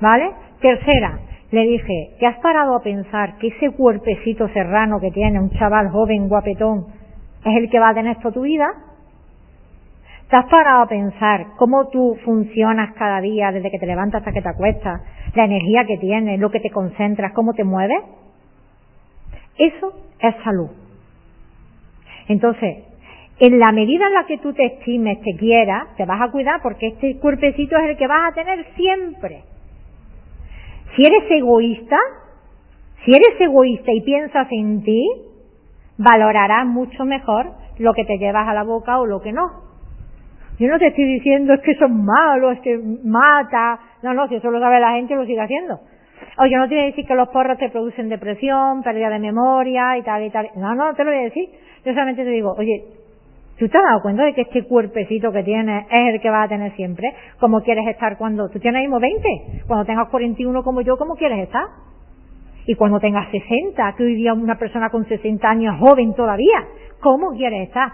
¿Vale? 0.00 0.32
Tercera, 0.60 1.20
le 1.50 1.62
dije, 1.62 2.16
¿te 2.18 2.26
has 2.26 2.38
parado 2.38 2.74
a 2.74 2.82
pensar 2.82 3.38
que 3.38 3.48
ese 3.48 3.70
cuerpecito 3.70 4.48
serrano 4.48 4.98
que 5.00 5.10
tiene 5.10 5.38
un 5.38 5.50
chaval 5.50 5.90
joven 5.90 6.28
guapetón 6.28 6.86
es 7.44 7.56
el 7.56 7.70
que 7.70 7.78
va 7.78 7.90
a 7.90 7.94
tener 7.94 8.16
toda 8.18 8.32
tu 8.32 8.42
vida? 8.42 8.66
¿Te 10.28 10.36
has 10.36 10.46
parado 10.46 10.82
a 10.82 10.88
pensar 10.88 11.48
cómo 11.56 11.88
tú 11.88 12.16
funcionas 12.24 12.94
cada 12.94 13.20
día 13.20 13.50
desde 13.50 13.70
que 13.70 13.78
te 13.78 13.86
levantas 13.86 14.20
hasta 14.20 14.32
que 14.32 14.42
te 14.42 14.48
acuestas? 14.48 15.02
La 15.34 15.44
energía 15.44 15.84
que 15.86 15.98
tienes, 15.98 16.38
lo 16.38 16.50
que 16.50 16.60
te 16.60 16.70
concentras, 16.70 17.32
cómo 17.32 17.52
te 17.52 17.64
mueves. 17.64 18.00
Eso 19.58 19.92
es 20.20 20.34
salud. 20.44 20.70
Entonces, 22.28 22.89
en 23.40 23.58
la 23.58 23.72
medida 23.72 24.06
en 24.06 24.14
la 24.14 24.26
que 24.26 24.38
tú 24.38 24.52
te 24.52 24.66
estimes, 24.66 25.18
te 25.22 25.34
quieras, 25.38 25.96
te 25.96 26.04
vas 26.04 26.20
a 26.20 26.30
cuidar 26.30 26.60
porque 26.62 26.88
este 26.88 27.18
cuerpecito 27.18 27.76
es 27.78 27.90
el 27.90 27.96
que 27.96 28.06
vas 28.06 28.30
a 28.30 28.34
tener 28.34 28.66
siempre. 28.76 29.42
Si 30.94 31.02
eres 31.02 31.30
egoísta, 31.30 31.96
si 33.04 33.12
eres 33.12 33.40
egoísta 33.40 33.92
y 33.92 34.02
piensas 34.02 34.46
en 34.50 34.82
ti, 34.82 35.10
valorarás 35.96 36.66
mucho 36.66 37.06
mejor 37.06 37.52
lo 37.78 37.94
que 37.94 38.04
te 38.04 38.18
llevas 38.18 38.46
a 38.46 38.52
la 38.52 38.62
boca 38.62 39.00
o 39.00 39.06
lo 39.06 39.22
que 39.22 39.32
no. 39.32 39.70
Yo 40.58 40.68
no 40.68 40.78
te 40.78 40.88
estoy 40.88 41.04
diciendo 41.04 41.54
es 41.54 41.60
que 41.60 41.74
son 41.76 42.04
malos, 42.04 42.52
es 42.56 42.60
que 42.60 42.78
mata. 43.04 43.80
No, 44.02 44.12
no, 44.12 44.28
si 44.28 44.34
eso 44.34 44.50
lo 44.50 44.60
sabe 44.60 44.80
la 44.80 44.92
gente 44.92 45.14
lo 45.14 45.24
sigue 45.24 45.40
haciendo. 45.40 45.80
O 46.36 46.44
yo 46.44 46.58
no 46.58 46.68
te 46.68 46.74
voy 46.74 46.84
a 46.84 46.86
decir 46.88 47.06
que 47.06 47.14
los 47.14 47.30
porros 47.30 47.56
te 47.56 47.70
producen 47.70 48.10
depresión, 48.10 48.82
pérdida 48.82 49.08
de 49.08 49.18
memoria 49.18 49.96
y 49.96 50.02
tal 50.02 50.22
y 50.22 50.30
tal. 50.30 50.50
No, 50.56 50.74
no, 50.74 50.92
te 50.92 51.04
lo 51.04 51.10
voy 51.10 51.20
a 51.20 51.24
decir. 51.24 51.48
Yo 51.86 51.92
solamente 51.92 52.24
te 52.24 52.30
digo, 52.30 52.54
oye, 52.58 52.99
¿tú 53.60 53.68
te 53.68 53.76
has 53.76 53.84
dado 53.84 54.00
cuenta 54.00 54.24
de 54.24 54.32
que 54.32 54.40
este 54.40 54.64
cuerpecito 54.64 55.30
que 55.30 55.42
tienes 55.42 55.84
es 55.90 56.14
el 56.14 56.20
que 56.22 56.30
vas 56.30 56.46
a 56.46 56.48
tener 56.48 56.74
siempre? 56.76 57.14
¿Cómo 57.38 57.60
quieres 57.60 57.86
estar 57.88 58.16
cuando 58.16 58.48
tú 58.48 58.58
tienes 58.58 58.80
mismo 58.80 58.98
20? 58.98 59.64
Cuando 59.66 59.84
tengas 59.84 60.08
41 60.08 60.62
como 60.62 60.80
yo, 60.80 60.96
¿cómo 60.96 61.14
quieres 61.14 61.40
estar? 61.40 61.66
Y 62.66 62.74
cuando 62.74 62.98
tengas 63.00 63.30
60, 63.30 63.94
que 63.98 64.02
hoy 64.02 64.14
día 64.14 64.32
una 64.32 64.56
persona 64.56 64.88
con 64.88 65.06
60 65.06 65.46
años 65.46 65.76
joven 65.78 66.14
todavía, 66.14 66.68
¿cómo 67.00 67.32
quieres 67.36 67.68
estar? 67.68 67.92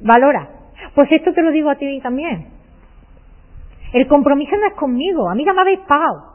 Valora. 0.00 0.48
Pues 0.94 1.12
esto 1.12 1.34
te 1.34 1.42
lo 1.42 1.50
digo 1.50 1.68
a 1.68 1.74
ti 1.74 2.00
también. 2.00 2.46
El 3.92 4.08
compromiso 4.08 4.56
no 4.56 4.66
es 4.66 4.74
conmigo, 4.74 5.28
a 5.28 5.34
mí 5.34 5.44
ya 5.44 5.52
me 5.52 5.60
habéis 5.60 5.80
pagado. 5.80 6.32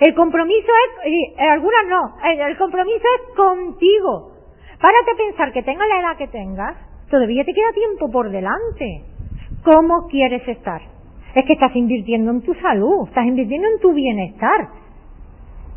El 0.00 0.12
compromiso 0.16 0.66
es, 1.04 1.12
y 1.12 1.34
algunas 1.38 1.86
no, 1.88 2.16
el 2.24 2.56
compromiso 2.56 3.04
es 3.16 3.36
contigo. 3.36 4.32
Párate 4.80 5.10
a 5.12 5.16
pensar 5.16 5.52
que 5.52 5.62
tengas 5.62 5.86
la 5.86 6.00
edad 6.00 6.16
que 6.16 6.26
tengas, 6.26 6.91
todavía 7.12 7.44
te 7.44 7.52
queda 7.52 7.72
tiempo 7.74 8.10
por 8.10 8.30
delante. 8.30 9.04
¿Cómo 9.62 10.08
quieres 10.08 10.48
estar? 10.48 10.80
Es 11.34 11.44
que 11.44 11.52
estás 11.52 11.76
invirtiendo 11.76 12.30
en 12.30 12.40
tu 12.40 12.54
salud, 12.54 13.06
estás 13.06 13.26
invirtiendo 13.26 13.68
en 13.68 13.80
tu 13.80 13.92
bienestar. 13.92 14.68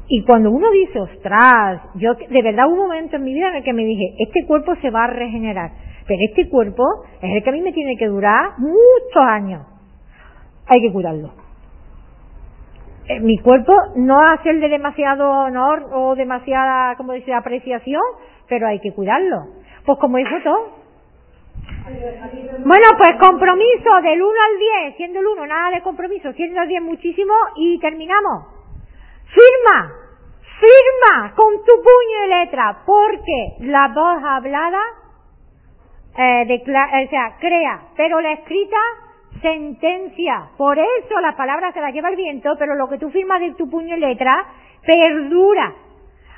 Y 0.08 0.24
cuando 0.24 0.50
uno 0.50 0.72
dice, 0.72 0.98
ostras, 1.00 1.82
yo 1.96 2.14
de 2.14 2.42
verdad 2.42 2.68
hubo 2.68 2.76
un 2.76 2.88
momento 2.88 3.18
en 3.18 3.24
mi 3.24 3.34
vida 3.34 3.50
en 3.50 3.56
el 3.56 3.64
que 3.64 3.74
me 3.74 3.84
dije, 3.84 4.16
este 4.20 4.46
cuerpo 4.48 4.76
se 4.82 4.90
va 4.90 5.04
a 5.04 5.08
regenerar, 5.08 5.72
pero 6.08 6.20
este 6.30 6.48
cuerpo 6.50 6.84
es 7.22 7.36
el 7.36 7.44
que 7.44 7.50
a 7.50 7.54
mí 7.54 7.62
me 7.62 7.74
tiene 7.74 7.98
que 7.98 8.08
durar 8.08 8.58
muchos 8.58 9.24
años. 9.28 9.68
Hay 10.68 10.82
que 10.82 10.94
cuidarlo. 10.94 11.32
Eh, 13.08 13.20
mi 13.20 13.38
cuerpo 13.40 13.74
no 13.98 14.20
hacerle 14.22 14.70
demasiado 14.70 15.30
honor 15.30 15.90
o 15.92 16.16
demasiada, 16.16 16.96
como 16.96 17.12
dice, 17.12 17.34
apreciación, 17.34 18.02
pero 18.48 18.68
hay 18.68 18.80
que 18.80 18.94
cuidarlo. 18.94 19.48
Pues 19.86 20.00
como 20.00 20.18
hizo 20.18 20.36
todo. 20.44 20.85
Bueno, 21.86 22.88
pues 22.98 23.12
compromiso 23.20 24.02
del 24.02 24.22
1 24.22 24.32
al 24.32 24.60
10, 24.88 24.98
siendo 24.98 25.20
el 25.20 25.28
1 25.28 25.46
nada 25.46 25.70
de 25.70 25.82
compromiso, 25.82 26.34
siendo 26.34 26.62
el 26.62 26.68
10 26.68 26.82
muchísimo 26.82 27.34
y 27.56 27.80
terminamos. 27.80 28.48
Firma, 29.26 29.94
firma 30.60 31.36
con 31.36 31.54
tu 31.64 31.74
puño 31.76 32.26
y 32.26 32.30
letra, 32.40 32.82
porque 32.86 33.56
la 33.60 33.92
voz 33.94 34.24
hablada, 34.24 34.82
eh, 36.18 36.64
o 36.66 37.10
sea, 37.10 37.38
crea, 37.40 37.82
pero 37.96 38.20
la 38.20 38.32
escrita 38.34 38.78
sentencia. 39.42 40.50
Por 40.58 40.80
eso 40.80 41.20
la 41.22 41.36
palabra 41.36 41.72
se 41.72 41.82
la 41.82 41.92
lleva 41.92 42.10
el 42.10 42.16
viento, 42.16 42.56
pero 42.58 42.74
lo 42.74 42.90
que 42.90 42.98
tú 42.98 43.12
firmas 43.12 43.42
de 43.42 43.54
tu 43.54 43.70
puño 43.70 43.96
y 43.96 44.00
letra 44.00 44.44
perdura. 44.82 45.76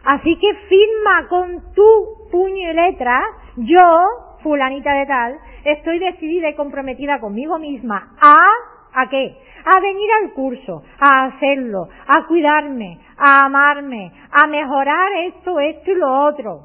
Así 0.03 0.37
que 0.37 0.53
firma 0.67 1.27
con 1.29 1.73
tu 1.73 2.29
puño 2.31 2.71
y 2.71 2.73
letra, 2.73 3.21
yo, 3.57 4.26
fulanita 4.47 4.93
de 4.93 5.05
tal, 5.05 5.37
estoy 5.65 5.99
decidida 5.99 6.49
y 6.49 6.55
comprometida 6.55 7.19
conmigo 7.19 7.59
misma 7.59 8.15
a, 8.21 9.01
¿a 9.01 9.09
qué? 9.09 9.35
A 9.65 9.81
venir 9.81 10.09
al 10.21 10.31
curso, 10.31 10.83
a 10.97 11.25
hacerlo, 11.25 11.89
a 12.07 12.25
cuidarme, 12.27 12.97
a 13.17 13.45
amarme, 13.45 14.09
a 14.31 14.47
mejorar 14.47 15.11
esto, 15.25 15.59
esto 15.59 15.91
y 15.91 15.95
lo 15.95 16.27
otro. 16.27 16.61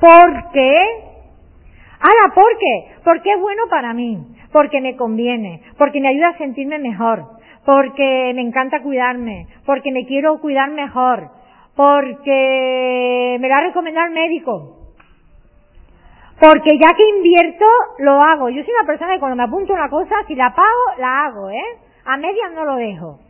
¿Por 0.00 0.52
qué? 0.52 0.74
Ahora, 2.00 2.34
¿por 2.34 2.58
qué? 2.58 2.94
Porque 3.04 3.30
es 3.30 3.40
bueno 3.40 3.64
para 3.68 3.92
mí, 3.92 4.26
porque 4.50 4.80
me 4.80 4.96
conviene, 4.96 5.60
porque 5.76 6.00
me 6.00 6.08
ayuda 6.08 6.28
a 6.28 6.38
sentirme 6.38 6.78
mejor, 6.78 7.26
porque 7.66 8.32
me 8.34 8.40
encanta 8.40 8.80
cuidarme, 8.80 9.48
porque 9.66 9.92
me 9.92 10.06
quiero 10.06 10.40
cuidar 10.40 10.70
mejor, 10.70 11.28
porque 11.76 13.36
me 13.38 13.48
lo 13.48 13.54
ha 13.54 13.60
recomendado 13.60 14.06
el 14.06 14.14
médico, 14.14 14.83
porque 16.40 16.78
ya 16.78 16.88
que 16.96 17.08
invierto, 17.16 17.64
lo 17.98 18.20
hago. 18.20 18.48
Yo 18.48 18.62
soy 18.62 18.72
una 18.78 18.86
persona 18.86 19.14
que 19.14 19.20
cuando 19.20 19.36
me 19.36 19.44
apunto 19.44 19.72
una 19.72 19.88
cosa, 19.88 20.16
si 20.26 20.34
la 20.34 20.54
pago, 20.54 20.98
la 20.98 21.26
hago, 21.26 21.50
¿eh? 21.50 21.78
A 22.04 22.16
medias 22.16 22.52
no 22.54 22.64
lo 22.64 22.76
dejo. 22.76 23.20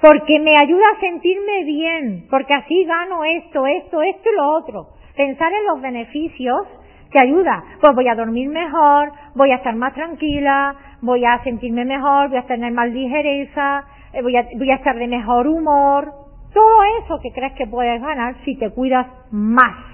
Porque 0.00 0.38
me 0.38 0.52
ayuda 0.60 0.84
a 0.96 1.00
sentirme 1.00 1.64
bien, 1.64 2.26
porque 2.30 2.54
así 2.54 2.84
gano 2.84 3.22
esto, 3.24 3.66
esto, 3.66 4.00
esto 4.00 4.28
y 4.32 4.36
lo 4.36 4.50
otro. 4.50 4.88
pensar 5.14 5.52
en 5.52 5.66
los 5.66 5.82
beneficios 5.82 6.66
que 7.10 7.22
ayuda. 7.22 7.62
Pues 7.80 7.94
voy 7.94 8.08
a 8.08 8.14
dormir 8.14 8.48
mejor, 8.48 9.12
voy 9.34 9.50
a 9.52 9.56
estar 9.56 9.74
más 9.74 9.92
tranquila, 9.92 10.74
voy 11.02 11.24
a 11.26 11.42
sentirme 11.42 11.84
mejor, 11.84 12.30
voy 12.30 12.38
a 12.38 12.46
tener 12.46 12.72
más 12.72 12.88
ligereza, 12.88 13.84
eh, 14.14 14.22
voy 14.22 14.36
a, 14.36 14.46
voy 14.56 14.70
a 14.70 14.76
estar 14.76 14.96
de 14.96 15.06
mejor 15.06 15.46
humor. 15.46 16.12
Todo 16.54 16.82
eso 17.02 17.20
que 17.20 17.32
crees 17.32 17.52
que 17.52 17.66
puedes 17.66 18.00
ganar 18.00 18.36
si 18.44 18.56
te 18.56 18.70
cuidas 18.70 19.06
más. 19.30 19.89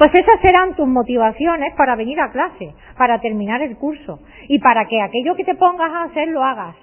Pues 0.00 0.12
esas 0.14 0.40
serán 0.40 0.74
tus 0.76 0.88
motivaciones 0.88 1.74
para 1.76 1.94
venir 1.94 2.18
a 2.22 2.30
clase, 2.30 2.72
para 2.96 3.20
terminar 3.20 3.60
el 3.60 3.76
curso 3.76 4.20
y 4.48 4.58
para 4.58 4.86
que 4.86 4.98
aquello 5.02 5.34
que 5.36 5.44
te 5.44 5.54
pongas 5.56 5.92
a 5.92 6.04
hacer 6.04 6.28
lo 6.28 6.42
hagas. 6.42 6.74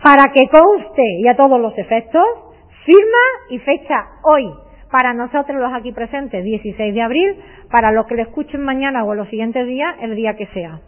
Para 0.00 0.32
que 0.32 0.46
conste 0.46 1.02
y 1.18 1.26
a 1.26 1.34
todos 1.34 1.60
los 1.60 1.76
efectos, 1.76 2.22
firma 2.86 3.24
y 3.48 3.58
fecha 3.58 4.10
hoy. 4.22 4.48
Para 4.92 5.12
nosotros 5.12 5.58
los 5.58 5.72
aquí 5.72 5.90
presentes, 5.90 6.44
16 6.44 6.94
de 6.94 7.02
abril, 7.02 7.36
para 7.68 7.90
los 7.90 8.06
que 8.06 8.14
lo 8.14 8.22
escuchen 8.22 8.62
mañana 8.62 9.02
o 9.02 9.12
los 9.16 9.28
siguientes 9.28 9.66
días, 9.66 9.96
el 10.02 10.14
día 10.14 10.36
que 10.36 10.46
sea. 10.54 10.78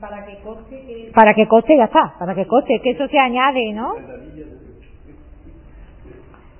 Para 0.00 0.24
que 0.24 0.38
coste 0.38 0.86
que... 0.86 1.12
Para 1.14 1.34
que 1.34 1.46
coste, 1.46 1.76
ya 1.76 1.84
está, 1.84 2.14
para 2.18 2.34
que 2.34 2.46
coste, 2.46 2.80
que 2.82 2.92
eso 2.92 3.06
se 3.08 3.18
añade, 3.18 3.74
¿no? 3.74 3.94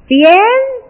Bien. 0.07 0.88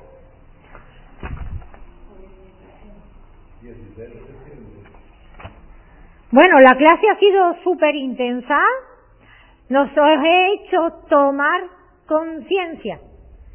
Bueno, 6.31 6.59
la 6.61 6.73
clase 6.77 7.09
ha 7.11 7.19
sido 7.19 7.57
súper 7.65 7.95
intensa. 7.97 8.59
Nos 9.71 9.91
he 9.97 10.53
hecho 10.55 11.05
tomar 11.09 11.61
conciencia, 12.07 12.99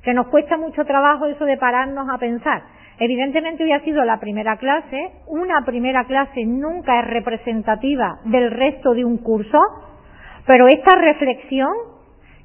que 0.03 0.13
nos 0.13 0.27
cuesta 0.27 0.57
mucho 0.57 0.85
trabajo 0.85 1.25
eso 1.25 1.45
de 1.45 1.57
pararnos 1.57 2.07
a 2.09 2.17
pensar. 2.17 2.63
Evidentemente 2.99 3.63
hoy 3.63 3.71
ha 3.71 3.81
sido 3.81 4.03
la 4.05 4.19
primera 4.19 4.57
clase, 4.57 5.11
una 5.27 5.65
primera 5.65 6.05
clase 6.05 6.45
nunca 6.45 6.99
es 6.99 7.07
representativa 7.07 8.19
del 8.25 8.51
resto 8.51 8.93
de 8.93 9.03
un 9.03 9.17
curso, 9.17 9.59
pero 10.45 10.67
esta 10.67 10.95
reflexión 10.99 11.71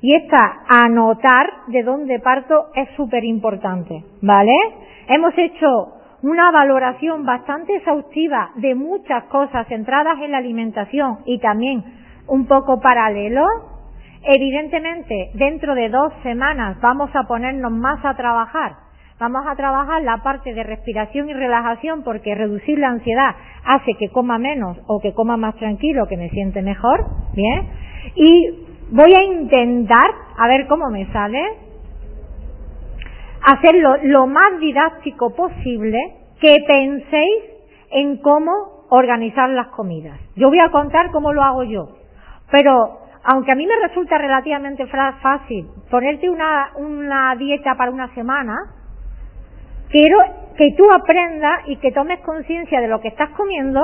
y 0.00 0.14
esta 0.14 0.62
anotar 0.84 1.66
de 1.66 1.82
dónde 1.82 2.20
parto 2.20 2.68
es 2.74 2.88
súper 2.96 3.24
importante, 3.24 4.04
¿vale? 4.22 4.54
Hemos 5.08 5.34
hecho 5.36 5.97
una 6.22 6.50
valoración 6.50 7.24
bastante 7.24 7.76
exhaustiva 7.76 8.50
de 8.56 8.74
muchas 8.74 9.24
cosas 9.24 9.66
centradas 9.68 10.18
en 10.20 10.32
la 10.32 10.38
alimentación 10.38 11.18
y 11.26 11.38
también 11.38 11.84
un 12.26 12.46
poco 12.46 12.80
paralelo. 12.80 13.46
Evidentemente, 14.22 15.30
dentro 15.34 15.74
de 15.74 15.88
dos 15.88 16.12
semanas 16.22 16.80
vamos 16.80 17.10
a 17.14 17.22
ponernos 17.24 17.72
más 17.72 18.04
a 18.04 18.14
trabajar 18.14 18.88
Vamos 19.20 19.44
a 19.48 19.56
trabajar 19.56 20.00
la 20.02 20.18
parte 20.18 20.54
de 20.54 20.62
respiración 20.62 21.28
y 21.28 21.34
relajación 21.34 22.04
porque 22.04 22.36
reducir 22.36 22.78
la 22.78 22.90
ansiedad 22.90 23.34
hace 23.64 23.94
que 23.94 24.10
coma 24.10 24.38
menos 24.38 24.78
o 24.86 25.00
que 25.00 25.12
coma 25.12 25.36
más 25.36 25.56
tranquilo, 25.56 26.06
que 26.06 26.16
me 26.16 26.30
siente 26.30 26.62
mejor, 26.62 27.04
¿bien? 27.34 27.68
Y 28.14 28.50
voy 28.92 29.10
a 29.18 29.24
intentar, 29.24 30.08
a 30.36 30.46
ver 30.46 30.68
cómo 30.68 30.88
me 30.90 31.10
sale, 31.12 31.42
hacerlo 33.52 33.96
lo 34.02 34.26
más 34.26 34.58
didáctico 34.60 35.34
posible, 35.34 35.98
que 36.40 36.54
penséis 36.66 37.44
en 37.90 38.18
cómo 38.18 38.86
organizar 38.90 39.48
las 39.50 39.68
comidas. 39.68 40.18
Yo 40.36 40.48
voy 40.48 40.60
a 40.60 40.70
contar 40.70 41.10
cómo 41.10 41.32
lo 41.32 41.42
hago 41.42 41.64
yo, 41.64 41.88
pero 42.50 42.98
aunque 43.24 43.52
a 43.52 43.54
mí 43.54 43.66
me 43.66 43.76
resulta 43.86 44.18
relativamente 44.18 44.86
fácil 44.86 45.66
ponerte 45.90 46.30
una, 46.30 46.72
una 46.76 47.34
dieta 47.36 47.74
para 47.76 47.90
una 47.90 48.12
semana, 48.14 48.54
quiero 49.90 50.18
que 50.56 50.74
tú 50.76 50.84
aprendas 50.94 51.62
y 51.66 51.76
que 51.76 51.92
tomes 51.92 52.20
conciencia 52.20 52.80
de 52.80 52.88
lo 52.88 53.00
que 53.00 53.08
estás 53.08 53.30
comiendo, 53.30 53.80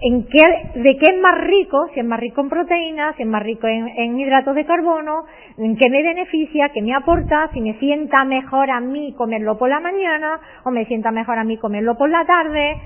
en 0.00 0.26
qué, 0.26 0.44
de 0.76 0.96
qué 0.96 1.14
es 1.14 1.20
más 1.20 1.38
rico, 1.40 1.88
si 1.92 2.00
es 2.00 2.06
más 2.06 2.20
rico 2.20 2.40
en 2.40 2.48
proteínas, 2.48 3.16
si 3.16 3.22
es 3.22 3.28
más 3.28 3.42
rico 3.42 3.66
en, 3.66 3.88
en, 3.88 4.18
hidratos 4.18 4.54
de 4.54 4.64
carbono, 4.64 5.24
en 5.56 5.76
qué 5.76 5.90
me 5.90 6.02
beneficia, 6.02 6.68
qué 6.68 6.82
me 6.82 6.94
aporta, 6.94 7.50
si 7.52 7.60
me 7.60 7.74
sienta 7.78 8.24
mejor 8.24 8.70
a 8.70 8.80
mí 8.80 9.12
comerlo 9.14 9.58
por 9.58 9.68
la 9.68 9.80
mañana 9.80 10.38
o 10.64 10.70
me 10.70 10.84
sienta 10.84 11.10
mejor 11.10 11.38
a 11.38 11.44
mí 11.44 11.56
comerlo 11.56 11.96
por 11.96 12.10
la 12.10 12.24
tarde. 12.24 12.76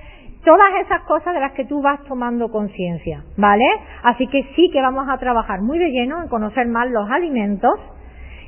Todas 0.42 0.84
esas 0.84 1.02
cosas 1.02 1.34
de 1.34 1.40
las 1.40 1.52
que 1.52 1.66
tú 1.66 1.82
vas 1.82 2.02
tomando 2.04 2.50
conciencia, 2.50 3.22
¿vale? 3.36 3.66
Así 4.02 4.26
que 4.26 4.42
sí 4.56 4.70
que 4.72 4.80
vamos 4.80 5.06
a 5.08 5.18
trabajar 5.18 5.60
muy 5.60 5.78
de 5.78 5.90
lleno 5.90 6.20
en 6.20 6.28
conocer 6.28 6.66
más 6.66 6.90
los 6.90 7.08
alimentos, 7.10 7.78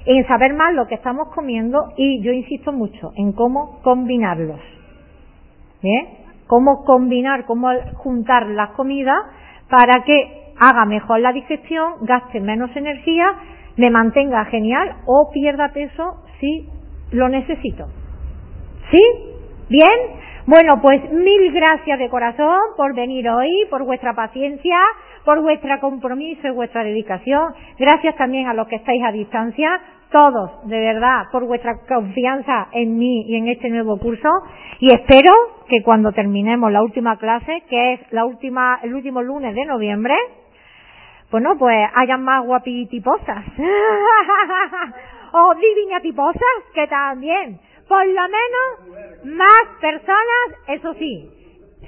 en 0.07 0.27
saber 0.27 0.55
más 0.55 0.75
lo 0.75 0.87
que 0.89 0.97
estamos 0.97 1.29
comiendo 1.35 1.93
y 1.97 2.21
yo 2.23 2.33
insisto 2.33 2.73
mucho 2.73 3.13
en 3.17 3.33
cómo 3.33 3.81
combinarlos. 3.83 4.61
¿Bien? 5.83 6.24
Cómo 6.47 6.85
combinar, 6.85 7.47
cómo 7.47 7.69
juntar 7.95 8.47
las 8.49 8.71
comidas 8.71 9.19
para 9.69 10.05
que 10.05 10.53
haga 10.61 10.85
mejor 10.85 11.21
la 11.21 11.33
digestión, 11.33 11.95
gaste 12.03 12.41
menos 12.41 12.75
energía, 12.77 13.27
me 13.77 13.91
mantenga 13.91 14.45
genial 14.47 14.97
o 15.07 15.31
pierda 15.33 15.73
peso 15.73 16.23
si 16.41 16.69
lo 17.13 17.29
necesito. 17.29 17.87
¿Sí? 18.91 19.01
¿Bien? 19.69 20.25
Bueno, 20.47 20.81
pues 20.83 21.11
mil 21.11 21.53
gracias 21.53 21.99
de 21.99 22.11
corazón 22.11 22.61
por 22.77 22.95
venir 22.95 23.29
hoy, 23.31 23.51
por 23.71 23.85
vuestra 23.85 24.13
paciencia, 24.13 24.77
por 25.25 25.41
vuestro 25.41 25.81
compromiso 25.81 26.47
y 26.47 26.51
vuestra 26.51 26.85
dedicación. 26.85 27.55
Gracias 27.79 28.15
también 28.17 28.47
a 28.47 28.55
los 28.55 28.69
que 28.69 28.77
estáis 28.77 29.03
a 29.03 29.11
distancia 29.11 29.81
todos, 30.15 30.69
de 30.69 30.79
verdad, 30.79 31.25
por 31.33 31.45
vuestra 31.45 31.81
confianza 31.89 32.69
en 32.71 32.97
mí 32.97 33.25
y 33.27 33.37
en 33.37 33.49
este 33.49 33.69
nuevo 33.69 33.99
curso. 33.99 34.29
Y 34.79 34.87
espero 34.87 35.33
que 35.69 35.83
cuando 35.83 36.13
terminemos 36.13 36.71
la 36.71 36.83
última 36.83 37.19
clase, 37.19 37.65
que 37.69 37.95
es 37.95 38.13
la 38.13 38.25
última, 38.25 38.79
el 38.85 38.95
último 38.95 39.23
lunes 39.23 39.57
de 39.57 39.65
noviembre, 39.65 40.15
bueno, 41.33 41.57
pues 41.59 41.77
hayan 41.97 42.23
más 42.23 42.47
guapitiposas 42.47 43.45
o 45.33 45.55
diviniatiposas 45.57 46.63
que 46.75 46.87
también, 46.87 47.59
por 47.89 48.07
lo 48.07 48.23
menos 48.23 49.35
más 49.37 49.81
personas, 49.81 50.69
eso 50.69 50.95
sí, 50.95 51.29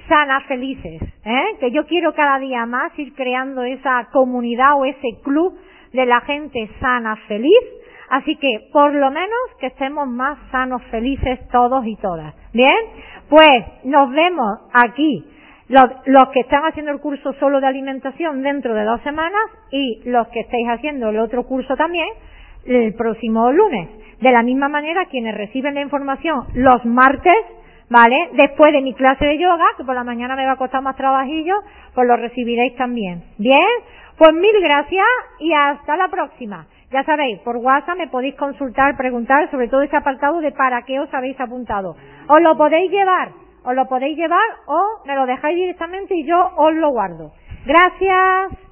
sanas, 0.08 0.42
felices, 0.46 1.00
¿eh? 1.24 1.44
que 1.60 1.70
yo 1.70 1.86
quiero 1.86 2.12
cada 2.12 2.40
día 2.40 2.66
más 2.66 2.98
ir 2.98 3.14
creando 3.14 3.62
esa 3.62 4.08
comunidad 4.12 4.80
o 4.80 4.84
ese 4.84 5.20
club 5.22 5.56
de 5.92 6.06
la 6.06 6.20
gente 6.22 6.68
sana, 6.80 7.14
feliz, 7.28 7.75
Así 8.10 8.36
que, 8.36 8.68
por 8.72 8.92
lo 8.94 9.10
menos, 9.10 9.38
que 9.60 9.66
estemos 9.66 10.06
más 10.08 10.38
sanos, 10.50 10.82
felices 10.90 11.40
todos 11.50 11.86
y 11.86 11.96
todas. 11.96 12.34
¿Bien? 12.52 12.76
Pues, 13.28 13.84
nos 13.84 14.10
vemos 14.10 14.60
aquí, 14.72 15.24
los, 15.68 16.28
que 16.32 16.40
están 16.40 16.64
haciendo 16.64 16.92
el 16.92 17.00
curso 17.00 17.32
solo 17.34 17.60
de 17.60 17.66
alimentación 17.66 18.42
dentro 18.42 18.74
de 18.74 18.84
dos 18.84 19.00
semanas 19.02 19.42
y 19.70 20.02
los 20.04 20.28
que 20.28 20.40
estáis 20.40 20.68
haciendo 20.68 21.08
el 21.08 21.18
otro 21.18 21.44
curso 21.44 21.76
también 21.76 22.08
el 22.64 22.94
próximo 22.94 23.50
lunes. 23.52 23.88
De 24.20 24.30
la 24.30 24.42
misma 24.42 24.68
manera, 24.68 25.06
quienes 25.06 25.34
reciben 25.34 25.74
la 25.74 25.82
información 25.82 26.46
los 26.54 26.84
martes, 26.84 27.34
¿vale? 27.90 28.30
Después 28.32 28.72
de 28.72 28.80
mi 28.80 28.94
clase 28.94 29.24
de 29.24 29.38
yoga, 29.38 29.64
que 29.76 29.84
por 29.84 29.94
la 29.94 30.04
mañana 30.04 30.36
me 30.36 30.46
va 30.46 30.52
a 30.52 30.56
costar 30.56 30.82
más 30.82 30.96
trabajillo, 30.96 31.54
pues 31.94 32.06
lo 32.06 32.16
recibiréis 32.16 32.76
también. 32.76 33.24
¿Bien? 33.38 33.66
Pues 34.16 34.32
mil 34.32 34.54
gracias 34.62 35.06
y 35.40 35.52
hasta 35.52 35.96
la 35.96 36.08
próxima. 36.08 36.66
Ya 36.90 37.02
sabéis, 37.04 37.40
por 37.40 37.56
WhatsApp 37.56 37.98
me 37.98 38.06
podéis 38.06 38.36
consultar, 38.36 38.96
preguntar 38.96 39.50
sobre 39.50 39.68
todo 39.68 39.82
ese 39.82 39.96
apartado 39.96 40.40
de 40.40 40.52
para 40.52 40.82
qué 40.82 41.00
os 41.00 41.12
habéis 41.12 41.38
apuntado. 41.40 41.96
Os 42.28 42.42
lo 42.42 42.56
podéis 42.56 42.90
llevar, 42.90 43.30
os 43.64 43.74
lo 43.74 43.86
podéis 43.86 44.16
llevar 44.16 44.48
o 44.66 45.02
me 45.04 45.16
lo 45.16 45.26
dejáis 45.26 45.56
directamente 45.56 46.14
y 46.14 46.24
yo 46.24 46.38
os 46.56 46.74
lo 46.74 46.90
guardo. 46.90 47.32
Gracias. 47.66 48.58